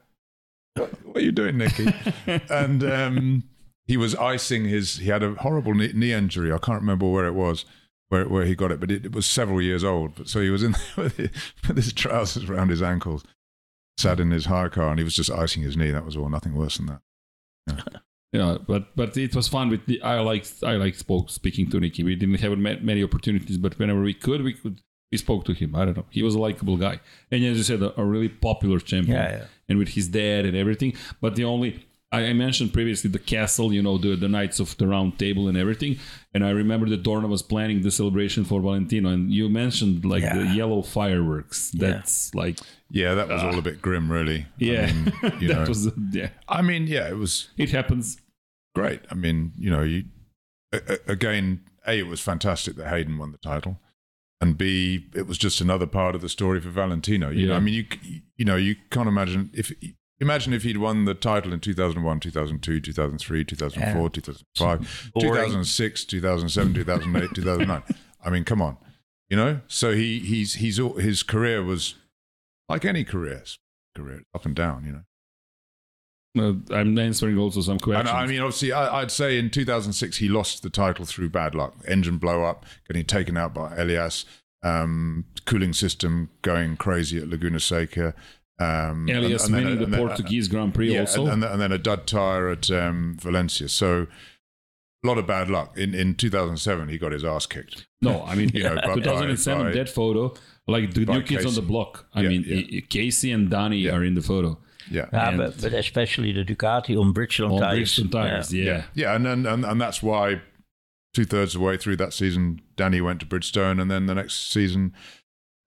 [0.76, 1.94] what, what are you doing, Nicky?
[2.50, 3.44] and um,
[3.86, 6.52] he was icing his, he had a horrible knee, knee injury.
[6.54, 7.66] I can't remember where it was.
[8.10, 10.16] Where, where he got it, but it, it was several years old.
[10.16, 11.30] But so he was in there with, his,
[11.68, 13.24] with his trousers around his ankles,
[13.98, 15.92] sat in his hire car, and he was just icing his knee.
[15.92, 16.88] That was all, nothing worse than
[17.68, 18.02] that.
[18.32, 19.70] Yeah, but but it was fun.
[19.70, 22.04] With the, I like I like spoke speaking to Nicky.
[22.04, 24.82] We didn't have ma- many opportunities, but whenever we could, we could
[25.12, 25.76] we spoke to him.
[25.76, 26.06] I don't know.
[26.12, 27.00] He was a likable guy,
[27.32, 29.18] and as you said, a, a really popular champion.
[29.18, 29.46] Yeah, yeah.
[29.68, 30.94] And with his dad and everything.
[31.22, 34.76] But the only I I mentioned previously the castle, you know, the the Knights of
[34.78, 35.98] the Round Table and everything.
[36.34, 40.24] And I remember that Dorna was planning the celebration for Valentino, and you mentioned like
[40.24, 41.72] the yellow fireworks.
[41.74, 41.90] Yeah.
[41.90, 42.58] That's like
[42.90, 44.40] Yeah, that was uh, all a bit grim, really.
[44.42, 46.30] I yeah, mean, you that know, was yeah.
[46.48, 48.18] I mean, yeah, it was It happens.
[48.76, 49.02] great.
[49.12, 50.06] I mean, you know, you
[50.74, 53.80] a, a- again, a it was fantastic that Hayden won the title,
[54.42, 57.30] and b it was just another part of the story for Valentino.
[57.30, 57.58] You know, Yeah.
[57.58, 57.86] I mean, you
[58.38, 59.72] you know, you can't imagine if
[60.20, 64.10] imagine if he'd won the title in 2001, 2002, 2003, 2004, Yeah.
[64.10, 65.34] 2005, Boring.
[65.34, 67.84] 2006, 2007, 2008, 2009.
[68.24, 68.78] I mean, come on,
[69.30, 69.62] you know.
[69.68, 71.96] So he he's he's his career was
[72.68, 73.44] like any career
[73.96, 75.04] career up and down, you know.
[76.38, 78.10] Uh, I'm answering also some questions.
[78.10, 81.56] And I mean, obviously, I, I'd say in 2006 he lost the title through bad
[81.56, 81.76] luck.
[81.88, 84.26] Engine blow up, getting taken out by Elias,
[84.62, 88.14] um, cooling system going crazy at Laguna Seca.
[88.60, 91.28] Um, Elias and- and then- winning the and then- Portuguese Grand Prix yeah, also.
[91.28, 93.70] and, and, then- a dud tire at um, Valencia.
[93.70, 94.08] So
[95.04, 95.78] a lot of bad luck.
[95.78, 97.88] In in 2007, he got his ass kicked.
[98.02, 100.34] no, I mean, You know, by- 2007, by- that photo,
[100.68, 102.08] like the new kids on the block.
[102.14, 102.56] I Yeah, mean, yeah.
[102.58, 103.96] I- I- Casey and Dani Yeah.
[103.96, 104.60] are in the photo.
[104.92, 105.06] Yeah.
[105.14, 107.96] Yeah, but, but especially the Ducati on Bridgestone On tires.
[107.96, 108.86] Bridgestone tires, yeah.
[108.96, 110.42] Yeah, and then and, and that's why
[111.14, 114.16] two thirds of the way through that season, Dani went to Bridgestone, and then the
[114.16, 114.94] next season,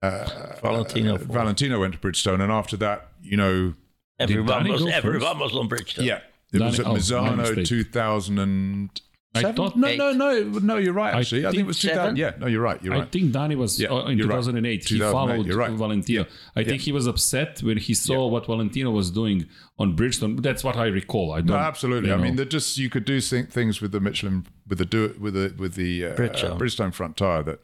[0.03, 3.75] uh, Valentino uh, Valentino went to Bridgestone, and after that, you know,
[4.19, 6.05] Everyone was everyone was on Bridgestone.
[6.05, 6.21] yeah,
[6.53, 7.67] it was at Dani- oh, Misano mistake.
[7.67, 9.01] two thousand and.
[9.35, 10.77] I thought- no, no, no, no.
[10.77, 11.15] You're right.
[11.15, 12.17] I Actually, I, think it was two think thousand.
[12.19, 12.35] seven?
[12.35, 12.83] Yeah, no, you're right.
[12.85, 13.05] You're right.
[13.05, 14.35] I think Dani was Yeah, uh, in you're right.
[14.45, 14.71] 2008.
[14.85, 15.71] He 2008, followed you're right.
[15.71, 16.27] Valentino.
[16.55, 19.47] I think he was upset when he saw what Valentino was doing
[19.79, 20.43] on Bridgestone.
[20.43, 21.33] That's what I recall.
[21.33, 21.47] I don't.
[21.47, 22.11] No, absolutely.
[22.11, 22.37] you I mean, know.
[22.37, 25.77] they're just you could do things with the Michelin, with the do with the with
[25.77, 26.51] the uh, Bridgestone.
[26.51, 27.61] uh, Bridgestone front tire that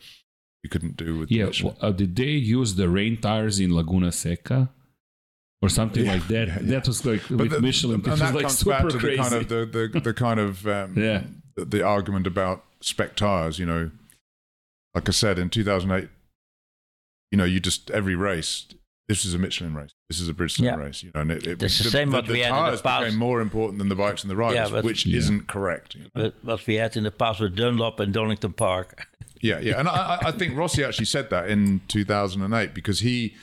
[0.63, 1.51] you couldn't do with the yeah.
[1.63, 4.71] Well, uh, did they use the rain tires in Laguna Seca?
[5.61, 6.47] Or something Yeah, like that.
[6.49, 6.71] yeah, yeah.
[6.71, 7.97] That was like But with the- Michelin.
[7.97, 9.17] and It that like comes super back to crazy.
[9.17, 11.25] the kind of the the, the kind of um, Yeah.
[11.57, 13.59] the, the argument about spec tires.
[13.59, 13.91] You know,
[14.95, 16.09] like I said in 2008,
[17.33, 18.67] you know, you just every race.
[19.09, 19.91] This is a Michelin race.
[20.09, 20.77] This is a Bridgestone Yeah.
[20.77, 21.03] race.
[21.03, 23.05] You know, and it, it, It's the same what we had in the tires past.
[23.07, 25.19] became more important than the bikes and the riders, Yeah, but- which Yeah.
[25.19, 25.97] isn't correct.
[25.97, 26.09] you know.
[26.15, 29.08] But what we had in the past with Dunlop and Donington Park.
[29.41, 33.35] Yeah, yeah, and I, I- think Rossi actually said that in 2008 because he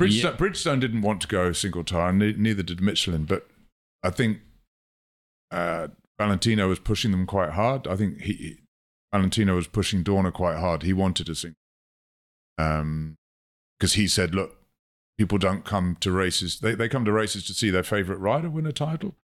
[0.00, 0.36] Bridgestone, Yeah.
[0.36, 3.24] Bridgestone didn't want to go single tire, and neither did Michelin.
[3.24, 3.48] But
[4.02, 4.38] I think
[5.50, 7.86] uh, Valentino was pushing them quite hard.
[7.86, 8.56] I think he, he-
[9.12, 10.84] Valentino was pushing Dorna quite hard.
[10.84, 11.56] He wanted a single,
[12.58, 13.16] um,
[13.78, 14.56] because he said, "Look,
[15.18, 16.60] people don't come to races.
[16.60, 19.16] They they come to races to see their favorite rider win a title."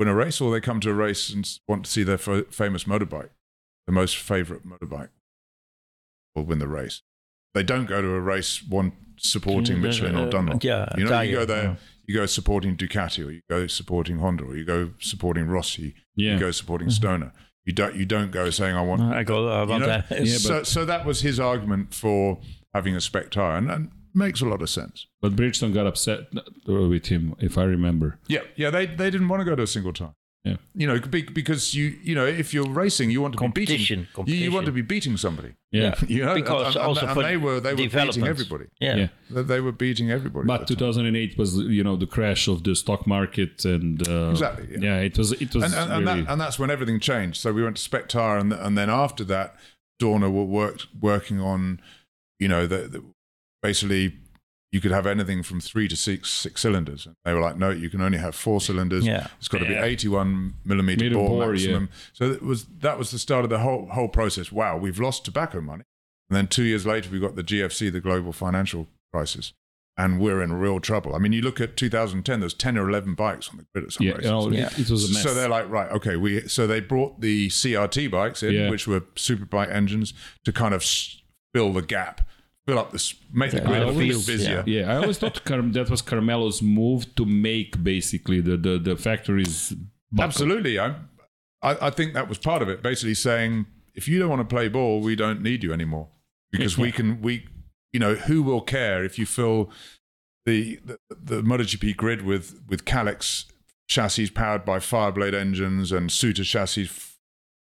[0.00, 2.46] Win a race, or they come to a race and want to see their f-
[2.50, 3.28] famous motorbike,
[3.86, 5.10] the most favorite motorbike,
[6.34, 7.02] will win the race.
[7.52, 10.64] They don't go to a race one supporting mm, Michelin or uh, Dunlop.
[10.64, 11.74] Yeah, You know, you go there, yeah.
[12.06, 16.32] you go supporting Ducati, or you go supporting Honda, or you go supporting Rossi, yeah.
[16.32, 16.94] you go supporting mm-hmm.
[16.94, 17.32] Stoner.
[17.66, 19.02] You don't, you don't go saying I want.
[19.02, 19.86] I go, I you want know?
[19.86, 20.10] that.
[20.26, 22.40] Yeah, so, so that was his argument for
[22.72, 25.06] having a spec tire, and, and makes a lot of sense.
[25.20, 26.28] But Bridgestone got upset
[26.66, 28.18] with him, if I remember.
[28.28, 30.14] Yeah, yeah, they they didn't want to go to a single time.
[30.44, 30.56] Yeah.
[30.74, 34.34] You know, because you you know if you're racing, you want to Competition, be beating.
[34.34, 35.52] You, you want to be beating somebody.
[35.70, 35.94] Yeah.
[36.08, 38.66] You know, Because and, also and, for and they were they were beating everybody.
[38.80, 38.96] Yeah.
[38.96, 39.08] Yeah.
[39.30, 40.46] They, they were beating everybody.
[40.46, 40.92] But at the time.
[40.92, 45.00] 2008 was, you know, the crash of the stock market, and uh, Exactly, yeah.
[45.00, 47.38] it was, it was and, and, and, really, that, and that's when everything changed.
[47.38, 49.56] So we went to spec tire, and and then after that,
[50.00, 51.82] Dorna were worked working on,
[52.38, 53.04] you know, the, the
[53.62, 54.14] basically
[54.72, 57.06] you could have anything from three to six six cylinders.
[57.06, 59.04] And they were like, no, you can only have four cylinders.
[59.04, 59.26] Yeah.
[59.38, 61.88] It's got to be 81 millimeter Meter bore, bore, maximum.
[62.12, 64.52] So it was that was the start of the whole whole process.
[64.52, 65.84] Wow, we've lost tobacco money.
[66.28, 69.52] And then two years later, we got the GFC, the global financial crisis,
[69.98, 71.12] and we're in real trouble.
[71.12, 72.38] I mean, you look at 2010.
[72.38, 74.30] There's 10 or 11 bikes on the grid at some yeah, races.
[74.30, 74.66] you oh, know, Yeah.
[74.66, 75.24] It, it was a mess.
[75.24, 76.14] So they're like, right, okay.
[76.14, 78.70] We so they brought the CRT bikes in, Yeah.
[78.70, 80.14] which were superbike engines,
[80.44, 80.84] to kind of
[81.52, 82.20] fill the gap,
[82.66, 84.64] fill up this, make the grid a I little bit always- busier.
[84.66, 88.96] yeah, I always thought Car- that was Carmelo's move to make basically the the, the
[88.96, 89.72] factories.
[90.12, 90.24] buckle.
[90.24, 90.94] Absolutely, I,
[91.62, 92.82] I I think that was part of it.
[92.82, 96.08] Basically saying, if you don't want to play ball, we don't need you anymore
[96.52, 97.46] because we can we
[97.92, 99.70] you know who will care if you fill
[100.46, 103.44] the the, the MotoGP grid with with Kalex
[103.88, 106.88] chassis powered by Fireblade engines and Suter chassis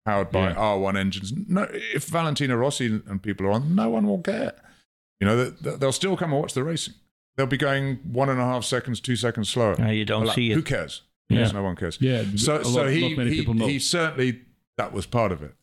[0.05, 0.55] powered by Yeah.
[0.55, 1.31] R1 engines.
[1.47, 4.53] No, if Valentino Rossi and people are on, no one will care.
[5.19, 6.93] You know, th- th- they'll still come and watch the racing.
[7.37, 9.75] They'll be going one and a half seconds, two seconds slower.
[9.79, 10.55] Yeah, you don't Like, see it.
[10.55, 11.03] Who cares?
[11.29, 11.39] Yeah.
[11.39, 11.97] Yes, no one cares.
[12.01, 14.41] Yeah, So, a so lot- he, he, he certainly
[14.77, 15.53] that was part of it.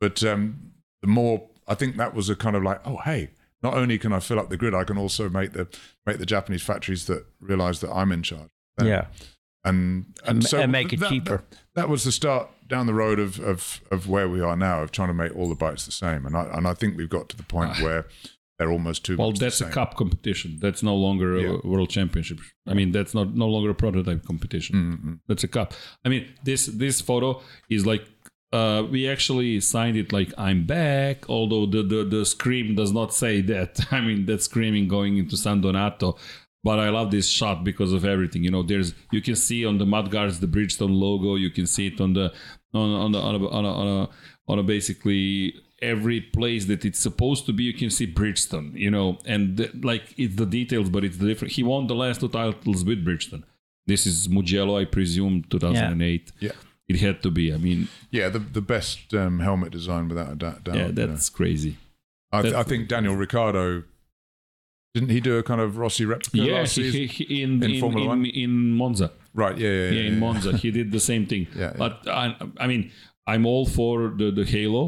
[0.00, 3.30] But um, the more I think that was a kind of like, oh hey,
[3.62, 5.66] not only can I fill up the grid, I can also make the
[6.04, 8.50] make the Japanese factories that realize that I'm in charge.
[8.82, 9.06] yeah.
[9.64, 11.38] And and, And- so and make it that- cheaper.
[11.48, 14.82] That, that was the start down the road of, of of where we are now
[14.82, 16.26] of trying to make all the bikes the same.
[16.26, 18.06] And I and I think we've got to the point where
[18.58, 20.58] they're almost too Well, that's a cup competition.
[20.60, 21.56] That's no longer a Yeah.
[21.64, 22.38] world championship.
[22.66, 24.74] I mean, that's not no longer a prototype competition.
[24.76, 25.18] Mm-mm.
[25.28, 25.74] That's a cup.
[26.04, 28.04] I mean, this this photo is like
[28.52, 31.28] uh, we actually signed it like I'm back.
[31.28, 33.80] Although the, the the scream does not say that.
[33.90, 36.16] I mean, that screaming going into San Donato.
[36.64, 38.42] But I love this shot because of everything.
[38.42, 41.36] You know, there's you can see on the mudguards the Bridgestone logo.
[41.36, 42.32] You can see it on the
[42.74, 44.08] on on the, on a, on a, on a,
[44.48, 45.54] on a basically
[45.92, 47.62] every place that it's supposed to be.
[47.70, 48.68] You can see Bridgestone.
[48.84, 51.52] You know, and the, like it's the details, but it's different.
[51.58, 53.44] He won the last two titles with Bridgestone.
[53.86, 56.32] This is Mugello, I presume, 2008.
[56.40, 56.50] Yeah.
[56.88, 57.52] It had to be.
[57.52, 60.64] I mean, Yeah, the the best um, helmet design without a doubt.
[60.64, 61.06] doubt, yeah, you know.
[61.06, 61.72] that's crazy.
[62.32, 63.82] I, th- I That's- think Daniel Ricciardo
[64.94, 67.00] didn't he do a kind of Rossi replica Yeah, last he, season?
[67.00, 68.24] he, he- in, In in, Formula in, One?
[68.26, 69.10] in Monza.
[69.34, 70.18] right, yeah, yeah, yeah, Yeah, in yeah.
[70.20, 71.46] Monza, he did the same thing.
[71.54, 71.72] Yeah, yeah.
[71.76, 72.90] But I, I mean,
[73.26, 74.84] I'm all for the, the Halo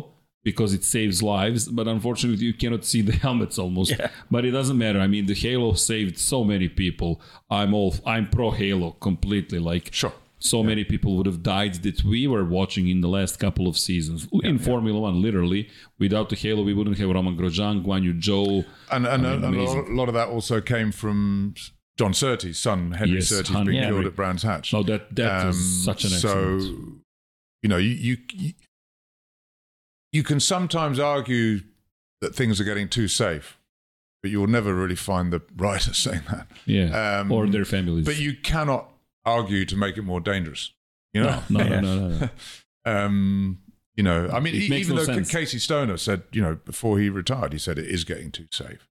[0.48, 3.90] because it saves lives, but unfortunately, you cannot see the helmets almost.
[3.92, 4.08] Yeah.
[4.34, 5.00] But it doesn't matter.
[5.06, 7.10] I mean, the Halo saved so many people.
[7.58, 9.58] I'm all I'm pro Halo completely.
[9.72, 10.14] Like Sure.
[10.52, 13.74] so many people would have died that we were watching in the last couple of
[13.88, 14.20] seasons
[14.50, 15.16] in Formula One.
[15.28, 15.62] Literally,
[16.04, 18.64] without the Halo, we wouldn't have Romain Grosjean, Guan Yu Zhou.
[18.94, 21.54] And and, I mean, and a lot- of that also came from
[21.98, 23.88] John Surtees' son, Henry Yes, Surtees, being Yeah.
[23.90, 24.66] killed at Brands Hatch.
[24.72, 26.34] No, that that was Um, such an so
[27.62, 28.52] you know you, you you
[30.12, 31.60] you can sometimes argue
[32.20, 33.58] that things are getting too safe,
[34.22, 36.46] but you will never really find the writer saying that.
[36.66, 38.04] yeah, Um, or their families.
[38.04, 38.88] but you cannot
[39.24, 40.72] argue to make it more dangerous.
[41.14, 41.80] You know, no, no, Yeah.
[41.80, 42.28] no, no, no.
[42.84, 43.58] um,
[43.96, 45.30] you know, I mean, even no though sense.
[45.30, 48.88] Casey Stoner said, you know, before he retired, he said it is getting too safe.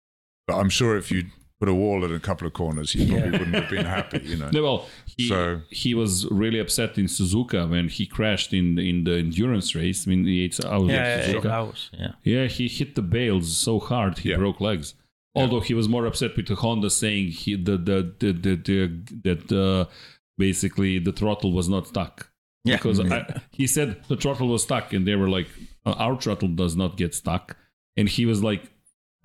[0.47, 1.25] But I'm sure if you
[1.59, 4.19] put a wall at a couple of corners, he probably wouldn't have been happy.
[4.23, 4.85] You know, No, well,
[5.17, 9.73] he, So- he was really upset in Suzuka when he crashed in in the endurance
[9.75, 10.07] race.
[10.07, 10.89] I mean, the eight hours.
[10.89, 11.89] Yeah, yeah, eight hours.
[11.93, 12.11] Yeah.
[12.23, 14.37] Yeah, he hit the bales so hard he Yeah.
[14.37, 14.93] broke legs.
[15.35, 19.01] Although he was more upset with the Honda saying he the the the, the, the
[19.23, 19.85] that uh,
[20.37, 22.31] basically the throttle was not stuck.
[22.63, 22.77] Yeah.
[22.77, 25.47] Because I, he said the throttle was stuck, and they were like,
[25.85, 27.55] "Uh, "Our throttle does not get stuck,"
[27.95, 28.63] and he was like,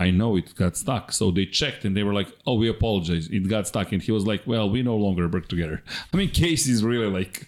[0.06, 3.28] "I know it got stuck." So they checked, and they were like, "Oh, we apologize,
[3.28, 5.82] it got stuck," and he was like, "Well, we no longer work together."
[6.12, 7.46] I mean, Casey's really like,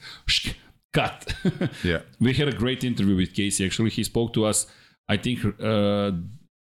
[0.92, 1.34] cut.
[1.84, 3.64] yeah, we had a great interview with Casey.
[3.66, 4.66] Actually, he spoke to us.
[5.08, 6.12] I think uh,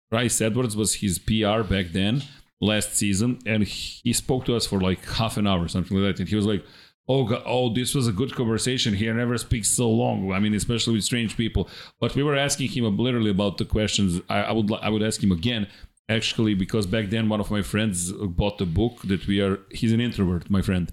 [0.09, 2.23] Bryce Edwards was his PR back then,
[2.61, 6.19] last season, and he spoke to us for like half an hour, something like that.
[6.21, 6.63] And he was like,
[7.07, 8.93] "Oh, God, oh, this was a good conversation.
[8.93, 10.31] He never speaks so long.
[10.31, 14.21] I mean, especially with strange people." But we were asking him literally about the questions.
[14.29, 15.67] I, I would I would ask him again.
[16.09, 19.59] Actually, because back then one of my friends bought a book that we are.
[19.71, 20.91] He's an introvert, my friend,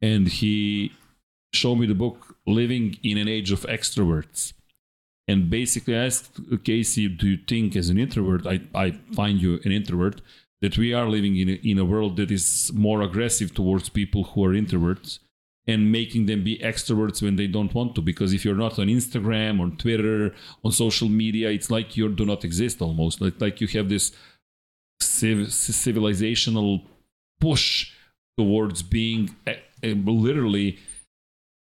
[0.00, 0.92] and he
[1.52, 4.52] showed me the book "Living in an Age of Extroverts."
[5.28, 9.70] and basically asked Casey, "Do you think, as an introvert, I, I find you an
[9.70, 10.20] introvert,
[10.60, 14.24] that we are living in a, in a world that is more aggressive towards people
[14.24, 15.20] who are introverts
[15.66, 18.02] and making them be extroverts when they don't want to?
[18.02, 22.24] Because if you're not on Instagram, on Twitter, on social media, it's like you do
[22.24, 23.20] not exist almost.
[23.20, 24.12] Like, like you have this
[25.00, 26.84] civ- civilizational
[27.40, 27.92] push
[28.36, 30.78] towards being eh, eh, literally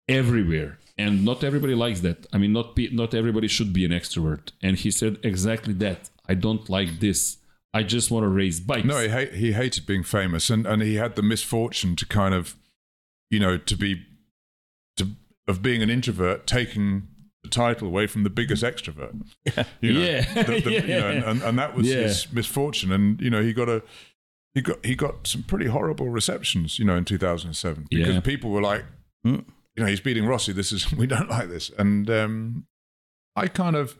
[0.07, 0.79] everywhere.
[0.97, 2.27] And not everybody likes that.
[2.33, 4.51] I mean not pe- not everybody should be an extrovert.
[4.61, 6.09] And he said exactly that.
[6.27, 7.37] I don't like this.
[7.73, 8.85] I just want to race bikes.
[8.85, 12.33] No, he ha- he hated being famous, and and he had the misfortune to kind
[12.33, 12.55] of,
[13.29, 14.05] you know, to be,
[14.97, 15.07] to
[15.47, 17.07] of being an introvert, taking
[17.43, 19.13] the title away from the biggest extrovert.
[19.81, 20.43] You know, Yeah.
[20.43, 21.29] the- the- you know, Yeah.
[21.31, 22.01] and, and that was Yeah.
[22.03, 23.81] his misfortune, and you know, he got a.
[24.55, 28.19] He got he got some pretty horrible receptions, you know, in 2007 because Yeah.
[28.21, 28.83] people were like,
[29.25, 29.45] Mm.
[29.75, 30.51] you know, he's beating Rossi.
[30.53, 32.65] This is we don't like this, and um,
[33.35, 33.95] I kind of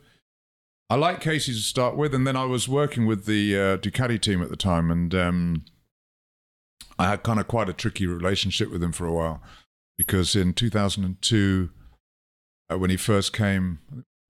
[0.90, 4.20] I like Casey to start with, and then I was working with the uh, Ducati
[4.20, 5.64] team at the time, and um,
[7.00, 9.42] I had kind of quite a tricky relationship with him for a while
[9.96, 11.70] because in 2002,
[12.72, 13.78] uh, when he first came,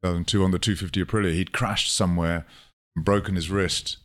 [0.02, 1.32] 2002 on the 250 Aprilia.
[1.34, 2.46] He'd crashed somewhere,
[2.96, 3.98] and broken his wrist,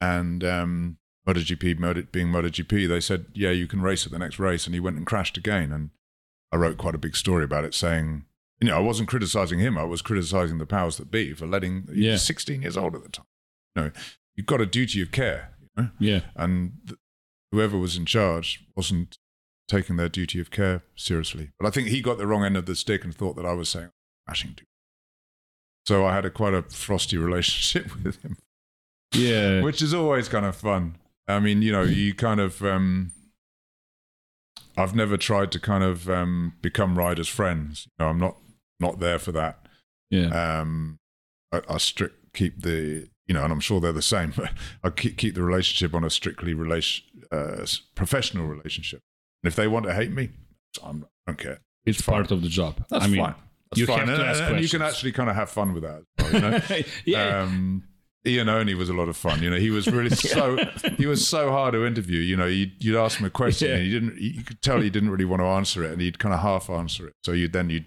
[0.00, 0.96] and um,
[1.28, 4.74] MotoGP, Moto, being MotoGP, they said, "Yeah, you can race at the next race," and
[4.74, 5.72] he went and crashed again.
[5.72, 5.90] And
[6.52, 8.24] I wrote quite a big story about it, saying,
[8.60, 11.86] you know, I wasn't criticizing him; I was criticizing the powers that be for letting.
[11.92, 12.12] He Yeah.
[12.12, 13.26] was 16 years old at the time.
[13.76, 13.90] You know,
[14.34, 16.20] you've got a duty of care, you know, Yeah.
[16.34, 16.98] and th-
[17.56, 19.16] whoever was in charge wasn't
[19.66, 21.50] taking their duty of care seriously.
[21.58, 23.54] But I think he got the wrong end of the stick and thought that I
[23.54, 23.88] was saying
[24.26, 24.64] crashing too.
[25.86, 28.36] So I had a quite a frosty relationship with him
[29.14, 29.62] Yeah.
[29.66, 30.96] which is always kind of fun.
[31.26, 32.62] I mean, you know, you kind of.
[32.62, 33.12] Um,
[34.76, 37.88] I've never tried to kind of um, become riders' friends.
[37.98, 38.36] You know, I'm not
[38.78, 39.66] not there for that.
[40.10, 40.60] yeah.
[40.60, 40.98] Um,
[41.50, 44.32] I, I strict keep the you know, and I'm sure they're the same.
[44.36, 44.50] But
[44.84, 47.64] I keep keep the relationship on a strictly relation uh,
[47.94, 49.00] professional relationship.
[49.42, 50.30] And if they want to hate me,
[50.82, 51.58] I'm, I don't care.
[51.84, 52.84] it's part of the job.
[52.88, 53.34] That's I mean, fine.
[53.70, 54.08] That's you fine.
[54.08, 56.02] have to ask and you can actually kind of have fun with that.
[56.18, 56.60] Well, you know?
[57.04, 57.40] yeah.
[57.40, 57.84] Um,
[58.24, 59.40] Iannone was a lot of fun.
[59.42, 60.56] You know, he was really so
[60.96, 62.18] he was so hard to interview.
[62.18, 63.74] You know, you'd, you'd ask him a question Yeah.
[63.76, 64.20] and he didn't.
[64.20, 66.68] You could tell he didn't really want to answer it, and he'd kind of half
[66.68, 67.14] answer it.
[67.24, 67.84] So you then you'd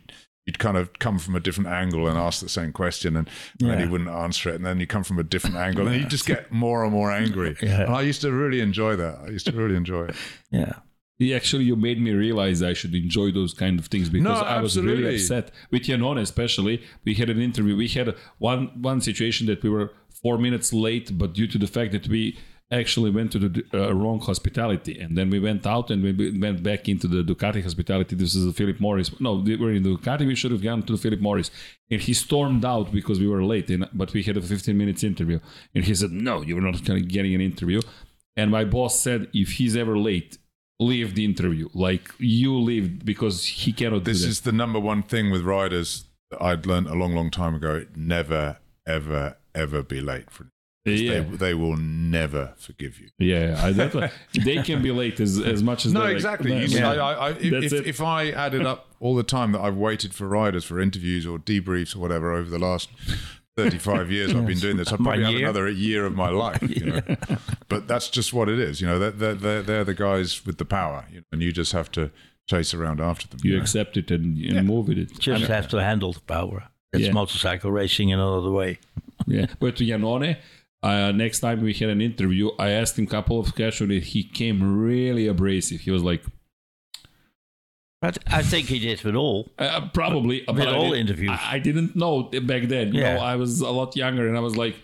[0.49, 3.29] you'd kind of come from a different angle and ask the same question, and,
[3.59, 6.01] and then he wouldn't answer it, and then you come from a different angle, and
[6.01, 7.55] you just get more and more angry.
[7.69, 7.83] Yeah.
[7.83, 9.19] And I used to really enjoy that.
[9.25, 10.15] I used to really enjoy it.
[10.49, 10.73] Yeah.
[11.19, 14.47] Yeah, Actually, you made me realize I should enjoy those kind of things because No,
[14.55, 16.81] I was really upset with Iannone, especially.
[17.03, 17.75] We had an interview.
[17.75, 19.91] We had one one situation that we were
[20.23, 22.37] four minutes late, but due to the fact that we
[22.71, 26.61] actually went to the uh, wrong hospitality, and then we went out and we went
[26.61, 28.15] back into the Ducati hospitality.
[28.15, 29.19] This is the Philip Morris.
[29.19, 30.27] No, we were in the Ducati.
[30.27, 31.49] We should have gone to the Philip Morris,
[31.89, 33.69] and he stormed out because we were late.
[33.69, 35.39] And, but we had a 15 minutes interview,
[35.73, 37.81] and he said, "No, you're not getting an interview."
[38.39, 40.37] And my boss said, if he's ever late,
[40.79, 41.67] leave the interview.
[41.73, 46.41] Like you leave because he cannot This is the number one thing with riders that
[46.41, 47.85] I'd learned a long, long time ago.
[47.97, 50.47] Never, ever, ever be late for.
[50.85, 53.09] Yeah, They, they will never forgive you.
[53.19, 53.59] yeah.
[53.63, 53.95] I, that's
[54.43, 56.53] they can be late as, as much as No, they like- exactly.
[56.53, 56.79] You Yeah.
[56.79, 57.87] can- I, I, I, if, if, it.
[57.87, 61.37] if I added up all the time that I've waited for riders for interviews or
[61.37, 62.89] debriefs or whatever over the last
[63.57, 65.43] 35 years I've been doing this, I'd probably One have year.
[65.49, 66.61] another year of my life.
[66.63, 67.01] You know?
[67.67, 68.81] But that's just what it is.
[68.81, 71.51] You know, they're, they're, they're, they're the guys with the power, you know, and you
[71.51, 72.09] just have to
[72.49, 73.39] chase around after them.
[73.43, 73.61] you know?
[73.61, 75.19] accept it and, and move with it.
[75.19, 76.63] Just have to handle the power.
[76.93, 77.11] It's Yeah.
[77.11, 78.79] motorcycle racing in another way.
[79.27, 80.37] Yeah, but to Iannone,
[80.83, 83.91] uh, next time we had an interview, I asked him a couple of questions.
[83.91, 85.81] and He came really abrasive.
[85.81, 86.23] He was like,
[88.01, 89.49] But I think he did with all.
[89.59, 91.31] uh, probably With I all interviews.
[91.31, 92.93] I, I didn't know back then.
[92.93, 93.15] You Yeah.
[93.15, 94.75] know, I was a lot younger, and I was like,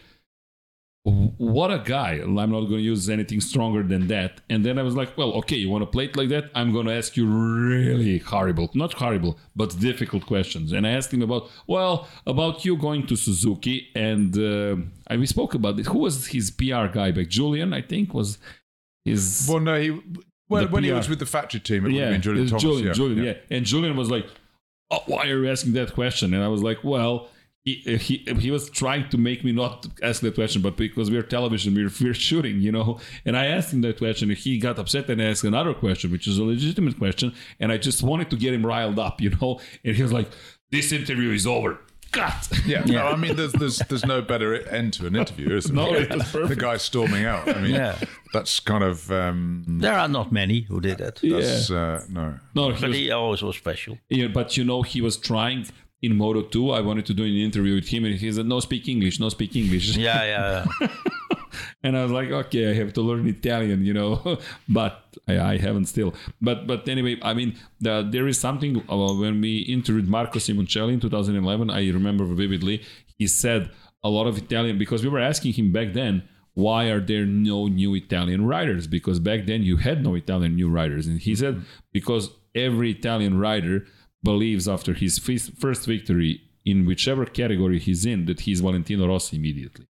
[1.56, 4.41] "What a guy!" I'm not going to use anything stronger than that.
[4.49, 6.45] And then I was like, "Well, okay, you want to play it like that?
[6.56, 11.14] I'm going to ask you really horrible, not horrible, but difficult questions." And I asked
[11.14, 11.93] him about, well,
[12.25, 14.75] about you going to Suzuki, and uh,
[15.08, 15.88] I, we spoke about this.
[15.88, 17.27] Who was his PR guy back?
[17.27, 18.38] Julian, I think, was
[19.03, 19.48] his.
[19.50, 20.01] Well, no, he.
[20.48, 22.64] Well, when he was with the factory team, it would yeah, have been Julian Thomas.
[22.64, 23.32] Julian, yeah, Julian, yeah.
[23.32, 23.58] yeah.
[23.58, 24.27] And Julian was like,
[24.92, 27.30] oh, "Why are you asking that question?" And I was like, "Well."
[27.67, 31.24] He, he, he was trying to make me not ask that question, but because we're
[31.24, 33.00] television, we're, we're shooting, you know.
[33.25, 36.27] And I asked him that question, and he got upset and asked another question, which
[36.27, 37.34] is a legitimate question.
[37.59, 39.59] And I just wanted to get him riled up, you know.
[39.84, 40.30] And he was like,
[40.69, 41.80] "This interview is over."
[42.11, 42.50] Cut.
[42.66, 45.75] Yeah, no, I mean, there's there's there's no better end to an interview, is there?
[45.75, 47.48] No, it the guy storming out.
[47.48, 47.98] I mean, Yeah.
[48.34, 51.19] that's kind of um, There are not many who did that.
[51.22, 52.40] that's uh, no.
[52.53, 53.98] No, he But was, he always was special.
[54.09, 55.66] Yeah, but you know, he was trying
[56.01, 56.72] in Moto 2.
[56.72, 59.30] I wanted to do an interview with him, and he said, No, speak English, no,
[59.30, 59.98] speak English.
[59.98, 60.66] Yeah, yeah.
[60.82, 60.88] yeah.
[61.83, 64.38] And I was like, Okay, I have to learn Italian, you know,
[64.69, 66.14] but I, I haven't still.
[66.41, 70.93] But but anyway, I mean, the, there is something uh, when we interviewed Marco Simoncelli
[70.93, 72.83] in 2011, I remember vividly,
[73.17, 73.72] he said
[74.03, 77.67] a lot of Italian, because we were asking him back then, why are there no
[77.67, 78.88] new Italian writers?
[78.88, 81.07] Because back then you had no Italian new writers.
[81.07, 83.85] And he said, because every Italian writer
[84.24, 89.85] believes after his first victory in whichever category he's in that he's Valentino Rossi immediately.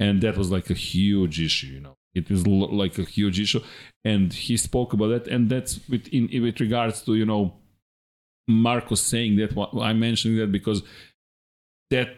[0.00, 1.96] And that was like a huge issue, you know.
[2.14, 3.60] It was l- like a huge issue.
[4.04, 5.28] And he spoke about that.
[5.28, 7.54] And that's with, in, with regards to, you know,
[8.46, 9.56] Marcos saying that.
[9.80, 10.82] I'm mentioning that because
[11.90, 12.16] that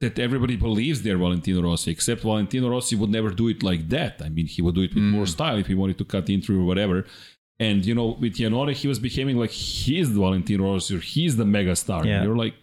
[0.00, 4.22] that everybody believes they're Valentino Rossi, except Valentino Rossi would never do it like that.
[4.24, 5.28] I mean, he would do it with more mm.
[5.28, 7.04] style if he wanted to cut into or whatever.
[7.58, 11.36] And you know, with Iannone, he was becoming like he's the Valentino Rossi, or he's
[11.36, 12.06] the mega star.
[12.06, 12.22] Yeah.
[12.22, 12.54] You're like,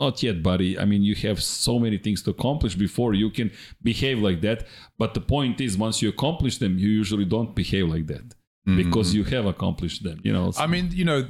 [0.00, 0.78] not yet, buddy.
[0.78, 3.50] I mean, you have so many things to accomplish before you can
[3.82, 4.66] behave like that.
[4.98, 8.76] But the point is, once you accomplish them, you usually don't behave like that mm-hmm.
[8.76, 10.20] because you have accomplished them.
[10.22, 11.28] You know, I mean, you know,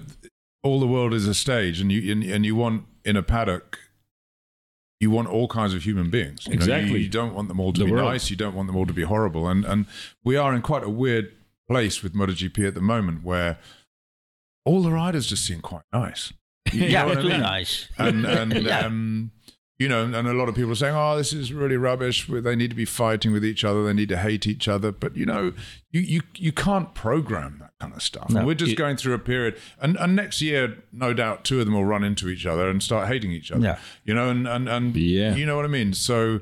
[0.63, 3.79] all the world is a stage, and you and, and you want in a paddock
[5.01, 6.47] you want all kinds of human beings.
[6.47, 7.01] You know, you- Exactly.
[7.03, 8.07] you, don't want them all to The be world.
[8.07, 8.31] nice.
[8.31, 9.49] You don't want them all to be horrible.
[9.49, 9.87] And and
[10.25, 11.33] we are in quite a weird
[11.69, 13.59] place with MotoGP at the moment where
[14.65, 16.33] all the riders just seem quite nice.
[16.75, 17.41] You yeah, know what I mean?
[17.41, 17.89] nice.
[17.99, 18.81] and and Yeah.
[18.81, 19.33] um,
[19.79, 22.27] you know, and a lot of people are saying, "Oh, this is really rubbish.
[22.27, 23.85] They need to be fighting with each other.
[23.85, 25.53] They need to hate each other." But you know,
[25.93, 28.29] you you you can't program that kind of stuff.
[28.31, 28.45] No.
[28.45, 31.67] We're just It- going through a period, and and next year, no doubt, two of
[31.67, 33.63] them will run into each other and start hating each other.
[33.65, 33.79] Yeah.
[34.05, 35.37] You know, and and and Yeah.
[35.37, 35.93] you know what I mean.
[35.93, 36.41] So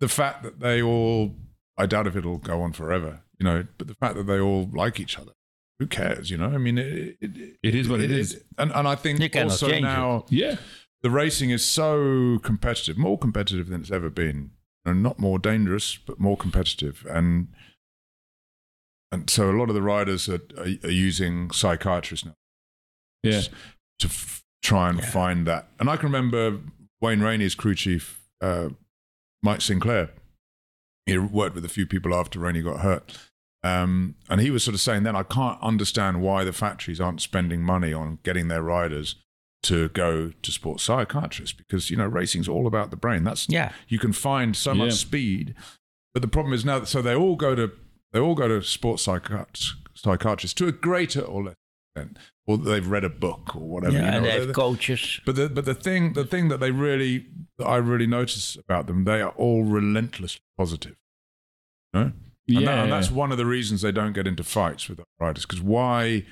[0.00, 1.34] the fact that they all,
[1.78, 3.22] I doubt if it'll go on forever.
[3.40, 5.32] You know, but the fact that they all like each other.
[5.78, 6.30] Who cares?
[6.30, 8.42] You know, I mean, it, it, It is what it is.
[8.58, 9.82] and and I think You also change it.
[9.88, 10.56] now Yeah.
[11.02, 14.50] the racing is so competitive, more competitive than it's ever been,
[14.84, 17.06] and not more dangerous, but more competitive.
[17.08, 17.48] And
[19.12, 22.34] and so a lot of the riders are, are, are using psychiatrists now
[23.22, 23.42] Yeah.
[24.00, 25.10] to f- try and Yeah.
[25.10, 25.70] find that.
[25.80, 26.60] And I can remember
[27.00, 28.70] Wayne Rainey's crew chief, uh,
[29.42, 30.10] Mike Sinclair.
[31.06, 33.16] He worked with a few people after Rainey got hurt.
[33.64, 37.20] Um, and he was sort of saying then, I can't understand why the factories aren't
[37.20, 39.16] spending money on getting their riders
[39.64, 43.24] to go to sports psychiatrists because, you know, racing's all about the brain.
[43.24, 43.72] That's Yeah.
[43.88, 44.94] you can find so much Yeah.
[44.96, 45.54] speed.
[46.14, 47.72] But the problem is now, so they all go to
[48.12, 51.54] they all go to sports psychiat- psychiatrists to a greater or less
[51.94, 53.92] extent, or they've read a book or whatever.
[53.92, 55.20] yeah, you know, and they They're- have coaches.
[55.26, 57.26] but the but the thing the thing that they really
[57.58, 60.96] that I really notice about them, they are all relentlessly positive.
[61.92, 62.12] No?
[62.48, 65.44] And, that- and that's one of the reasons they don't get into fights with riders.
[65.44, 66.24] Because why,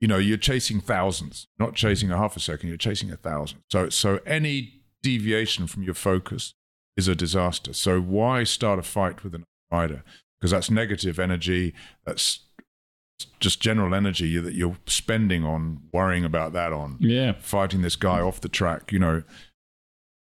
[0.00, 3.60] you know, you're chasing thousands, not chasing a half a second, you're chasing a thousand.
[3.70, 6.54] So so any deviation from your focus
[6.96, 7.72] is a disaster.
[7.72, 10.02] So why start a fight with a rider?
[10.38, 11.74] Because that's negative energy.
[12.04, 12.40] That's
[13.38, 17.32] just general energy that you're spending on worrying about that on yeah.
[17.40, 19.22] fighting this guy off the track, you know.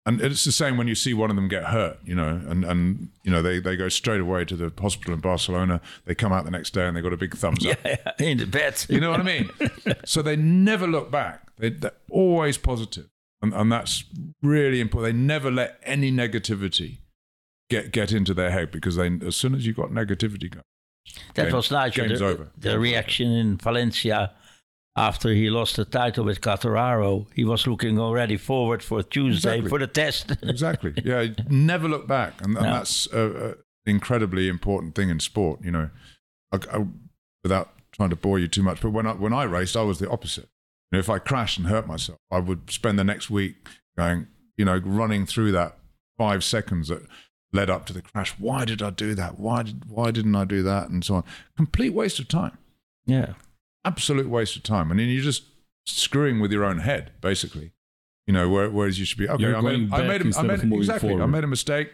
[0.07, 2.63] And it's the same when you see one of them get hurt, you know, and,
[2.63, 5.81] and you know, they, they go straight away to the hospital in Barcelona.
[6.05, 7.79] They come out the next day and they got a big thumbs up.
[7.85, 8.85] Yeah, in the bed.
[8.91, 9.51] You know what I mean?
[10.05, 11.49] so they never look back.
[11.57, 13.07] They, they're always positive.
[13.41, 14.05] And, and that's
[14.43, 15.15] really important.
[15.15, 16.99] They never let any negativity
[17.71, 20.65] get, get into their head because they, as soon as you've got negativity going,
[21.35, 21.95] That Game- was nice.
[21.97, 22.49] game's the, over.
[22.59, 24.33] the reaction in Valencia
[24.97, 29.69] after he lost the title with Quartararo, he was looking already forward for Tuesday Exactly.
[29.71, 30.33] for the test.
[30.43, 30.93] exactly.
[31.05, 32.73] Yeah, never look back, and, and No.
[32.75, 33.55] that's a, a
[33.91, 35.61] incredibly important thing in sport.
[35.65, 35.91] You know,
[36.53, 36.87] I, I-
[37.43, 39.99] without trying to bore you too much, but when I when I raced, I was
[39.99, 40.49] the opposite.
[40.93, 43.67] You know, if I crashed and hurt myself, I would spend the next week
[43.99, 45.77] going, you know, running through that
[46.17, 47.03] five seconds that
[47.53, 48.35] led up to the crash.
[48.39, 49.39] Why did I do that?
[49.41, 50.89] Why did why didn't I do that?
[50.91, 51.25] And so on.
[51.57, 52.59] Complete waste of time.
[53.07, 53.35] yeah.
[53.85, 54.91] Absolute waste of time.
[54.91, 55.45] And then you're just
[55.87, 57.73] screwing with your own head, basically.
[58.27, 59.53] You know, where, whereas you should be okay.
[59.53, 61.15] I made, I made, a, I made exactly.
[61.21, 61.93] I made a mistake.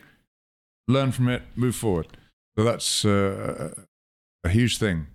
[0.87, 1.43] Learn from it.
[1.57, 2.07] Move forward.
[2.57, 3.75] So that's uh,
[4.45, 5.07] a huge thing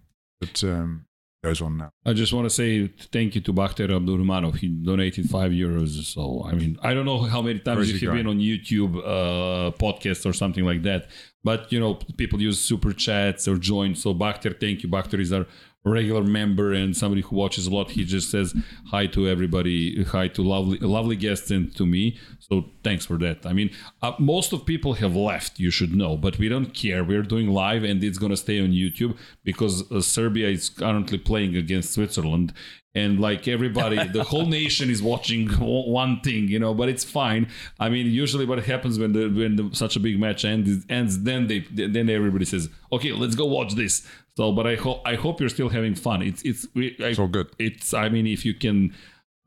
[0.42, 1.06] that um,
[1.44, 1.92] goes on now.
[2.06, 4.58] I just want to say thank you to Bakhter Abdurrahmanov.
[4.58, 6.04] He donated five euros.
[6.04, 10.26] So, I mean, I don't know how many times you've been on YouTube uh, podcast
[10.26, 11.08] or something like that,
[11.44, 13.96] but you know, people use super chats or join.
[13.96, 14.90] So, Bakhter, thank you.
[14.90, 15.46] Bakhter is our
[15.86, 17.92] regular member and somebody who watches a lot.
[17.92, 18.56] He just says
[18.88, 22.18] hi to everybody, hi to lovely, lovely guests and to me.
[22.40, 23.46] So, thanks for that.
[23.46, 23.70] I mean,
[24.02, 27.04] uh, most of people have left, you should know, but we don't care.
[27.04, 31.18] We're doing live and it's going to stay on YouTube because uh, Serbia is currently
[31.18, 32.54] playing against Switzerland.
[32.96, 36.74] And like everybody, the whole nation is watching one thing, you know.
[36.74, 37.50] But it's fine.
[37.78, 41.24] I mean, usually what happens when the when the, such a big match ends, ends,
[41.24, 44.08] then they then everybody says, "Okay, let's go watch this."
[44.38, 46.22] So, but I hope I hope you're still having fun.
[46.22, 47.48] It's it's we- I, all good.
[47.60, 48.94] it's i mean if you can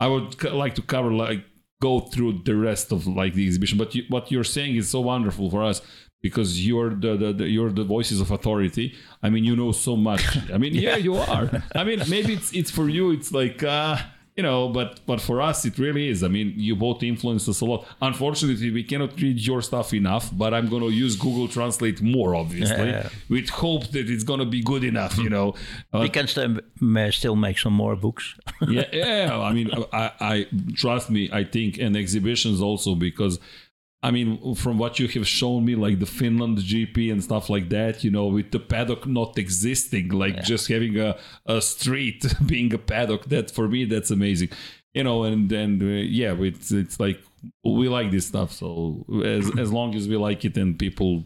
[0.01, 1.45] i would c- like to cover like
[1.83, 5.01] go through the rest of like the exhibition but you, what you're saying is so
[5.01, 5.81] wonderful for us
[6.23, 9.95] because you're the, the, the you're the voices of authority i mean you know so
[9.97, 13.63] much i mean yeah you are i mean maybe it's it's for you it's like
[13.63, 13.97] uh
[14.39, 17.59] you know but but for us it really is i mean you both influence us
[17.65, 21.49] a lot unfortunately we cannot read your stuff enough but i'm going to use google
[21.59, 23.09] translate more obviously Yeah.
[23.35, 25.47] with hope that it's going to be good enough you know
[25.93, 26.53] Uh, we can still,
[27.21, 28.25] still make some more books.
[28.77, 29.39] yeah, yeah.
[29.49, 29.69] I mean,
[30.03, 30.37] I, I
[30.83, 31.23] trust me.
[31.41, 33.35] I think and exhibitions also because,
[34.01, 37.69] I mean, from what you have shown me, like the Finland GP and stuff like
[37.71, 42.73] that, you know, with the paddock not existing, like just having a, a street being
[42.73, 44.51] a paddock, that for me that's amazing,
[44.95, 45.25] you know.
[45.25, 47.21] And and uh, yeah, it's it's like
[47.65, 48.53] we like this stuff.
[48.53, 51.25] So as as long as we like it and people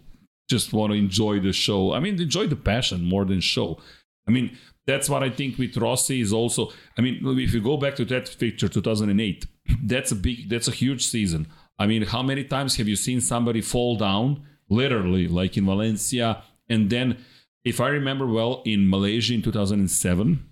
[0.49, 1.93] just want to enjoy the show.
[1.93, 3.79] I mean, enjoy the passion more than show.
[4.27, 6.71] I mean, that's what I think with Rossi is also.
[6.99, 9.47] I mean, if you go back to that picture, 2008,
[9.85, 11.47] that's a big, that's a huge season.
[11.83, 16.45] I mean, how many times have you seen somebody fall down, literally, like in Valencia?
[16.69, 17.19] And then,
[17.65, 20.49] if I remember well, in Malaysia in 2007,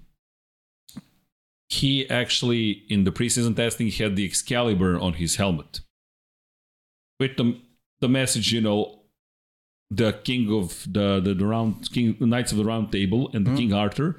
[1.68, 5.82] he actually, in the preseason testing, he had the Excalibur on his helmet.
[7.20, 7.60] With the,
[8.00, 9.02] the message, you know,
[9.88, 13.50] the king of the, the, the round king, knights of the round table and the
[13.50, 13.58] mm-hmm.
[13.58, 14.16] King Arthur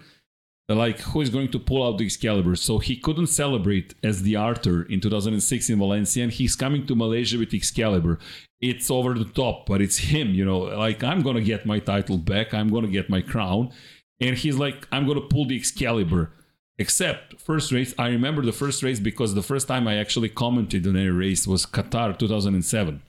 [0.75, 2.55] like who is going to pull out the Excalibur.
[2.55, 6.95] So he couldn't celebrate as the Arthur in 2006 in Valencia, and he's coming to
[6.95, 8.19] Malaysia with Excalibur.
[8.59, 10.59] It's over the top, but it's him, you know.
[10.59, 13.71] Like I'm gonna get my title back, I'm gonna get my crown,
[14.19, 16.31] and he's like, I'm gonna pull the Excalibur.
[16.77, 20.87] Except first race, I remember the first race because the first time I actually commented
[20.87, 23.01] on any race was Qatar 2007,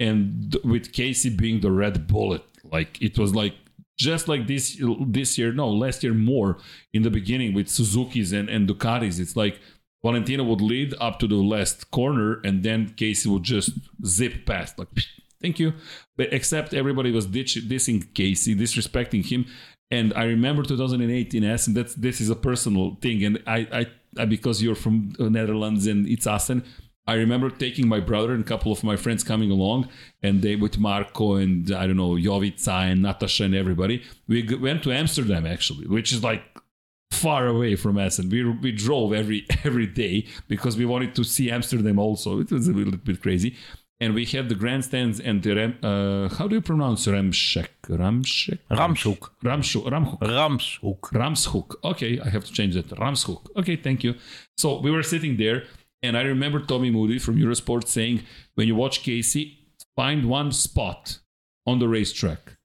[0.00, 3.54] and th- with Casey being the red bullet, like it was like
[3.96, 6.58] just like this this year no last year more
[6.92, 9.18] in the beginning with suzuki's and, and ducatis.
[9.18, 9.58] It's like
[10.04, 13.70] valentino would lead up to the last corner and then casey would just
[14.04, 14.88] zip past like
[15.40, 15.74] thank you.
[16.16, 19.46] But except everybody was ditch, dissing casey disrespecting him.
[19.90, 23.24] And i remember 2008 in Assen that's this is a personal thing.
[23.24, 23.86] And i i,
[24.18, 26.64] I because you're from netherlands and it's Assen
[27.06, 29.88] I remember taking my brother and a couple of my friends coming along,
[30.22, 34.02] and they with Marco and I don't know Jovica and Natasha and everybody.
[34.26, 36.42] We g- went to Amsterdam actually, which is like
[37.12, 38.28] far away from Assen.
[38.28, 42.40] We we drove every every day because we wanted to see Amsterdam also.
[42.40, 43.56] It was a little bit crazy.
[43.98, 47.68] And we had the grandstands and the Rem, uh, how do you pronounce Ramschek?
[47.88, 48.58] Ramschek?
[48.70, 49.30] Ramshoek.
[49.42, 49.84] Ramschuk.
[49.90, 50.18] Ramhoek.
[50.20, 51.00] Ramshoek.
[51.00, 51.76] Ramshoek.
[51.82, 52.88] Okay, I have to change that.
[52.88, 53.46] Ramshoek.
[53.56, 54.14] Okay, thank you.
[54.58, 55.64] So we were sitting there,
[56.02, 58.22] and I remember Toby Moody from Eurosport saying,
[58.54, 59.58] when you watch Casey,
[59.94, 61.18] find one spot
[61.66, 62.56] on the racetrack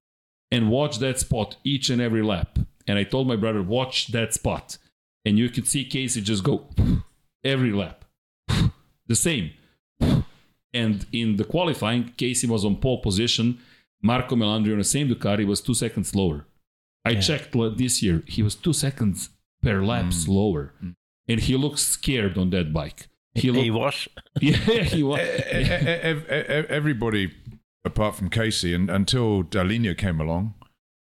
[0.52, 2.60] and watch that spot each and every lap.
[2.88, 4.78] And I told my brother, watch that spot.
[5.26, 6.68] And you could see Casey just go
[7.44, 8.06] every lap.
[9.08, 9.52] The same.
[10.74, 13.60] And in the qualifying, Casey was on pole position.
[14.02, 16.46] Marco Melandri on the same Ducati was two seconds slower.
[17.04, 19.30] I checked this year, he was two seconds
[19.64, 20.14] per lap mm.
[20.14, 20.74] slower.
[20.84, 20.96] Mm.
[21.28, 23.08] And he looked scared on that bike.
[23.34, 24.08] He looked, He was.
[24.42, 25.20] yeah, he was.
[25.20, 27.34] Ev- ev- everybody
[27.84, 30.54] apart from Casey and until Dall'Igna came along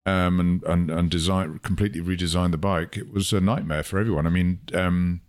[0.06, 4.27] um, and and and design completely redesigned the bike, it was a nightmare for everyone.
[4.27, 5.22] I mean, um,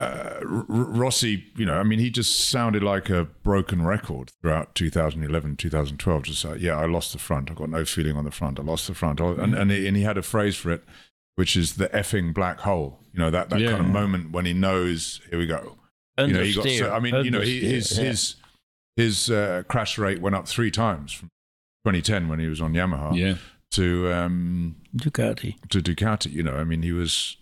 [0.00, 4.30] uh, R- R- Rossi, you know, I mean, he just sounded like a broken record
[4.40, 6.22] throughout 2011, 2012.
[6.22, 7.50] Just like, yeah, I lost the front.
[7.50, 8.58] I got no feeling on the front.
[8.58, 9.20] I lost the front.
[9.20, 10.84] And and he, and he had a phrase for it,
[11.38, 12.98] which is the effing black hole.
[13.12, 13.70] You know, that that Yeah.
[13.72, 15.78] kind of moment when he knows, here we go
[16.26, 18.04] you know, he got so, I mean, you know, he, his yeah.
[18.06, 18.36] his
[18.96, 21.28] his uh, crash rate went up three times from
[21.84, 23.34] 2010 when he was on Yamaha Yeah.
[23.72, 25.54] to um, Ducati.
[25.68, 26.32] to Ducati.
[26.32, 27.36] You know, I mean, he was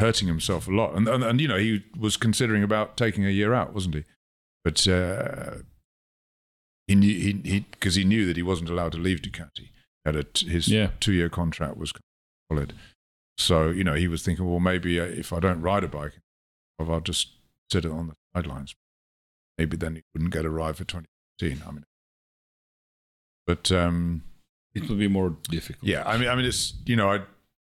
[0.00, 3.30] hurting himself a lot, and and, and you know, he was considering about taking a
[3.30, 4.04] year out, wasn't he?
[4.64, 5.58] But uh,
[6.88, 9.68] he knew he he because he knew that he wasn't allowed to leave Ducati.
[10.04, 10.90] Had a t- his Yeah.
[11.00, 11.92] two year contract was
[12.50, 12.72] solid,
[13.38, 16.12] so you know, he was thinking, well, maybe uh, if I don't ride a bike,
[16.78, 17.28] I'll just
[17.70, 18.74] sit it on the sidelines.
[19.58, 21.62] Maybe then he wouldn't get a ride for 2015.
[21.66, 21.84] I mean,
[23.46, 24.22] but um,
[24.74, 25.84] It will be more difficult.
[25.84, 27.20] yeah, I mean, I mean, it's you know, I,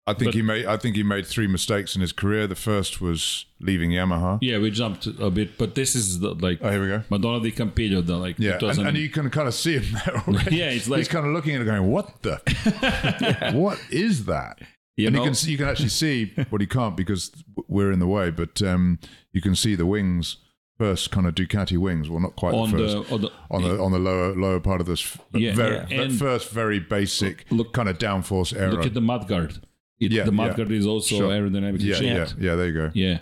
[0.08, 2.46] I think But- he made, I think he made three mistakes in his career.
[2.46, 4.38] The first was leaving Yamaha.
[4.40, 7.02] Yeah, we jumped a bit, but this is the, like Oh, here we go.
[7.10, 9.98] Madonna di Campiglio, the like Yeah, and, 2000 and you can kind of see him
[10.06, 10.56] there already.
[10.56, 13.50] Yeah, it's like- he's kind of looking at it, going, "What the?
[13.54, 14.60] what is that?"
[14.96, 17.32] You and know- you can see, you can actually see but he can't because
[17.68, 18.98] we're in the way, but um,
[19.32, 20.36] you can see the wings
[20.78, 22.08] first, kind of Ducati wings.
[22.08, 24.80] Well, not quite on the the, on the on the on the lower lower part
[24.80, 28.70] of this Yeah, very, yeah, first very basic Look- kind of downforce aero.
[28.72, 29.60] look at the mudguard.
[29.98, 30.76] It, Yeah, the yeah.
[30.76, 31.30] is also Sure.
[31.30, 32.40] aerodynamically yeah, yeah, shaped.
[32.40, 32.54] yeah.
[32.54, 32.90] There you go.
[32.94, 33.18] Yeah.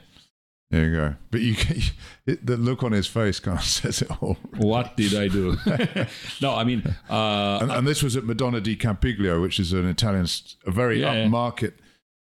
[0.70, 1.14] There you go.
[1.30, 1.76] But you, can,
[2.26, 4.36] it, the look on his face kind of says it all.
[4.56, 5.56] What did I do?
[6.42, 9.86] no, I mean, uh, And, and this was at Madonna di Campiglio, which is an
[9.86, 10.26] Italian,
[10.66, 11.24] a very Yeah, yeah.
[11.26, 11.74] upmarket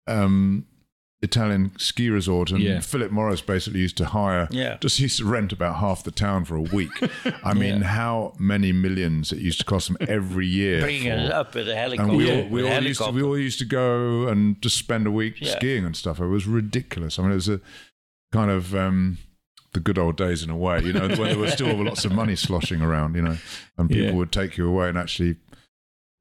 [0.08, 0.66] um,
[1.26, 2.52] Italian ski resort.
[2.52, 2.80] And Yeah.
[2.80, 4.78] Philip Morris basically used to hire, Yeah.
[4.80, 6.92] just used to rent about half the town for a week.
[7.44, 10.82] I mean, how many millions it used to cost them every year.
[10.82, 12.10] Bringing it up with a helicopter.
[12.10, 12.36] and we, Yeah.
[12.44, 15.36] all, we, all used to, we all used to go and just spend a week
[15.42, 15.56] Yeah.
[15.58, 16.20] skiing and stuff.
[16.20, 17.20] It was ridiculous.
[17.20, 17.60] I mean, it was a
[18.32, 19.18] kind of um,
[19.74, 22.12] the good old days in a way, you know, when there was still lots of
[22.14, 23.38] money sloshing around, you know,
[23.78, 24.14] and people Yeah.
[24.14, 25.36] would take you away and actually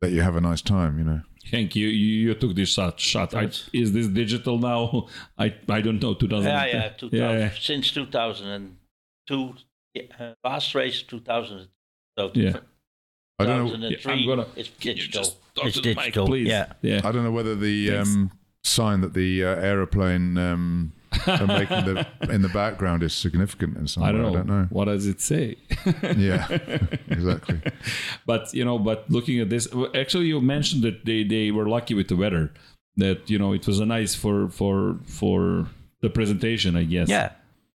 [0.02, 1.20] let you have a nice time, you know.
[1.50, 2.98] Hank, you, you, you took this shot.
[2.98, 3.34] shot.
[3.34, 5.08] I, is this digital now?
[5.38, 6.14] I I don't know.
[6.14, 6.50] 2000.
[6.50, 7.50] Yeah, yeah, 2000, Yeah, yeah.
[7.60, 9.54] since 2002,
[10.18, 11.68] uh, last race 2000.
[12.18, 12.56] So Yeah.
[13.38, 13.70] I don't know.
[13.76, 15.22] 2003, I'm gonna- it's digital.
[15.56, 16.48] It's to the mic, digital, please?
[16.48, 16.72] yeah.
[16.82, 17.00] Yeah.
[17.04, 18.30] I don't know whether the um,
[18.62, 20.92] sign that the uh, aeroplane um,
[21.24, 24.30] so making the in the background is significant in some I don't way.
[24.30, 24.32] know.
[24.32, 24.66] I don't know.
[24.70, 25.56] What does it say?
[26.16, 26.46] Yeah,
[27.08, 27.60] exactly.
[28.26, 31.94] but you know, but looking at this, actually, you mentioned that they they were lucky
[31.94, 32.52] with the weather.
[32.96, 35.66] That you know, it was a nice for for for
[36.00, 37.08] the presentation, I guess.
[37.08, 37.32] Yeah,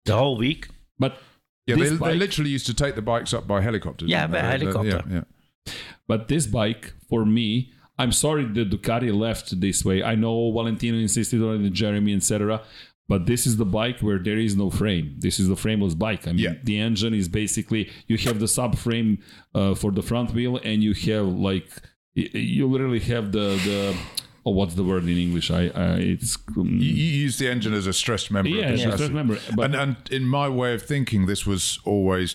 [0.04, 0.68] the whole week.
[0.98, 1.18] But
[1.66, 4.04] Yeah, this they, they literally used to take the bikes up by helicopter.
[4.06, 5.02] Yeah, by helicopter.
[5.08, 5.22] Yeah,
[5.66, 5.72] yeah.
[6.06, 10.02] But this bike, for me, I'm sorry the Ducati left this way.
[10.02, 12.62] I know Valentino insisted on it, Jeremy, etc.
[13.08, 15.14] But this is the bike where there is no frame.
[15.18, 16.26] This is the frameless bike.
[16.26, 16.54] I mean, Yeah.
[16.64, 19.18] the engine is basically you have the subframe
[19.54, 21.68] uh, for the front wheel, and you have like
[22.14, 23.96] you literally have the the
[24.44, 25.50] oh, what's the word in English?
[25.50, 26.90] I, I it's um, You,
[27.26, 28.48] use the engine as a stressed member.
[28.50, 29.08] yeah, of the yeah, chassis.
[29.12, 29.56] just.
[29.56, 32.34] But and, and in my way of thinking, this was always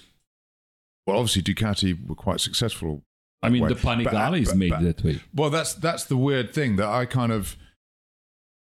[1.06, 1.18] well.
[1.18, 3.04] Obviously, Ducati were quite successful.
[3.44, 3.70] I mean, way.
[3.70, 5.20] the Panigale is made but- that way.
[5.34, 7.58] Well, that's that's the weird thing that I kind of.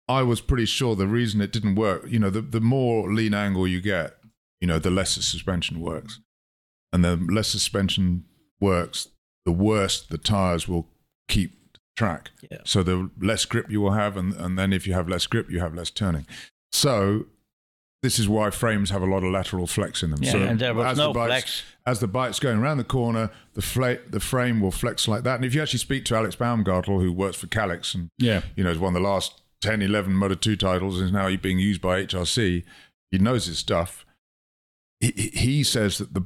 [0.08, 3.34] I was pretty sure the reason it didn't work, you know, the, the more lean
[3.34, 4.16] angle you get,
[4.62, 6.20] you know, the less the suspension works.
[6.94, 8.26] And the less suspension
[8.62, 9.10] works,
[9.46, 10.88] the worse the tires will
[11.28, 11.54] keep
[11.98, 12.30] track.
[12.52, 12.60] Yeah.
[12.66, 15.50] So the less grip you will have, and, and then if you have less grip,
[15.50, 16.26] you have less turning.
[16.72, 17.26] So
[18.04, 20.22] this is why frames have a lot of lateral flex in them.
[20.22, 21.64] Yeah, so and there was as no the bike's- flex.
[21.88, 25.36] As the bike's going around the corner, the, fla- the frame will flex like that.
[25.36, 28.42] And if you actually speak to Alex Baumgartel, who works for Kalex and Yeah.
[28.56, 31.60] you know, has won the last 10, 11 Moto 2 titles and is now being
[31.60, 32.64] used by HRC.
[33.12, 34.06] He knows his stuff.
[35.00, 36.24] He, he- says that the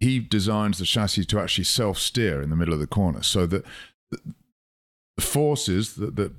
[0.00, 3.44] he designs the chassis to actually self steer in the middle of the corner so
[3.46, 3.64] that
[4.10, 4.18] the,
[5.22, 6.32] forces that, that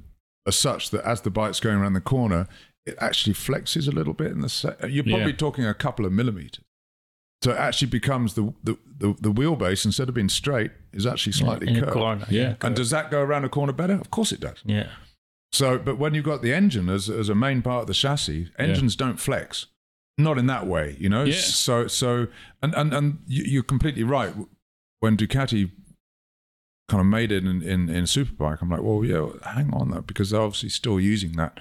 [0.47, 2.47] are such that as the bike's going around the corner,
[2.85, 5.37] it actually flexes a little bit in the se- you're probably Yeah.
[5.37, 6.63] talking a couple of millimeters.
[7.43, 11.33] So it actually becomes the, the, the, the wheelbase, instead of being straight, is actually
[11.33, 11.93] slightly the curved.
[11.93, 12.25] corner.
[12.29, 12.55] Yeah.
[12.61, 13.93] And does that go around a corner better?
[13.95, 14.57] Of course it does.
[14.63, 14.89] Yeah.
[15.53, 18.49] So, but when you've got the engine as, as a main part of the chassis,
[18.57, 19.67] engines don't flex.
[20.17, 21.23] Not in that way, you know.
[21.23, 21.35] Yeah.
[21.35, 22.27] So, so,
[22.61, 24.33] and and and you- you're completely right.
[24.99, 25.71] When Ducati
[26.89, 30.01] kind of made it in, in in Superbike, I'm like, well, yeah, hang on though,
[30.01, 31.59] because they're obviously still using that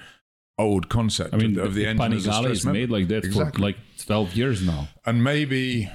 [0.57, 3.57] old concept I mean, of, of the, the, engine Panigale is made like that Exactly.
[3.57, 4.89] for like 12 years now.
[5.05, 5.89] and maybe,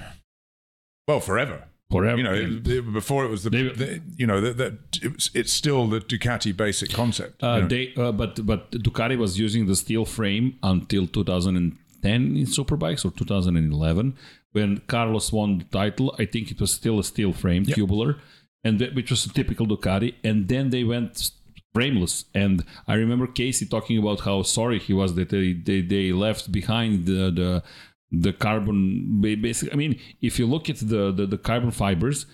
[1.07, 1.68] well, forever.
[1.91, 2.17] Forever.
[2.19, 5.53] You know, it, it- before it was the, the you know, that that it it's
[5.53, 7.43] still the Ducati basic concept.
[7.43, 7.69] Uh, you know.
[7.69, 13.11] they, uh, but but Ducati was using the steel frame until 2010 in Superbikes or
[13.13, 14.17] 2011
[14.53, 16.15] when Carlos won the title.
[16.19, 17.77] I think it was still a steel frame, Yep.
[17.77, 18.17] tubular,
[18.65, 20.15] and that, which was a typical Ducati.
[20.25, 21.31] And then they went
[21.75, 22.25] frameless.
[22.35, 26.51] And I remember Casey talking about how sorry he was that they they, they left
[26.51, 27.63] behind the the
[28.10, 32.26] the carbon basically i mean if you look at the, the the carbon fibers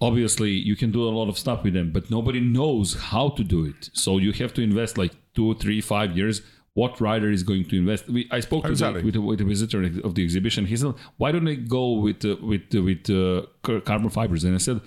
[0.00, 3.42] obviously you can do a lot of stuff with them but nobody knows how to
[3.44, 3.90] do it.
[3.92, 6.42] So you have to invest like two three five years.
[6.74, 8.08] What rider is going to invest?
[8.08, 9.00] We, i spoke to Exactly.
[9.00, 10.66] the, with, the, with the visitor of the exhibition.
[10.66, 14.44] He said why don't they go with uh, with uh, with uh, carbon fibers?
[14.44, 14.80] And i said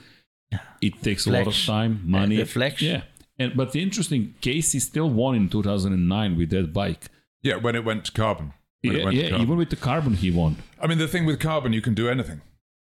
[0.82, 2.38] it takes a lot of time money.
[2.38, 2.82] The flex.
[2.82, 3.02] yeah.
[3.38, 7.08] And but the interesting case he still won in 2009 with that bike.
[7.42, 8.54] Yeah, when it went to carbon.
[8.84, 11.74] When yeah, yeah even with the carbon he won I mean, the thing with carbon,
[11.74, 12.42] you can do anything.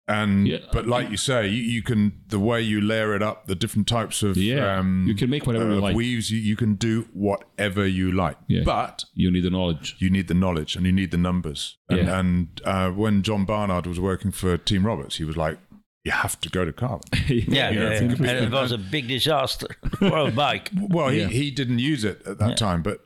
[0.07, 0.59] And Yeah.
[0.73, 3.87] but like you say, you, you can the way you layer it up, the different
[3.89, 5.97] types of Yeah, um, you can make whatever you like.
[5.97, 6.31] weaves.
[6.31, 8.37] You, you can do whatever you like.
[8.49, 8.65] Yeah.
[8.65, 11.79] But you need the knowledge you need the knowledge and you need the numbers.
[11.89, 12.19] And, Yeah.
[12.19, 15.59] and uh, when John Barnard was working for Team Roberts, he was like,
[16.05, 19.07] "You have to go to carbon." Yeah, yeah, yeah, it's and it was a big
[19.09, 20.71] disaster for a bike.
[20.77, 21.29] Well, Yeah.
[21.29, 22.55] he, he didn't use it at that Yeah.
[22.67, 22.99] time, but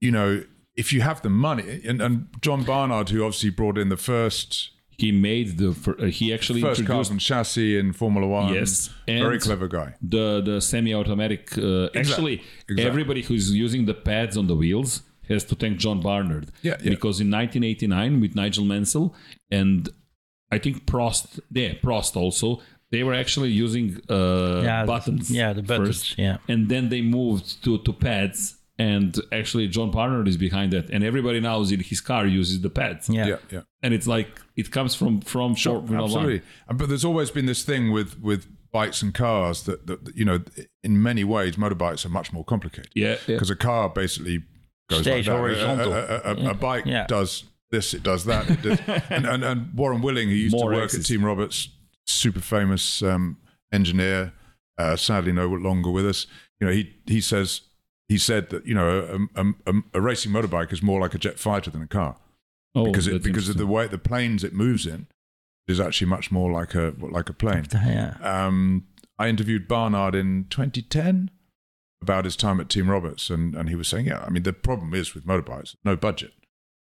[0.00, 0.44] you know,
[0.76, 4.70] if you have the money, and, and John Barnard, who obviously brought in the first
[4.98, 8.52] he made the uh, he actually first introduced carbon chassis in Formula One.
[8.54, 9.94] Yes, and very clever guy.
[10.00, 11.56] the the semi-automatic.
[11.58, 12.84] Uh, Actually, Exactly.
[12.84, 16.50] everybody who's using the pads on the wheels has to thank John Barnard.
[16.62, 16.90] Yeah, yeah.
[16.90, 19.14] Because in 1989 with Nigel Mansell
[19.50, 19.88] and
[20.50, 22.60] I think Prost, yeah, Prost also,
[22.90, 25.30] they were actually using uh, Yeah, buttons.
[25.30, 26.36] yeah, the buttons, first, yeah.
[26.48, 28.56] and then they moved to to pads.
[28.78, 32.70] And actually, John Barnard is behind that, and everybody now in his car uses the
[32.70, 33.08] pads.
[33.08, 33.26] Yeah.
[33.26, 33.60] Yeah, yeah.
[33.82, 35.84] and it's like it comes from from short.
[35.84, 36.00] One.
[36.02, 36.42] Absolutely.
[36.68, 40.16] And- But there's always been this thing with with bikes and cars that, that that,
[40.16, 40.40] you know,
[40.82, 42.90] in many ways, motorbikes are much more complicated.
[42.94, 43.34] Yeah, yeah.
[43.36, 44.42] Because a car basically
[44.88, 45.32] goes Stays like that.
[45.34, 45.92] A- horizontal.
[45.92, 47.06] A, a- a- a bike Yeah.
[47.06, 48.50] does this, it does that.
[48.50, 48.80] It does.
[49.10, 51.00] and, and, and Warren Willing, who used More to work axes.
[51.00, 51.68] at Team Roberts,
[52.06, 53.36] super famous um,
[53.70, 54.32] engineer,
[54.78, 56.26] uh, sadly no longer with us.
[56.60, 57.60] You know, he he says
[58.12, 58.88] he said that you know
[59.36, 62.16] a, a, a, a racing motorbike is more like a jet fighter than a car
[62.74, 65.06] Oh, because it because of the way the planes it moves in
[65.68, 67.66] is actually much more like a like a plane.
[67.72, 68.16] Yeah.
[68.22, 68.86] Um,
[69.18, 71.30] I interviewed Barnard in 2010
[72.02, 74.52] about his time at Team Roberts, and, and he was saying, yeah, I mean, the
[74.54, 76.32] problem is with motorbikes, no budget.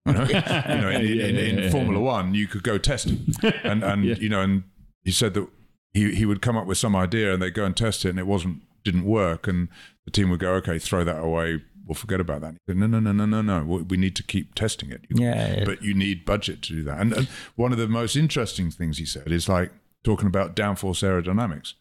[0.08, 0.34] You know, you
[0.82, 2.12] know in, in, in, in Yeah, yeah, Formula yeah.
[2.16, 3.20] One, you could go testing,
[3.64, 4.16] and and Yeah.
[4.16, 4.64] you know, and
[5.04, 5.48] he said that
[5.94, 8.20] he he would come up with some idea, and they'd go and test it, and
[8.20, 9.68] it wasn't didn't work, and
[10.06, 11.62] the team would go, okay, throw that away.
[11.86, 12.52] We'll forget about that.
[12.54, 13.64] He said, no, no, no, no, no, no.
[13.66, 15.02] We we need to keep testing it.
[15.10, 17.00] You- Yeah, but you need budget to do that.
[17.02, 19.72] And, and one of the most interesting things he said is like
[20.04, 21.74] talking about downforce aerodynamics.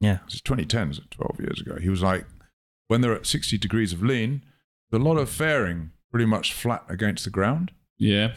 [0.00, 1.76] yeah, it's is 2010, is 12 years ago.
[1.80, 2.26] He was like,
[2.88, 4.42] when they're at 60 degrees of lean,
[4.90, 7.70] there's a lot of fairing pretty much flat against the ground.
[7.98, 8.34] Yeah.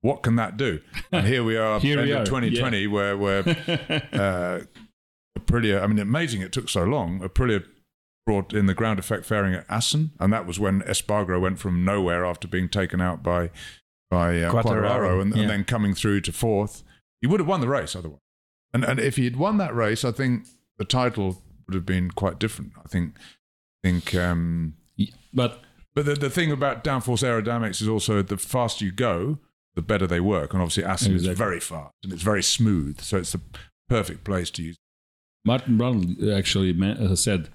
[0.00, 0.80] What can that do?
[1.12, 3.42] And here we are, Here we are, 2020, where where
[4.12, 4.60] uh,
[5.44, 5.82] Aprilia.
[5.82, 7.20] I mean, amazing it took so long.
[7.20, 7.64] Aprilia
[8.24, 11.84] brought in the ground effect fairing at Assen, and that was when Espargaro went from
[11.84, 13.50] nowhere after being taken out by
[14.10, 15.42] by uh, Quartararo, and, yeah.
[15.42, 16.82] and then coming through to fourth.
[17.20, 18.20] He would have won the race otherwise.
[18.72, 20.46] And and if he had won that race, I think
[20.78, 22.72] the title would have been quite different.
[22.82, 23.14] I think
[23.82, 24.14] think.
[24.14, 24.74] Um,
[25.32, 25.62] but
[25.94, 29.38] but the, the thing about downforce aerodynamics is also the faster you go,
[29.74, 30.52] the better they work.
[30.52, 33.00] And obviously, Assen is very fast and it's very smooth.
[33.00, 33.40] So it's the
[33.88, 34.78] perfect place to use.
[35.44, 37.48] Martin Brown actually uh, said,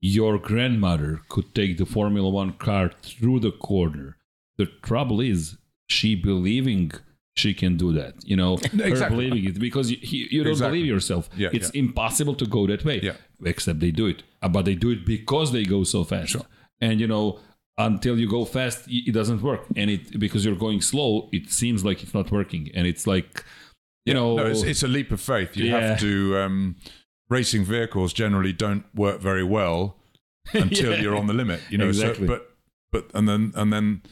[0.00, 4.16] Your grandmother could take the Formula One car through the corner.
[4.56, 5.56] The trouble is,
[5.88, 6.92] she believing
[7.36, 8.14] she can do that.
[8.24, 9.98] You know, her believing it because you,
[10.30, 10.78] you don't Exactly.
[10.78, 11.28] believe yourself.
[11.36, 11.80] Yeah, it's yeah.
[11.80, 13.00] impossible to go that way.
[13.02, 13.16] Yeah.
[13.44, 14.22] Except they do it.
[14.42, 16.30] Uh, But they do it because they go so fast.
[16.30, 16.46] Sure.
[16.80, 17.40] And, you know,
[17.76, 19.62] until you go fast, it doesn't work.
[19.76, 22.70] And it because you're going slow, it seems like it's not working.
[22.74, 23.44] And it's like,
[24.06, 25.56] you know, No, it's, it's a leap of faith.
[25.56, 25.80] You Yeah.
[25.80, 26.38] have to.
[26.38, 26.76] Um,
[27.30, 29.96] racing vehicles generally don't work very well
[30.52, 31.00] until Yeah.
[31.02, 31.60] you're on the limit.
[31.70, 32.26] You know, Exactly.
[32.26, 32.50] so, but
[32.92, 34.02] but and then and then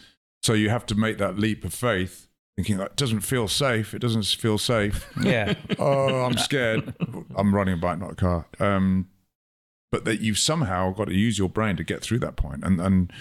[0.42, 2.26] so you have to make that leap of faith,
[2.57, 3.94] thinking that doesn't feel safe.
[3.94, 5.08] It doesn't feel safe.
[5.23, 5.55] yeah.
[5.78, 6.94] oh, I'm scared.
[7.36, 8.47] I'm running a bike, not a car.
[8.58, 9.08] Um,
[9.92, 12.81] but that you've somehow got to use your brain to get through that point, and
[12.81, 13.12] and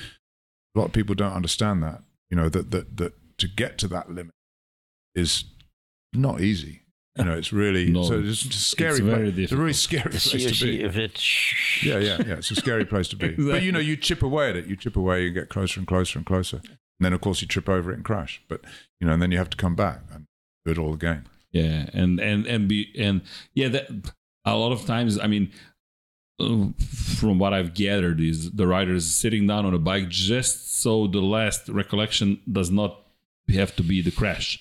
[0.76, 2.02] a lot of people don't understand that.
[2.30, 4.34] You know that that that to get to that limit
[5.14, 5.44] is
[6.14, 6.82] not easy.
[7.18, 8.92] You know, it's really No, so it's just a scary.
[8.92, 9.44] it's very place.
[9.44, 10.82] It's a really scary place to be.
[10.82, 12.36] if it's Yeah, yeah, yeah.
[12.36, 13.30] It's a scary place to be.
[13.38, 14.68] But you know, you chip away at it.
[14.68, 15.24] You chip away.
[15.24, 16.58] You get closer and closer and closer.
[16.64, 18.42] And then, of course, you trip over it and crash.
[18.48, 18.62] But
[19.00, 20.26] you know, and then you have to come back and
[20.66, 21.28] do it all again.
[21.52, 23.22] yeah and and and be and
[23.54, 23.88] yeah that
[24.46, 25.52] a lot of times i mean
[26.40, 26.68] uh,
[27.20, 31.08] from what i've gathered is the rider is sitting down on a bike just so
[31.08, 32.92] the last recollection does not
[33.54, 34.60] have to be the crash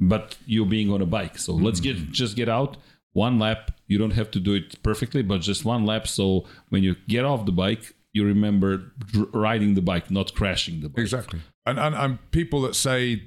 [0.00, 2.12] but you're being on a bike so let's get mm-hmm.
[2.12, 2.76] just get out
[3.12, 6.82] one lap you don't have to do it perfectly but just one lap so when
[6.82, 10.98] you get off the bike you remember dr- riding the bike not crashing the bike
[11.02, 11.40] Exactly.
[11.66, 13.22] And, and and people that say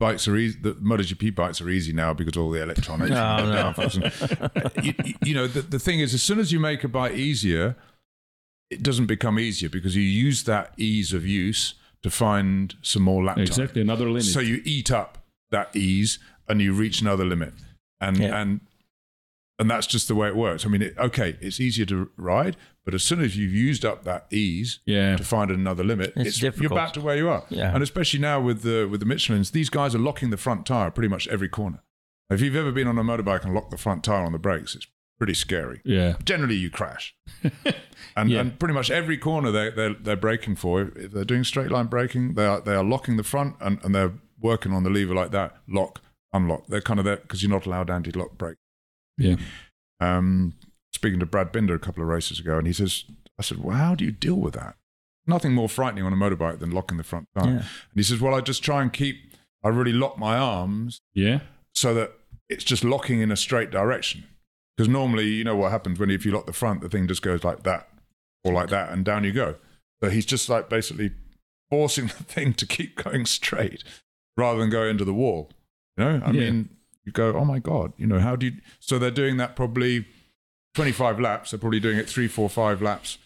[0.00, 3.10] bikes are easy, that MotoGP bikes are easy now because all the electronics.
[3.14, 4.70] No, and no.
[4.82, 7.12] you, you- you know, the, the thing is, as soon as you make a bike
[7.12, 7.76] easier,
[8.70, 13.22] it doesn't become easier because you use that ease of use to find some more
[13.22, 13.44] lap time.
[13.44, 15.18] exactly another limit So you eat up
[15.50, 17.54] that ease and you reach another limit,
[18.00, 18.40] and Yeah.
[18.40, 18.60] and
[19.58, 20.64] and that's just the way it works.
[20.64, 24.04] I mean, it, okay, it's easier to ride, but as soon as you've used up
[24.04, 25.16] that ease Yeah.
[25.18, 27.44] to find another limit, It's you're back to where you are.
[27.50, 27.74] Yeah.
[27.74, 30.90] And especially now with the with the Michelin's, these guys are locking the front tire
[30.90, 31.82] pretty much every corner.
[32.30, 34.74] If you've ever been on a motorbike and locked the front tire on the brakes,
[34.74, 34.86] it's
[35.18, 35.82] pretty scary.
[35.84, 37.14] yeah Generally, you crash,
[38.16, 38.40] and, Yeah.
[38.40, 40.92] and pretty much every corner they they're, they're braking for.
[40.96, 43.94] If they're doing straight line braking, they are they are locking the front and, and
[43.94, 46.00] they're working on the lever like that, lock,
[46.32, 46.66] unlock.
[46.68, 48.56] They're kind of there because you're not allowed anti-lock brake.
[49.18, 49.36] yeah
[50.00, 50.54] Um,
[50.92, 53.04] speaking to Brad Binder a couple of races ago, and he says,
[53.38, 54.76] I said, well, how do you deal with that?
[55.26, 57.46] Nothing more frightening on a motorbike than locking the front tire.
[57.46, 57.56] Yeah.
[57.58, 59.16] And he says, well, I just try and keep,
[59.62, 61.40] I really lock my arms yeah
[61.74, 62.12] so that
[62.48, 64.24] it's just locking in a straight direction.
[64.76, 67.22] Because normally, you know what happens when if you lock the front, the thing just
[67.22, 67.88] goes like that
[68.44, 69.56] or like that, and down you go.
[70.02, 71.12] So he's just like basically
[71.68, 73.84] forcing the thing to keep going straight
[74.40, 75.50] rather than go into the wall.
[75.96, 76.40] You know, I Yeah.
[76.50, 76.68] mean,
[77.04, 78.52] you go, oh my God, you know, how do you?
[78.78, 80.06] So they're doing that probably
[80.74, 81.50] 25 laps.
[81.50, 83.18] They're probably doing it three, four, five laps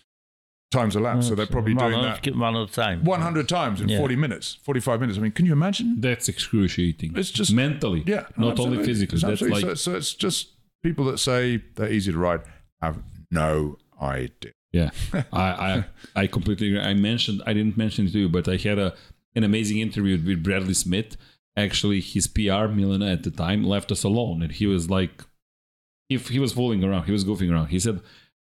[0.70, 1.22] times a lap.
[1.22, 3.04] so they're probably one doing at- that one at a time.
[3.04, 3.98] 100 times in Yeah.
[3.98, 5.16] 40 minutes, 45 minutes.
[5.18, 6.00] I mean, can you imagine?
[6.00, 7.12] That's excruciating.
[7.16, 9.16] It's just- mentally, Yeah, not only physically.
[9.18, 10.48] It's That's like so, so it's just
[10.82, 12.40] people that say they're easy to ride
[12.82, 12.96] have
[13.30, 14.52] no idea.
[14.72, 14.90] yeah.
[15.32, 15.84] I, I
[16.22, 16.80] I completely agree.
[16.80, 18.94] I mentioned I didn't mention it to you, but I had a
[19.34, 21.16] an amazing interview with Bradley Smith.
[21.56, 25.22] Actually, his PR Milena at the time left us alone, and he was like,
[26.10, 27.68] if he was fooling around, he was goofing around.
[27.68, 28.00] He said.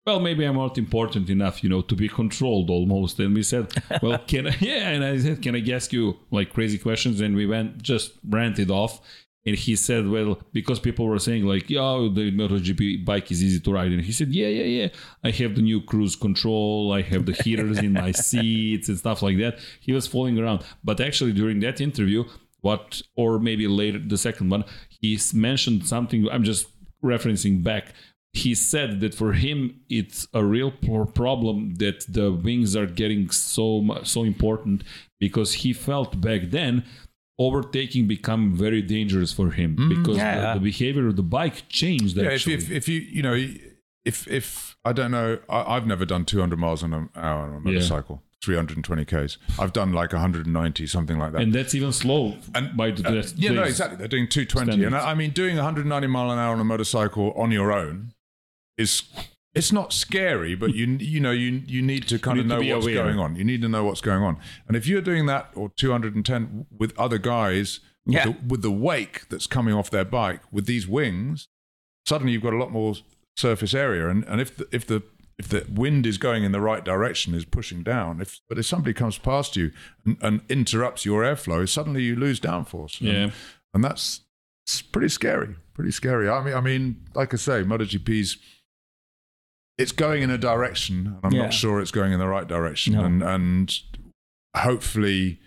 [0.05, 3.19] Well, maybe I'm not important enough, you know, to be controlled almost.
[3.19, 4.87] And we said, well, can I, yeah.
[4.91, 7.19] And I said, can I ask you like crazy questions?
[7.19, 9.01] And we went, just ranted off.
[9.47, 13.61] And he said, "Well, because people were saying like, yo, the MotoGP bike is easy
[13.61, 14.87] to ride," and he said, "Yeah, yeah, yeah.
[15.23, 16.91] I have the new cruise control.
[16.91, 20.65] I have the heaters in my seats and stuff like that." He was fooling around,
[20.83, 22.25] but actually during that interview,
[22.59, 26.27] what or maybe later the second one, he mentioned something.
[26.29, 26.67] I'm just
[27.01, 27.93] referencing back
[28.33, 30.71] he said that for him it's a real
[31.15, 33.67] problem that the wings are getting so
[34.03, 34.83] so important
[35.19, 36.83] because he felt back then
[37.39, 40.53] overtaking become very dangerous for him mm, because yeah.
[40.53, 42.17] the, the, behavior of the bike changed.
[42.17, 42.55] Yeah, actually.
[42.55, 43.33] If, if, if you you know
[44.05, 47.59] if if I don't know, I, have never done 200 miles an hour on a
[47.59, 48.21] motorcycle.
[48.21, 48.23] Yeah.
[48.43, 49.37] 320 k's.
[49.59, 51.41] I've done like 190, something like that.
[51.41, 52.35] And that's even slow.
[52.53, 53.97] And by uh, yeah, no, exactly.
[53.97, 54.85] They're doing 220, standards.
[54.85, 58.13] and I, I mean, doing 190 mile an hour on a motorcycle on your own
[58.77, 59.03] is
[59.57, 62.85] it's not scary, but you you know you you need to kind of know what's
[62.85, 63.03] aware.
[63.03, 63.35] going on.
[63.35, 64.37] You need to know what's going on.
[64.67, 68.27] And if you're doing that or 210 with other guys yeah.
[68.27, 71.47] with, the, with the wake that's coming off their bike with these wings,
[72.05, 72.95] suddenly you've got a lot more
[73.35, 74.09] surface area.
[74.09, 75.03] And and if the, if the
[75.37, 78.21] if the wind is going in the right direction, is pushing down.
[78.21, 79.71] If but if somebody comes past you
[80.05, 83.01] and, and interrupts your airflow, suddenly you lose downforce.
[83.01, 83.33] Yeah, and,
[83.73, 84.21] and that's
[84.91, 85.55] pretty scary.
[85.73, 86.27] Pretty scary.
[86.27, 88.37] I mean, I mean, like I say, MotoGP's
[89.77, 91.43] it's going in a direction, and I'm yeah.
[91.43, 92.93] not sure it's going in the right direction.
[92.93, 93.03] No.
[93.03, 93.79] And and
[94.55, 95.39] hopefully,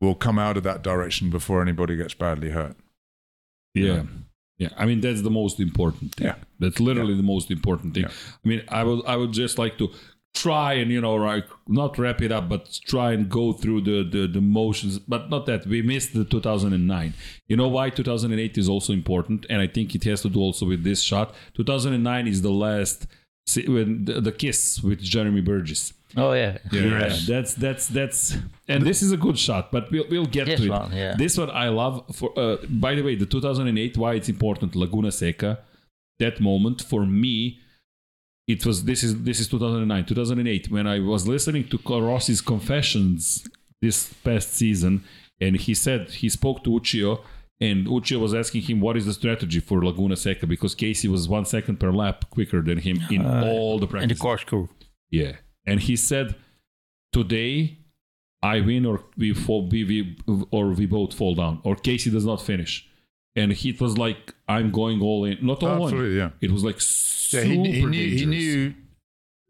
[0.00, 2.76] we'll come out of that direction before anybody gets badly hurt.
[3.74, 4.04] Yeah.
[4.58, 6.26] Yeah, I mean that's the most important thing.
[6.26, 6.34] Yeah.
[6.58, 7.18] That's literally yeah.
[7.18, 8.02] the most important thing.
[8.04, 8.10] Yeah.
[8.44, 9.88] I mean, I would I would just like to
[10.34, 14.08] try and you know like not wrap it up but try and go through the,
[14.08, 17.14] the the motions but not that we missed the 2009
[17.48, 20.66] you know why 2008 is also important and i think it has to do also
[20.66, 23.06] with this shot 2009 is the last
[23.56, 25.92] when the, the kiss with Jeremy Burgess.
[26.16, 26.58] Oh yeah.
[26.72, 27.18] yeah, yeah.
[27.26, 28.36] That's that's that's
[28.66, 30.70] and this is a good shot, but we'll we'll get this to it.
[30.70, 31.14] One, yeah.
[31.16, 32.04] This one I love.
[32.14, 35.58] For uh, by the way, the 2008 why it's important Laguna Seca.
[36.18, 37.60] That moment for me,
[38.48, 43.46] it was this is this is 2009 2008 when I was listening to Rossi's confessions
[43.80, 45.04] this past season,
[45.40, 47.20] and he said he spoke to Uccio
[47.60, 51.28] and Uccio was asking him what is the strategy for Laguna Seca because Casey was
[51.28, 54.10] one second per lap quicker than him in uh, all the practice.
[54.10, 54.68] In the corkscrew.
[55.10, 55.32] Yeah.
[55.66, 56.36] And he said,
[57.12, 57.78] Today
[58.42, 61.60] I win or we fall we, we, or we both fall down.
[61.64, 62.88] Or Casey does not finish.
[63.34, 65.38] And he was like, I'm going all in.
[65.44, 66.16] Not all Absolutely, in.
[66.16, 66.30] yeah.
[66.40, 68.74] It was like super yeah, he, he knew, he knew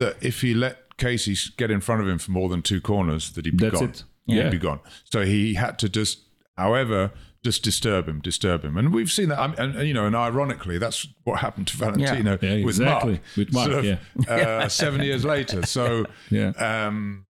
[0.01, 3.33] that if he let Casey get in front of him for more than two corners,
[3.33, 3.91] that he'd be That's gone.
[3.91, 4.05] It.
[4.27, 4.43] Yeah.
[4.45, 4.81] He'd be gone.
[5.05, 6.20] So he had to just,
[6.57, 7.12] however,
[7.49, 8.77] just disturb him, disturb him.
[8.77, 9.59] And we've seen that.
[9.59, 12.57] And, and you know, and ironically, that's what happened to Valentino yeah.
[12.57, 13.12] Yeah, with exactly.
[13.12, 13.36] Marc.
[13.36, 14.35] With Marc, sort of, yeah.
[14.35, 15.65] uh, seven years later.
[15.65, 16.51] So, yeah.
[16.51, 17.25] Um,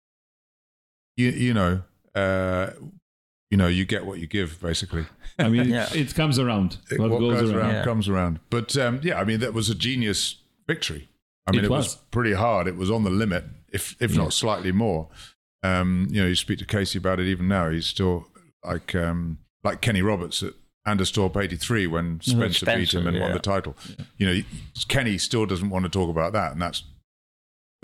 [1.18, 1.84] you, you know,
[2.16, 2.72] uh,
[3.52, 5.06] you know, you get what you give, basically.
[5.38, 5.88] I mean, yeah.
[5.94, 6.78] it comes around.
[6.90, 8.40] It, what, what, goes, goes around, around comes around.
[8.50, 11.10] But um, yeah, I mean, that was a genius victory.
[11.46, 11.86] I mean, it, it was.
[11.86, 11.96] was.
[12.10, 12.68] pretty hard.
[12.68, 15.10] It was on the limit, if if not slightly more.
[15.62, 17.70] Um, you know, you speak to Casey about it even now.
[17.70, 18.28] He's still
[18.66, 19.38] like um,
[19.68, 20.54] like Kenny Roberts at
[20.88, 23.24] Anderstorp 83 when Spencer, Spencer beat him and yeah.
[23.24, 23.76] won the title.
[23.90, 24.06] Yeah.
[24.18, 24.42] You know,
[24.88, 26.84] Kenny still doesn't want to talk about that, and that's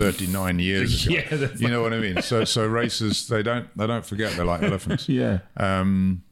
[0.00, 1.14] 39 years ago.
[1.14, 2.22] yeah, you know what I mean?
[2.22, 5.08] So so racers they don't they don't forget they're like elephants.
[5.08, 5.40] yeah.
[5.56, 6.22] Um,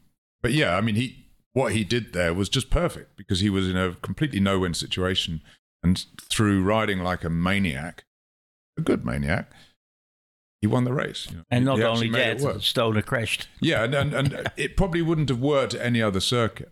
[0.41, 3.69] but yeah, I mean he what he did there was just perfect because he was
[3.69, 5.41] in a completely no-win situation
[5.83, 8.05] and through riding like a maniac,
[8.77, 9.51] a good maniac,
[10.63, 11.27] he won the race.
[11.29, 11.43] You know.
[11.51, 13.49] And not only that, Stoner crashed.
[13.59, 16.71] Yeah, and, and, and it probably wouldn't have worked at any other circuit.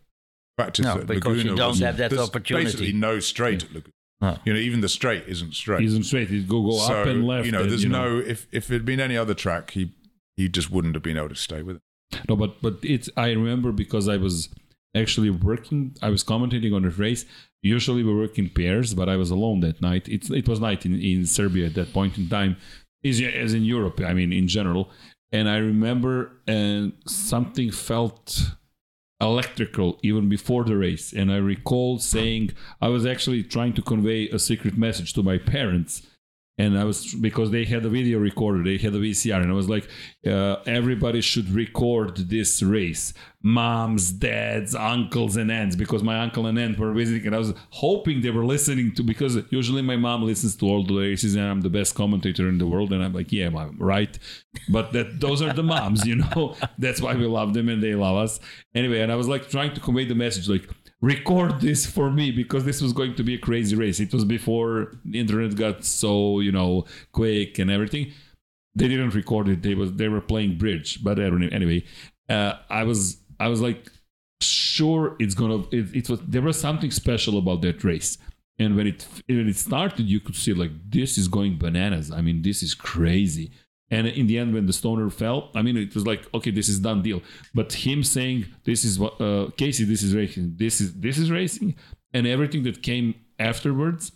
[0.58, 2.68] Practice no, because Laguna you don't have that opportunity.
[2.68, 3.94] Basically, no straight at Laguna.
[4.22, 4.38] No.
[4.46, 5.84] You know, even the straight isn't straight.
[5.84, 6.30] Isn't straight.
[6.30, 7.46] He'd go go so, up and left.
[7.46, 8.20] You know, there's and, you no.
[8.20, 8.26] Know.
[8.26, 9.92] If if it had been any other track, he
[10.38, 11.82] he just wouldn't have been able to stay with it.
[12.30, 13.10] No, but but it's.
[13.18, 14.48] I remember because I was
[14.96, 15.98] actually working.
[16.02, 17.26] I was commentating on the race.
[17.62, 20.08] Usually we work in pairs, but I was alone that night.
[20.08, 22.56] It's it was night in in Serbia at that point in time,
[23.04, 24.02] is as in Europe.
[24.02, 24.90] I mean, in general.
[25.32, 28.52] And I remember, and something felt
[29.22, 31.14] electrical even before the race.
[31.14, 35.38] And I recall saying I was actually trying to convey a secret message to my
[35.38, 36.06] parents
[36.58, 39.56] and I was because they had a video recorder, they had a VCR, and I
[39.56, 39.88] was like,
[40.28, 46.60] uh, everybody should record this race, moms, dads, uncles, and aunts, because my uncle and
[46.60, 50.24] aunt were visiting, and I was hoping they were listening to because usually my mom
[50.24, 53.14] listens to all the races, and I'm the best commentator in the world, and I'm
[53.14, 54.18] like, yeah, mom, right,
[54.70, 57.96] but that those are the moms, you know, that's why we love them and they
[57.96, 58.40] love us.
[58.76, 60.70] Anyway, and I was like trying to convey the message, like
[61.02, 64.00] record this for me because this was going to be a crazy race.
[64.00, 68.14] It was before the internet got so you know quick and everything.
[68.76, 69.64] They didn't record it.
[69.64, 71.84] They was they were playing bridge, but anyway,
[72.30, 73.92] uh, I was I was like
[74.42, 75.64] sure it's gonna.
[75.72, 78.18] It, it was there was something special about that race,
[78.58, 82.12] and when it when it started, you could see like this is going bananas.
[82.12, 83.52] I mean, this is crazy.
[83.92, 86.70] And in the end, when the stoner fell, I mean, it was like, okay, this
[86.70, 87.22] is done deal.
[87.54, 91.30] But him saying, "This is what uh, Casey, this is racing, this is this is
[91.30, 91.76] racing,"
[92.14, 94.14] and everything that came afterwards,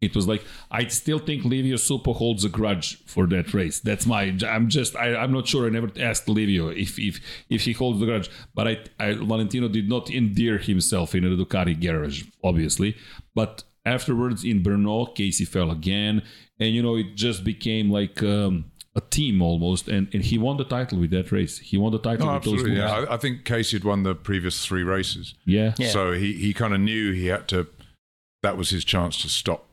[0.00, 3.78] it was like I still think Livio Suppo holds a grudge for that race.
[3.80, 4.36] That's my.
[4.46, 4.96] I'm just.
[4.96, 5.66] I, I'm not sure.
[5.66, 8.30] I never asked Livio if if if he holds the grudge.
[8.54, 12.96] But I, I Valentino did not endear himself in a Ducati garage, obviously.
[13.34, 16.22] But afterwards in Brno, Casey fell again,
[16.58, 18.22] and you know it just became like.
[18.22, 21.58] Um, a team almost, and, and he won the title with that race.
[21.58, 22.80] He won the title No, with those absolutely.
[22.80, 22.92] moves.
[22.92, 25.74] Yeah, I, I think Casey had won the previous three races, Yeah.
[25.78, 25.88] Yeah.
[25.90, 27.66] so he, he kind of knew he had to.
[28.42, 29.66] That was his chance to stop.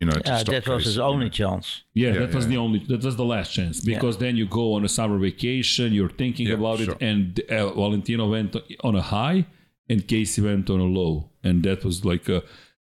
[0.00, 1.30] You know, to Yeah, stop that was his only know.
[1.30, 1.82] chance.
[1.94, 2.50] Yeah, Yeah, that was yeah.
[2.50, 5.92] the only that was the last chance because then you go on a summer vacation,
[5.92, 6.94] you're thinking Yeah, about sure.
[6.94, 9.46] it, and uh, Valentino went on a high,
[9.88, 12.44] and Casey went on a low, and that was like a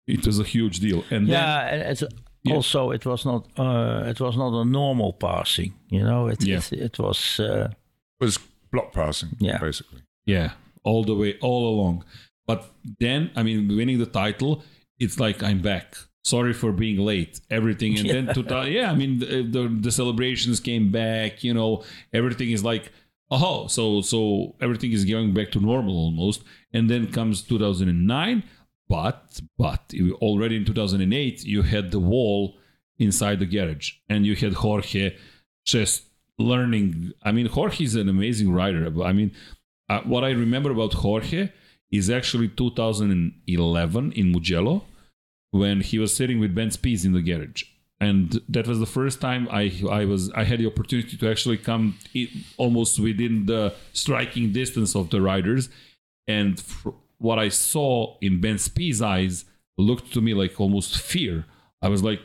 [0.08, 1.04] it was a huge deal.
[1.10, 2.02] And then, Yeah, and it's
[2.48, 2.56] Yeah.
[2.56, 5.72] also it was not uh, it was not a normal passing.
[5.90, 6.58] You know, it Yeah.
[6.58, 7.68] it, it was uh,
[8.20, 8.38] It was
[8.72, 9.58] block passing, Yeah.
[9.58, 10.02] basically.
[10.26, 10.50] yeah,
[10.84, 12.04] all the way, all along.
[12.46, 12.60] But
[13.00, 14.62] then, I mean, winning the title,
[14.98, 15.96] it's like I'm back.
[16.24, 17.40] Sorry for being late.
[17.50, 18.32] Everything, and then Yeah.
[18.32, 21.44] 2000, yeah, I mean, the, the the celebrations came back.
[21.44, 22.90] You know, everything is like,
[23.30, 26.42] oh, so so everything is going back to normal almost.
[26.74, 28.42] And then comes 2009,
[28.88, 32.56] but but already in 2008, you had the wall
[32.98, 35.16] inside the garage, and you had Jorge
[35.64, 36.04] just
[36.38, 37.12] learning.
[37.22, 38.90] I mean, Jorge is an amazing rider.
[38.90, 39.32] but I mean,
[39.88, 41.50] uh, what I remember about Jorge
[41.90, 44.84] is actually 2011 in Mugello
[45.50, 47.64] when he was sitting with Ben Spies in the garage.
[48.00, 51.56] And that was the first time I I was I had the opportunity to actually
[51.56, 51.98] come
[52.56, 55.68] almost within the striking distance of the riders,
[56.28, 59.44] and fr- what I saw in Ben Spies' eyes
[59.76, 61.44] looked to me like almost fear.
[61.82, 62.20] I was like,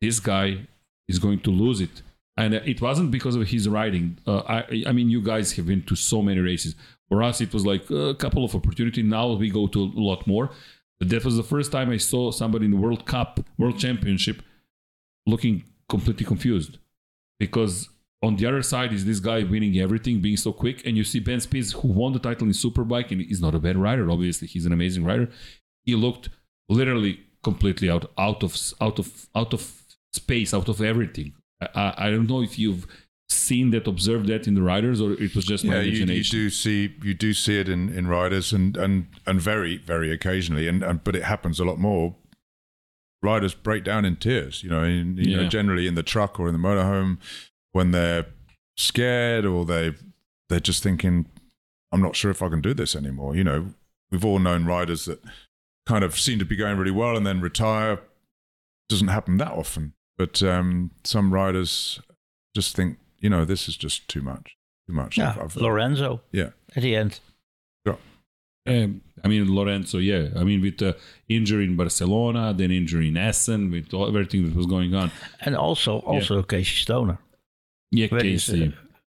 [0.00, 0.68] this guy
[1.08, 2.02] is going to lose it.
[2.36, 4.18] And it wasn't because of his riding.
[4.26, 6.76] Uh, I, I mean, you guys have been to so many races.
[7.08, 9.04] For us, it was like a couple of opportunities.
[9.04, 10.50] Now we go to a lot more.
[10.98, 14.42] But that was the first time I saw somebody in the World Cup, World Championship,
[15.26, 16.78] looking completely confused.
[17.40, 17.88] Because
[18.22, 20.84] on the other side is this guy winning everything, being so quick.
[20.86, 23.60] And you see Ben Spies, who won the title in Superbike, and he's not a
[23.60, 24.48] bad rider, obviously.
[24.48, 25.30] He's an amazing rider.
[25.84, 26.28] He looked
[26.68, 29.82] literally completely out, out of, out of, out of
[30.12, 31.34] space, out of everything.
[31.60, 32.86] I- I, don't know if you've
[33.28, 36.38] seen that, observed that in the riders, or it was just my Yeah, you, imagination.
[36.38, 40.10] you do see you do see it in, in riders and, and, and very very
[40.10, 42.16] occasionally and, and but it happens a lot more.
[43.22, 46.46] Riders break down in tears, you know, in, you know generally in the truck or
[46.48, 47.18] in the motorhome
[47.78, 48.26] when they're
[48.76, 49.94] scared or they
[50.48, 51.26] they're just thinking,
[51.92, 53.36] I'm not sure if I can do this anymore.
[53.36, 53.66] You know,
[54.10, 55.20] we've all known riders that
[55.86, 58.00] kind of seem to be going really well and then retire.
[58.88, 62.00] Doesn't happen that often, but um, some riders
[62.56, 64.56] just think, you know, this is just too much,
[64.88, 65.16] too much.
[65.16, 66.50] yeah, I've- I've- Lorenzo yeah.
[66.74, 67.20] at the end.
[68.66, 70.28] Um, I mean, Lorenzo, yeah.
[70.36, 70.94] I mean, with the
[71.28, 75.10] injury in Barcelona, then injury in Assen, with all, everything that was going on.
[75.40, 77.18] And also also Casey Stoner.
[77.90, 78.66] Yeah, Where his, Casey.
[78.66, 78.70] uh,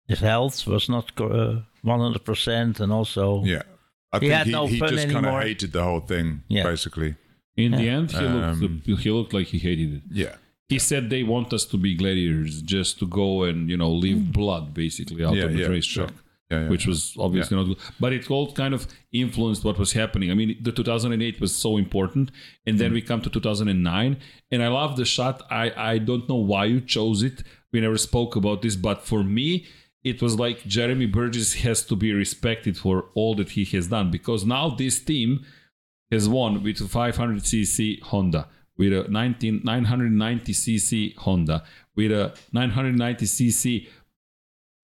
[0.07, 3.64] his health was not uh, 100% and also Yeah.
[4.11, 6.43] I He think had he, no he fun just kind of hated the whole thing,
[6.48, 6.64] Yeah.
[6.64, 7.15] basically.
[7.57, 10.03] in the end, he Um, looked he looked like he hated it.
[10.11, 10.35] Yeah.
[10.69, 14.31] He said they want us to be gladiators, just to go and you know leave
[14.31, 16.09] blood basically out Yeah, of the yeah, racetrack.
[16.09, 16.17] sure.
[16.51, 16.69] Yeah, yeah.
[16.69, 17.77] which was obviously not good.
[17.99, 20.31] But it all kind of influenced what was happening.
[20.31, 22.31] I mean, the 2008 was so important,
[22.65, 24.17] and then we come to 2009,
[24.51, 25.43] and I love the shot.
[25.51, 27.43] I I don't know why you chose it.
[27.72, 29.65] We never spoke about this, but for me,
[30.03, 34.11] it was like Jeremy Burgess has to be respected for all that he has done
[34.11, 35.45] because now this team
[36.11, 41.64] has won with a 500cc Honda, with a 19, 990cc Honda,
[41.95, 43.88] with a 990cc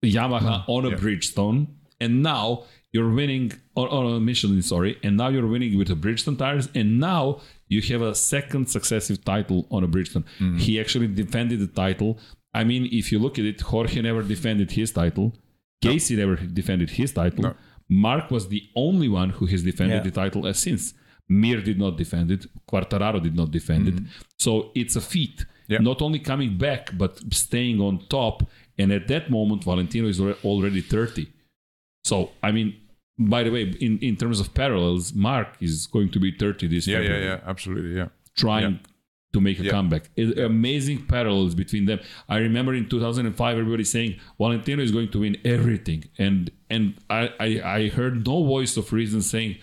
[0.04, 0.96] Yamaha on a yeah.
[0.96, 1.68] Bridgestone,
[2.00, 5.96] and now you're winning on, on a Michelin, sorry, and now you're winning with a
[5.96, 10.24] Bridgestone tires, and now you have a second successive title on a Bridgestone.
[10.40, 10.58] Mm-hmm.
[10.58, 12.20] He actually defended the title.
[12.60, 15.28] I mean, if you look at it, Jorge never defended his title.
[15.86, 17.44] Casey never defended his title.
[17.48, 17.54] No.
[18.08, 20.10] Marc was the only one who has defended Yeah.
[20.10, 20.84] the title as since.
[21.42, 22.42] Mir did not defend it.
[22.70, 23.98] Quartararo did not defend it.
[24.46, 24.52] So
[24.82, 25.38] it's a feat.
[25.40, 25.72] Mm-hmm.
[25.74, 25.80] Yeah.
[25.90, 28.38] Not only coming back, but staying on top.
[28.82, 30.20] And at that moment, Valentino is
[30.52, 31.28] already 30.
[32.04, 32.16] So,
[32.48, 32.70] I mean,
[33.18, 36.86] by the way, in, in terms of parallels, Marc is going to be 30 this
[36.88, 37.40] Yeah, yeah, February, yeah.
[37.54, 38.08] Absolutely, yeah.
[38.44, 38.80] trying
[39.36, 40.10] to make a comeback.
[40.16, 42.00] It, amazing parallels between them.
[42.30, 47.22] I remember in 2005, everybody saying Valentino is going to win everything, and and I
[47.40, 49.58] I, I heard no voice of reason saying,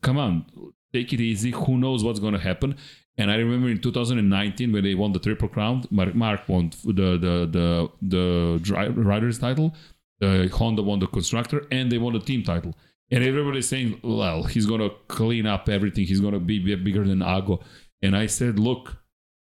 [0.00, 0.46] "Come on,
[0.94, 1.50] take it easy.
[1.50, 2.76] Who knows what's going to happen?"
[3.18, 7.18] And I remember in 2019 when they won the Triple Crown, Marc, Marc won the
[7.26, 7.68] the the
[8.00, 9.74] the riders title,
[10.22, 12.74] uh, Honda won the constructor, and they won the team title.
[13.12, 16.06] And everybody's saying, "Well, he's going to clean up everything.
[16.06, 17.60] He's going to be bigger than Ago."
[18.02, 18.98] And I said, "Look,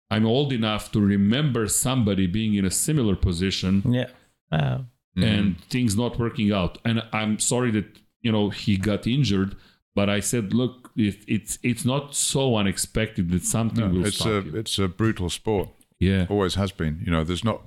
[0.09, 4.09] I'm old enough to remember somebody being in a similar position, yeah,
[4.51, 4.79] uh,
[5.17, 6.77] and things not working out.
[6.85, 9.55] And I'm sorry that you know he got injured."
[9.95, 14.17] But I said, look, it, it's it's not so unexpected that something no, will it's
[14.17, 14.55] stop a you.
[14.57, 15.69] it's a brutal sport.
[15.99, 17.01] Yeah, always has been.
[17.03, 17.61] You know, there's not.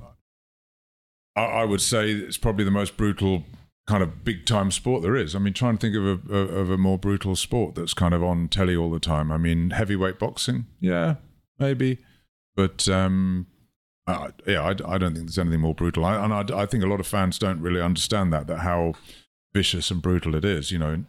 [1.35, 3.45] I, I would say it's probably the most brutal
[3.89, 5.35] kind of big time sport there is.
[5.35, 8.23] I mean, try and think of a of a more brutal sport that's kind of
[8.23, 9.33] on telly all the time.
[9.33, 11.17] I mean, heavyweight boxing, yeah,
[11.59, 11.99] maybe,
[12.55, 13.47] but um,
[14.07, 16.05] uh, yeah, I, I, don't think there's anything more brutal.
[16.05, 18.93] I, and I, I think a lot of fans don't really understand that that how
[19.55, 20.71] vicious and brutal it is.
[20.71, 21.05] You know,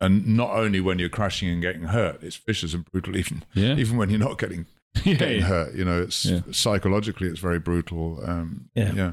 [0.00, 3.74] and not only when you're crashing and getting hurt, it's vicious and brutal even yeah.
[3.74, 4.66] even when you're not getting
[5.04, 5.46] yeah, getting yeah.
[5.46, 5.74] hurt.
[5.74, 8.20] You know, it's psychologically it's very brutal.
[8.24, 9.12] Um, Yeah.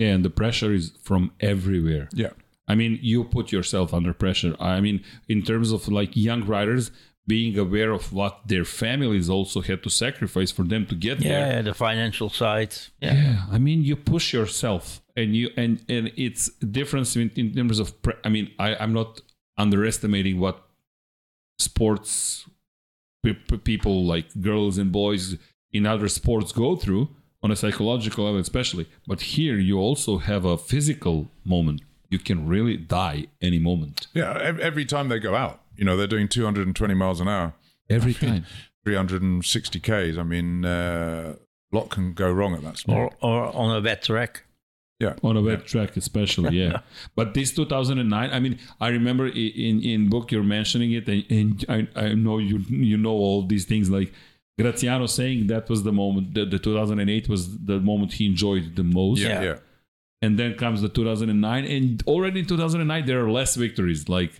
[0.00, 2.08] Yeah, yeah, and the pressure is from everywhere.
[2.14, 2.32] yeah.
[2.68, 4.54] I mean, you put yourself under pressure.
[4.60, 6.92] I mean, in terms of like young riders
[7.26, 11.56] being aware of what their families also had to sacrifice for them to get there.
[11.56, 12.72] yeah, the financial side.
[13.00, 16.48] Yeah, Yeah, I mean, you push yourself, and you and and it's
[16.78, 17.86] difference in, in terms of.
[18.02, 19.20] Pre- I mean, I I'm not
[19.58, 20.56] underestimating what
[21.58, 22.46] sports
[23.22, 25.36] pe- pe- people like girls and boys
[25.72, 27.08] in other sports go through
[27.42, 28.86] on a psychological level, especially.
[29.06, 31.82] But here, you also have a physical moment.
[32.08, 34.08] You can really die any moment.
[34.14, 37.54] Yeah, every time they go out, you know, they're doing 220 miles an hour,
[37.88, 38.44] Every time.
[38.84, 40.18] 360 k's.
[40.18, 41.34] I mean, uh,
[41.72, 43.14] a lot can go wrong at that sport.
[43.20, 44.42] or or on a wet track.
[44.98, 46.80] yeah, on a wet track especially yeah
[47.16, 51.64] but this 2009 i mean i remember in in book you're mentioning it and, and
[51.68, 54.12] I, I know you you know all these things like
[54.60, 58.84] graziano saying that was the moment that the 2008 was the moment he enjoyed the
[59.00, 59.42] most yeah, Yeah.
[59.48, 59.58] yeah.
[60.24, 64.32] and then comes the 2009 and already in 2009 there are less victories like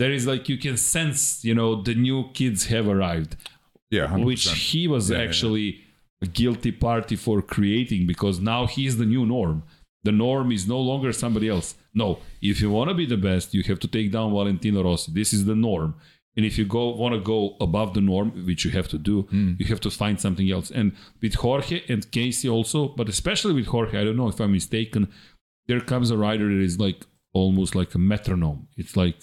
[0.00, 3.32] there is like you can sense you know the new kids have arrived
[3.90, 4.24] Yeah, 100%.
[4.30, 5.24] which he was Yeah, yeah.
[5.26, 5.68] actually
[6.26, 9.58] a guilty party for creating because now he's the new norm.
[10.08, 11.68] The norm is no longer somebody else.
[12.02, 12.06] No,
[12.50, 15.08] if you want to be the best, you have to take down Valentino Rossi.
[15.20, 15.90] This is the norm.
[16.36, 19.22] And if you go want to go above the norm, which you have to do,
[19.22, 19.54] Hmm.
[19.58, 20.70] you have to find something else.
[20.70, 24.52] And with Jorge and Casey also, but especially with Jorge, I don't know if I'm
[24.52, 25.08] mistaken,
[25.66, 28.68] there comes a rider that is like almost like a metronome.
[28.76, 29.18] It's like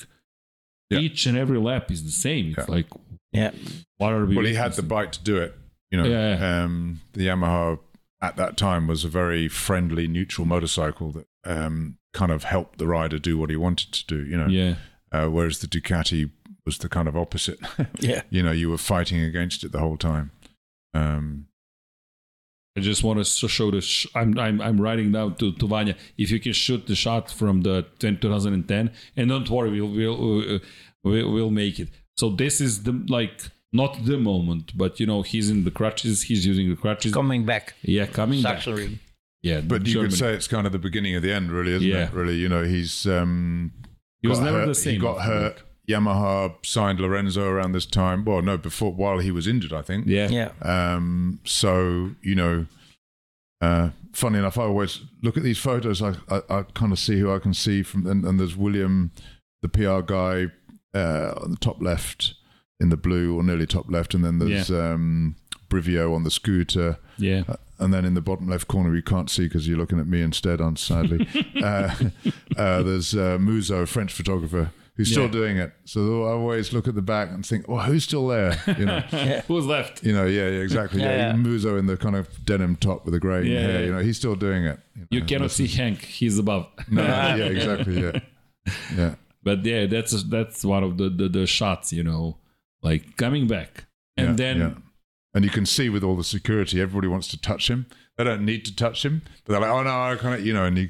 [0.89, 0.99] Yeah.
[0.99, 2.47] each and every lap is the same.
[2.49, 2.75] It's Yeah.
[2.75, 2.87] like
[3.33, 3.51] Yeah,
[3.97, 4.87] what are we Well, he had the witnessing?
[4.87, 5.53] bike to do it.
[5.91, 6.63] You know, Yeah.
[6.63, 7.77] um, the Yamaha
[8.21, 12.87] at that time was a very friendly, neutral motorcycle that um, kind of helped the
[12.87, 14.25] rider do what he wanted to do.
[14.29, 14.75] You know, Yeah.
[15.11, 16.29] uh, whereas the Ducati
[16.67, 17.59] was the kind of opposite.
[17.99, 18.21] yeah.
[18.29, 20.29] you know, you were fighting against it the whole time.
[20.93, 21.47] Um,
[22.77, 23.81] I just want to show the.
[23.81, 25.95] Sh- I'm I'm I'm writing down to to Vanya.
[26.17, 30.55] If you can shoot the shot from the 10, 2010, and don't worry, we'll we'll
[30.55, 30.59] uh,
[31.03, 31.89] we'll, we'll make it.
[32.17, 36.23] So this is the like not the moment, but you know he's in the crutches.
[36.23, 37.13] He's using the crutches.
[37.13, 37.73] Coming back.
[37.81, 38.63] yeah, coming back.
[39.41, 40.09] Yeah, but you Germany.
[40.09, 42.07] could say it's kind of the beginning of the end, really, isn't Yeah.
[42.07, 42.13] it?
[42.13, 43.71] Really, you know, he's um,
[44.21, 44.93] he was got never hurt, the same.
[44.95, 45.61] He got after hurt.
[45.87, 45.93] That.
[45.93, 48.25] Yamaha signed Lorenzo around this time.
[48.25, 50.05] Well, no, before while he was injured, I think.
[50.07, 50.27] Yeah.
[50.29, 52.65] Yeah, Um, so you know,
[53.61, 56.01] uh, funny enough, I always look at these photos.
[56.01, 59.11] I I, I kind of see who I can see from, and, and there's William,
[59.61, 60.47] the PR guy,
[60.93, 62.33] uh, on the top left
[62.79, 65.35] in the blue or nearly top left, and then there's um,
[65.69, 66.97] Brivio on the scooter.
[67.17, 67.43] Yeah.
[67.47, 70.07] Uh, and then in the bottom left corner, you can't see because you're looking at
[70.07, 71.27] me instead, on sadly.
[71.63, 71.93] uh,
[72.57, 75.71] uh, there's uh, Muzo, French photographer, who's still doing it.
[75.85, 78.59] So I always look at the back and think, well, who's still there?
[78.77, 78.99] You know,
[79.47, 80.03] Who's left?
[80.03, 81.01] you know, yeah, yeah exactly.
[81.01, 81.29] Yeah, Yeah, yeah.
[81.39, 83.71] even Muzo in the kind of denim top with the grey Yeah, hair.
[83.79, 83.85] yeah.
[83.85, 84.79] You know, he's still doing it.
[85.09, 86.03] You know, cannot see Hank.
[86.03, 86.67] He's above.
[86.89, 88.01] No, yeah, exactly.
[88.01, 88.19] Yeah,
[88.95, 89.15] yeah.
[89.43, 91.93] But yeah, that's that's one of the the, the shots.
[91.93, 92.37] You know,
[92.81, 93.85] like coming back,
[94.17, 94.73] and yeah, then yeah.
[95.33, 97.85] and you can see with all the security, everybody wants to touch him.
[98.17, 100.65] They don't need to touch him, but they're like, "Oh no, I can't," you know.
[100.65, 100.89] And you,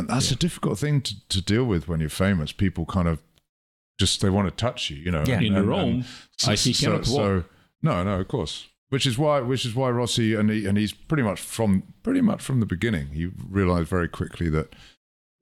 [0.00, 2.52] and that's a difficult thing to, to deal with when you're famous.
[2.52, 3.20] People kind of
[3.98, 5.24] just they want to touch you, you know.
[5.26, 5.36] Yeah.
[5.36, 6.04] and- in and- Rome,
[6.46, 7.50] and he so- cannot so- walk.
[7.82, 8.66] no, no, of course.
[8.88, 12.20] Which is why, which is why Rossi and he, and he's pretty much from pretty
[12.20, 13.08] much from the beginning.
[13.12, 14.74] He realized very quickly that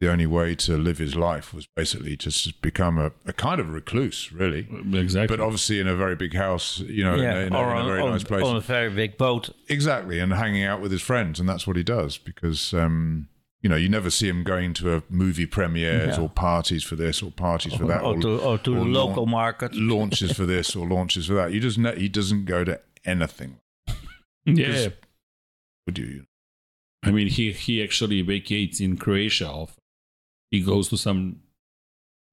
[0.00, 3.58] the only way to live his life was basically just to become a, a kind
[3.58, 4.68] of recluse, really.
[4.92, 5.34] Exactly.
[5.34, 7.78] But obviously in a very big house, you know, in a, in a, or in
[7.82, 8.44] a very on- nice place.
[8.44, 9.48] on a very big boat.
[9.70, 13.28] Exactly, and hanging out with his friends, and that's what he does because um,
[13.62, 16.22] you know you never see him going to a movie premieres Yeah.
[16.22, 19.22] or parties for this or parties for that or to, or to the or local
[19.24, 19.74] laun- market.
[19.74, 21.52] launches for this or launches for that.
[21.52, 23.58] You just ne- he doesn't go to anything.
[24.44, 24.88] yeah.
[25.86, 26.24] Would you?
[27.02, 29.48] I mean, he he actually vacates in Croatia.
[29.48, 29.74] Often.
[30.50, 31.40] He goes to some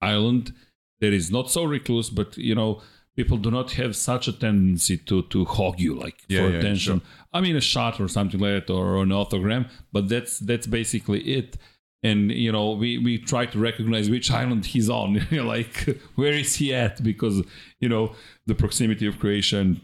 [0.02, 0.54] island
[1.02, 2.82] that is not so recluse, but you know,
[3.16, 6.58] people do not have such a tendency to to hog you like Yeah, for yeah,
[6.60, 7.00] attention.
[7.00, 7.10] sure.
[7.34, 11.22] I mean, a shot or something like that, or an autogram, but that's that's basically
[11.22, 11.58] it.
[12.04, 15.76] And you know, we we try to recognize which island he's on, like
[16.16, 17.42] where is he at, because
[17.80, 18.14] you know
[18.46, 19.82] the proximity of Croatia and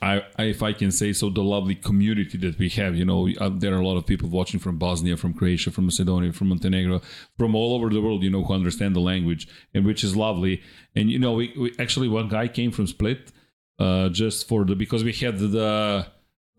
[0.00, 2.96] I, if I can say so, the lovely community that we have.
[2.96, 5.86] You know, uh, there are a lot of people watching from Bosnia, from Croatia, from
[5.86, 7.00] Macedonia, from Montenegro,
[7.36, 8.22] from all over the world.
[8.22, 10.62] You know, who understand the language, and which is lovely.
[10.94, 13.32] And you know, we, we actually one guy came from Split,
[13.78, 15.48] uh, just for the because we had the.
[15.48, 16.06] The,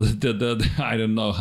[0.00, 1.32] the, the I don't know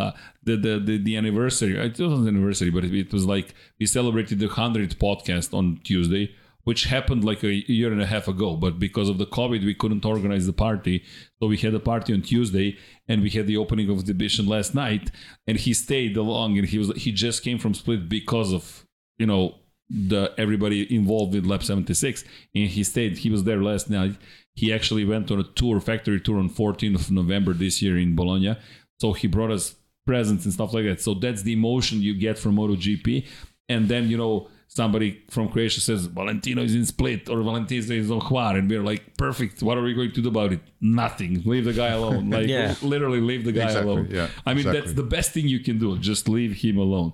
[0.44, 3.88] the, the the the anniversary it wasn't an anniversary but it, it was like we
[3.88, 8.56] celebrated the 100th podcast on Tuesday which happened like a year and a half ago.
[8.56, 11.04] But because of the COVID, we couldn't organize the party.
[11.40, 12.78] So we had a party on Tuesday
[13.08, 15.12] and we had the opening of the exhibition last night.
[15.48, 18.86] And he stayed along and he was he just came from Split because of,
[19.18, 19.56] you know,
[19.90, 22.24] the everybody involved with Lab 76.
[22.56, 24.16] And he stayed, he was there last night.
[24.56, 28.16] He actually went on a tour, factory tour on 14th of November this year in
[28.16, 28.56] Bologna.
[29.02, 29.76] So he brought us
[30.06, 31.02] presents and stuff like that.
[31.02, 33.28] So that's the emotion you get from MotoGP.
[33.70, 38.10] And then, you know, somebody from Croatia says Valentino is in Split or Valentino is
[38.12, 39.62] on Hvar, and we're like, perfect.
[39.62, 40.62] What are we going to do about it?
[40.82, 41.42] Nothing.
[41.46, 42.30] Leave the guy alone.
[42.30, 42.76] Like Yeah.
[42.82, 44.08] literally, leave the guy Exactly, alone.
[44.12, 44.80] yeah, I mean, exactly.
[44.82, 45.98] that's the best thing you can do.
[45.98, 47.14] Just leave him alone.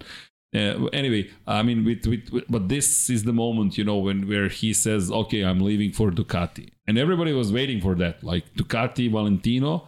[0.55, 4.27] Uh, anyway, I mean, with, with, with but this is the moment, you know, when
[4.27, 8.45] where he says, "Okay, I'm leaving for Ducati," and everybody was waiting for that, like
[8.55, 9.87] Ducati, Valentino.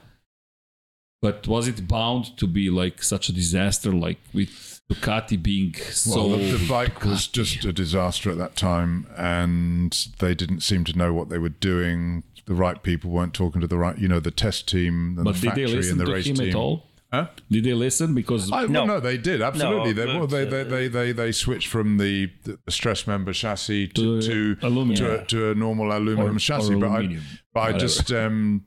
[1.22, 6.28] But was it bound to be like such a disaster, like with Ducati being so?
[6.28, 10.84] Well, the, the bike was just a disaster at that time, and they didn't seem
[10.86, 12.24] to know what they were doing.
[12.45, 15.36] The right people weren't talking to the right, you know, the test team and But
[15.36, 16.50] the did they factory listen and the to race him team.
[16.50, 16.84] at all?
[17.14, 17.28] Huh?
[17.50, 18.16] Did they listen?
[18.16, 18.68] Because I, No.
[18.68, 18.86] no.
[18.86, 19.92] no, they did absolutely.
[19.94, 23.90] they, well, they, they, uh, they, they, they switched from the, the stress member chassis
[23.90, 24.95] to To to, aluminum.
[24.95, 26.74] to, a, to a normal aluminum Or- chassis.
[26.74, 28.64] or but I, aluminium, but I just um,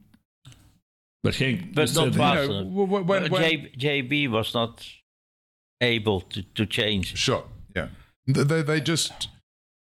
[1.23, 4.87] but Hank, But not said- you know, when, when, when, JB was not
[5.85, 7.17] able to, to change.
[7.17, 7.45] sure,
[7.77, 7.89] yeah,
[8.27, 9.29] they, they, just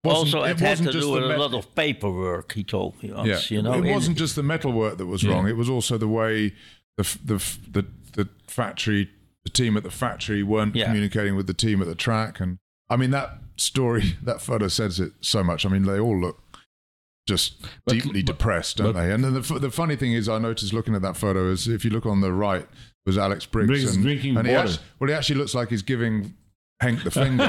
[0.03, 2.53] Also, it, it had wasn't to just do with a lot of paperwork.
[2.53, 3.27] He told me once.
[3.51, 5.31] Yeah, You know, it wasn't just the metalwork that was Yeah.
[5.33, 5.47] wrong.
[5.47, 6.53] It was also the way
[6.97, 7.37] the the
[7.71, 9.09] the, the factory,
[9.45, 10.85] the team at the factory weren't Yeah.
[10.85, 12.39] communicating with the team at the track.
[12.39, 12.57] And
[12.89, 15.65] I mean that story, that photo says it so much.
[15.65, 16.37] I mean they all look
[17.27, 17.55] just
[17.85, 19.11] But- deeply but- depressed, don't but- they?
[19.11, 21.67] And then the f- the funny thing is, I noticed looking at that photo is
[21.67, 22.67] if you look on the right
[23.05, 24.69] was Alex Briggs, Briggs and, drinking and he water.
[24.69, 26.33] actu- well, he actually looks like he's giving
[26.81, 27.43] Hank the finger.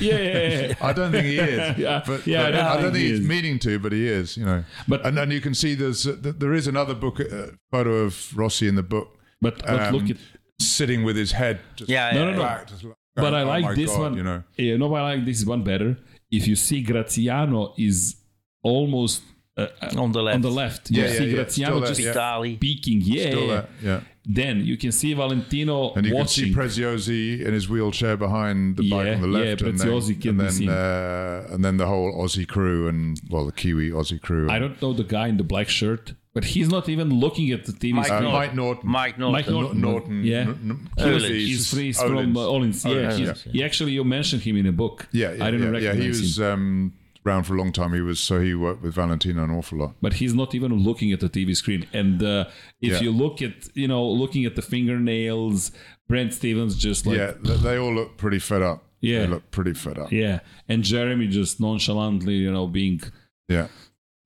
[0.00, 0.74] yeah, yeah, yeah.
[0.80, 1.78] I don't think he is.
[1.78, 3.26] Yeah, but, yeah, I don't I don't think think he's is.
[3.28, 4.36] meaning to, but he is.
[4.36, 4.64] You know.
[4.88, 8.36] But- and and you can see there's uh, there is another book uh, photo of
[8.36, 10.16] Rossi in the book But, but um, look at
[10.60, 11.60] sitting with his head.
[11.76, 12.42] Just Yeah, No, yeah, no, no.
[12.42, 14.16] back, just like, But I oh like my this God, one.
[14.16, 14.42] You know.
[14.56, 15.96] You know, I like this one better.
[16.30, 18.16] If you see Graziano is
[18.62, 19.22] almost
[19.56, 20.34] uh, on the left.
[20.36, 21.34] on the left, Yeah, you yeah, see yeah.
[21.34, 22.12] Graziano Still there, just yeah.
[22.12, 22.56] Vitali.
[22.56, 23.00] speaking.
[23.02, 24.00] Yeah, Still yeah.
[24.24, 24.44] There.
[24.46, 24.52] Yeah.
[24.54, 26.54] Then you can see Valentino And you watching.
[26.54, 29.78] can see Preziosi in his wheelchair behind the bike Yeah, on the yeah, left, and
[29.78, 30.68] Preziosi then, can and be then, seen.
[30.68, 34.48] uh, and then the whole Aussie crew and well, the Kiwi Aussie crew.
[34.50, 37.64] I don't know the guy in the black shirt, but he's not even looking at
[37.66, 38.32] the TV Mike Uh, screen.
[38.32, 38.88] Mike Norton.
[38.90, 39.32] Mike Norton.
[39.32, 39.80] Mike Norton.
[39.80, 40.24] Norton.
[40.24, 40.40] Yeah.
[40.42, 41.26] N- N- Öhlins.
[41.26, 42.08] Kiwi, He's, he's Öhlins.
[42.08, 42.84] from uh, Öhlins.
[42.84, 43.52] Yeah, Öhlins, he's- yeah.
[43.52, 45.08] he actually you mentioned him in a book.
[45.12, 45.94] Yeah, yeah, I didn't yeah, yeah.
[45.94, 46.44] He was him.
[46.46, 46.92] um,
[47.26, 47.92] around for a long time.
[47.94, 49.94] He was so he worked with Valentino an awful lot.
[50.02, 51.86] but he's not even looking at the TV screen.
[51.92, 52.46] And uh,
[52.80, 53.00] if Yeah.
[53.00, 55.72] you look at, you know, looking at the fingernails,
[56.08, 58.84] Brent Stephens just like, yeah, they all look pretty fed up.
[59.00, 59.20] Yeah.
[59.22, 60.12] they look pretty fed up.
[60.12, 60.40] yeah.
[60.68, 63.00] And Jeremy just nonchalantly, you know, being,
[63.48, 63.66] Yeah,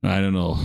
[0.03, 0.59] I don't know,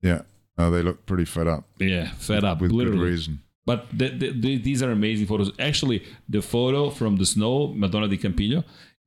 [0.00, 0.22] yeah.
[0.56, 3.40] They look pretty fed up yeah, fed up, with good reason.
[3.66, 5.50] But the, the, the, these are amazing photos.
[5.58, 8.62] Actually, the photo from the snow, Madonna di Campiglio,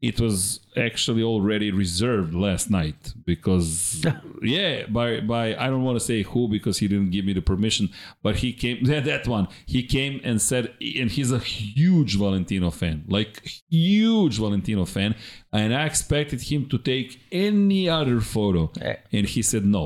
[0.10, 3.02] it was actually already reserved last night
[3.32, 4.06] because
[4.56, 7.42] yeah, by by I don't want to say who because he didn't give me the
[7.52, 7.86] permission,
[8.24, 9.46] but he came that, that one.
[9.66, 10.66] He came and said
[11.02, 12.98] and he's a huge Valentino fan.
[13.18, 13.32] Like
[13.70, 15.12] huge Valentino fan,
[15.52, 18.72] and I expected him to take any other photo.
[18.82, 18.98] Yeah.
[19.12, 19.86] And he said no.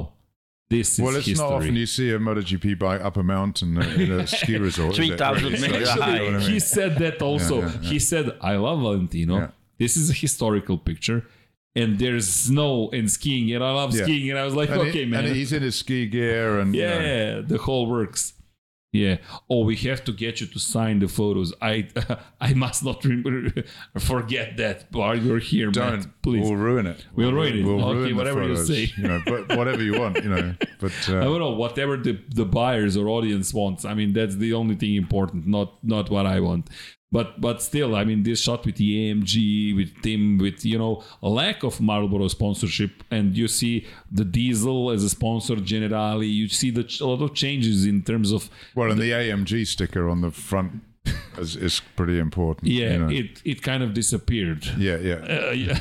[0.72, 1.44] This is Well, it's history.
[1.50, 4.94] not often you see a MotoGP bike up a mountain in a ski resort.
[4.94, 5.58] is it, 3,000 really?
[5.58, 6.26] So- meters you know high.
[6.28, 6.40] I mean?
[6.42, 7.56] he said that also.
[7.56, 7.90] Yeah, yeah, yeah.
[7.94, 9.50] He said, "I love Valentino, Yeah.
[9.80, 11.26] This is a historical picture.
[11.76, 14.04] And there's snow and skiing, and I love Yeah.
[14.04, 14.30] skiing.
[14.32, 15.26] And I was like, And okay, he- man.
[15.26, 18.34] And he's in his ski gear and you know, yeah, the whole works.
[18.92, 19.18] Yeah.
[19.52, 21.54] Oh, we have to get you to sign the photos.
[21.62, 21.88] I
[22.42, 23.64] I must not remember,
[24.00, 26.22] forget that while you're here, don't Matt.
[26.24, 26.42] Please.
[26.44, 27.06] We'll ruin it.
[27.16, 27.64] We'll ruin it.
[27.66, 28.92] We'll Okay, ruin whatever you say.
[28.98, 30.56] You know, but whatever you want, you know.
[30.80, 33.86] But I uh, don't know whatever the, the buyers or audience wants.
[33.86, 36.66] I mean, that's the only thing important, not not what I want.
[37.12, 41.04] But but still, I mean, this shot with the AMG, with Tim, with you know
[41.24, 46.32] a lack of Marlboro sponsorship, and you see the Diesel as a sponsor, Generali.
[46.32, 50.08] You see the a lot of changes in terms of well, and the AMG sticker
[50.08, 50.82] on the front
[51.40, 52.68] is, is pretty important.
[52.72, 53.10] yeah, you know.
[53.10, 54.64] it it kind of disappeared.
[54.78, 55.16] yeah, yeah.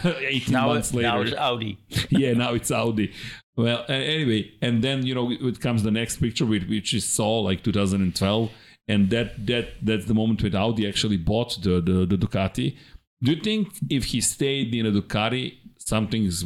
[0.05, 1.09] Uh, 18 Now, months later.
[1.09, 1.79] now it's Audi.
[2.09, 3.13] yeah, now it's Audi.
[3.55, 7.41] Well, anyway, and then you know it comes the next picture, which, which is Saw
[7.41, 8.51] like 2012,
[8.89, 12.77] and that that that's the moment when Audi actually bought the the, the Ducati.
[13.23, 16.45] Do you think if he stayed in a Ducati, something is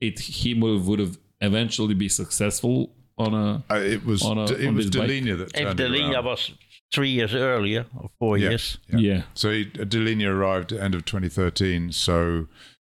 [0.00, 4.44] it he would would have eventually be successful on a Uh, it was On a-
[4.44, 5.08] it on was this bike.
[5.10, 6.24] Dall'Igna that If turned the it Linea around.
[6.24, 6.50] was
[6.92, 8.50] three years earlier, or four Yeah.
[8.50, 8.78] years.
[8.96, 9.22] yeah.
[9.34, 11.92] So he, Dall'Igna arrived at the end of 2013.
[11.92, 12.46] So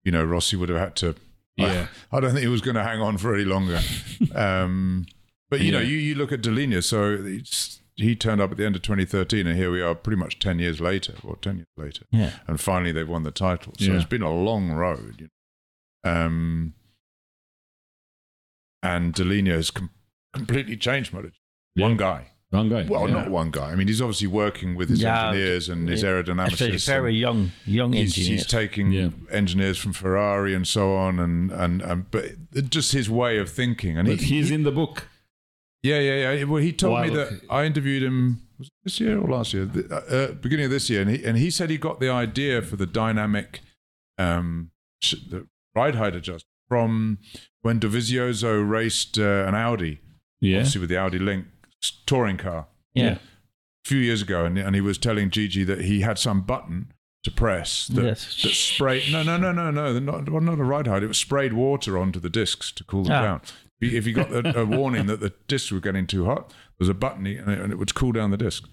[0.04, 1.14] you know Rossi would have had to.
[1.56, 1.88] Yeah.
[2.10, 3.80] I, I don't think he was going to hang on for any longer.
[4.34, 5.04] um,
[5.50, 6.82] but you know, you, you look at Dall'Igna.
[6.82, 10.18] So it's, he turned up at the end of 2013, and here we are, pretty
[10.18, 12.32] much 10 years later, or 10 years later, Yeah.
[12.46, 13.74] and finally they've won the title.
[13.78, 13.96] So Yeah.
[13.96, 15.16] it's been a long road.
[15.20, 15.28] You
[16.04, 16.10] know?
[16.26, 16.74] Um,
[18.82, 19.90] and Dall'Igna has com-
[20.32, 21.32] completely changed MotoGP.
[21.76, 21.82] Yeah.
[21.86, 22.26] One guy.
[22.50, 22.84] One guy.
[22.88, 23.14] Well, yeah.
[23.14, 23.70] not one guy.
[23.70, 26.86] I mean, he's obviously working with his Yeah, engineers and his Especially aerodynamicists.
[26.86, 28.42] very and young, young he's, engineers.
[28.42, 29.10] he's taking Yeah.
[29.30, 32.24] engineers from Ferrari and so on, and and, and but
[32.68, 33.96] just his way of thinking.
[33.96, 35.08] And But he, he's in the book.
[35.82, 36.44] Yeah, yeah, yeah.
[36.44, 37.16] Well, he told me Wow.
[37.16, 40.70] that I interviewed him was it this year or last year, the, uh, beginning of
[40.70, 43.60] this year, and he and he said he got the idea for the dynamic,
[44.18, 44.70] um,
[45.02, 47.18] sh- the ride height adjustment from
[47.62, 50.00] when Dovizioso raced uh, an Audi,
[50.40, 50.58] Yeah.
[50.58, 51.46] obviously with the Audi Link
[52.06, 53.12] touring car yeah.
[53.14, 53.18] a
[53.86, 56.92] few years ago, and, and he was telling Gigi that he had some button
[57.24, 58.42] to press that, Yes.
[58.42, 59.10] that sprayed.
[59.12, 59.98] No, no, no, no, no.
[59.98, 61.02] Not, well, not a ride height.
[61.02, 63.22] It was sprayed water onto the discs to cool them Ah.
[63.22, 63.40] down.
[63.80, 66.88] If- you got a, a warning that the discs were getting too hot, there was
[66.88, 68.68] a button and it, and it would cool down the disc.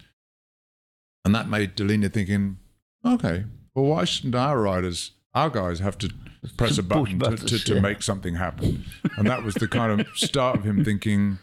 [1.25, 2.57] And that made Dall'Igna thinking,
[3.05, 3.45] okay,
[3.75, 6.09] well, why shouldn't our riders, our guys, have to
[6.55, 7.79] press a button to, to, to yeah.
[7.81, 8.85] make something happen?
[9.17, 11.39] And that was the kind of start of him thinking,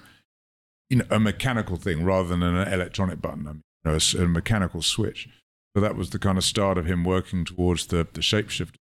[0.90, 3.46] you know, a mechanical thing rather than an electronic button.
[3.46, 5.28] I mean, you know, a a, mechanical switch.
[5.76, 8.76] So that was the kind of start of him working towards the, the shapeshifter.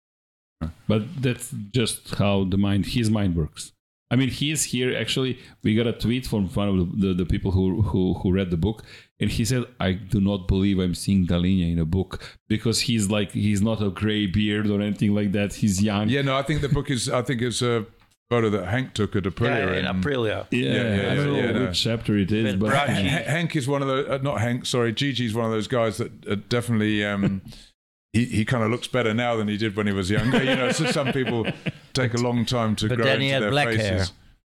[0.87, 3.73] But that's just how the mind, his mind works.
[4.13, 4.95] I mean, he's here.
[4.97, 8.31] Actually, we got a tweet from one of the, the, the people who, who who
[8.31, 8.85] read the book,
[9.19, 13.09] and he said, "I do not believe I'm seeing Dall'Igna in a book because he's
[13.09, 15.55] like he's not a gray beard or anything like that.
[15.55, 16.11] He's young.
[16.11, 17.87] Yeah, no, I think the book is, I think it's a
[18.29, 19.73] photo that Hank took at Aprilia.
[19.73, 20.47] Yeah, in in- Aprilia.
[20.51, 20.71] yeah.
[20.73, 21.67] yeah, I don't yeah, know no.
[21.69, 24.41] which chapter it is, but Brad- H- H- Hank is one of those, uh, not
[24.41, 27.43] Hank, sorry, Gigi's one of those guys that uh, definitely, um,
[28.13, 30.43] he, he kind of looks better now than he did when he was younger.
[30.43, 31.47] You know, so some people
[31.95, 33.87] take a long time to But grow then into he had their black faces.
[33.89, 34.05] hair.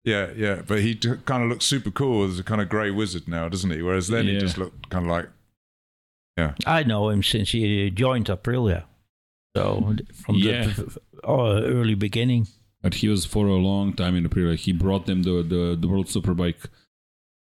[0.05, 2.91] Yeah, yeah, but he t- kind of looks super cool as a kind of grey
[2.93, 3.83] wizard now, doesn't he?
[3.83, 5.29] Whereas then he just looked kind of like,
[6.39, 6.55] yeah.
[6.65, 8.85] I know him since he joined Aprilia.
[9.57, 10.67] So from Yeah.
[10.67, 12.47] the oh, early beginning.
[12.83, 14.55] but he was for a long time in Aprilia.
[14.57, 16.67] He brought them the the, the World Superbike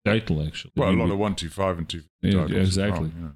[0.05, 0.73] title actually.
[0.75, 3.11] well, a I mean, lot we- of 125 and 2 Yeah, titles exactly.
[3.19, 3.35] well,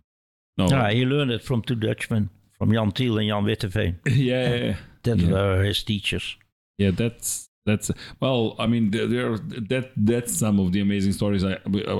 [0.57, 0.67] yeah.
[0.67, 3.95] no, Yeah, he learned it from two Dutchmen, from Jan Thiel and Jan Witteveen.
[4.05, 4.75] yeah, yeah, yeah.
[5.03, 5.31] That Yeah.
[5.31, 6.37] were his teachers.
[6.77, 8.55] Yeah, that's that's well.
[8.59, 9.37] I mean, there, there
[9.69, 11.57] that that's some of the amazing stories I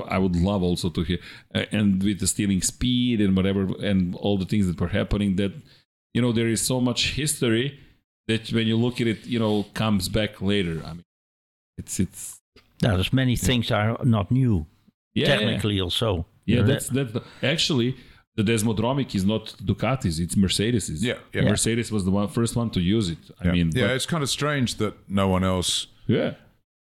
[0.08, 1.18] I would love also to hear,
[1.54, 5.36] uh, and with the stealing speed and whatever, and all the things that were happening.
[5.36, 5.52] That
[6.14, 7.78] you know, there is so much history
[8.28, 10.82] that when you look at it, you know, comes back later.
[10.84, 11.04] I mean,
[11.76, 12.38] it's it's
[12.82, 14.66] Now, there's many things are not new,
[15.14, 16.26] yeah, technically also.
[16.46, 16.62] yeah.
[16.62, 17.96] That's that's the, actually
[18.38, 21.02] the Desmodromic is not Ducatis, it's Mercedes.
[21.04, 21.42] Yeah, yeah.
[21.42, 23.18] Mercedes was the one first one to use it.
[23.40, 23.52] I yeah.
[23.52, 26.34] mean, yeah, but- it's kind of strange that no one else yeah,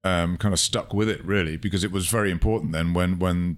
[0.04, 3.56] um, kind of stuck with it really because it was very important then when when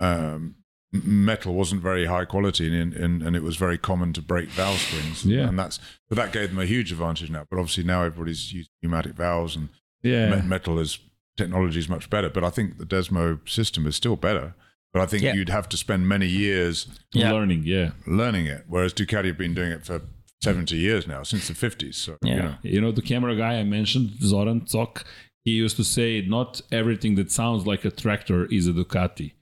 [0.00, 0.56] um,
[0.92, 4.78] metal wasn't very high quality and, and and it was very common to break valve
[4.78, 5.48] springs Yeah.
[5.48, 5.78] and that's
[6.08, 9.54] but that gave them a huge advantage now but obviously now everybody's using pneumatic valves
[9.54, 9.68] and
[10.02, 10.42] yeah.
[10.42, 10.98] metal is
[11.36, 14.54] technology is much better but I think the Desmo system is still better
[14.92, 15.34] but I think Yeah.
[15.34, 17.32] you'd have to spend many years Yeah.
[17.32, 17.90] Learning, yeah.
[18.06, 20.00] learning it whereas Ducati have been doing it for
[20.42, 22.42] 70 years now since the 50s so you Yeah.
[22.42, 25.04] know You know, the camera guy I mentioned, Zoran Zok,
[25.44, 29.32] he used to say, not everything that sounds like a tractor is a Ducati.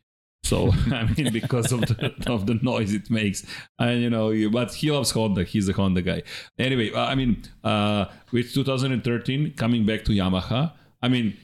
[0.44, 0.70] So
[1.00, 3.44] I mean, because of the of the noise it makes,
[3.78, 5.42] and you know, you- but he loves Honda.
[5.44, 6.22] He's a Honda guy.
[6.58, 11.36] Anyway, uh, I mean, uh, with 2013 coming back to Yamaha, I mean,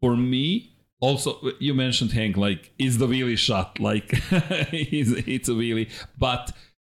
[0.00, 0.68] for me.
[1.02, 3.80] Also, you mentioned Hank, like, is the wheelie shot?
[3.80, 4.06] Like,
[4.72, 5.90] it's, it's a wheelie.
[6.16, 6.52] But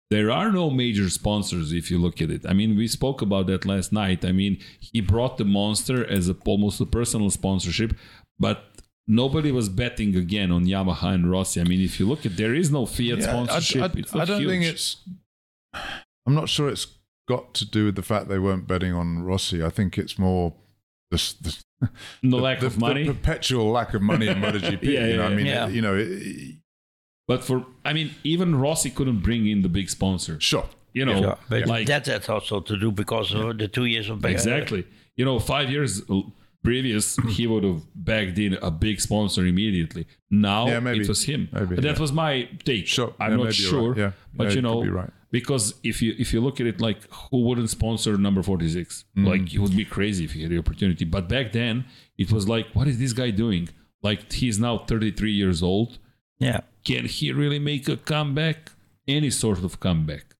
[0.09, 2.45] there are no major sponsors if you look at it.
[2.47, 4.23] I mean, we spoke about that last night.
[4.23, 7.97] I mean, he brought the Monster as a, almost a personal sponsorship,
[8.39, 8.63] but
[9.07, 11.59] nobody was betting again on Yamaha and Rossi.
[11.59, 13.81] I mean, if you look at, there is no Fiat Yeah, sponsorship.
[13.95, 14.97] I, It's I don't think it's.
[16.25, 16.87] I'm not sure it's
[17.27, 19.61] got to do with the fact they weren't betting on Rossi.
[19.61, 20.53] I think it's more
[21.11, 21.89] the, the, the
[22.23, 23.03] the- lack the- of money.
[23.05, 24.83] the perpetual lack of money in MotoGP.
[24.95, 25.67] Yeah, you know, yeah, I mean, yeah.
[25.67, 26.55] you know, it,
[27.27, 30.39] but for, I mean, even Rossi couldn't bring in the big sponsor.
[30.39, 30.67] sure.
[30.93, 34.09] You know, Yeah, but like that has also to do because of the two years
[34.09, 34.31] of back.
[34.31, 34.83] Exactly.
[35.15, 36.01] You know, five years
[36.63, 40.07] previous, he would have bagged in a big sponsor immediately.
[40.31, 41.01] Now Yeah, maybe.
[41.01, 41.49] it was him.
[41.51, 41.99] Maybe, that yeah.
[41.99, 42.87] was my take.
[42.87, 43.13] Sure.
[43.19, 43.89] I'm Yeah, not sure.
[43.91, 43.97] right.
[43.97, 44.11] Yeah.
[44.33, 45.11] But Yeah, you you could know, be right.
[45.31, 49.05] Because if you if you look at it like who wouldn't sponsor number 46?
[49.17, 49.27] Mm.
[49.27, 51.05] Like it would be crazy if he had the opportunity.
[51.05, 51.85] But back then,
[52.17, 53.69] it was like, what is this guy doing?
[54.03, 55.97] Like he's now 33 years old
[56.39, 56.61] Yeah.
[56.85, 58.71] can he really make a comeback?
[59.07, 60.35] Any sort of comeback.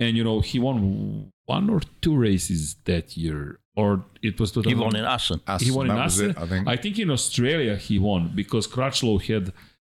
[0.00, 4.70] And you know, he won one or two races that year, or it was 2000.
[4.76, 5.40] He won in Assen.
[5.60, 6.30] He won in that was Assen.
[6.30, 6.98] it, I think.
[6.98, 9.52] in Australia he won because Crutchlow had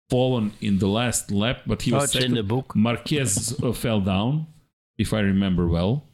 [0.10, 2.32] fallen in the last lap, but he was it's second.
[2.32, 2.76] in the book.
[2.76, 4.48] Marquez uh, fell down,
[4.98, 6.08] if I remember well.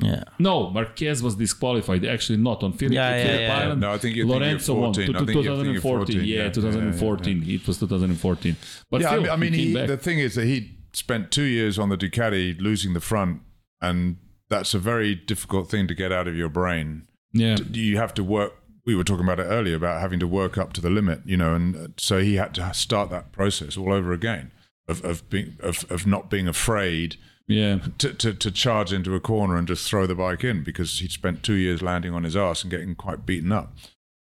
[0.00, 0.24] Yeah.
[0.38, 2.04] No, Marquez was disqualified.
[2.04, 3.58] Actually, not on Phillip, Yeah, yeah, Phillip yeah.
[3.60, 3.80] Island.
[3.80, 5.06] No, I think you're Lorenzo won 14.
[5.06, 6.16] to, I to think you're thinking of 2014.
[6.16, 7.44] Yeah, yeah, yeah, 2014.
[7.46, 8.56] It was 2014.
[8.90, 11.44] But yeah, I mean, I mean he he, the thing is that he spent two
[11.44, 13.40] years on the Ducati losing the front,
[13.80, 14.16] and
[14.48, 17.06] that's a very difficult thing to get out of your brain.
[17.32, 17.56] yeah.
[17.72, 18.52] You have to work.
[18.86, 21.36] We were talking about it earlier about having to work up to the limit, you
[21.36, 24.52] know, and uh, so he had to start that process all over again
[24.88, 27.78] of of being of, of not being afraid Yeah.
[27.98, 31.12] to, to to charge into a corner and just throw the bike in because he'd
[31.12, 33.74] spent two years landing on his ass and getting quite beaten up.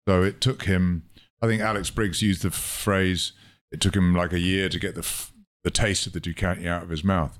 [0.06, 1.02] So it took him.
[1.42, 3.32] I think Alex Briggs used the phrase.
[3.72, 5.06] It took him like a year to get the
[5.64, 7.36] the taste of the Ducati out of his mouth.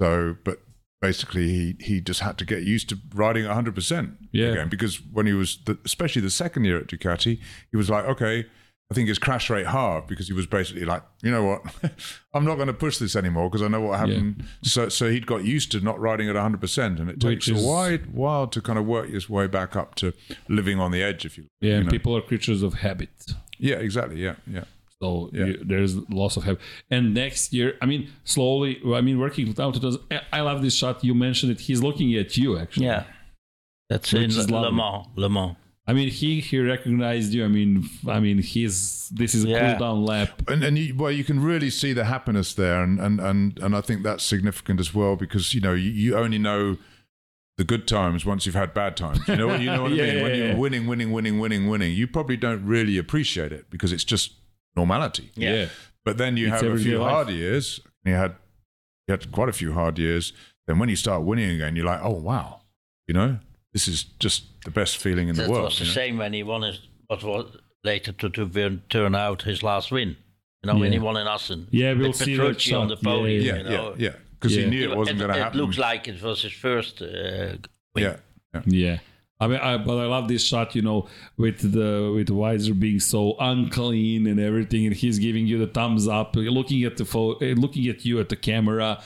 [0.00, 0.60] So, but
[1.08, 4.52] basically, he he just had to get used to riding 100 percent Yeah.
[4.52, 7.38] again because when he was, the, especially the second year at Ducati,
[7.70, 8.46] he was like, okay.
[8.90, 11.60] I think his crash rate halved because he was basically like, you know what,
[12.34, 14.44] I'm not going to push this anymore because I know what happened.
[14.62, 17.64] So, so he'd got used to not riding at 100, percent and it takes is-
[17.64, 20.12] a wide while to kind of work his way back up to
[20.50, 21.90] living on the edge, if you, Yeah, you and know.
[21.96, 23.08] people are creatures of habit.
[23.58, 24.64] yeah, exactly, yeah, yeah.
[25.04, 25.46] So Yeah.
[25.46, 26.60] you, there's loss of habit.
[26.90, 30.00] And next year, I mean, slowly, I mean, working without 2000,
[30.32, 31.04] I love this shot.
[31.08, 31.60] You mentioned it.
[31.68, 32.86] He's looking at you, actually.
[32.86, 33.04] Yeah.
[33.90, 34.76] That's Which in is Le lovely.
[34.78, 35.06] Mans.
[35.16, 35.56] Le Mans.
[35.86, 37.44] I mean, he he recognized you.
[37.44, 37.70] I mean,
[38.08, 39.60] I mean, he's this is a Yeah.
[39.76, 40.30] cool down lap.
[40.50, 43.76] and and you, well, you can really see the happiness there, and and and and
[43.76, 46.78] I think that's significant as well because you know you, you only know
[47.58, 49.20] the good times once you've had bad times.
[49.28, 50.16] You know, you know what Yeah, I mean.
[50.16, 53.92] yeah, when you're winning, winning, winning, winning, winning, you probably don't really appreciate it because
[53.92, 54.32] it's just
[54.76, 55.30] normality.
[55.34, 55.66] Yeah.
[56.04, 57.10] But then you It's have a everyday few life.
[57.12, 57.80] hard years.
[58.04, 58.34] And you had
[59.08, 60.32] you had quite a few hard years.
[60.66, 62.60] Then when you start winning again, you're like, oh wow,
[63.06, 63.38] you know,
[63.72, 65.62] this is just the best feeling in That the world.
[65.62, 65.90] It was the know?
[65.90, 70.16] same when he won his, what was later to, to turn out his last win.
[70.62, 71.68] You know, when he won in Assen.
[71.70, 72.94] Yeah, we'll With see that Petrucci on the.
[72.96, 73.44] Yeah, podium.
[73.44, 73.94] yeah, Yeah, you yeah, know.
[73.98, 74.12] yeah.
[74.40, 74.64] Because Yeah.
[74.64, 75.40] he knew it wasn't going to happen.
[75.40, 75.60] it, happen.
[75.60, 77.06] looks like it was his first uh,
[77.94, 78.04] win.
[78.04, 78.16] yeah,
[78.54, 78.62] yeah.
[78.66, 78.98] Yeah.
[79.40, 83.00] I mean, I, but I love this shot, you know, with the with Weiser being
[83.00, 87.44] so unclean and everything, and he's giving you the thumbs up, looking at the photo,
[87.44, 89.02] eh, looking at you at the camera,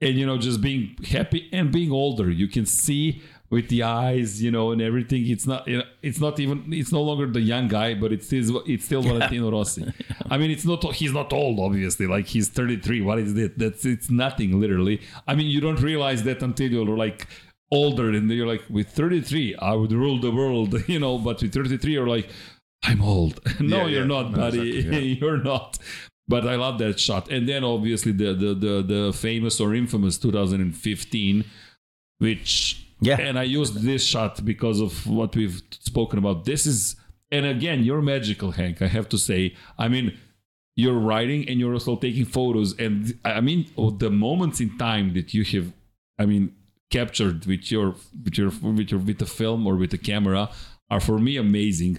[0.00, 2.30] and you know, just being happy and being older.
[2.30, 5.28] You can see with the eyes, you know, and everything.
[5.28, 8.24] It's not, you know, it's not even, it's no longer the young guy, but it's
[8.26, 9.84] still, it's still Valentino Rossi.
[10.30, 12.06] I mean, it's not, he's not old, obviously.
[12.06, 13.02] Like he's 33.
[13.02, 13.58] What is that?
[13.58, 15.02] That's it's nothing, literally.
[15.28, 17.28] I mean, you don't realize that until you're like
[17.80, 21.52] older and you're like with 33 i would rule the world you know but with
[21.54, 22.28] 33 you're like
[22.90, 23.34] i'm old.
[23.60, 24.14] No Yeah, you're yeah.
[24.16, 24.62] not No, buddy.
[24.78, 25.18] exactly, yeah.
[25.20, 25.70] you're not.
[26.32, 27.24] But i love that shot.
[27.34, 31.44] And then obviously the the the, the famous or infamous 2015
[32.18, 32.52] which
[33.08, 33.18] Yeah.
[33.26, 35.60] and i used this shot because of what we've
[35.90, 36.44] spoken about.
[36.44, 36.80] This is
[37.36, 39.40] and again you're magical hank i have to say.
[39.84, 40.06] I mean
[40.82, 42.70] you're writing and you're also taking photos.
[42.84, 45.66] And i mean oh, the moments in time that you have
[46.22, 46.44] i mean
[46.96, 47.88] captured with your
[48.24, 50.42] with your with your with the film or with the camera
[50.92, 51.94] are for me amazing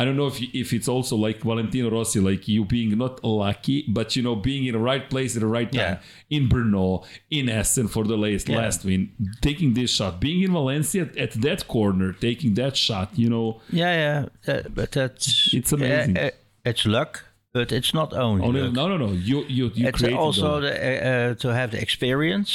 [0.00, 3.78] i don't know if if it's also like valentino rossi like you being not lucky
[3.98, 5.96] but you know being in the right place at the right time
[6.36, 7.04] in brno
[7.38, 8.58] in Assen for the last Yeah.
[8.62, 9.02] last win
[9.48, 13.46] taking this shot being in valencia at, at that corner taking that shot you know
[13.82, 15.26] Yeah, yeah, uh, but that's
[15.58, 16.16] It's amazing.
[16.16, 17.12] uh, uh, it's luck,
[17.56, 18.42] but it's not only.
[18.48, 19.10] Only, no, no, no.
[19.30, 22.52] You, you, you it's also the, uh, uh, to have the experience.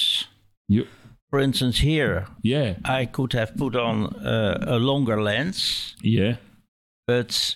[0.76, 0.84] you,
[1.34, 6.36] For instance, here yeah, I could have put on uh, a longer lens, yeah,
[7.08, 7.56] but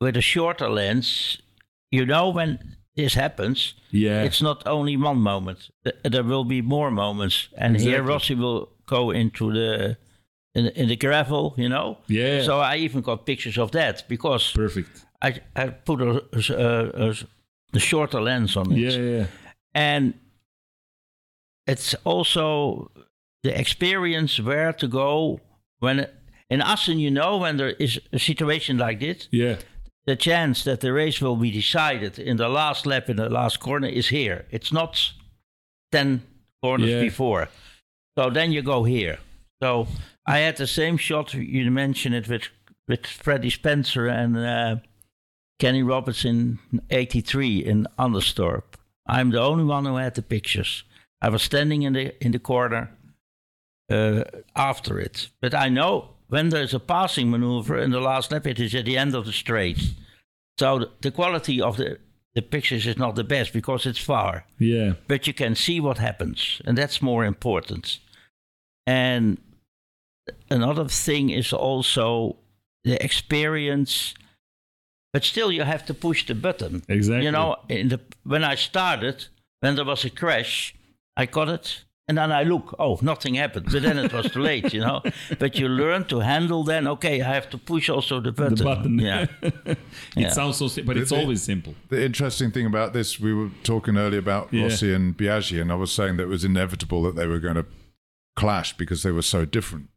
[0.00, 1.38] with a shorter lens,
[1.92, 2.58] you know when
[2.96, 4.24] this happens, yeah.
[4.24, 5.70] it's not only one moment.
[6.02, 8.12] There will be more moments, and here Exactly.
[8.12, 9.96] Rossi will go into the
[10.56, 11.98] in, in the gravel, you know.
[12.08, 12.42] Yeah.
[12.42, 15.06] So I even got pictures of that because Perfect.
[15.22, 17.14] I I put a, a, a,
[17.72, 18.78] a shorter lens on it.
[18.78, 19.26] Yeah, yeah.
[19.74, 20.14] and
[21.72, 22.90] it's also
[23.44, 25.40] the experience where to go
[25.78, 26.06] when
[26.50, 29.56] in Assen you know when there is a situation like this Yeah.
[30.06, 33.60] the chance that the race will be decided in the last lap in the last
[33.60, 35.12] corner is here it's not
[35.92, 36.22] 10
[36.62, 37.00] corners Yeah.
[37.08, 37.48] before
[38.18, 39.18] so then you go here
[39.62, 39.86] so
[40.26, 42.48] I had the same shot you mentioned it with
[42.88, 44.76] with Freddie Spencer and uh,
[45.58, 46.58] Kenny Roberts in
[46.90, 48.64] 83 in Anderstorp.
[49.06, 50.84] I'm the only one who had the pictures.
[51.22, 52.90] I was standing in the in the corner
[53.90, 54.24] uh,
[54.54, 55.28] after it.
[55.40, 58.84] But I know when there's a passing maneuver in the last lap, it is at
[58.84, 59.80] the end of the straight.
[60.58, 61.98] So the, the quality of the,
[62.34, 64.44] the pictures is not the best because it's far.
[64.58, 64.92] Yeah.
[65.08, 67.98] But you can see what happens, and that's more important.
[68.86, 69.38] And
[70.50, 72.36] another thing is also
[72.84, 74.14] the experience
[75.12, 77.24] but still you have to push the button Exactly.
[77.24, 79.26] you know in the when i started
[79.60, 80.74] when there was a crash
[81.16, 84.40] i got it and then i look oh nothing happened but then it was too
[84.40, 85.00] late you know
[85.38, 88.64] but you learn to handle then okay i have to push also the button the
[88.64, 88.98] button.
[88.98, 89.78] yeah it
[90.16, 90.30] Yeah.
[90.30, 91.74] sounds so simple, but it's The- the- always simple.
[91.88, 94.64] The interesting thing about this, we were talking earlier about Yeah.
[94.64, 97.54] Rossi and Biaggi, and I was saying that it was inevitable that they were going
[97.56, 97.66] to
[98.36, 99.88] clash because they were so different.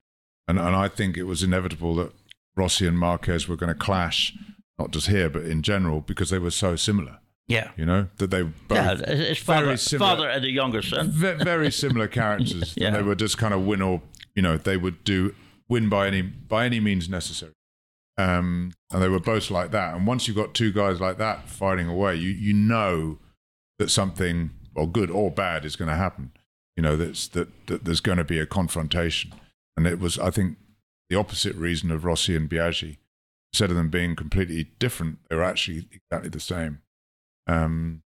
[0.48, 2.12] And, and I think it was inevitable that
[2.56, 4.34] Rossi and Marquez were going to clash,
[4.78, 7.20] not just here, but in general, because they were so similar.
[7.48, 10.10] Yeah You know, that they both yeah his father, very similar.
[10.16, 12.74] father and the younger son ve- very similar characters.
[12.78, 12.92] Yeah.
[12.92, 14.02] They were just kind of win or
[14.36, 15.36] you know they would do
[15.70, 17.54] win by any by any means necessary.
[18.18, 19.96] Um, and they were both like that.
[19.96, 23.18] And once you've got two guys like that fighting away, you you know
[23.80, 26.32] that something, or good or bad, is going to happen.
[26.78, 29.34] You know that's that, that there's going to be a confrontation.
[29.76, 30.58] And it was, I think,
[31.10, 32.98] the opposite reason of Rossi and Biaggi.
[33.52, 36.83] Instead of them being completely different, they were actually exactly the same
[37.48, 38.02] um,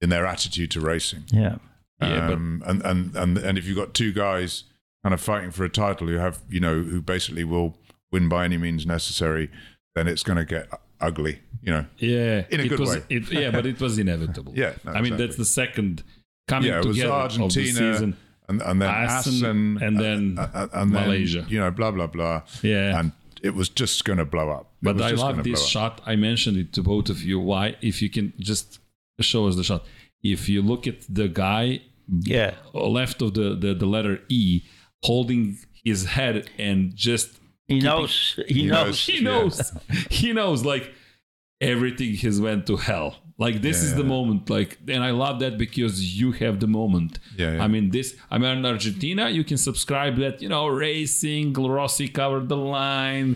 [0.00, 1.24] in their attitude to racing.
[1.30, 1.56] yeah
[2.00, 4.64] Yeah, but- Um, and, and, and, and if you've got two guys
[5.04, 7.76] kind of fighting for a title who have, you know, who basically will
[8.10, 9.50] win by any means necessary,
[9.94, 10.68] then it's going to get
[11.00, 11.86] ugly, you know.
[11.98, 12.44] Yeah.
[12.50, 13.02] In a it good was, way.
[13.08, 14.52] It, yeah, but it was inevitable.
[14.56, 15.26] Yeah, no, I mean, exactly.
[15.26, 16.02] that's the second
[16.48, 18.16] coming yeah, it was together of the Argentina season.
[18.48, 21.44] and, and then Assen, Assen, and then uh, uh, and then, Malaysia.
[21.48, 22.42] you know, blah, blah, blah.
[22.62, 22.98] Yeah.
[22.98, 23.12] And
[23.42, 24.72] it was just going to blow up.
[24.82, 26.00] It But I love this shot.
[26.06, 27.40] I mentioned it to both of you.
[27.40, 27.76] Why?
[27.80, 28.78] If you can just
[29.20, 29.84] show us the shot.
[30.22, 31.82] If you look at the guy
[32.20, 34.62] yeah left of the, the, the letter E
[35.04, 37.38] holding his head and just
[37.68, 39.06] he knows he, He knows, knows.
[39.06, 39.20] he Yeah.
[39.22, 39.72] knows
[40.10, 40.92] he knows like
[41.60, 45.54] everything has went to hell like this is the moment like and i love that
[45.64, 47.64] because you have the moment Yeah, yeah.
[47.64, 51.46] i mean this i mean in argentina you can subscribe that you know racing
[51.76, 53.30] rossi covered the line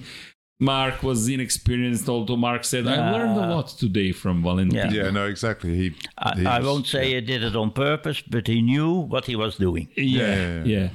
[0.59, 4.91] Marc was inexperienced although Marc said i learned a lot today from valentin Yeah.
[4.99, 5.73] Yeah, no, exactly.
[5.81, 5.86] He,
[6.17, 9.25] I, he I was- won't say he did it on purpose but he knew what
[9.31, 10.89] he was doing yeah, yeah, yeah.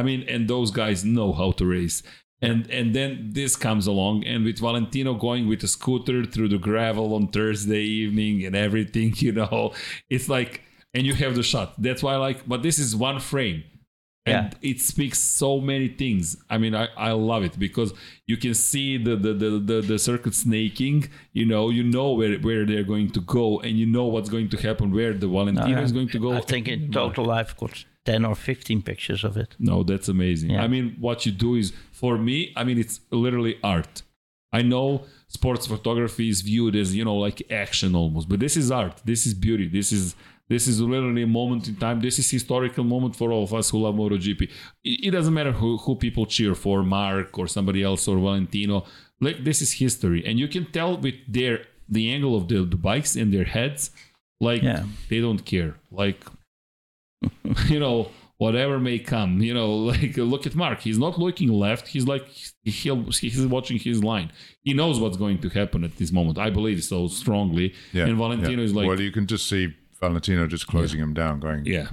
[0.00, 1.98] I mean, and those guys know how to race.
[2.42, 6.58] And and then this comes along, and with Valentino going with a scooter through the
[6.58, 9.72] gravel on Thursday evening and everything, you know,
[10.10, 10.60] it's like,
[10.92, 11.80] and you have the shot.
[11.80, 13.64] That's why, I like, but this is one frame.
[14.28, 16.36] And it speaks so many things.
[16.50, 17.94] I mean, I, I love it because
[18.26, 21.08] you can see the the, the, the the circuit snaking.
[21.32, 24.48] You know, you know where where they're going to go, and you know what's going
[24.48, 26.32] to happen, where the Valentino oh, is going to go.
[26.32, 29.54] I think in total I've got 10 or 15 pictures of it.
[29.58, 30.50] No, that's amazing.
[30.50, 30.62] Yeah.
[30.62, 33.94] I mean, what you do is, for me, I mean, it's literally art.
[34.58, 34.86] I know
[35.38, 38.96] sports photography is viewed as, you know, like action almost, but this is art.
[39.10, 39.66] This is beauty.
[39.78, 40.04] This is
[40.54, 41.98] this is literally a moment in time.
[42.00, 44.42] This is historical moment for all of us who love MotoGP.
[44.90, 48.76] It, it doesn't matter who, who people cheer for, Marc or somebody else or Valentino.
[49.26, 51.56] Like this is history, and you can tell with their
[51.96, 53.90] the angle of the, the bikes and their heads,
[54.48, 54.84] like Yeah.
[55.10, 55.72] they don't care.
[56.02, 56.20] Like
[57.72, 57.98] you know,
[58.38, 59.40] whatever may come.
[59.40, 60.80] You know, like look at Marc.
[60.80, 61.88] He's not looking left.
[61.88, 62.26] He's like
[62.64, 64.32] he'll, he's watching his line.
[64.62, 66.38] He knows what's going to happen at this moment.
[66.38, 67.74] I believe so strongly.
[67.92, 68.64] Yeah, and Valentino yeah.
[68.64, 71.88] is like, well, you can just see Valentino just closing him down, going, yeah,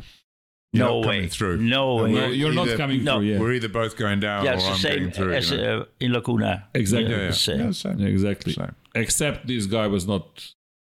[0.71, 1.27] You're no not way.
[1.27, 1.57] through.
[1.57, 2.13] No way.
[2.13, 3.17] we're you're not coming No.
[3.19, 3.25] through.
[3.27, 5.33] Yeah, We're either both going down yeah, or it's the I'm same getting through.
[5.33, 5.81] as you know?
[5.81, 6.67] uh, in Laguna.
[6.73, 7.11] Exactly.
[7.11, 7.31] Yeah, yeah, yeah.
[7.31, 7.59] same.
[7.59, 8.01] Yeah, same.
[8.01, 8.53] exactly.
[8.53, 8.75] Same.
[8.95, 10.53] Except this guy was not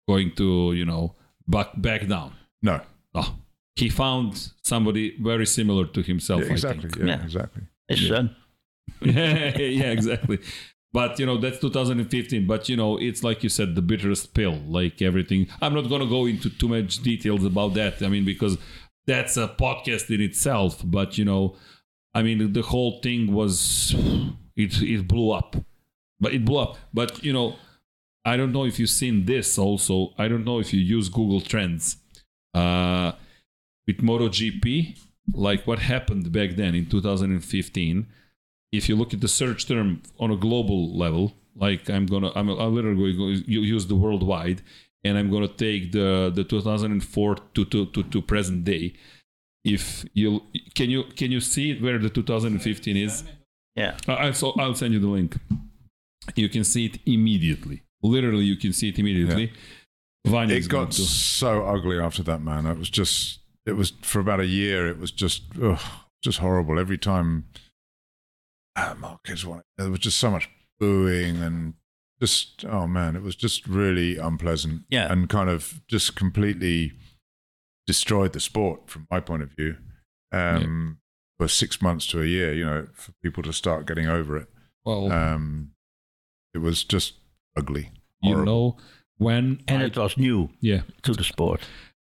[0.08, 1.14] going to you know
[1.46, 2.34] back back down.
[2.62, 2.80] No.
[3.14, 3.24] No,
[3.76, 6.42] he found somebody very similar to himself.
[6.42, 6.78] Yeah, exactly.
[6.78, 6.96] I think.
[6.96, 7.24] Yeah, Yeah.
[7.24, 7.62] exactly.
[7.88, 8.36] His son.
[9.00, 10.38] yeah, yeah, exactly.
[10.92, 12.46] But you know that's 2015.
[12.46, 14.56] But you know it's like you said, the bitterest pill.
[14.66, 15.48] Like everything.
[15.60, 18.00] I'm not gonna go into too much details about that.
[18.02, 18.56] I mean because
[19.06, 20.80] that's a podcast in itself.
[20.84, 21.56] But you know,
[22.14, 23.92] I mean the whole thing was
[24.56, 25.56] it it blew up.
[26.20, 26.76] But it blew up.
[26.92, 27.56] But you know,
[28.24, 30.14] I don't know if you've seen this also.
[30.16, 31.96] I don't know if you use Google Trends.
[32.54, 33.12] Uh,
[33.86, 34.98] with MotoGP,
[35.32, 38.06] like what happened back then in 2015
[38.76, 42.48] if you look at the search term on a global level, like I'm gonna, I'm,
[42.48, 44.62] I'm literally going to use the worldwide,
[45.04, 48.94] and I'm gonna take the the 2004 to to to, to present day.
[49.64, 50.42] If you
[50.74, 53.24] can you can you see where the 2015 is?
[53.76, 53.96] Yeah.
[54.08, 55.36] Uh, I'll, so I'll send you the link.
[56.34, 57.82] You can see it immediately.
[58.02, 59.52] Literally, you can see it immediately.
[60.26, 62.66] Vanya's It got so ugly after that, man.
[62.66, 64.86] It was just, it was for about a year.
[64.88, 65.80] It was just, ugh,
[66.22, 66.78] just horrible.
[66.78, 67.44] Every time
[68.76, 71.74] uh, Marquez won, there was just so much booing and
[72.20, 74.82] just, oh man, it was just really unpleasant.
[74.90, 75.10] Yeah.
[75.12, 76.92] and kind of just completely
[77.86, 79.76] destroyed the sport from my point of view.
[80.32, 80.98] Um,
[81.38, 84.48] For six months to a year, you know, for people to start getting over it.
[84.84, 85.70] well, Um,
[86.54, 87.14] it was just
[87.56, 87.90] ugly.
[88.22, 88.44] you horrible.
[88.52, 88.76] know
[89.18, 91.60] when And I- it was new yeah to the sport.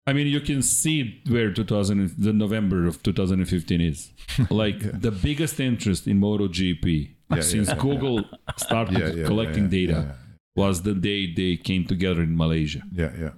[0.09, 4.12] I mean, you can see where 2000, the November of 2015 is.
[4.51, 6.87] Like the biggest interest in MotoGP
[7.35, 8.25] Yeah, since yeah, Google
[8.57, 10.15] started Yeah, yeah, collecting yeah, data yeah,
[10.62, 12.83] was the day they came together in Malaysia.
[13.03, 13.35] Yeah, yeah.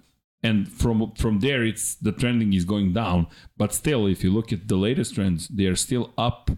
[0.48, 3.26] And from from there, it's the trending is going down.
[3.60, 6.50] But still, if you look at the latest trends, they are still up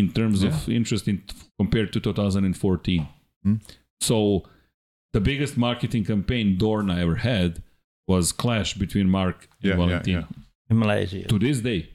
[0.00, 1.16] in terms of interest in
[1.60, 3.08] compared to 2014.
[3.42, 3.56] Hmm.
[4.00, 4.44] So
[5.14, 7.62] the biggest marketing campaign Dorna ever had
[8.08, 10.70] was clash between Marc and Yeah, yeah, Valentino yeah.
[10.70, 11.22] in Malaysia.
[11.28, 11.90] to this day.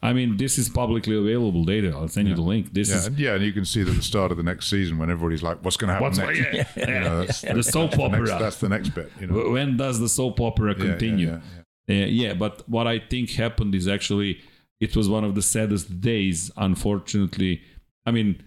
[0.00, 1.88] I mean, this is publicly available data.
[1.90, 2.72] I'll send you the link.
[2.72, 4.70] This Yeah, is and, yeah, and you can see that the start of the next
[4.70, 6.86] season when everybody's like, "What's going to happen what's next?" yeah, yeah.
[6.94, 8.38] You know, that's, the soap the next, opera.
[8.44, 9.10] that's the next bit.
[9.20, 11.26] You know, When does the soap opera Yeah, yeah, continue?
[11.28, 11.40] yeah,
[11.88, 12.02] yeah.
[12.04, 14.40] Uh, yeah, but what I think happened is actually
[14.78, 16.52] it was one of the saddest days.
[16.56, 17.60] Unfortunately,
[18.06, 18.40] I mean,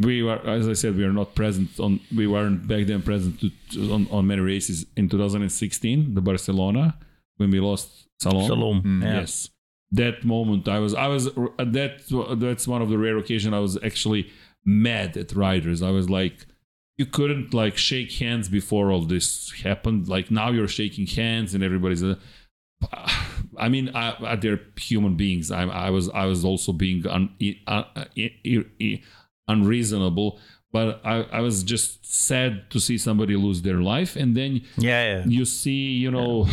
[0.00, 2.00] we were, as I said, we are not present on.
[2.14, 6.96] We weren't back then present to, to- on, on many races in 2016, the Barcelona
[7.36, 7.88] when we lost
[8.22, 8.48] Salom.
[8.48, 8.82] Salom.
[8.82, 9.02] Mm.
[9.02, 9.20] Yeah.
[9.20, 9.50] Yes,
[9.92, 13.76] that moment I was, I was that that's one of the rare occasions I was
[13.82, 14.30] actually
[14.64, 15.82] mad at riders.
[15.82, 16.46] I was like.
[16.98, 20.06] You couldn't like shake hands before all this happened.
[20.06, 22.02] Like now you're shaking hands and everybody's.
[22.04, 22.16] Uh,
[23.58, 25.50] I mean, I, I, they're human beings.
[25.50, 27.30] I, I was, I was also being un,
[27.66, 27.84] uh,
[29.52, 30.38] unreasonable,
[30.72, 35.02] but I, I was just sad to see somebody lose their life, and then Yeah,
[35.10, 35.24] yeah.
[35.26, 36.46] you see, you know,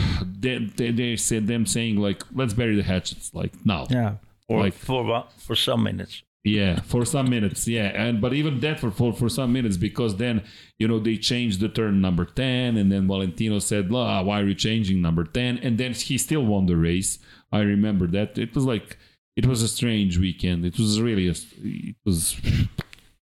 [0.43, 3.85] they, they, they said them saying like, "Let's bury the hatchets," like now.
[3.89, 4.15] Yeah.
[4.47, 6.23] For, Like- for, for some minutes.
[6.43, 10.15] Yeah, for some minutes, yeah, and but even that for, for for some minutes because
[10.15, 10.35] then
[10.79, 14.47] you know they changed the turn number ten, and then Valentino said, "La, why are
[14.47, 15.57] you changing number 10?
[15.65, 17.19] And then he still won the race.
[17.51, 18.95] I remember that it was like
[19.35, 20.63] it was a strange weekend.
[20.65, 22.21] It was really a, it was,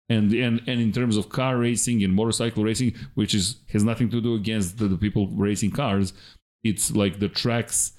[0.10, 4.10] and and and in terms of car racing and motorcycle racing, which is has nothing
[4.10, 6.14] to do against the, the people racing cars,
[6.64, 7.94] it's like the tracks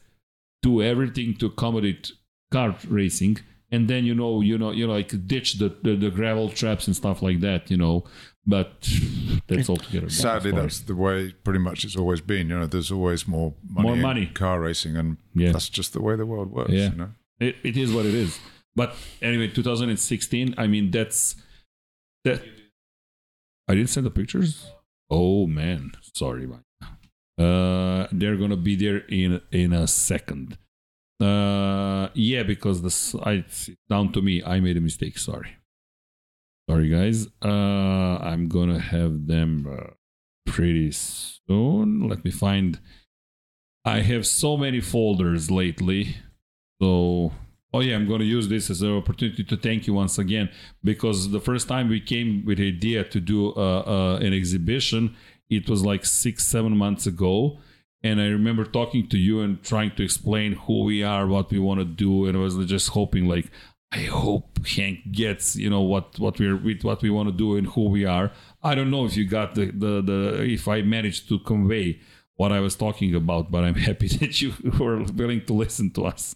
[0.62, 2.12] do everything to accommodate
[2.52, 3.38] car racing
[3.72, 6.86] and then you know you know you know like ditch the, the, the gravel traps
[6.86, 8.04] and stuff like that you know
[8.46, 8.88] but
[9.48, 12.48] that's altogether Sadly, that's the way pretty much it's always been.
[12.48, 14.26] You know, there's always more money, More in money.
[14.26, 15.50] car racing, and Yeah.
[15.50, 16.70] that's just the way the world works.
[16.70, 16.90] Yeah.
[16.90, 17.10] You know,
[17.40, 18.38] it, it is what it is
[18.76, 21.34] but anyway 2016 i mean that's
[22.26, 22.42] that
[23.68, 24.72] i didn't send the pictures?
[25.08, 25.92] Oh man.
[26.14, 26.48] Sorry
[27.38, 30.58] uh they're gonna be there in in a second.
[31.20, 35.18] Uh yeah because this I, it's down to me i made a mistake.
[35.18, 35.52] Sorry.
[36.68, 37.28] Sorry guys.
[37.42, 39.90] Uh i'm gonna have them uh,
[40.46, 42.08] pretty soon.
[42.08, 42.80] Let me find
[43.84, 46.16] i have so many folders lately.
[46.82, 47.32] So,
[47.76, 50.48] oh yeah, I'm going to use this as an opportunity to thank you once again
[50.82, 55.14] because the first time we came with the idea to do uh, uh, an exhibition,
[55.50, 57.58] it was like six, seven months ago.
[58.02, 61.58] And I remember talking to you and trying to explain who we are, what we
[61.58, 63.50] want to do, and I was just hoping like,
[63.92, 67.56] I hope Hank gets you know what what we're with what we want to do
[67.56, 68.32] and who we are.
[68.62, 72.00] I don't know if you got the the, the if I managed to convey
[72.34, 76.06] what I was talking about, but I'm happy that you were willing to listen to
[76.06, 76.34] us.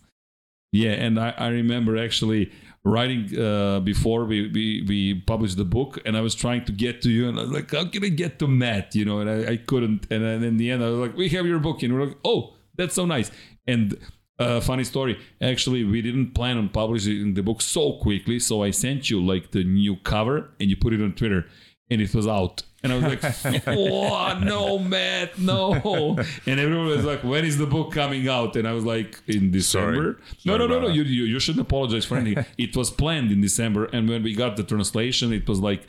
[0.73, 2.53] Yeah, and I, I remember actually
[2.85, 7.03] writing uh, before we, we we published the book, and I was trying to get
[7.03, 8.95] to you, and I was like, how can I get to Matt?
[8.95, 10.07] You know, and I, I couldn't.
[10.11, 12.19] And then in the end, I was like, we have your book, and we're like,
[12.25, 13.31] oh, that's so nice.
[13.67, 13.99] And
[14.39, 15.19] uh, funny story.
[15.41, 19.51] Actually, we didn't plan on publishing the book so quickly, so I sent you like
[19.51, 21.47] the new cover, and you put it on Twitter,
[21.91, 22.63] and it was out.
[22.83, 26.17] And I was like, oh, no, Matt, no.
[26.47, 28.57] And everyone was like, when is the book coming out?
[28.57, 30.19] And I was like, in December.
[30.45, 30.89] no, Sorry no, no, no.
[30.89, 32.45] You, you, you shouldn't apologize for anything.
[32.59, 33.85] it was planned in December.
[33.87, 35.87] And when we got the translation, it was like,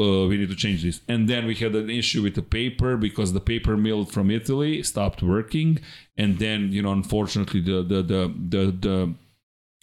[0.00, 1.00] uh, we need to change this.
[1.08, 4.82] And then we had an issue with the paper because the paper mill from Italy
[4.82, 5.80] stopped working.
[6.16, 9.14] And then, you know, unfortunately, the, the, the, the, the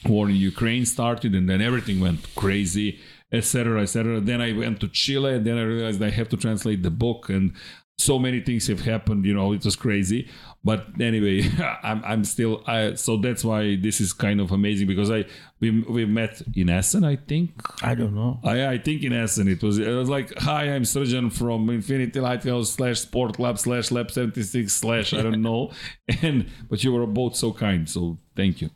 [0.10, 3.00] war in Ukraine started and then everything went crazy,
[3.36, 4.20] etc., etc.
[4.22, 7.30] Then I went to Chile and then I realized I have to translate the book
[7.30, 7.54] and
[7.98, 10.30] so many things have happened, you know, it was crazy.
[10.66, 11.44] But anyway,
[11.84, 15.24] I'm, I'm still, I, so that's why this is kind of amazing because I,
[15.62, 17.52] we, we met in Essen, I think.
[17.82, 18.42] I don't know.
[18.44, 22.20] I, I think in Essen it was it was like hi I'm Surgeon from Infinity
[22.20, 25.72] Lighthouse slash Sport Lab slash Lab 76 slash I don't know
[26.22, 28.72] and but you were both so kind so thank you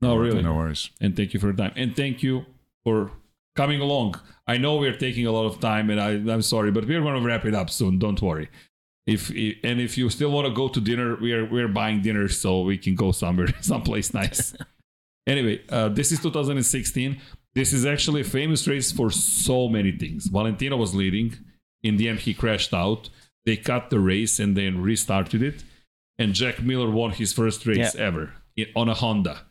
[0.00, 0.90] no really No worries.
[1.00, 2.44] and thank you for your time and thank you
[2.84, 3.10] for
[3.60, 4.10] coming along
[4.52, 7.20] I know we're taking a lot of time and I, I'm sorry but we're going
[7.20, 8.48] to wrap it up soon don't worry
[9.14, 9.22] if
[9.68, 12.76] and if you still want to go to dinner we're we're buying dinner so we
[12.84, 14.42] can go somewhere someplace nice
[15.26, 17.20] Anyway, uh, this is 2016.
[17.54, 20.26] This is actually a famous race for so many things.
[20.26, 21.28] Valentino was leading.
[21.82, 23.10] In the end, he crashed out.
[23.44, 25.62] They cut the race and then restarted it.
[26.18, 28.06] And Jack Miller won his first race Yeah.
[28.08, 28.32] ever
[28.74, 29.46] on a Honda.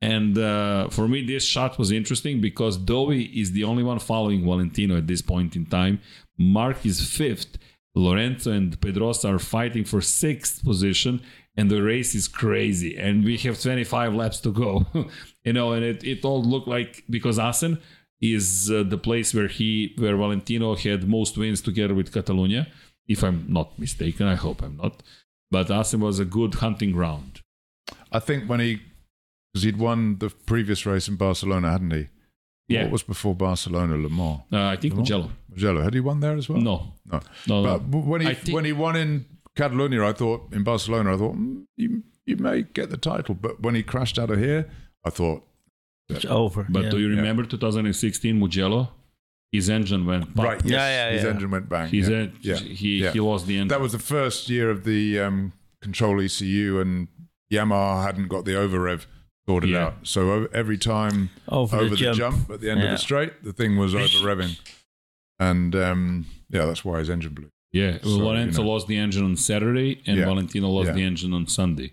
[0.00, 4.44] And uh, for me, this shot was interesting because Dovi is the only one following
[4.44, 6.00] Valentino at this point in time.
[6.38, 7.58] Marc is fifth.
[7.94, 11.20] Lorenzo and Pedrosa are fighting for sixth position,
[11.56, 12.96] and the race is crazy.
[12.96, 14.86] And we have 25 laps to go,
[15.44, 15.72] you know.
[15.72, 17.80] And it, it all looked like because Assen
[18.20, 22.68] is uh, the place where he where Valentino had most wins together with Catalunya,
[23.08, 24.28] if I'm not mistaken.
[24.28, 25.02] I hope I'm not.
[25.50, 27.40] But Assen was a good hunting ground.
[28.12, 28.82] I think when he,
[29.52, 32.08] because he'd won the previous race in Barcelona, hadn't he?
[32.68, 34.40] Yeah, What was before Barcelona, Le Mans?
[34.52, 35.08] uh, I think Le Mans?
[35.10, 35.30] Mugello.
[35.50, 35.82] Mugello.
[35.82, 36.60] Had he won there as well?
[36.60, 37.20] No, No.
[37.46, 37.78] no, no.
[37.78, 39.24] But when he think- when he won in
[39.56, 43.34] Catalonia, I thought in Barcelona, I thought mm, you you may get the title.
[43.34, 44.68] But when he crashed out of here,
[45.04, 45.42] I thought
[46.10, 46.66] It's over.
[46.68, 46.90] But yeah.
[46.90, 48.90] do you remember 2016 Mugello?
[49.50, 50.44] His engine went pop.
[50.44, 51.30] right, yes, Yeah, yeah, his yeah.
[51.30, 51.88] engine went bang.
[51.88, 52.16] His yeah.
[52.18, 52.56] en- yeah.
[52.56, 53.12] he yeah.
[53.12, 53.68] he lost the engine.
[53.68, 57.08] That was the first year of the um, control ECU, and
[57.50, 59.06] Yamaha hadn't got the over rev
[59.48, 59.86] sorted Yeah.
[59.86, 59.94] out.
[60.02, 62.16] So every time over, over the, the, jump.
[62.18, 62.50] jump.
[62.50, 64.58] at the end of the straight, the thing was over revving,
[65.38, 67.50] and um, yeah, that's why his engine blew.
[67.72, 68.72] yeah, so, Lorenzo you know.
[68.72, 70.26] lost the engine on Saturday, and Yeah.
[70.26, 70.94] Valentino lost Yeah.
[70.94, 71.92] the engine on Sunday.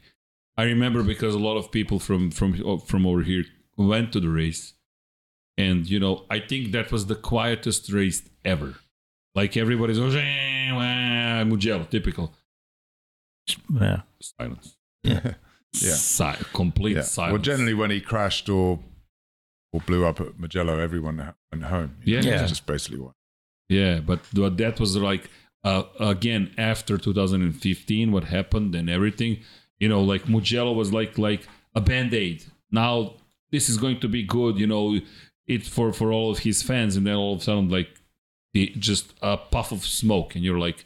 [0.57, 3.45] I remember because a lot of people from from from over here
[3.77, 4.73] went to the race,
[5.57, 8.75] and you know I think that was the quietest race ever.
[9.33, 12.33] Like everybody's oh, "Eh, wah," Mugello, typical
[13.81, 14.01] Yeah.
[14.21, 14.77] silence.
[15.03, 15.33] Yeah.
[15.75, 17.01] Si- complete Yeah.
[17.03, 17.33] silence.
[17.33, 18.79] Well, generally when he crashed or
[19.73, 21.17] or blew up at Mugello, everyone
[21.51, 21.97] went home.
[22.05, 22.15] Yeah.
[22.21, 22.47] That's Yeah.
[22.47, 23.13] just basically what.
[23.69, 25.29] Yeah, but but that was like
[25.63, 29.39] uh, again after 2015, what happened and everything.
[29.79, 32.45] You know, like Mugello was like like a band aid.
[32.71, 33.15] Now
[33.51, 34.57] this is going to be good.
[34.59, 34.99] You know,
[35.47, 37.89] it for for all of his fans, and then all of a sudden, like
[38.53, 40.85] the, just a puff of smoke, and you're like,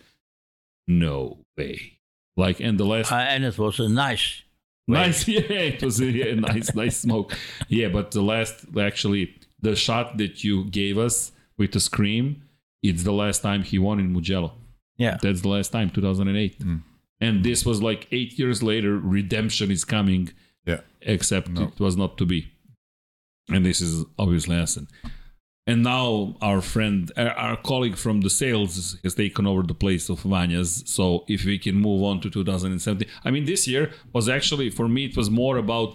[0.88, 2.00] no way.
[2.36, 4.42] Like, and the last Uh, and it was a nice.
[4.90, 7.36] Nice, yeah, it was a yeah, nice, nice smoke.
[7.68, 12.44] Yeah, but the last, actually, the shot that you gave us with the scream,
[12.82, 14.54] it's the last time he won in Mugello.
[14.98, 15.18] Yeah.
[15.22, 16.60] That's the last time, 2008.
[16.60, 16.82] Mm.
[17.22, 20.32] And this was like eight years later, redemption is coming,
[20.66, 20.82] Yeah.
[21.02, 21.64] except No.
[21.64, 22.48] it was not to be.
[23.50, 24.88] And this is obviously Assen.
[25.70, 30.18] And now our friend, our- colleague from the sales has taken over the place of
[30.34, 30.72] Vanya's.
[30.98, 33.84] So if we can move on to 2017, I mean, this year
[34.16, 35.92] was actually for me it was more about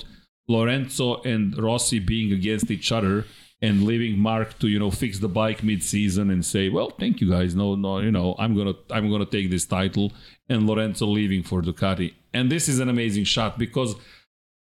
[0.54, 3.14] Lorenzo and Rossi being against each other
[3.62, 7.28] and leaving Marc to you know fix the bike mid-season and say, well, thank you
[7.36, 10.12] guys, no, no, you know, I'm gonna I'm gonna take this title,
[10.50, 12.10] and Lorenzo leaving for Ducati.
[12.36, 13.96] And this is an amazing shot because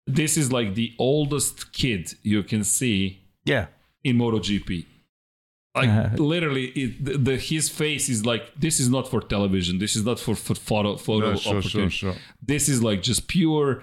[0.07, 2.99] this is like the oldest kid you can see
[3.47, 3.67] Yeah.
[4.05, 4.87] In MotoGP.
[5.77, 6.17] Like Uh-huh.
[6.23, 9.79] literally, it, the, the his face is like this is not for television.
[9.79, 11.91] This is not for, for photo photo No, sure, sure, opportunity.
[11.91, 12.15] sure.
[12.41, 13.83] This is like just pure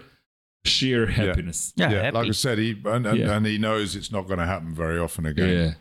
[0.64, 1.74] sheer happiness.
[1.75, 1.91] Yeah.
[1.91, 2.17] Yeah, happy.
[2.17, 3.35] like I said, he and, and, Yeah.
[3.35, 5.50] and he knows it's not going to happen very often again.
[5.50, 5.74] Yeah,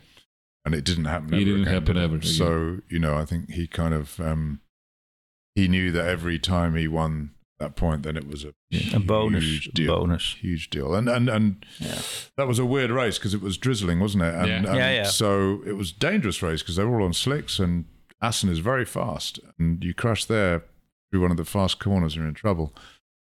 [0.65, 1.33] and it didn't happen.
[1.33, 2.29] It ever didn't again, happen ever again.
[2.29, 4.59] So you know, I think he kind of um,
[5.55, 8.53] he knew that every time he won that point, then it was a,
[8.93, 9.95] A bonus, huge deal.
[9.99, 10.35] bonus.
[10.39, 10.93] huge deal.
[10.95, 11.65] And and and
[12.37, 14.33] that was a weird race because it was drizzling, wasn't it?
[14.35, 14.55] And, Yeah.
[14.57, 15.03] and Yeah, yeah.
[15.05, 17.85] So it was a dangerous race because they were all on slicks, and
[18.21, 20.63] Assen is very fast, and you crash there
[21.09, 22.73] through one of the fast corners, you're in trouble.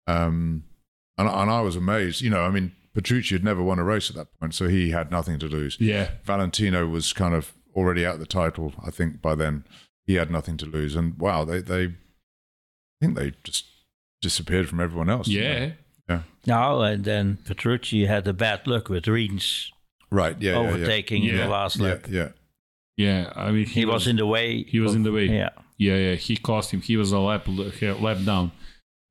[0.07, 0.63] Um,
[1.17, 2.21] and and I was amazed.
[2.21, 4.91] You know, I mean, Petrucci had never won a race at that point, so he
[4.91, 5.77] had nothing to lose.
[5.79, 6.09] Yeah.
[6.25, 9.65] Valentino was kind of already out the title, I think, by then.
[10.05, 10.95] He had nothing to lose.
[10.95, 11.93] And wow, they, they I
[13.01, 13.65] think they just
[14.23, 15.27] disappeared from everyone else.
[15.27, 15.59] didn't Yeah.
[15.59, 16.19] they?
[16.45, 19.71] No, and then Petrucci had the bad luck with Rins
[20.11, 20.35] Right.
[20.39, 20.53] Yeah.
[20.53, 20.67] yeah, yeah.
[20.69, 21.45] overtaking in Yeah.
[21.45, 21.85] the last Yeah.
[21.87, 22.05] lap.
[22.09, 22.29] Yeah.
[22.97, 23.31] Yeah.
[23.35, 24.63] I mean, He, was, in the way.
[24.63, 25.27] he was of- in the way.
[25.27, 25.49] Yeah.
[25.77, 26.81] Yeah, yeah, he cost him.
[26.81, 28.51] He was a lap lap down.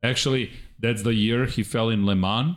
[0.02, 2.56] Actually, that's the year he fell in Le Mans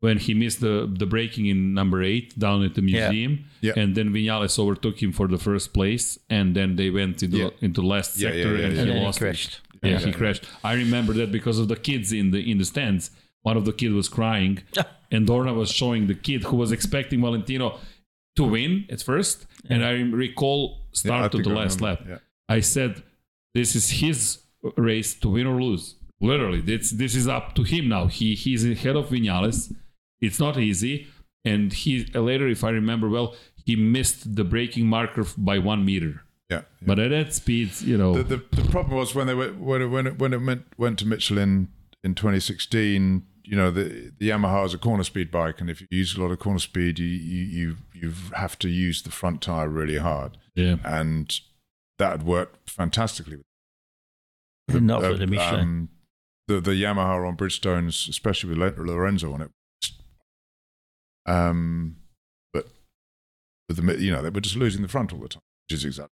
[0.00, 3.72] when he missed the the braking in number eight down at the museum, Yeah.
[3.80, 7.50] and then Vinales overtook him for the first place, and then they went into Yeah.
[7.60, 8.80] into last Yeah, yeah, sector, yeah, and yeah.
[8.82, 9.18] And he then he lost.
[9.18, 9.24] it.
[9.24, 9.60] crashed.
[9.82, 10.44] Yeah, Yeah, he crashed.
[10.64, 13.10] I remember that because of the kids in the in the stands.
[13.42, 14.62] One of the kids was crying,
[15.10, 17.78] and Dorna was showing the kid who was expecting Valentino
[18.36, 19.92] to win at first, and I
[20.24, 22.00] recall start I to the last lap.
[22.06, 22.18] Yeah.
[22.48, 23.02] I said,
[23.54, 24.42] "This is his
[24.76, 25.94] race to win or lose.
[26.20, 28.06] Literally, this this is up to him now.
[28.06, 29.72] He he's ahead of Vinales.
[30.20, 31.06] It's not easy,
[31.44, 36.22] and he later, if I remember well, he missed the braking marker by one meter.
[36.50, 36.62] Yeah.
[36.80, 39.82] But at that speed, you know, The, the, the problem was when they went when
[39.82, 41.68] it, when it, when it went, went to Michelin
[42.02, 43.26] in 2016.
[43.44, 46.20] You know the the Yamaha is a corner speed bike, and if you use a
[46.20, 49.96] lot of corner speed, you you you, you have to use the front tire really
[49.96, 51.40] hard, yeah, and
[51.98, 53.38] that had worked fantastically.
[54.68, 55.60] Not Uh, with the Michelin.
[55.60, 55.88] um,
[56.46, 59.50] the the Yamaha on Bridgestones, especially with Lorenzo on it.
[61.24, 61.96] Um,
[62.52, 62.66] but
[63.66, 65.84] with the you know they were just losing the front all the time, which is
[65.86, 66.12] exactly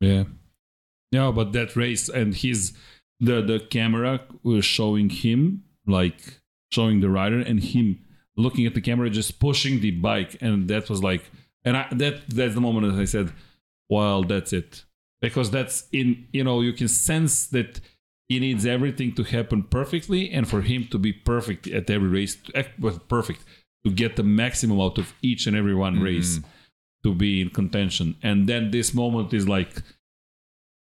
[0.00, 0.24] yeah,
[1.10, 2.72] Yeah, But that race and his
[3.20, 8.04] the the camera was showing him like showing the rider and him
[8.36, 11.30] looking at the camera, just pushing the bike, and that was like,
[11.64, 13.32] and I, that that's the moment that I said,
[13.88, 14.84] well, that's it,
[15.20, 17.80] because that's in you know you can sense that
[18.28, 22.36] he needs everything to happen perfectly, and for him to be perfect at every race,
[22.36, 23.44] to act perfect
[23.84, 26.04] to get the maximum out of each and every one mm-hmm.
[26.04, 26.40] race
[27.08, 29.82] to be in contention, and then this moment is like.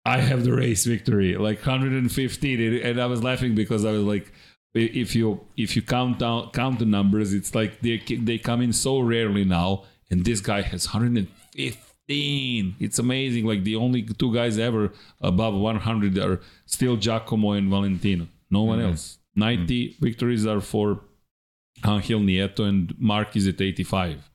[0.06, 4.32] I have the race victory, like 115, and I was laughing because I was like,
[4.74, 8.74] if you if you count down count the numbers, it's like they they come in
[8.74, 12.76] so rarely now, and this guy has 115.
[12.80, 13.46] It's amazing.
[13.46, 18.28] Like the only two guys ever above 100 are still Giacomo and Valentino.
[18.50, 18.90] No one mm-hmm.
[18.90, 19.18] else.
[19.36, 20.06] 90 mm-hmm.
[20.06, 21.02] victories are for
[21.86, 24.27] Angel Nieto, and Marc is at 85.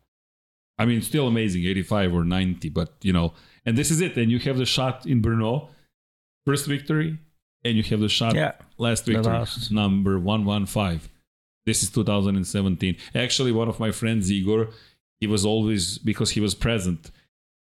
[0.78, 3.34] I mean, still amazing, 85 or 90, but you know,
[3.64, 4.16] and this is it.
[4.16, 5.68] And you have the shot in Brno,
[6.46, 7.18] first victory,
[7.64, 8.52] and you have the shot Yeah.
[8.78, 9.70] last victory, last.
[9.70, 11.08] number 115.
[11.64, 12.96] This is 2017.
[13.14, 14.70] Actually, one of my friends, Igor,
[15.20, 17.12] he was always, because he was present,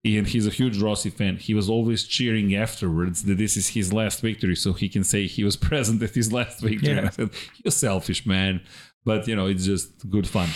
[0.05, 3.91] and he's a huge Rossi fan, he was always cheering afterwards that this is his
[3.91, 6.93] last victory, so he can say he was present at his last victory.
[6.93, 7.05] Yeah.
[7.07, 7.29] I said,
[7.63, 8.61] You're selfish, man.
[9.03, 10.49] But, you know, it's just good fun.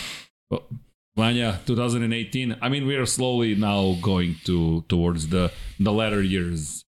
[1.15, 2.57] Vanya, 2018.
[2.61, 6.85] I mean, we are slowly now going to towards the the latter years.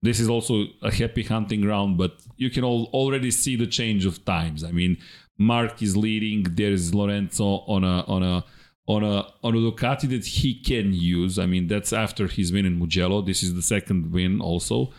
[0.00, 4.06] This is also a happy hunting ground, but you can all, already see the change
[4.06, 4.62] of times.
[4.62, 4.96] I mean,
[5.38, 6.44] Marc is leading.
[6.44, 8.44] There is Lorenzo on a on a
[8.86, 11.38] on a on a Ducati that he can use.
[11.38, 13.20] I mean, that's after his win in Mugello.
[13.20, 14.92] This is the second win also.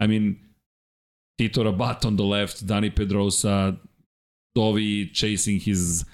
[0.00, 0.40] I mean,
[1.38, 3.78] Tito Rabat on the left, Dani Pedrosa,
[4.56, 6.04] Dovi chasing his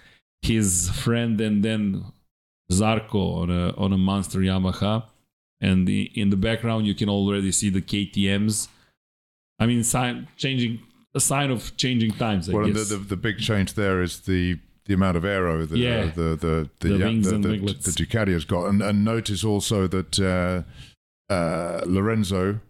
[0.45, 2.05] his friend, and then
[2.71, 5.05] Zarco on a on a monster Yamaha.
[5.61, 8.69] And the, in the background, you can already see the KTM's.
[9.59, 10.81] I mean, sign changing
[11.15, 12.49] a sign of changing times.
[12.49, 12.65] I well.
[12.65, 16.01] And the, the the big change there is the the amount of aero that Yeah.
[16.01, 19.43] uh, the the the, The yeah, the, the, the Ducati has got, and, and notice
[19.43, 22.61] also that uh, uh, Lorenzo,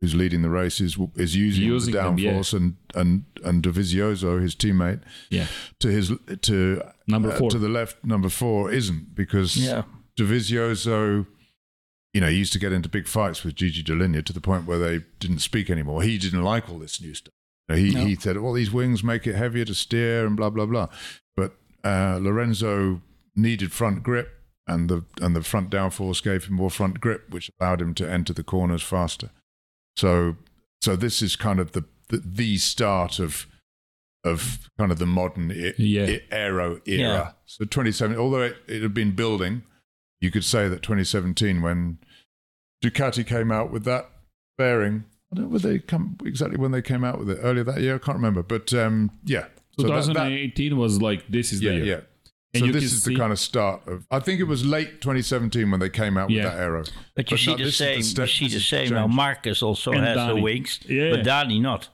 [0.00, 2.32] who's leading the race, is is using, Using the them, yeah.
[2.34, 5.46] downforce, and and and Dovizioso, his teammate, yeah,
[5.80, 7.50] to his to number uh, four.
[7.50, 9.82] to the left, number four isn't because Yeah.
[10.18, 11.26] Dovizioso,
[12.12, 14.66] you know, he used to get into big fights with Gigi Dall'Igna to the point
[14.66, 16.02] where they didn't speak anymore.
[16.02, 17.32] He didn't like all this new stuff.
[17.68, 18.04] You know, he, No.
[18.04, 20.88] he said, well, these wings make it heavier to steer and blah, blah, blah.
[21.36, 21.54] But
[21.84, 23.02] uh, Lorenzo
[23.36, 24.34] needed front grip
[24.66, 28.10] and the, and the front downforce gave him more front grip, which allowed him to
[28.10, 29.30] enter the corners faster.
[29.96, 30.36] So,
[30.82, 33.46] so this is kind of the, the, the start of,
[34.28, 36.04] of kind of the modern I- Yeah.
[36.06, 36.98] I- aero era.
[37.00, 37.30] Yeah.
[37.46, 39.62] So 2017, although it, it had been building,
[40.20, 41.98] you could say that 2017, when
[42.84, 44.10] Ducati came out with that
[44.56, 47.64] bearing, I don't know whether they come exactly when they came out with it earlier
[47.64, 47.96] that year.
[47.96, 49.46] I can't remember, but um, yeah.
[49.78, 51.84] So that- that- 2018 was like this is yeah, the year.
[51.84, 52.00] yeah.
[52.54, 54.06] And so this is see- the kind of start of.
[54.10, 56.44] I think it was late 2017 when they came out Yeah.
[56.44, 56.84] with that arrow.
[57.14, 58.02] But you But see no, the this the same.
[58.02, 58.90] step- you see the same.
[58.94, 60.34] Now Marcus also And has Dani.
[60.36, 61.10] the wings, Yeah.
[61.10, 61.88] but Dani not.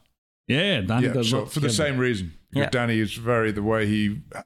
[0.48, 2.02] Yeah, Dani Yeah, does sure, not for the same that.
[2.02, 2.34] reason.
[2.52, 2.70] Yeah.
[2.70, 4.42] Dani is very the way he Yeah.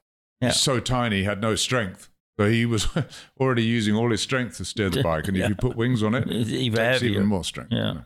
[0.49, 2.09] he's so tiny, he had no strength.
[2.39, 2.87] So he was
[3.39, 6.15] already using all his strength to steer the bike, and if you put wings on
[6.15, 7.09] it, It's it even takes heavier.
[7.17, 7.73] even more strength.
[7.73, 8.01] Yeah.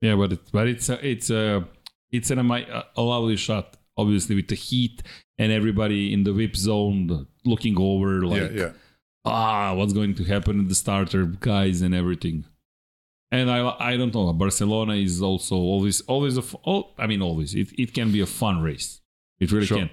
[0.00, 1.66] Yeah, but it, but it's a, it's a
[2.10, 3.76] it's an ami- a, a lovely shot.
[3.96, 5.02] Obviously, with the heat
[5.38, 8.70] and everybody in the whip zone looking over, like yeah, yeah.
[9.24, 12.44] ah, what's going to happen in the starter guys and everything.
[13.36, 13.58] And I
[13.90, 14.32] I don't know.
[14.44, 18.26] Barcelona is also always always a oh, I mean always it, it can be a
[18.40, 19.00] fun race.
[19.40, 19.78] It really Sure.
[19.78, 19.90] can.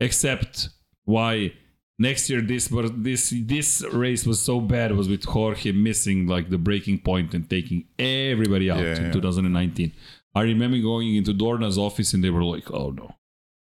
[0.00, 0.68] Except
[1.04, 1.52] why
[1.98, 6.50] next year this but this this race was so bad was with Jorge missing like
[6.50, 9.12] the braking point and taking everybody out Yeah, in yeah.
[9.12, 9.92] 2019.
[10.34, 13.14] I remember going into Dorna's office and they were like, "Oh no,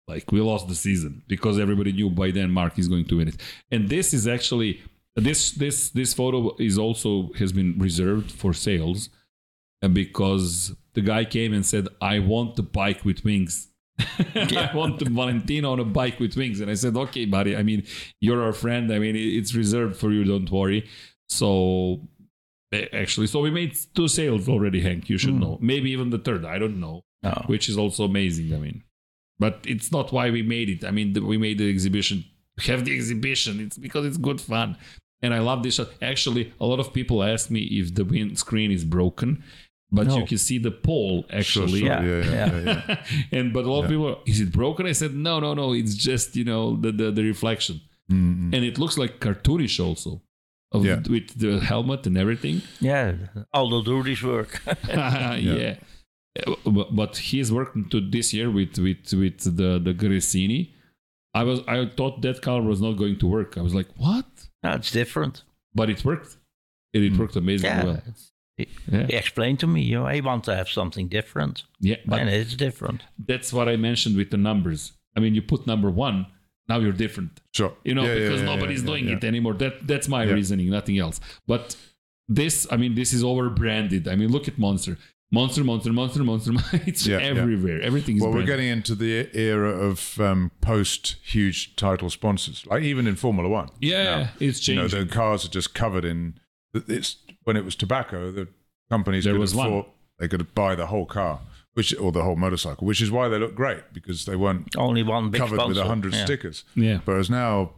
[0.08, 3.28] like we lost the season because everybody knew by then Marc is going to win
[3.28, 3.38] it."
[3.70, 4.82] And this is actually
[5.16, 9.10] this this this photo is also has been reserved for sales
[9.82, 13.68] uh, because the guy came and said, "I want the bike with wings."
[14.00, 17.56] I want the Valentino on a bike with wings, and I said, "Okay, buddy.
[17.56, 17.84] I mean,
[18.20, 18.92] you're our friend.
[18.92, 20.24] I mean, it's reserved for you.
[20.24, 20.88] Don't worry."
[21.30, 22.08] So
[22.72, 25.10] eh, actually, so we made two sales already, Hank.
[25.10, 25.58] You should know.
[25.62, 26.46] Maybe even the third.
[26.46, 27.44] I don't know No.
[27.48, 28.54] which is also amazing.
[28.54, 28.84] I mean,
[29.40, 30.84] but it's not why we made it.
[30.86, 32.24] I mean, we made the exhibition
[32.66, 33.60] have the exhibition.
[33.60, 34.78] It's because it's good fun,
[35.22, 35.90] and I love this shot.
[36.02, 39.44] Actually, a lot of people ask me if the windscreen is broken,
[39.92, 40.18] but No.
[40.18, 41.80] you can see the pole actually.
[41.80, 41.88] sure.
[41.90, 42.62] Yeah, Yeah, yeah, yeah.
[42.66, 43.06] yeah, yeah.
[43.40, 44.86] and but a lot of people, is it broken?
[44.86, 45.74] I said, no, no, no.
[45.74, 48.56] It's just you know the the, the reflection, Mm, mm.
[48.56, 50.22] and it looks like cartoonish also,
[50.74, 51.00] of, Yeah.
[51.10, 52.62] with the helmet and everything.
[52.82, 53.14] Yeah,
[53.54, 54.52] Aldo Drudi's work.
[54.88, 55.76] yeah.
[56.48, 60.62] Uh, But, but he's working to this year with with with the the Gresini.
[61.34, 63.58] I was I thought that car was not going to work.
[63.58, 64.26] I was like, what?
[64.64, 65.44] No, it's different.
[65.74, 66.38] But it worked.
[66.94, 67.20] It, it hmm.
[67.20, 67.84] worked amazingly Yeah.
[67.84, 67.96] well.
[67.96, 69.08] it's- He, Yeah.
[69.08, 71.64] he explained to me, you know, I want to have something different.
[71.80, 73.04] Yeah, but and it's different.
[73.18, 74.92] that's what I mentioned with the numbers.
[75.16, 76.28] I mean, you put number one,
[76.68, 77.42] now you're different.
[77.54, 77.74] Sure.
[77.84, 79.16] You know, Yeah, yeah, because yeah, nobody's yeah, doing yeah.
[79.16, 79.54] it anymore.
[79.56, 80.34] That that's my Yeah.
[80.34, 81.20] reasoning, nothing else.
[81.48, 81.76] But
[82.28, 84.08] this, I mean, this is over branded.
[84.08, 84.98] I mean, look at Monster.
[85.34, 86.52] Monster, monster, monster, monster.
[86.86, 87.24] It's Yeah, yeah.
[87.42, 87.82] everywhere.
[87.82, 92.84] Everything is Well, we're getting into the era of um, post huge title sponsors, like
[92.84, 93.70] even in Formula One.
[93.80, 94.30] yeah, now.
[94.42, 96.36] it's You know, the cars are just covered in.
[96.74, 98.48] It's when it was tobacco, the
[98.90, 99.68] companies There could was one.
[99.68, 99.86] afford
[100.20, 101.40] they could buy the whole car,
[101.74, 105.02] which or the whole motorcycle, which is why they look great because they weren't Only
[105.04, 105.82] one big covered with sponsor.
[105.82, 106.26] a hundred yeah.
[106.26, 106.64] stickers.
[106.76, 107.72] yeah, Whereas now,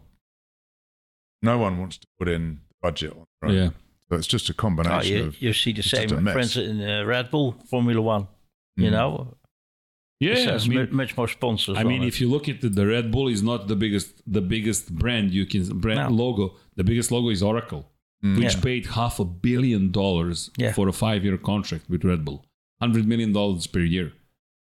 [1.41, 3.25] no one wants to put in the budget on.
[3.41, 3.55] their own.
[3.55, 3.69] yeah.
[4.09, 6.33] So it's just a Oh, combination you, of you see the same, just a mess.
[6.33, 8.27] for instance, in uh, Red Bull Formula One.
[8.77, 8.91] You Mm.
[8.91, 9.37] know,
[10.19, 11.77] it Yeah, has I mean, much more sponsors.
[11.77, 14.09] I mean, on if you look at it, the Red Bull is not the biggest,
[14.31, 16.15] the biggest brand you can brand No.
[16.23, 16.55] logo.
[16.75, 17.83] The biggest logo is Oracle,
[18.21, 18.61] which Yeah.
[18.61, 20.73] paid half a billion dollars Yeah.
[20.73, 22.45] for a five-year contract with Red Bull,
[22.81, 24.13] hundred million dollars per year.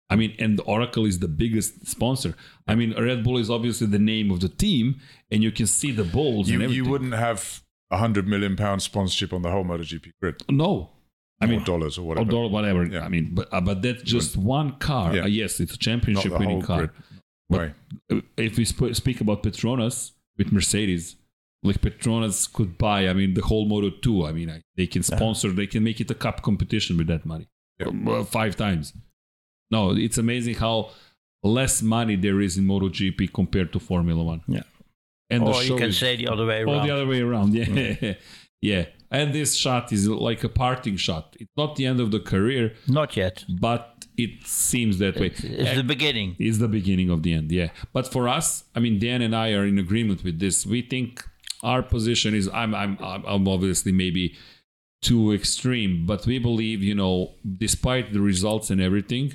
[0.09, 2.37] I mean, and Oracle is the biggest sponsor.
[2.69, 5.01] I mean, Red Bull is obviously the name of the team,
[5.33, 6.85] and you can see the balls you, and everything.
[6.85, 10.42] you wouldn't have a hundred million pound sponsorship on the whole MotoGP grid.
[10.50, 10.90] no.
[11.39, 12.23] I mean, or dollars or whatever.
[12.23, 12.48] or whatever.
[12.48, 12.84] dollar, whatever.
[12.86, 13.05] Yeah.
[13.05, 15.15] I mean, but uh, but that's just one car.
[15.15, 15.24] Yeah.
[15.24, 16.78] Uh, yes, it's a championship winning car.
[16.78, 16.90] grid.
[17.50, 17.60] But-
[18.08, 18.23] Way.
[18.39, 21.15] if we sp- speak about Petronas with Mercedes,
[21.62, 24.26] like Petronas could buy, I mean, the whole Moto 2.
[24.26, 27.24] I mean, I, they can sponsor, they can make it a cup competition with that
[27.26, 27.47] money
[27.78, 27.89] Yeah.
[27.89, 28.94] Um, uh, five times.
[29.70, 30.90] No, it's amazing how
[31.44, 34.42] less money there is in MotoGP compared to Formula One.
[34.48, 34.62] Yeah.
[35.31, 36.87] And or the show you can is say the other way around.
[36.87, 37.55] the other way around.
[37.55, 38.15] Yeah.
[38.63, 38.87] yeah.
[39.11, 41.37] And this shot is like a parting shot.
[41.39, 43.45] It's not the end of the career, Not yet.
[43.49, 45.27] but it seems that way.
[45.27, 46.37] It's, it's the beginning.
[46.39, 47.53] It's the beginning of the end.
[47.53, 47.71] Yeah.
[47.93, 50.67] But for us, I mean, Dan and I are in agreement with this.
[50.67, 51.25] We think
[51.63, 54.35] our position is I'm I'm I'm obviously maybe
[55.03, 59.35] too extreme, but we believe you know, despite the results and everything,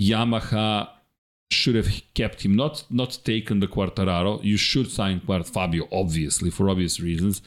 [0.00, 0.88] Yamaha
[1.52, 4.42] should have kept him, not not taken the Quartararo.
[4.42, 7.42] You should sign Quart Fabio, obviously for obvious reasons.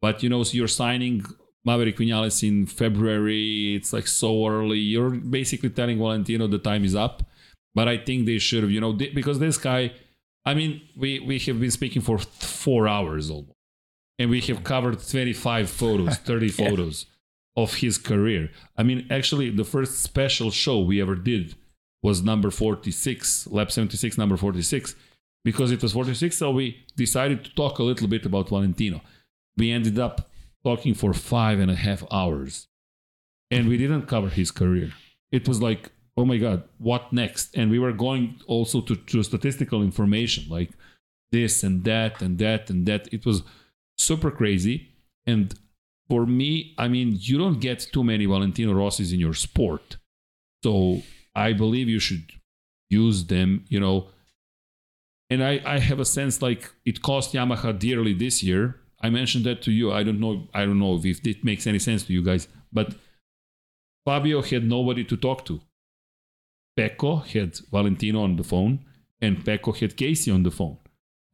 [0.00, 1.24] But you know, so you're signing
[1.64, 3.74] Maverick Vinales in February.
[3.76, 4.78] It's like so early.
[4.78, 7.22] You're basically telling Valentino the time is up.
[7.74, 9.92] But I think they should have, you know, th- because this guy.
[10.44, 12.28] I mean, we we have been speaking for th-
[12.64, 13.52] four hours almost,
[14.18, 17.06] and we have covered 25 photos, 30 photos
[17.54, 18.50] of his career.
[18.76, 21.54] I mean, actually, the first special show we ever did
[22.02, 24.94] was number 46, lap 76, number 46,
[25.44, 26.36] because it was 46.
[26.36, 29.00] So we decided to talk a little bit about Valentino.
[29.56, 30.30] We ended up
[30.64, 32.68] talking for five and a half hours,
[33.50, 34.92] and we didn't cover his career.
[35.30, 37.56] it was like, oh my God, what next?
[37.56, 40.70] And we were going also to, to statistical information like
[41.30, 43.08] this and that and that and that.
[43.12, 43.42] It was
[43.96, 44.88] super crazy.
[45.26, 45.54] And
[46.08, 49.98] for me, I mean, you don't get too many Valentino Rossi's in your sport.
[50.64, 51.02] So
[51.38, 52.32] I believe you should
[52.90, 54.08] use them, you know.
[55.30, 58.80] And I, I have a sense like it cost Yamaha dearly this year.
[59.00, 59.92] I mentioned that to you.
[59.92, 60.48] I don't know.
[60.52, 62.94] I don't know if it makes any sense to you guys, but
[64.04, 65.60] Fabio had nobody to talk to.
[66.76, 68.80] Pecco had Valentino on the phone,
[69.20, 70.78] and Pecco had Casey on the phone.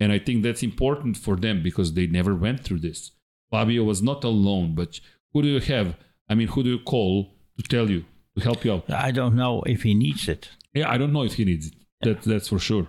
[0.01, 3.13] And I think that's important for them because they never went through this.
[3.51, 5.01] Fabio was not alone, but
[5.33, 5.97] who do you have?
[6.29, 8.05] I mean, who do you call to tell you,
[8.37, 8.91] to help you out?
[8.91, 10.51] I don't know if he needs it.
[10.73, 11.75] Yeah, I don't know if he needs it.
[12.03, 12.89] That, that's for sure.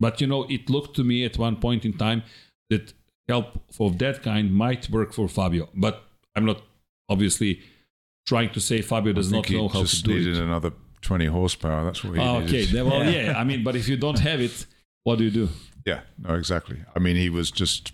[0.00, 2.22] But you know, it looked to me at one point in time
[2.70, 2.92] that
[3.28, 5.68] help of that kind might work for Fabio.
[5.74, 6.02] But
[6.36, 6.62] I'm not
[7.08, 7.60] obviously
[8.26, 10.42] trying to say Fabio does not know how to just do needed it.
[10.42, 11.84] another 20 horsepower.
[11.84, 12.48] That's what he ah, needed.
[12.54, 13.32] okay, then, well, Yeah.
[13.32, 13.38] yeah.
[13.38, 14.66] I mean, but if you don't have it,
[15.04, 15.48] what do you do?
[15.86, 16.78] Yeah, no, exactly.
[16.94, 17.92] I mean, he was just,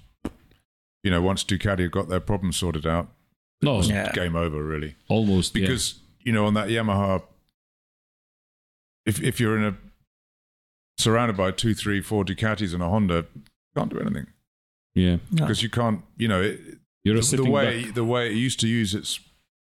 [1.03, 3.09] you know, once Ducati got their problem sorted out,
[3.63, 4.11] No, Yeah.
[4.13, 4.97] game over, really.
[5.09, 5.55] almost.
[5.57, 5.63] yeah.
[5.63, 7.23] Because, you know, on that Yamaha,
[9.07, 9.77] if, if you're in a,
[10.99, 13.43] surrounded by two, three, four Ducatis and a Honda, you
[13.77, 14.27] can't do anything.
[14.95, 15.43] yeah, No.
[15.45, 16.61] Because you can't, you know, it,
[17.05, 17.95] you're a the, the way duck.
[17.95, 19.21] the way it used to use its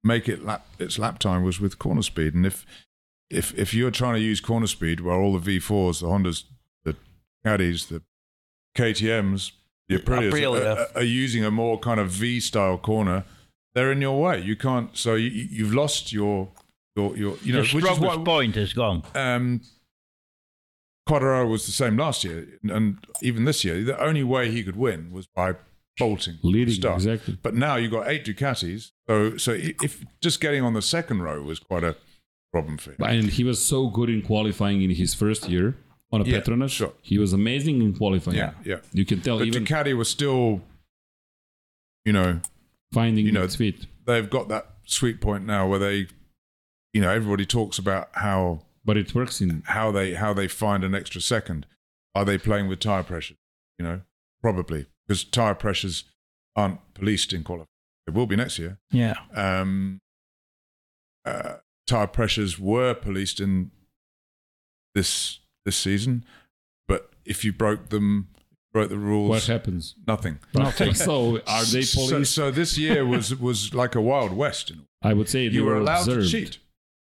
[0.04, 2.66] make it lap its lap time was with corner speed, and if
[3.30, 6.46] if if you're trying to use corner speed where all the V4s, the Hondas,
[6.84, 6.96] the
[7.46, 8.02] Caddies, the
[8.76, 9.52] KTM's,
[9.88, 10.76] the Aprilias Aprilia.
[10.76, 13.26] are, are, are using a more kind of V style corner,
[13.76, 14.42] they're in your way.
[14.42, 14.96] You can't.
[14.98, 16.50] So you, you- you've lost your
[16.96, 19.04] your your you know the which is strongest what point is gone.
[19.16, 19.62] um,
[21.08, 23.84] Quartararo was the same last year, and even this year.
[23.84, 25.56] The only way he could win was by
[25.98, 26.96] bolting Leading, start.
[26.98, 27.38] exactly.
[27.42, 31.42] But now you've got eight Ducatis, so so if just getting on the second row
[31.42, 31.96] was quite a
[32.52, 32.98] problem for him.
[33.04, 35.76] And he was so good in qualifying in his first year
[36.12, 36.70] on a Yeah, Petronas.
[36.72, 36.94] sure.
[37.02, 38.38] He was amazing in qualifying.
[38.38, 38.78] Yeah, yeah.
[38.94, 40.62] You can tell But even Ducati was still,
[42.06, 42.40] you know,
[42.92, 43.86] finding you know, its feet.
[44.06, 46.08] they've got that sweet point now where they,
[46.94, 50.84] you know, everybody talks about how But it works in how they how they find
[50.84, 51.66] an extra second.
[52.16, 53.36] Are they playing with tire pressure?
[53.78, 54.02] You know,
[54.42, 56.06] probably because tire pressures
[56.56, 57.68] aren't policed in qualifying.
[58.08, 58.80] It will be next year.
[58.92, 59.16] Yeah.
[59.36, 60.00] um,
[61.26, 63.72] uh, tire pressures were policed in
[64.96, 66.26] this this season,
[66.88, 68.30] but if you broke them,
[68.74, 69.96] broke the rules, what happens.
[70.08, 70.40] nothing.
[70.54, 70.94] Nothing.
[71.10, 72.30] so are they So, police?
[72.30, 74.72] so this year was was like a wild west.
[75.02, 76.30] I would say you were allowed observed.
[76.32, 76.58] to cheat,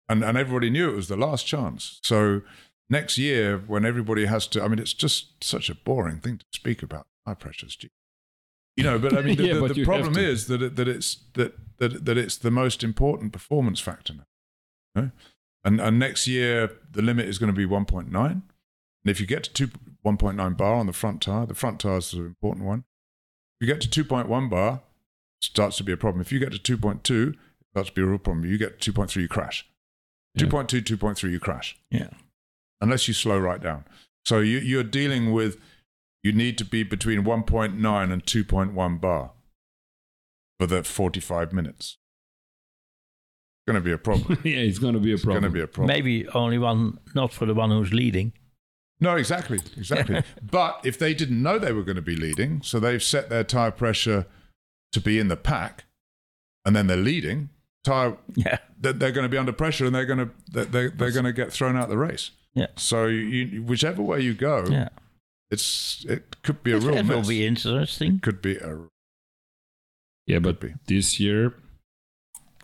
[0.08, 1.98] and and everybody knew it was the last chance.
[2.02, 2.42] So
[2.90, 6.44] next year, when everybody has to, I mean, it's just such a boring thing to
[6.52, 7.74] speak about tire pressures.
[7.76, 7.90] Gee.
[8.76, 11.16] You know, but I mean, the, Yeah, the- the problem is that it, that it's
[11.34, 14.26] that, that that it's the most important performance factor now.
[14.94, 15.10] you know?
[15.64, 18.42] And and next year the limit is going to be 1.9.
[19.06, 19.68] And if you get to two,
[20.04, 22.82] 1.9 bar on the front tire, the front tire is the important one.
[23.60, 24.82] If you get to 2.1 bar,
[25.40, 26.20] it starts to be a problem.
[26.20, 27.36] If you get to 2.2, it
[27.72, 28.44] starts to be a real problem.
[28.44, 29.64] You get 2.3, you crash.
[30.34, 30.46] Yeah.
[30.46, 32.08] 2.2, 2.3, you crash Yeah.
[32.80, 33.84] unless you slow right down.
[34.24, 35.60] So you, you're dealing with,
[36.24, 39.30] you need to be between 1.9 and 2.1 bar
[40.58, 41.96] for the 45 minutes.
[43.54, 44.40] It's going to be a problem.
[44.44, 45.36] yeah, it's going to be a problem.
[45.36, 45.96] It's going to be a problem.
[45.96, 48.32] Maybe only one, not for the one who's leading.
[49.00, 50.22] No, exactly, exactly.
[50.42, 53.44] but if they didn't know they were going to be leading, so they've set their
[53.44, 54.26] tire pressure
[54.92, 55.84] to be in the pack,
[56.64, 57.50] and then they're leading,
[57.84, 58.58] tire Yeah.
[58.80, 61.24] they're, they're going to be under pressure, and they're going to they're, they're, they're going
[61.26, 62.30] to get thrown out the race.
[62.54, 62.68] Yeah.
[62.76, 64.88] So you, whichever way you go, Yeah.
[65.50, 68.18] it's it could be a real It will be interesting.
[68.20, 68.78] could be a
[70.26, 70.72] yeah, but be.
[70.86, 71.54] this year,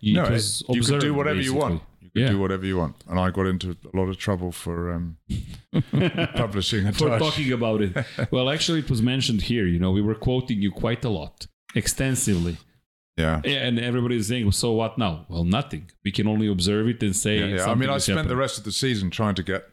[0.02, 1.60] it no, it- you could do whatever you basically.
[1.60, 1.74] want.
[1.74, 2.28] You could Yeah.
[2.28, 5.16] do whatever you want, and I got into a lot of trouble for um,
[6.34, 7.96] publishing a for tire talking about it.
[8.30, 9.66] well, actually, it was mentioned here.
[9.66, 12.58] You know, we were quoting you quite a lot, extensively,
[13.16, 13.40] Yeah.
[13.44, 15.90] Yeah, and everybody's saying, "So what now?" Well, nothing.
[16.04, 17.38] We can only observe it and say.
[17.38, 17.70] Yeah, yeah.
[17.70, 19.64] I mean, I spent the rest of the season trying to get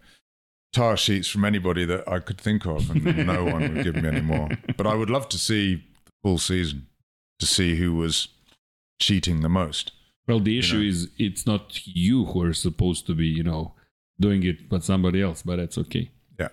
[0.71, 4.07] tire sheets from anybody that I could think of, and no one would give me
[4.07, 4.49] any more.
[4.77, 6.87] But I would love to see the full season
[7.39, 8.29] to see who was
[9.01, 9.91] cheating the most.
[10.29, 10.83] Well, the issue know.
[10.91, 13.73] is it's not you who are supposed to be, you know,
[14.19, 15.41] doing it, but somebody else.
[15.41, 16.11] But that's okay.
[16.39, 16.49] Yeah.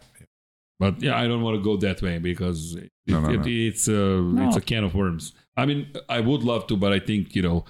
[0.78, 3.44] But yeah, I don't want to go that way because it, No, no, it- no.
[3.46, 4.02] it's a
[4.48, 5.32] it's a can of worms.
[5.56, 7.64] I mean, I would love to, but I think you know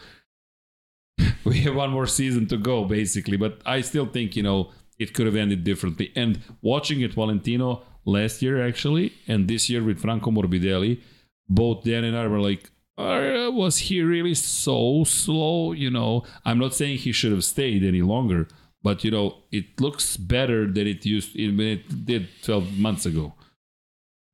[1.45, 3.37] we have one more season to go, basically.
[3.37, 6.13] But I still think you know it could have ended differently.
[6.17, 11.01] And watching it, Valentino last year actually, and this year with Franco Morbidelli,
[11.49, 15.73] both Dan and I were like, "Uh, was he really so slow?
[15.73, 18.49] You know, I'm not saying he should have stayed any longer,
[18.83, 23.35] but you know it looks better than it used when it did 12 months ago.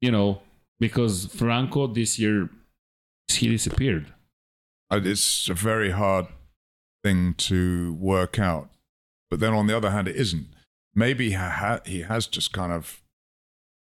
[0.01, 0.43] You know,
[0.81, 2.51] because Franco this year
[3.29, 4.13] he disappeared.
[4.91, 6.27] Uh, It's a very hard
[7.03, 8.71] thing to work out.
[9.31, 10.49] But then on the other hand, it isn't.
[10.95, 13.03] Maybe he, has just kind of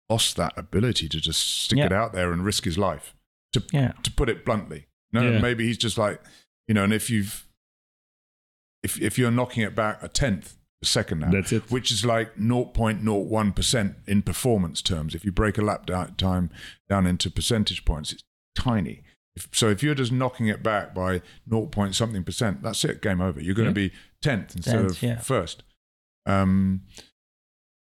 [0.09, 3.15] lost that ability to just stick it out there and risk his life,
[3.59, 3.91] to, Yeah.
[4.03, 4.87] to put it bluntly.
[5.11, 5.39] No, Yeah.
[5.39, 6.21] maybe he's just like,
[6.67, 7.47] you know, and if you've,
[8.83, 11.71] if, if you're knocking it back a tenth a second now, That's it.
[11.71, 15.15] which is like 0.01% in performance terms.
[15.15, 15.85] If you break a lap
[16.17, 16.49] time
[16.87, 18.23] down into percentage points, it's
[18.55, 19.03] tiny.
[19.35, 21.67] If, so if you're just knocking it back by 0.
[21.67, 23.39] point something percent, that's it, game over.
[23.41, 23.87] You're going to Yeah.
[23.89, 25.63] be 10th instead Tenth, of first.
[26.25, 26.81] Um,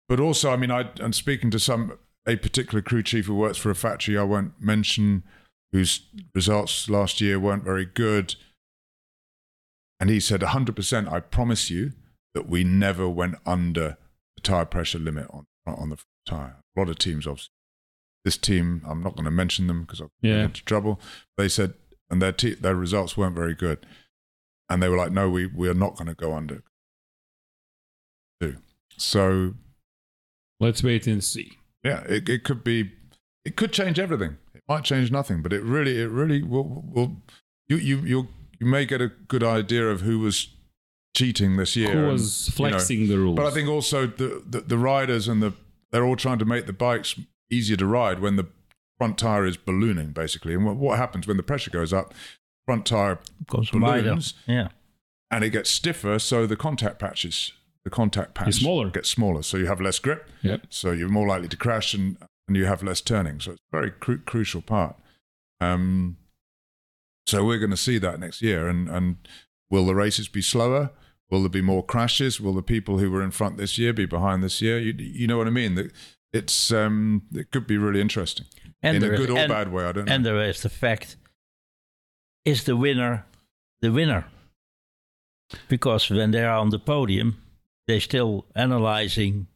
[0.09, 3.57] but also, I mean, I, I'm speaking to some a particular crew chief who works
[3.57, 5.23] for a factory I won't mention,
[5.73, 8.35] whose results last year weren't very good.
[9.99, 11.91] And he said, 100%, I promise you
[12.33, 13.97] that we never went under
[14.37, 16.57] the tire pressure limit on, on the tire.
[16.75, 17.49] A lot of teams, obviously.
[18.25, 20.35] This team, I'm not going to mention them because I'll Yeah.
[20.37, 20.99] get into trouble.
[21.37, 21.73] They said,
[22.09, 23.85] and their, te- their results weren't very good.
[24.69, 26.63] And they were like, no, we, we are not going to go under.
[28.97, 29.55] So,
[30.59, 31.53] Let's wait and see.
[31.83, 32.91] yeah, it, it could be,
[33.43, 34.37] it could change everything.
[34.67, 37.17] It might change nothing, but it really, it really will, will
[37.67, 38.27] you, you, you,
[38.59, 40.47] you may get a good idea of who was
[41.15, 41.91] cheating this year.
[41.91, 43.35] Who and, was you know, flexing the rules?
[43.35, 45.53] But I think also the, the, the riders and the,
[45.91, 47.19] they're all trying to make the bikes
[47.51, 48.47] easier to ride when the
[48.97, 50.53] front tire is ballooning, basically.
[50.53, 52.13] And what, what happens when the pressure goes up?
[52.65, 54.69] Front tire Goes balloons Yeah.
[55.29, 57.51] and it gets stiffer, so the contact patches,
[57.83, 58.89] the contact patch smaller.
[58.89, 60.29] gets smaller, so you have less grip.
[60.41, 60.67] Yep.
[60.69, 63.39] So you're more likely to crash and, and you have less turning.
[63.39, 64.95] So it's a very cru- crucial part.
[65.61, 66.17] Um,
[67.27, 68.67] so we're going to see that next year.
[68.67, 69.17] And, and
[69.69, 70.91] will the races be slower?
[71.29, 72.39] Will there be more crashes?
[72.41, 74.77] Will the people who were in front this year be behind this year?
[74.77, 75.75] You, you know what I mean?
[75.75, 75.91] That
[76.33, 78.45] It's um, it could be really interesting
[78.81, 79.85] And in a there is- good or and- bad way.
[79.85, 80.13] I don't know.
[80.13, 81.15] And there is the fact:
[82.45, 83.25] is the winner
[83.81, 84.25] the winner?
[85.69, 87.37] Because when they are on the podium,
[87.87, 89.47] they're still analyzing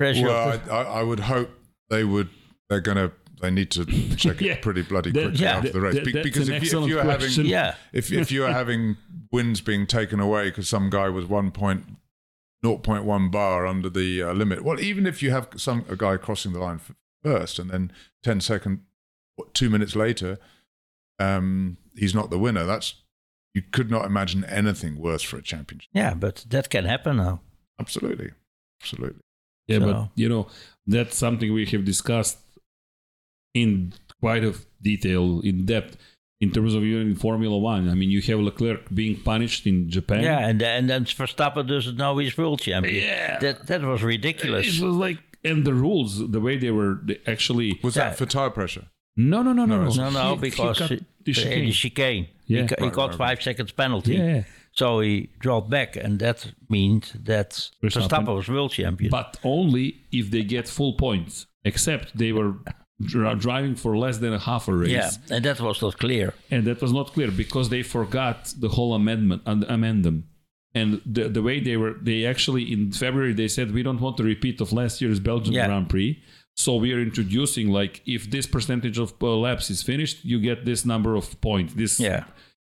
[0.00, 0.26] pressure.
[0.26, 1.50] well, I, I, I would hope
[1.90, 2.28] they would.
[2.68, 3.12] They're going to.
[3.40, 4.52] They need to check Yeah.
[4.54, 5.56] it pretty bloody That- quickly yeah.
[5.56, 7.44] after the race That- Be- that's because an if, you, if you're question.
[7.44, 8.96] having yeah, if if you are having
[9.32, 11.84] wins being taken away because some guy was one point
[12.64, 14.62] 0.1 bar under the uh, limit.
[14.62, 16.80] Well, even if you have some a guy crossing the line
[17.22, 18.82] first and then 10 second,
[19.36, 20.36] what, two minutes later,
[21.18, 22.64] um, he's not the winner.
[22.64, 22.94] That's
[23.54, 25.88] you could not imagine anything worse for a championship.
[25.94, 27.40] yeah, but that can happen now.
[27.80, 28.32] Absolutely,
[28.82, 29.22] absolutely.
[29.70, 30.46] Yeah, but you know
[30.86, 32.38] that's something we have discussed
[33.54, 35.96] in quite of detail, in depth,
[36.40, 37.88] in terms of even in Formula One.
[37.88, 40.22] I mean, you have Leclerc being punished in Japan.
[40.22, 43.04] Yeah, and and then Verstappen doesn't know he's world champion.
[43.04, 43.38] Yeah.
[43.40, 44.66] that that was ridiculous.
[44.80, 47.78] It was like, and the rules, the way they were they actually.
[47.82, 48.10] Was Yeah.
[48.10, 48.86] that for tire pressure?
[49.16, 49.88] No, no, no, no, No, no.
[49.90, 51.72] it's- no, no, He- because he got he- the the chicane.
[51.72, 52.26] chicane.
[52.46, 52.60] Yeah.
[52.62, 54.14] he, got- he Right, got right, five seconds penalty.
[54.14, 57.50] Yeah, So he dropped back, and that means that
[57.82, 58.08] Verstappen.
[58.08, 59.10] Verstappen was world champion.
[59.10, 61.46] but only if they get full points.
[61.64, 62.54] Except they were
[63.38, 64.90] driving for less than a half a race.
[64.90, 66.34] yeah, and that was not clear.
[66.50, 70.24] and that was not clear because they forgot the whole amendment and amendment
[70.74, 74.20] and the, the way they were they actually in february they said we don't want
[74.20, 75.66] a repeat of last year's belgian Yeah.
[75.66, 76.22] grand prix
[76.54, 80.64] so we are introducing like if this percentage of uh, laps is finished you get
[80.66, 82.24] this number of points this Yeah,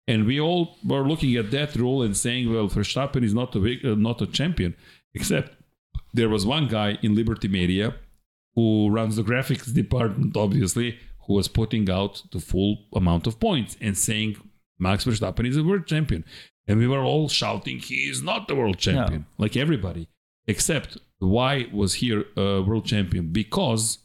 [0.08, 3.60] and we all were looking at that rule and saying well verstappen is not a
[3.60, 4.76] big, uh, not a champion
[5.14, 5.56] except
[6.14, 7.96] there was one guy in liberty media
[8.56, 13.78] who runs the graphics department obviously who was putting out the full amount of points
[13.80, 14.36] and saying
[14.80, 16.26] max verstappen is a world champion.
[16.68, 20.08] And we were all shouting he is not the world champion like everybody
[20.48, 23.32] except why was he a world champion?
[23.32, 24.00] Because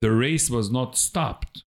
[0.00, 1.64] the race was not stopped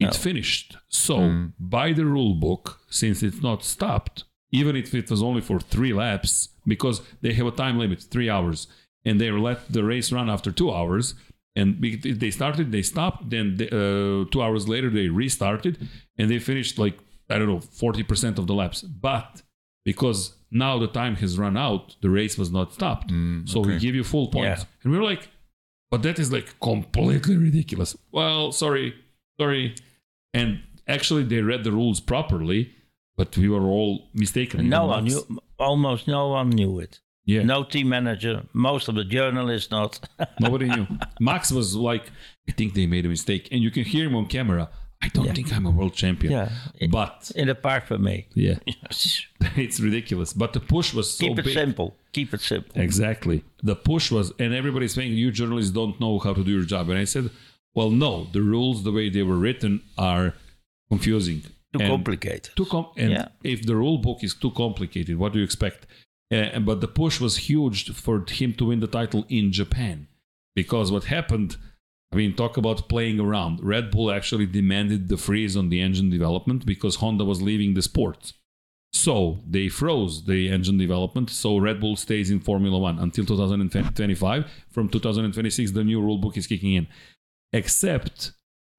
[0.00, 0.10] it No.
[0.12, 0.76] finished.
[0.88, 1.52] So Mm.
[1.58, 5.92] by the rule book since it's not stopped even if it was only for three
[5.92, 8.66] laps because they have a time limit three hours
[9.04, 11.14] and they let the race run after two hours
[11.56, 11.68] and
[12.22, 15.74] they started they stopped then they, uh, two hours later they restarted
[16.18, 16.96] and they finished like
[17.28, 18.80] i don't know 40% of the laps.
[18.82, 19.42] But
[19.84, 20.20] because
[20.50, 23.08] now the time has run out the race was not stopped.
[23.10, 24.60] Mm, so we give you full points.
[24.62, 24.68] Yeah.
[24.82, 25.28] and we we're like
[25.90, 27.90] but that is like completely ridiculous.
[28.12, 28.94] Well sorry
[29.40, 29.74] sorry
[30.34, 32.72] and actually they read the rules properly
[33.16, 35.22] but we were all mistaken no one knew.
[35.58, 37.00] Almost no one knew it.
[37.24, 38.44] yeah No team manager.
[38.52, 39.98] Most of the journalists not.
[40.40, 40.86] Nobody knew.
[41.18, 42.04] Max was like,
[42.48, 43.48] I think they made a mistake.
[43.52, 44.68] And you can hear him on camera.
[45.02, 46.32] I don't think I'm a world champion.
[46.32, 46.48] Yeah.
[46.90, 48.28] But In the park for me.
[48.34, 48.58] yeah,
[49.56, 50.32] it's ridiculous.
[50.32, 51.54] But the push was so Keep it big.
[51.54, 51.96] simple.
[52.12, 52.80] Keep it simple.
[52.80, 53.42] Exactly.
[53.62, 56.88] The push was, and everybody's saying you journalists don't know how to do your job.
[56.90, 57.30] And I said,
[57.78, 59.72] well, no, the rules, the way they were written,
[60.12, 60.26] are
[60.92, 61.40] confusing.
[61.72, 62.50] Too And complicated.
[62.60, 63.28] Too com- and Yeah.
[63.54, 65.80] if the rule book is too complicated, what do you expect?
[66.34, 69.96] Uh, but the push was huge for him to win the title in Japan.
[70.60, 71.50] Because what happened,
[72.12, 73.54] I mean, talk about playing around.
[73.74, 77.82] Red Bull actually demanded the freeze on the engine development because Honda was leaving the
[77.90, 78.20] sport.
[79.06, 79.14] So
[79.54, 81.28] they froze the engine development.
[81.30, 84.46] So Red Bull stays in Formula One until 2025.
[84.74, 86.86] From 2026, the new rule book is kicking in.
[87.52, 88.32] Except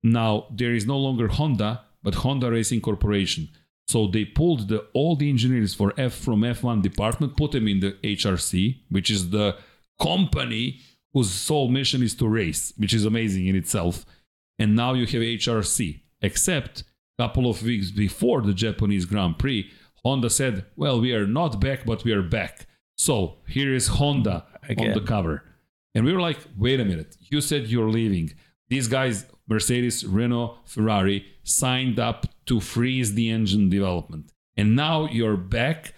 [0.03, 3.49] now there is no longer Honda, but Honda Racing Corporation.
[3.87, 7.79] So they pulled the, all the engineers for F from F1 department, put them in
[7.79, 9.57] the HRC, which is the
[9.99, 10.79] company
[11.13, 14.05] whose sole mission is to race, which is amazing in itself.
[14.59, 16.01] And now you have HRC.
[16.21, 16.81] Except
[17.17, 19.71] a couple of weeks before the Japanese Grand Prix,
[20.03, 22.67] Honda said, "Well, we are not back, but we are back."
[22.97, 24.45] So here is Honda
[24.77, 25.43] on the cover,
[25.95, 27.15] and we were like, "Wait a minute!
[27.19, 28.33] You said you're leaving."
[28.69, 35.37] These guys, Mercedes, Renault, Ferrari, signed up to freeze the engine development, and now you're
[35.37, 35.93] back,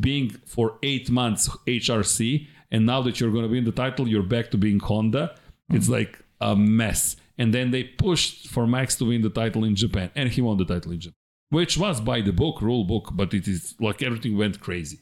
[0.00, 4.22] being for eight months HRC, and now that you're going to win the title, you're
[4.22, 5.34] back to being Honda.
[5.70, 5.94] It's mm-hmm.
[5.94, 7.16] like a mess.
[7.38, 10.56] And then they pushed for Max to win the title in Japan, and he won
[10.56, 11.16] the title in Japan,
[11.50, 15.00] which was by the book, rule book, but it is like everything went crazy.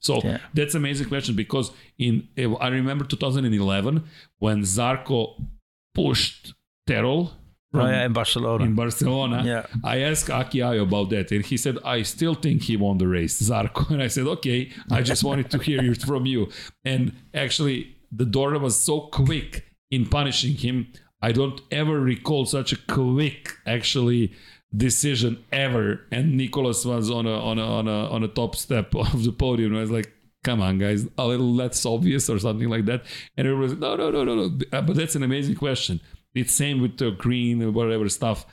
[0.00, 0.38] So Yeah.
[0.54, 4.04] that's an amazing question because in I remember 2011
[4.38, 5.46] when Zarco
[5.94, 6.54] pushed
[6.88, 7.30] Terol
[7.72, 8.64] Oh, yeah, in Barcelona.
[8.64, 9.44] in Barcelona.
[9.46, 9.66] Yeah.
[9.84, 13.06] I asked Aki Ajo about that, and he said, I still think he won the
[13.06, 13.88] race, Zarco.
[13.94, 16.48] And I said, okay, I just wanted to hear it from you.
[16.84, 20.88] And actually, the Dorna was so quick in punishing him.
[21.22, 24.32] I don't ever recall such a quick, actually,
[24.76, 26.00] decision ever.
[26.10, 29.32] And Nicholas was on a on a on a on a top step of the
[29.32, 29.76] podium.
[29.76, 30.12] I was like,
[30.44, 33.02] come on, guys, a little less obvious or something like that.
[33.36, 34.58] And it was no, no, no, no, no.
[34.72, 36.00] Uh, But that's an amazing question.
[36.34, 38.46] It's same with the green or whatever stuff.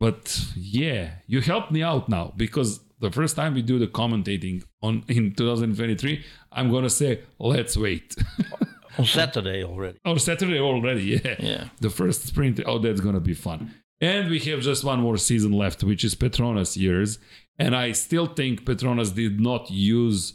[0.00, 4.62] But yeah, you helped me out now because the first time we do the commentating
[4.82, 8.14] on in 2023, I'm gonna say let's wait.
[8.96, 9.98] On Saturday already.
[10.04, 11.34] on Saturday already, yeah.
[11.40, 11.64] Yeah.
[11.80, 12.60] The first sprint.
[12.64, 13.74] Oh, that's gonna be fun.
[14.00, 17.18] And we have just one more season left, which is Petronas years.
[17.58, 20.34] And I still think Petronas did not use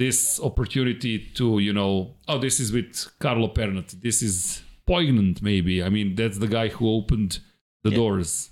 [0.00, 3.94] this opportunity to, you know, oh, this is with Carlo Pernat.
[4.02, 5.82] This is poignant, maybe.
[5.82, 7.38] I mean, that's the guy who opened
[7.84, 7.96] the Yeah.
[7.96, 8.50] doors.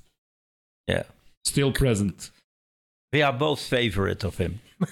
[0.86, 1.04] Yeah.
[1.44, 2.30] Still present.
[3.12, 4.60] We are both favorite of him.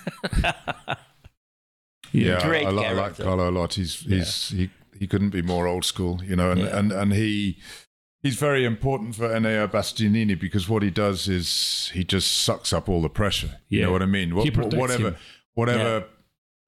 [2.13, 3.17] Yeah, Great I, li- I like.
[3.19, 3.75] Carlo a lot.
[3.75, 6.79] He's he's he he couldn't be more old school, you know, and Yeah.
[6.79, 7.59] and and he
[8.23, 12.89] he's very important for Enea Bastianini because what he does is he just sucks up
[12.89, 13.59] all the pressure.
[13.69, 14.35] You know what I mean?
[14.35, 15.17] What, He whatever him.
[15.55, 16.07] whatever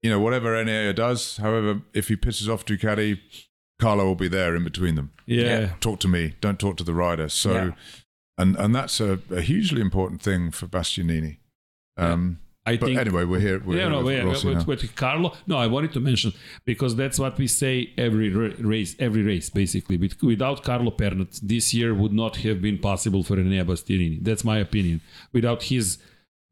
[0.03, 3.21] you know, whatever Enea does, however, if he pisses off Ducati,
[3.81, 5.13] Carlo will be there in between them.
[5.27, 5.43] Yeah.
[5.43, 5.69] Yeah.
[5.81, 7.29] Talk to me, don't talk to the rider.
[7.29, 7.71] So, Yeah.
[8.37, 11.39] and and that's a, a hugely important thing for Bastianini.
[11.97, 13.61] Um, I but think anyway, we're here.
[13.65, 14.59] We're yeah, here no, with yeah, Rossi now.
[14.65, 15.33] with, with Carlo.
[15.47, 16.33] No, I wanted to mention
[16.67, 19.97] because that's what we say every race, every race basically.
[20.23, 24.23] Without Carlo Pernat, this year would not have been possible for Enea Bastianini.
[24.23, 25.01] That's my opinion.
[25.33, 25.99] Without his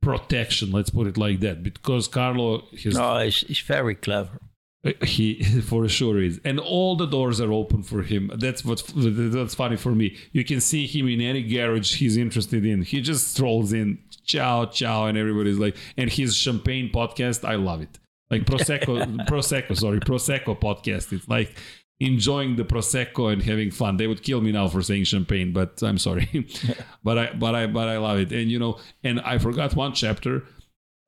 [0.07, 4.39] protection, let's put it like that, because Carlo, his, No, he's, he's very clever.
[4.87, 8.31] Uh, he for sure is, and all the doors are open for him.
[8.37, 10.17] That's what that's funny for me.
[10.31, 12.83] You can see him in any garage he's interested in.
[12.83, 17.83] He just strolls in, ciao, ciao, and everybody's like, and his champagne podcast, I love
[17.83, 17.99] it.
[18.31, 21.13] Like prosecco, prosecco, sorry, prosecco podcast.
[21.13, 21.57] It's like
[22.01, 23.97] enjoying the prosecco and having fun.
[23.97, 26.29] They would kill me now for saying champagne, but I'm sorry.
[27.05, 28.33] but I, but I, but I love it.
[28.33, 30.43] And you know, and I forgot one chapter,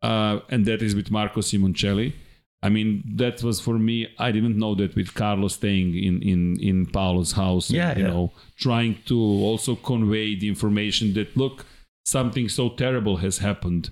[0.03, 2.15] uh, and that is with Marco Simoncelli.
[2.61, 4.09] I mean, that was for me.
[4.19, 7.71] I didn't know that with Carlos staying in in in Paolo's house.
[7.71, 8.11] Yeah, and, you yeah.
[8.11, 11.67] know, trying to also convey the information that look,
[12.05, 13.91] something so terrible has happened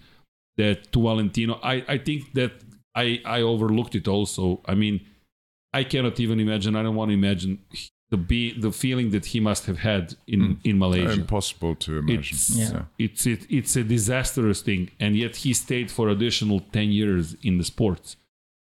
[0.57, 1.61] that to Valentino.
[1.63, 2.53] I I think that
[2.97, 4.63] I I overlooked it also.
[4.67, 5.01] I mean,
[5.81, 6.71] I cannot even imagine.
[6.79, 7.53] I don't want to imagine
[8.13, 11.13] the be the feeling that he must have had in in Malaysia.
[11.27, 12.37] Impossible to imagine.
[12.37, 12.83] It's, Yeah.
[13.07, 17.59] it's it, it's a disastrous thing, and yet he stayed for additional ten years in
[17.61, 18.17] the sports.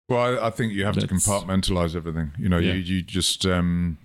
[0.08, 2.28] Well, I, I think you have to compartmentalize everything.
[2.38, 2.74] You know, Yeah.
[2.74, 3.98] you you just um,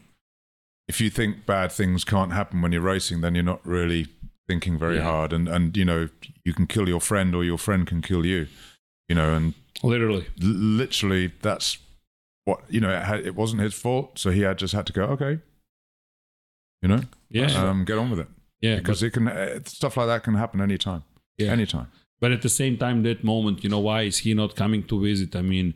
[0.92, 4.08] if you think bad things can't happen when you're racing, then you're not really
[4.48, 5.04] thinking very Yeah.
[5.12, 5.34] hard.
[5.34, 6.10] And and you know,
[6.44, 8.48] you can kill your friend or your friend can kill you.
[9.10, 11.78] You know, and Literally, l- literally that's
[12.52, 12.92] what you know.
[12.98, 15.04] It, had, it wasn't his fault, so he had just had to go.
[15.16, 15.40] Okay,
[16.82, 17.52] you know, yeah.
[17.64, 18.28] um, get on with it.
[18.62, 21.04] Yeah, because it can uh, stuff like that can happen anytime.
[21.38, 21.52] Yeah.
[21.52, 21.88] anytime.
[22.20, 25.02] But at the same time, that moment, you know, why is he not coming to
[25.02, 25.36] visit?
[25.36, 25.74] I mean,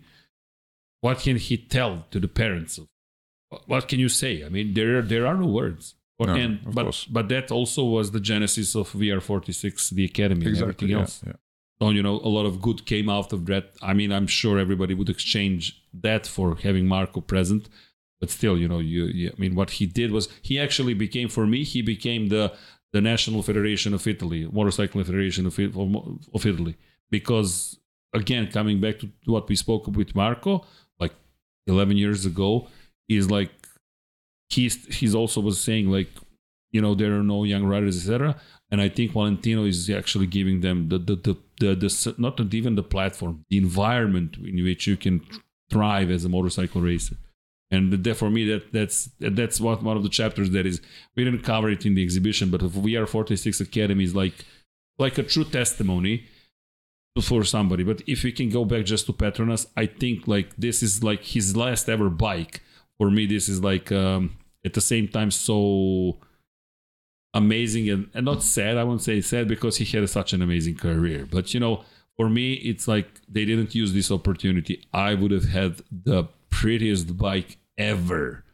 [1.02, 2.80] what can he tell to the parents?
[3.66, 4.44] What can you say?
[4.46, 5.96] I mean, there are, there are no words.
[6.20, 7.06] Or- No, and of but course.
[7.06, 11.24] but that also was the genesis of VR46, the academy, and everything yeah, else.
[11.26, 11.34] yeah.
[11.82, 13.74] So you know, a lot of good came out of that.
[13.82, 17.70] I mean, I'm sure everybody would exchange that for having Marco present.
[18.22, 21.28] But still, you know, you, you I mean, what he did was he actually became
[21.28, 21.64] for me.
[21.64, 22.54] He became the
[22.94, 26.78] the National Federation of Italy, Motorcycle Federation of, of of Italy,
[27.12, 27.78] because
[28.14, 30.66] again, coming back to what we spoke with Marco,
[31.00, 31.14] like
[31.68, 32.68] 11 years ago,
[33.10, 33.52] is like
[34.50, 36.10] he's he's also was saying like,
[36.72, 38.40] you know, there are no young riders, etc.
[38.72, 42.76] And I think Valentino is actually giving them the the the, the, the not even
[42.76, 45.22] the platform, the environment in which you can
[45.70, 47.16] thrive as a motorcycle racer.
[47.72, 50.82] And that, for me, that that's that's one of the chapters that is
[51.16, 54.46] we didn't cover it in the exhibition, but VR 46 Academy is like
[55.00, 56.26] like a true testimony
[57.22, 57.84] for somebody.
[57.84, 61.24] But if we can go back just to Petronas, I think like this is like
[61.24, 62.62] his last ever bike.
[62.98, 66.20] For me, this is like um, at the same time so
[67.36, 68.78] amazing and, and not sad.
[68.78, 71.28] I won't say sad because he had such an amazing career.
[71.30, 71.84] But you know,
[72.18, 74.82] for me, it's like they didn't use this opportunity.
[74.94, 78.46] I would have had the prettiest bike ever.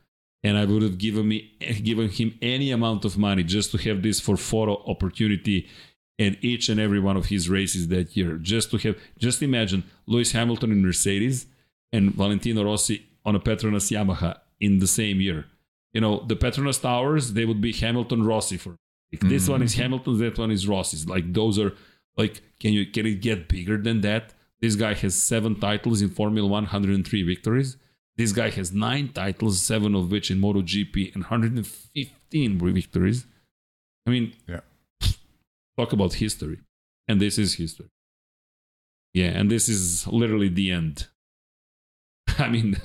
[0.44, 1.54] And I would have given me
[1.84, 5.70] given him any amount of money just to have this for photo opportunity
[6.20, 8.38] at each and every one of his races that year.
[8.38, 11.46] Just to have just imagine Lewis Hamilton in Mercedes
[11.94, 15.46] and Valentino Rossi on a Petronas Yamaha in the same year.
[15.94, 18.78] You know, the Petronas Towers, they would be Hamilton Rossi for
[19.12, 19.82] like, this one is mm-hmm.
[19.82, 21.08] Hamilton's, that one is Rossi's.
[21.08, 21.74] Like those are
[22.18, 24.34] like can you can it get bigger than that?
[24.62, 27.78] This guy has seven titles in Formula One, 103 victories.
[28.16, 33.26] This guy has nine titles, seven of which in MotoGP and 115 victories.
[34.06, 34.62] I mean, Yeah.
[35.78, 36.60] talk about history.
[37.08, 37.90] And this is history.
[39.14, 41.08] Yeah, and this is literally the end.
[42.38, 42.78] I mean,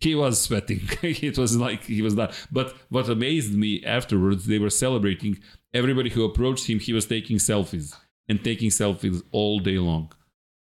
[0.00, 0.80] he was sweating.
[1.02, 2.34] it was like he was not.
[2.50, 5.38] But what amazed me afterwards, they were celebrating.
[5.72, 7.94] Everybody who approached him, he was taking selfies
[8.28, 10.12] and taking selfies all day long.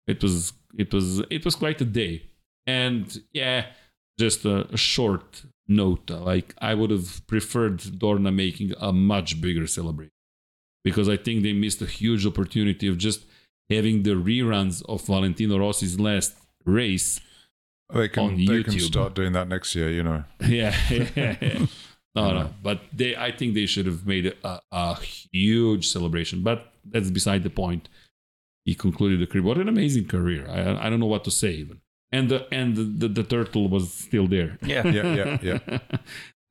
[0.06, 2.30] It was it was it was quite a day.
[2.66, 3.66] And yeah,
[4.18, 6.10] just a, a short note.
[6.10, 10.12] Like I would have preferred Dorna making a much bigger celebration
[10.84, 13.24] because I think they missed a huge opportunity of just
[13.70, 17.20] having the reruns of Valentino Rossi's last race.
[17.92, 19.90] They can On they can start doing that next year.
[19.90, 21.66] You know, yeah, yeah, yeah.
[22.14, 23.16] No, no, but they.
[23.16, 26.42] I think they should have made a, a huge celebration.
[26.42, 27.88] But that's beside the point.
[28.66, 29.42] He concluded the career.
[29.42, 30.46] What an amazing career!
[30.46, 31.80] I, I don't know what to say even.
[32.12, 34.58] And the and the, the, the turtle was still there.
[34.62, 34.86] Yeah.
[34.86, 35.78] yeah, yeah, yeah.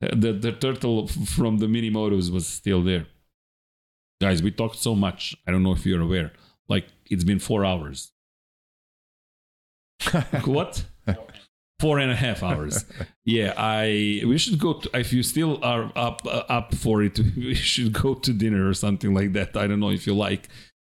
[0.00, 3.06] the the turtle from the mini motos was still there.
[4.20, 5.36] Guys, we talked so much.
[5.46, 6.32] I don't know if you're aware.
[6.68, 8.10] Like it's been four hours.
[10.44, 10.84] what?
[11.80, 12.84] Four and a half hours.
[13.24, 14.22] Yeah, I.
[14.24, 14.74] We should go.
[14.74, 18.68] To, if you still are up uh, up for it, we should go to dinner
[18.68, 19.56] or something like that.
[19.56, 20.48] I don't know if you like.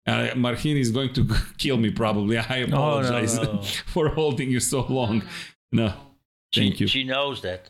[0.07, 1.27] Uh, Marhin is going to
[1.59, 2.39] kill me probably.
[2.39, 3.61] I No, no, apologize no.
[3.85, 5.21] for holding you so long.
[5.71, 5.93] No,
[6.51, 6.87] She, thank you.
[6.87, 7.69] She knows that.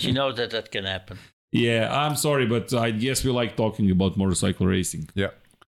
[0.00, 1.18] She knows that that can happen.
[1.50, 5.08] Yeah, I'm sorry, but I guess we like talking about motorcycle racing.
[5.16, 5.30] yeah.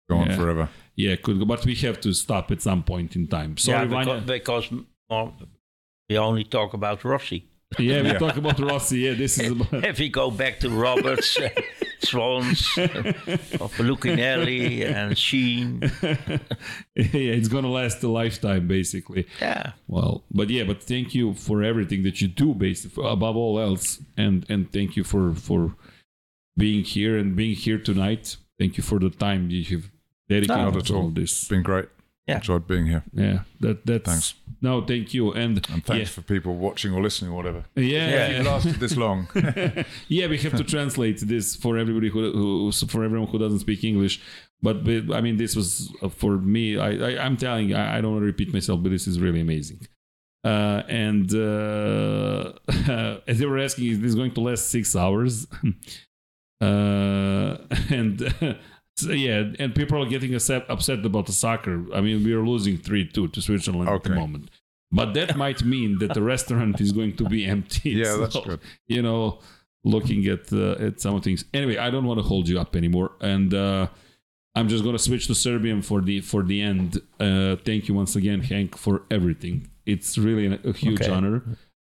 [0.09, 0.35] Go on Yeah.
[0.35, 0.69] forever.
[0.97, 3.55] Yeah, could go, but we have to stop at some point in time.
[3.57, 4.21] Sorry, yeah, Vanya.
[4.25, 5.33] because, because well,
[6.13, 7.39] we only talk about Rossi.
[7.79, 8.19] Yeah, we Yeah.
[8.19, 8.97] talk about Rossi.
[9.05, 9.83] Yeah, this is about.
[9.91, 11.49] if we go back to Roberts, uh,
[12.07, 15.81] Schwantz, uh, of Lucchinelli and Sheene,
[16.95, 19.25] yeah, it's gonna last a lifetime, basically.
[19.41, 23.59] yeah, Well, but yeah, but thank you for everything that you do, basically, above all
[23.59, 25.61] else, and and thank you for for
[26.55, 28.37] being here and being here tonight.
[28.59, 29.85] Thank you for the time you have
[30.29, 31.09] dedicated Not at to all all.
[31.09, 31.31] this.
[31.31, 31.89] It's been great.
[32.27, 32.35] Yeah.
[32.37, 33.03] Enjoyed being here.
[33.13, 34.33] Yeah, that that's Thanks.
[34.61, 37.65] No, thank you, and And thanks for people watching or listening or whatever.
[37.75, 39.27] yeah, yeah, you've lasted this long.
[40.07, 43.83] yeah, we have to translate this for everybody who, who for everyone who doesn't speak
[43.83, 44.21] English.
[44.61, 46.77] But, but I mean, this was uh, for me.
[46.77, 49.41] I, I I'm telling I, I don't want to repeat myself, but this is really
[49.41, 49.85] amazing.
[50.45, 52.53] Uh, and uh,
[53.27, 55.45] as they were asking, is this going to last six hours?
[56.61, 57.57] uh,
[57.89, 58.57] and
[58.95, 61.85] so, yeah, and people are getting upset, upset about the soccer.
[61.93, 64.49] I mean, we are losing three two to Switzerland at the moment.
[64.91, 67.89] But that might mean that the restaurant is going to be empty.
[67.91, 68.59] Yeah, that's good.
[68.87, 69.39] you know,
[69.83, 71.45] looking at uh, at some things.
[71.53, 73.87] Anyway, I don't want to hold you up anymore, and uh,
[74.55, 77.01] I'm just going to switch to Serbian for the for the end.
[77.19, 79.67] Uh, thank you once again, Hank, for everything.
[79.85, 81.11] It's really a, a huge Okay.
[81.11, 81.43] honor.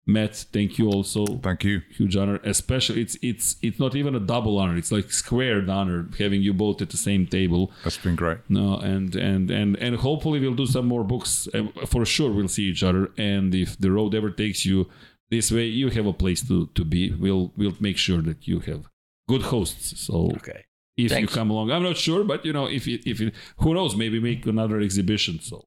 [0.05, 1.25] Matt, thank you also.
[1.25, 1.81] Thank you.
[1.97, 2.39] Huge honor.
[2.43, 4.75] Especially, it's it's it's not even a double honor.
[4.75, 7.71] It's like squared honor having you both at the same table.
[7.85, 8.39] That's been great.
[8.49, 11.47] No, and and and and hopefully we'll do some more books.
[11.53, 13.11] Uh, For sure, we'll see each other.
[13.17, 14.89] And if the road ever takes you
[15.31, 17.11] this way, you have a place to to be.
[17.13, 18.89] We'll we'll make sure that you have
[19.29, 20.01] good hosts.
[20.05, 20.65] So Okay.
[20.97, 21.31] if Thanks.
[21.31, 23.95] you come along, I'm not sure, but you know, if it, if it, who knows,
[23.95, 25.39] maybe make another exhibition.
[25.39, 25.63] So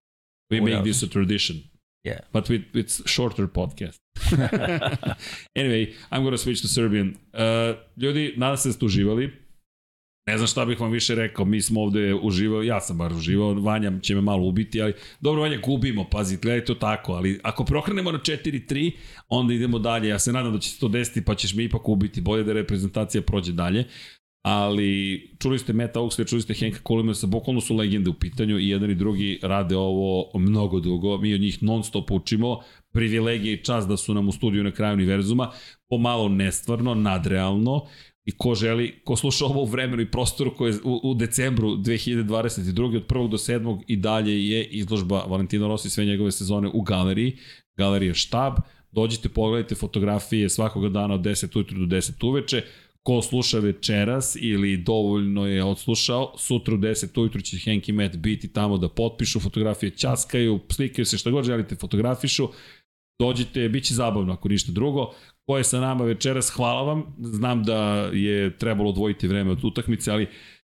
[0.50, 0.84] we Who make knows?
[0.84, 1.65] this a tradition.
[2.06, 2.20] Yeah.
[2.32, 3.98] but with with shorter podcast.
[5.56, 7.16] anyway, I'm gonna switch to Serbian.
[7.34, 9.46] Uh, ljudi, nadam se da ste uživali.
[10.28, 13.54] Ne znam šta bih vam više rekao, mi smo ovde uživali, ja sam bar uživao,
[13.54, 17.64] Vanja će me malo ubiti, ali dobro Vanja gubimo, pazi, gledaj to tako, ali ako
[17.64, 18.92] prokrenemo na 4-3,
[19.28, 21.88] onda idemo dalje, ja se nadam da će se to desiti pa ćeš me ipak
[21.88, 23.84] ubiti, bolje da reprezentacija prođe dalje,
[24.47, 28.68] ali čuli ste Meta Oxley, čuli ste Henka Kolimasa, bukvalno su legende u pitanju i
[28.68, 32.60] jedan i drugi rade ovo mnogo dugo, mi od njih non stop učimo,
[32.92, 35.50] privilegije i čast da su nam u studiju na kraju univerzuma,
[35.89, 37.86] pomalo nestvarno, nadrealno,
[38.25, 41.76] i ko želi, ko sluša ovo u vremenu i prostoru koje je u, u decembru
[41.76, 42.97] 2022.
[42.97, 43.28] od 1.
[43.28, 43.83] do 7.
[43.86, 47.36] i dalje je izložba Valentino Rossi sve njegove sezone u galeriji,
[47.76, 48.55] galerija Štab,
[48.92, 52.62] dođite, pogledajte fotografije svakoga dana od 10 ujutru do 10 uveče,
[53.06, 58.16] ko sluša večeras ili dovoljno je odslušao, sutra u 10 ujutru će Henk i Matt
[58.16, 62.48] biti tamo da potpišu fotografije, časkaju, slikaju se šta god želite fotografišu,
[63.20, 65.12] dođite, bit će zabavno ako ništa drugo.
[65.48, 67.16] Ko je sa nama večeras, hvala vam.
[67.18, 70.26] Znam da je trebalo odvojiti vreme od utakmice, ali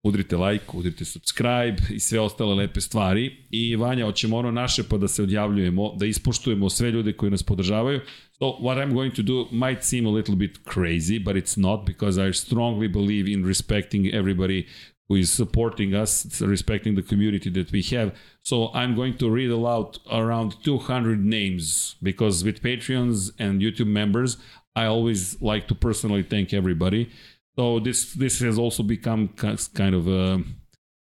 [0.04, 3.48] udrite like, udrite subscribe i sve ostale lepe stvari.
[3.50, 7.44] I Vanja, hoćemo ono naše pa da se odjavljujemo, da ispoštujemo sve ljude koji nas
[7.44, 8.02] podržavaju.
[8.40, 11.86] So what I'm going to do might seem a little bit crazy, but it's not
[11.86, 14.66] because I strongly believe in respecting everybody
[15.10, 18.12] who is supporting us, respecting the community that we have.
[18.42, 24.38] So I'm going to read aloud around 200 names because with Patreons and YouTube members,
[24.76, 27.10] I always like to personally thank everybody.
[27.58, 30.44] So this this has also become kind of a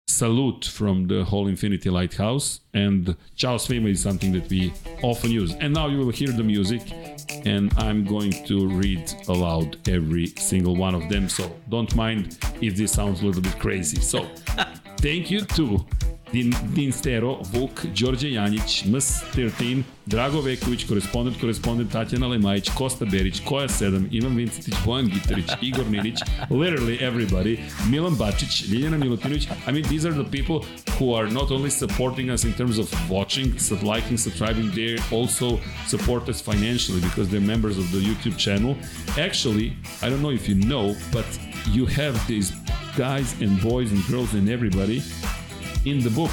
[0.07, 2.59] salute from the whole Infinity Lighthouse.
[2.73, 5.55] And Ciao Svima is something that we often use.
[5.55, 6.83] And now you will hear the music,
[7.45, 11.29] and I'm going to read aloud every single one of them.
[11.29, 13.99] So don't mind if this sounds a little bit crazy.
[13.99, 14.29] So
[15.01, 15.85] thank you to
[16.31, 23.39] Din, Din Stero, Vuk, Đorđe Janjić, MS13, Drago Veković, korespondent, korespondent Tatjana Lemajić, Kosta Berić,
[23.45, 27.57] Koja 7, Ivan Vincetić, Bojan Gitarić, Igor Ninić, literally everybody,
[27.89, 29.47] Milan Bačić, Ljiljana Milutinović.
[29.67, 30.67] I mean, these are the people
[30.99, 35.59] who are not only supporting us in terms of watching, sub liking, subscribing, they also
[35.87, 38.75] support us financially because they're members of the YouTube channel.
[39.17, 41.25] Actually, I don't know if you know, but
[41.71, 42.51] you have these
[42.95, 45.03] guys and boys and girls and everybody
[45.85, 46.31] in the book.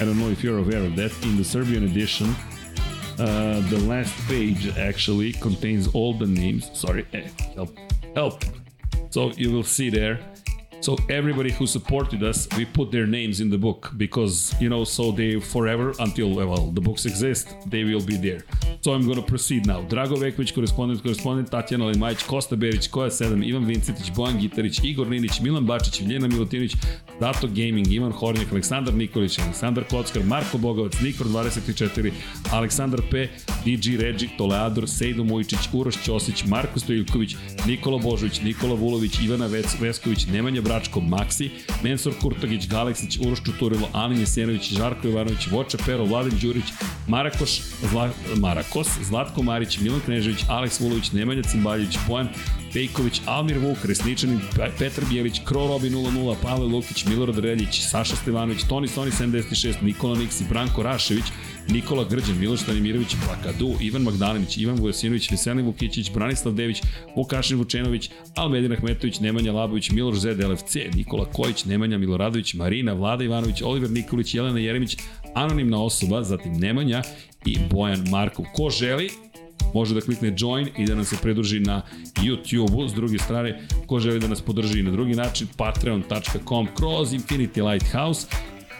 [0.00, 1.12] I don't know if you're aware of that.
[1.24, 2.34] In the Serbian edition,
[3.18, 6.70] uh, the last page actually contains all the names.
[6.74, 7.76] Sorry, eh, help,
[8.14, 8.44] help.
[9.10, 10.18] So you will see there.
[10.84, 14.84] So everybody who supported us, we put their names in the book because you know,
[14.84, 18.42] so they forever until well the books exist, they will be there.
[18.82, 19.80] So I'm gonna proceed now.
[19.88, 25.06] Drago Veković, korespondent, korespondent Tatjana Lemajić, Kosta Berić, Koja 7, Ivan Vincetić, Bojan Gitarić, Igor
[25.06, 26.76] Ninić, Milan Bačić, Ljena Milutinović,
[27.24, 32.12] Dato Gaming, Ivan Hornjak, Aleksandar Nikolić, Aleksandar Kockar, Marko Bogovac, Nikor 24,
[32.52, 33.28] Aleksandar P,
[33.64, 37.36] DG Regi, Toleador, Sejdo Mujičić, Uroš Ćosić, Marko Stojilković,
[37.66, 39.48] Nikola Božović, Nikola Vulović, Ivana
[39.80, 41.50] Vesković, Nemanja Bračko, Maksi,
[41.82, 46.76] Mensur Kurtagić, Galeksić, Uroš Čuturilo, Alin Jesenović, Žarko Ivanović, Voča Pero, Vladin Đurić,
[47.08, 52.28] Marakoš, Zla, Marakos, Zlatko Marić, Milan Knežević, Aleks Vulović, Nemanja Cimbaljević, Bojan
[52.74, 58.16] Pejković, Almir Vuk, Resničanin, Pe- Petar Bijelić, Kro Robi 00, Pavle Lukić, Milorad Reljić, Saša
[58.16, 61.24] Stevanović, Toni Stoni 76, Nikola Niksi, Branko Rašević,
[61.68, 66.82] Nikola Grđan, Miloš Stanimirović, Plakadu, Ivan Magdalinić, Ivan Vujasinović, Veselin Vukićić, Branislav Dević,
[67.16, 73.24] Vukašin Vučenović, Almedin Ahmetović, Nemanja Labović, Miloš Zed, LFC, Nikola Kojić, Nemanja Miloradović, Marina, Vlada
[73.24, 74.96] Ivanović, Oliver Nikolić, Jelena Jeremić,
[75.34, 77.02] anonimna osoba, zatim Nemanja
[77.46, 78.44] i Bojan Markov.
[78.54, 79.10] Ko želi,
[79.74, 81.82] može da klikne join i da nam se pridruži na
[82.16, 82.88] YouTube-u.
[82.88, 87.70] S druge strane, ko želi da nas podrži i na drugi način, patreon.com kroz Infinity
[87.70, 88.26] Lighthouse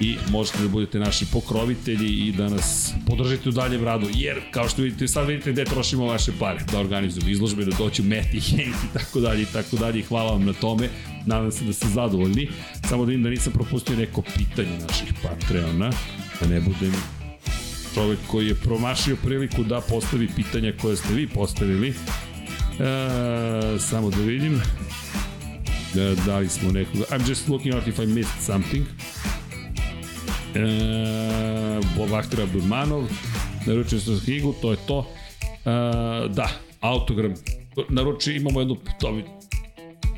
[0.00, 4.68] i možete da budete naši pokrovitelji i da nas podržite u daljem radu, jer kao
[4.68, 8.74] što vidite, sad vidite gde trošimo vaše pare, da organizujemo izložbe, da doću Meti, Henk
[8.84, 10.02] i tako dalje i tako dalje.
[10.02, 10.88] Hvala vam na tome,
[11.26, 12.48] nadam se da ste zadovoljni,
[12.88, 15.90] samo da vidim da nisam propustio neko pitanje naših Patreona,
[16.40, 16.92] da ne budem
[17.94, 21.88] čovek koji je promašio priliku da postavi pitanja koje ste vi postavili.
[21.88, 21.94] E,
[23.78, 24.60] samo da vidim.
[25.94, 27.04] Da, da li smo nekoga...
[27.10, 28.86] I'm just looking out if I missed something.
[30.54, 30.60] E,
[31.96, 33.04] Bob Akhtar Abdurmanov,
[33.66, 34.98] naručio sam knjigu, to je to.
[34.98, 36.48] Uh, da,
[36.80, 37.34] autogram.
[37.88, 39.20] Naruči imamo jednu, to,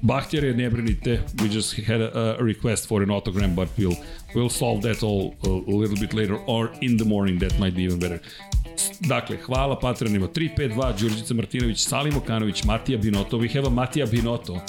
[0.02, 3.96] Bahtjere, ne brinite, we just had a, a request for an autogram, but we'll
[4.34, 7.74] we'll solve that all a, a little bit later or in the morning, that might
[7.74, 8.20] be even better.
[9.00, 13.38] Dakle, hvala patronima 352, Đurđica Martinović, Salim Okanović, Matija Binoto.
[13.38, 14.60] We have a Matija Binoto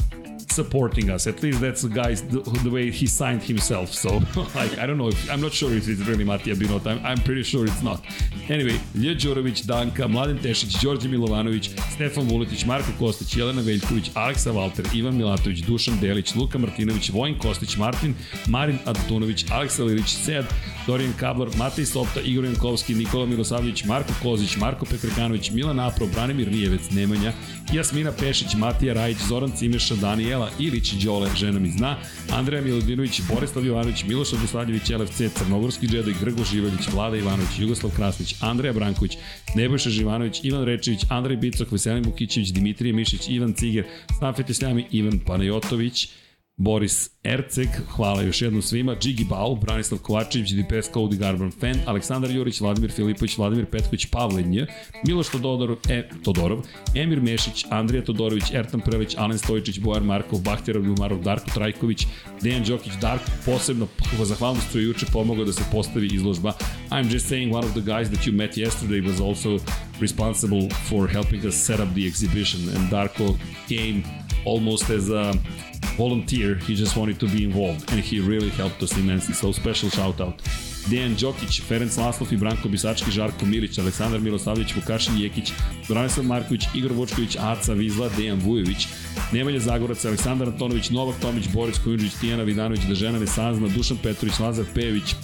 [0.59, 1.27] supporting us.
[1.31, 3.87] At least that's the guys the, the way he signed himself.
[4.03, 4.11] So
[4.59, 6.85] like I don't know if I'm not sure if it's really Matija Binot.
[6.91, 7.99] I'm, I'm pretty sure it's not.
[8.55, 14.51] Anyway, Lje Đorović, Danka, Mladen Tešić, Đorđe Milovanović, Stefan Vuletić, Marko Kostić, Jelena Veljković, Aleksa
[14.51, 18.15] Valter, Ivan Milatović, Dušan Delić, Luka Martinović, Vojn Kostić, Martin,
[18.47, 20.45] Marin Antunović, Aleksa Lilić, Sead,
[20.87, 26.51] Dorijan Kablar, Matej Sopta, Igor Jankovski, Nikola Milosavljević, Marko Kozić, Marko Petrkanović, Milan Apro, Branimir
[26.51, 27.33] Nijevec, Nemanja,
[27.73, 31.97] Jasmina Pešić, Matija Rajić, Zoran Cimeša, Daniela Ilić, Đole, žena mi zna,
[32.31, 38.35] Andreja Milodinović, Borislav Jovanović, Miloš Odoslavljević, LFC, Crnogorski džedoj, Grgo Živaljić, Vlada Ivanović, Jugoslav Krasnić,
[38.41, 39.17] Andreja Branković,
[39.55, 43.85] Nebojša Živanović, Ivan Rečević, Andrej Bicok, Veselin Mukićević, Dimitrije Mišić, Ivan Ciger,
[44.17, 46.09] Stafet Isljami, Ivan Panajotović,
[46.57, 52.31] Boris Erceg, hvala još jednom svima, Džigi Bau, Branislav Kovačević, DPS Cody Garban Fan, Aleksandar
[52.31, 54.61] Jurić, Vladimir Filipović, Vladimir Petković, Pavle Nj,
[55.07, 56.63] Miloš Todorov, e, Todorov,
[56.95, 62.07] Emir Mešić, Andrija Todorović, Ertan Prelić, Alen Stojičić, Bojan Markov, Bahtjerov Ljumarov, Darko Trajković,
[62.41, 63.87] Dejan Đokić, Darko, posebno
[64.23, 66.53] zahvalnost je juče pomogao da se postavi izložba.
[66.89, 69.65] I'm just saying one of the guys that you met yesterday was also
[70.01, 73.35] responsible for helping us set up the exhibition and Darko
[73.69, 74.03] came
[74.45, 75.33] almost as a
[75.97, 76.59] volunteer.
[76.67, 79.33] He just wanted to be involved and he really helped us immensely.
[79.33, 80.41] So special shout out.
[80.89, 85.51] Dejan Đokić, Ferenc Laslov i Branko Bisački, Žarko Milić, Aleksandar Milosavljević, Vukašin Jekić,
[85.89, 88.87] Branislav Marković, Igor Vučković, Aca Vizla, Dejan Vujović,
[89.33, 94.65] Nemanja Zagorac, Aleksandar Antonović, Novak Tomić, Boris Kujundžić, Tijana Vidanović, Dežena Nesazna, Dušan Petrović, Lazar
[94.75, 95.15] Pejević,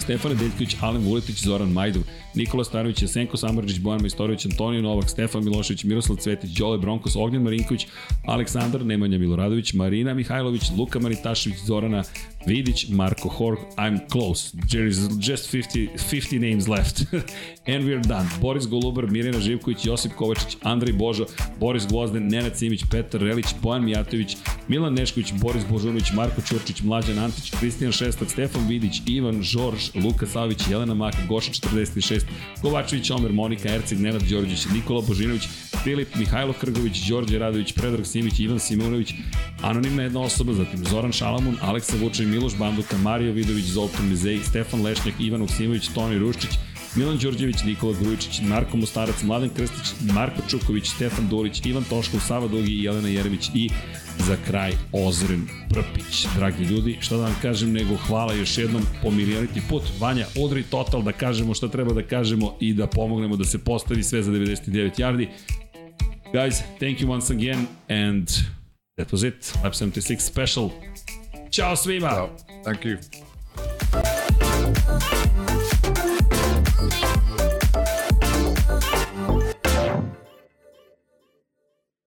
[0.00, 2.02] Stefan Deljković, Alen Vuletić, Zoran Majdov,
[2.34, 7.42] Nikola Stanović, Jesenko Samrđić, Bojan Majstorović, Antonio Novak, Stefan Milošević, Miroslav Cvetić, Đole Bronkos, Ognjan
[7.42, 7.86] Marinković,
[8.26, 12.02] Aleksandar, Nemanja Miloradović, Marina Mihajlović, Luka Maritašević, Zorana
[12.46, 14.56] Vidić, Marko Horg, I'm close.
[14.70, 17.04] There is just 50, 50 names left.
[17.72, 18.26] And we're done.
[18.40, 21.26] Boris Golubar, Mirjana Živković, Josip Kovačić, Andrej Božo,
[21.60, 24.36] Boris Gvozden, Nenad Simić, Petar Relić, Bojan Mijatović,
[24.68, 30.26] Milan Nešković, Boris Božunović, Marko Ćurčić, Mlađan Antić, Kristijan Šestak, Stefan Vidić, Ivan Žorž, Luka
[30.26, 32.22] Savić, Jelena Maka, Goša 46,
[32.62, 35.42] Kovačević, Omer, Monika, Erceg, Nenad Đorđević, Nikola Božinović,
[35.84, 39.14] Filip, Mihajlo Krgović, Đorđe Radović, Predrag Simić, Ivan Simonović,
[39.62, 44.82] anonimna jedna osoba, zatim Zoran Šalamun, Aleksa Vučin, Miloš Banduka, Mario Vidović, Zoltan Mizej, Stefan
[44.82, 46.50] Lešnjak, Ivan Oksimović, Toni Ruščić,
[46.96, 52.48] Milan Đorđević, Nikola Grujičić, Marko Mostarac, Mladen Krstić, Marko Čuković, Stefan Dolić, Ivan Toškov, Sava
[52.48, 53.70] Dugi Jelena Jerević i
[54.18, 56.26] za kraj Ozren Prpić.
[56.36, 59.82] Dragi ljudi, šta da vam kažem nego hvala još jednom po milioniti put.
[60.00, 64.02] Vanja, odri total da kažemo šta treba da kažemo i da pomognemo da se postavi
[64.02, 65.28] sve za 99 yardi.
[66.32, 68.28] Guys, thank you once again and
[68.96, 69.54] that was it.
[69.64, 70.70] Lab 76 special.
[71.50, 72.08] Ćao svima!
[72.08, 72.28] Well,
[72.64, 72.96] thank you.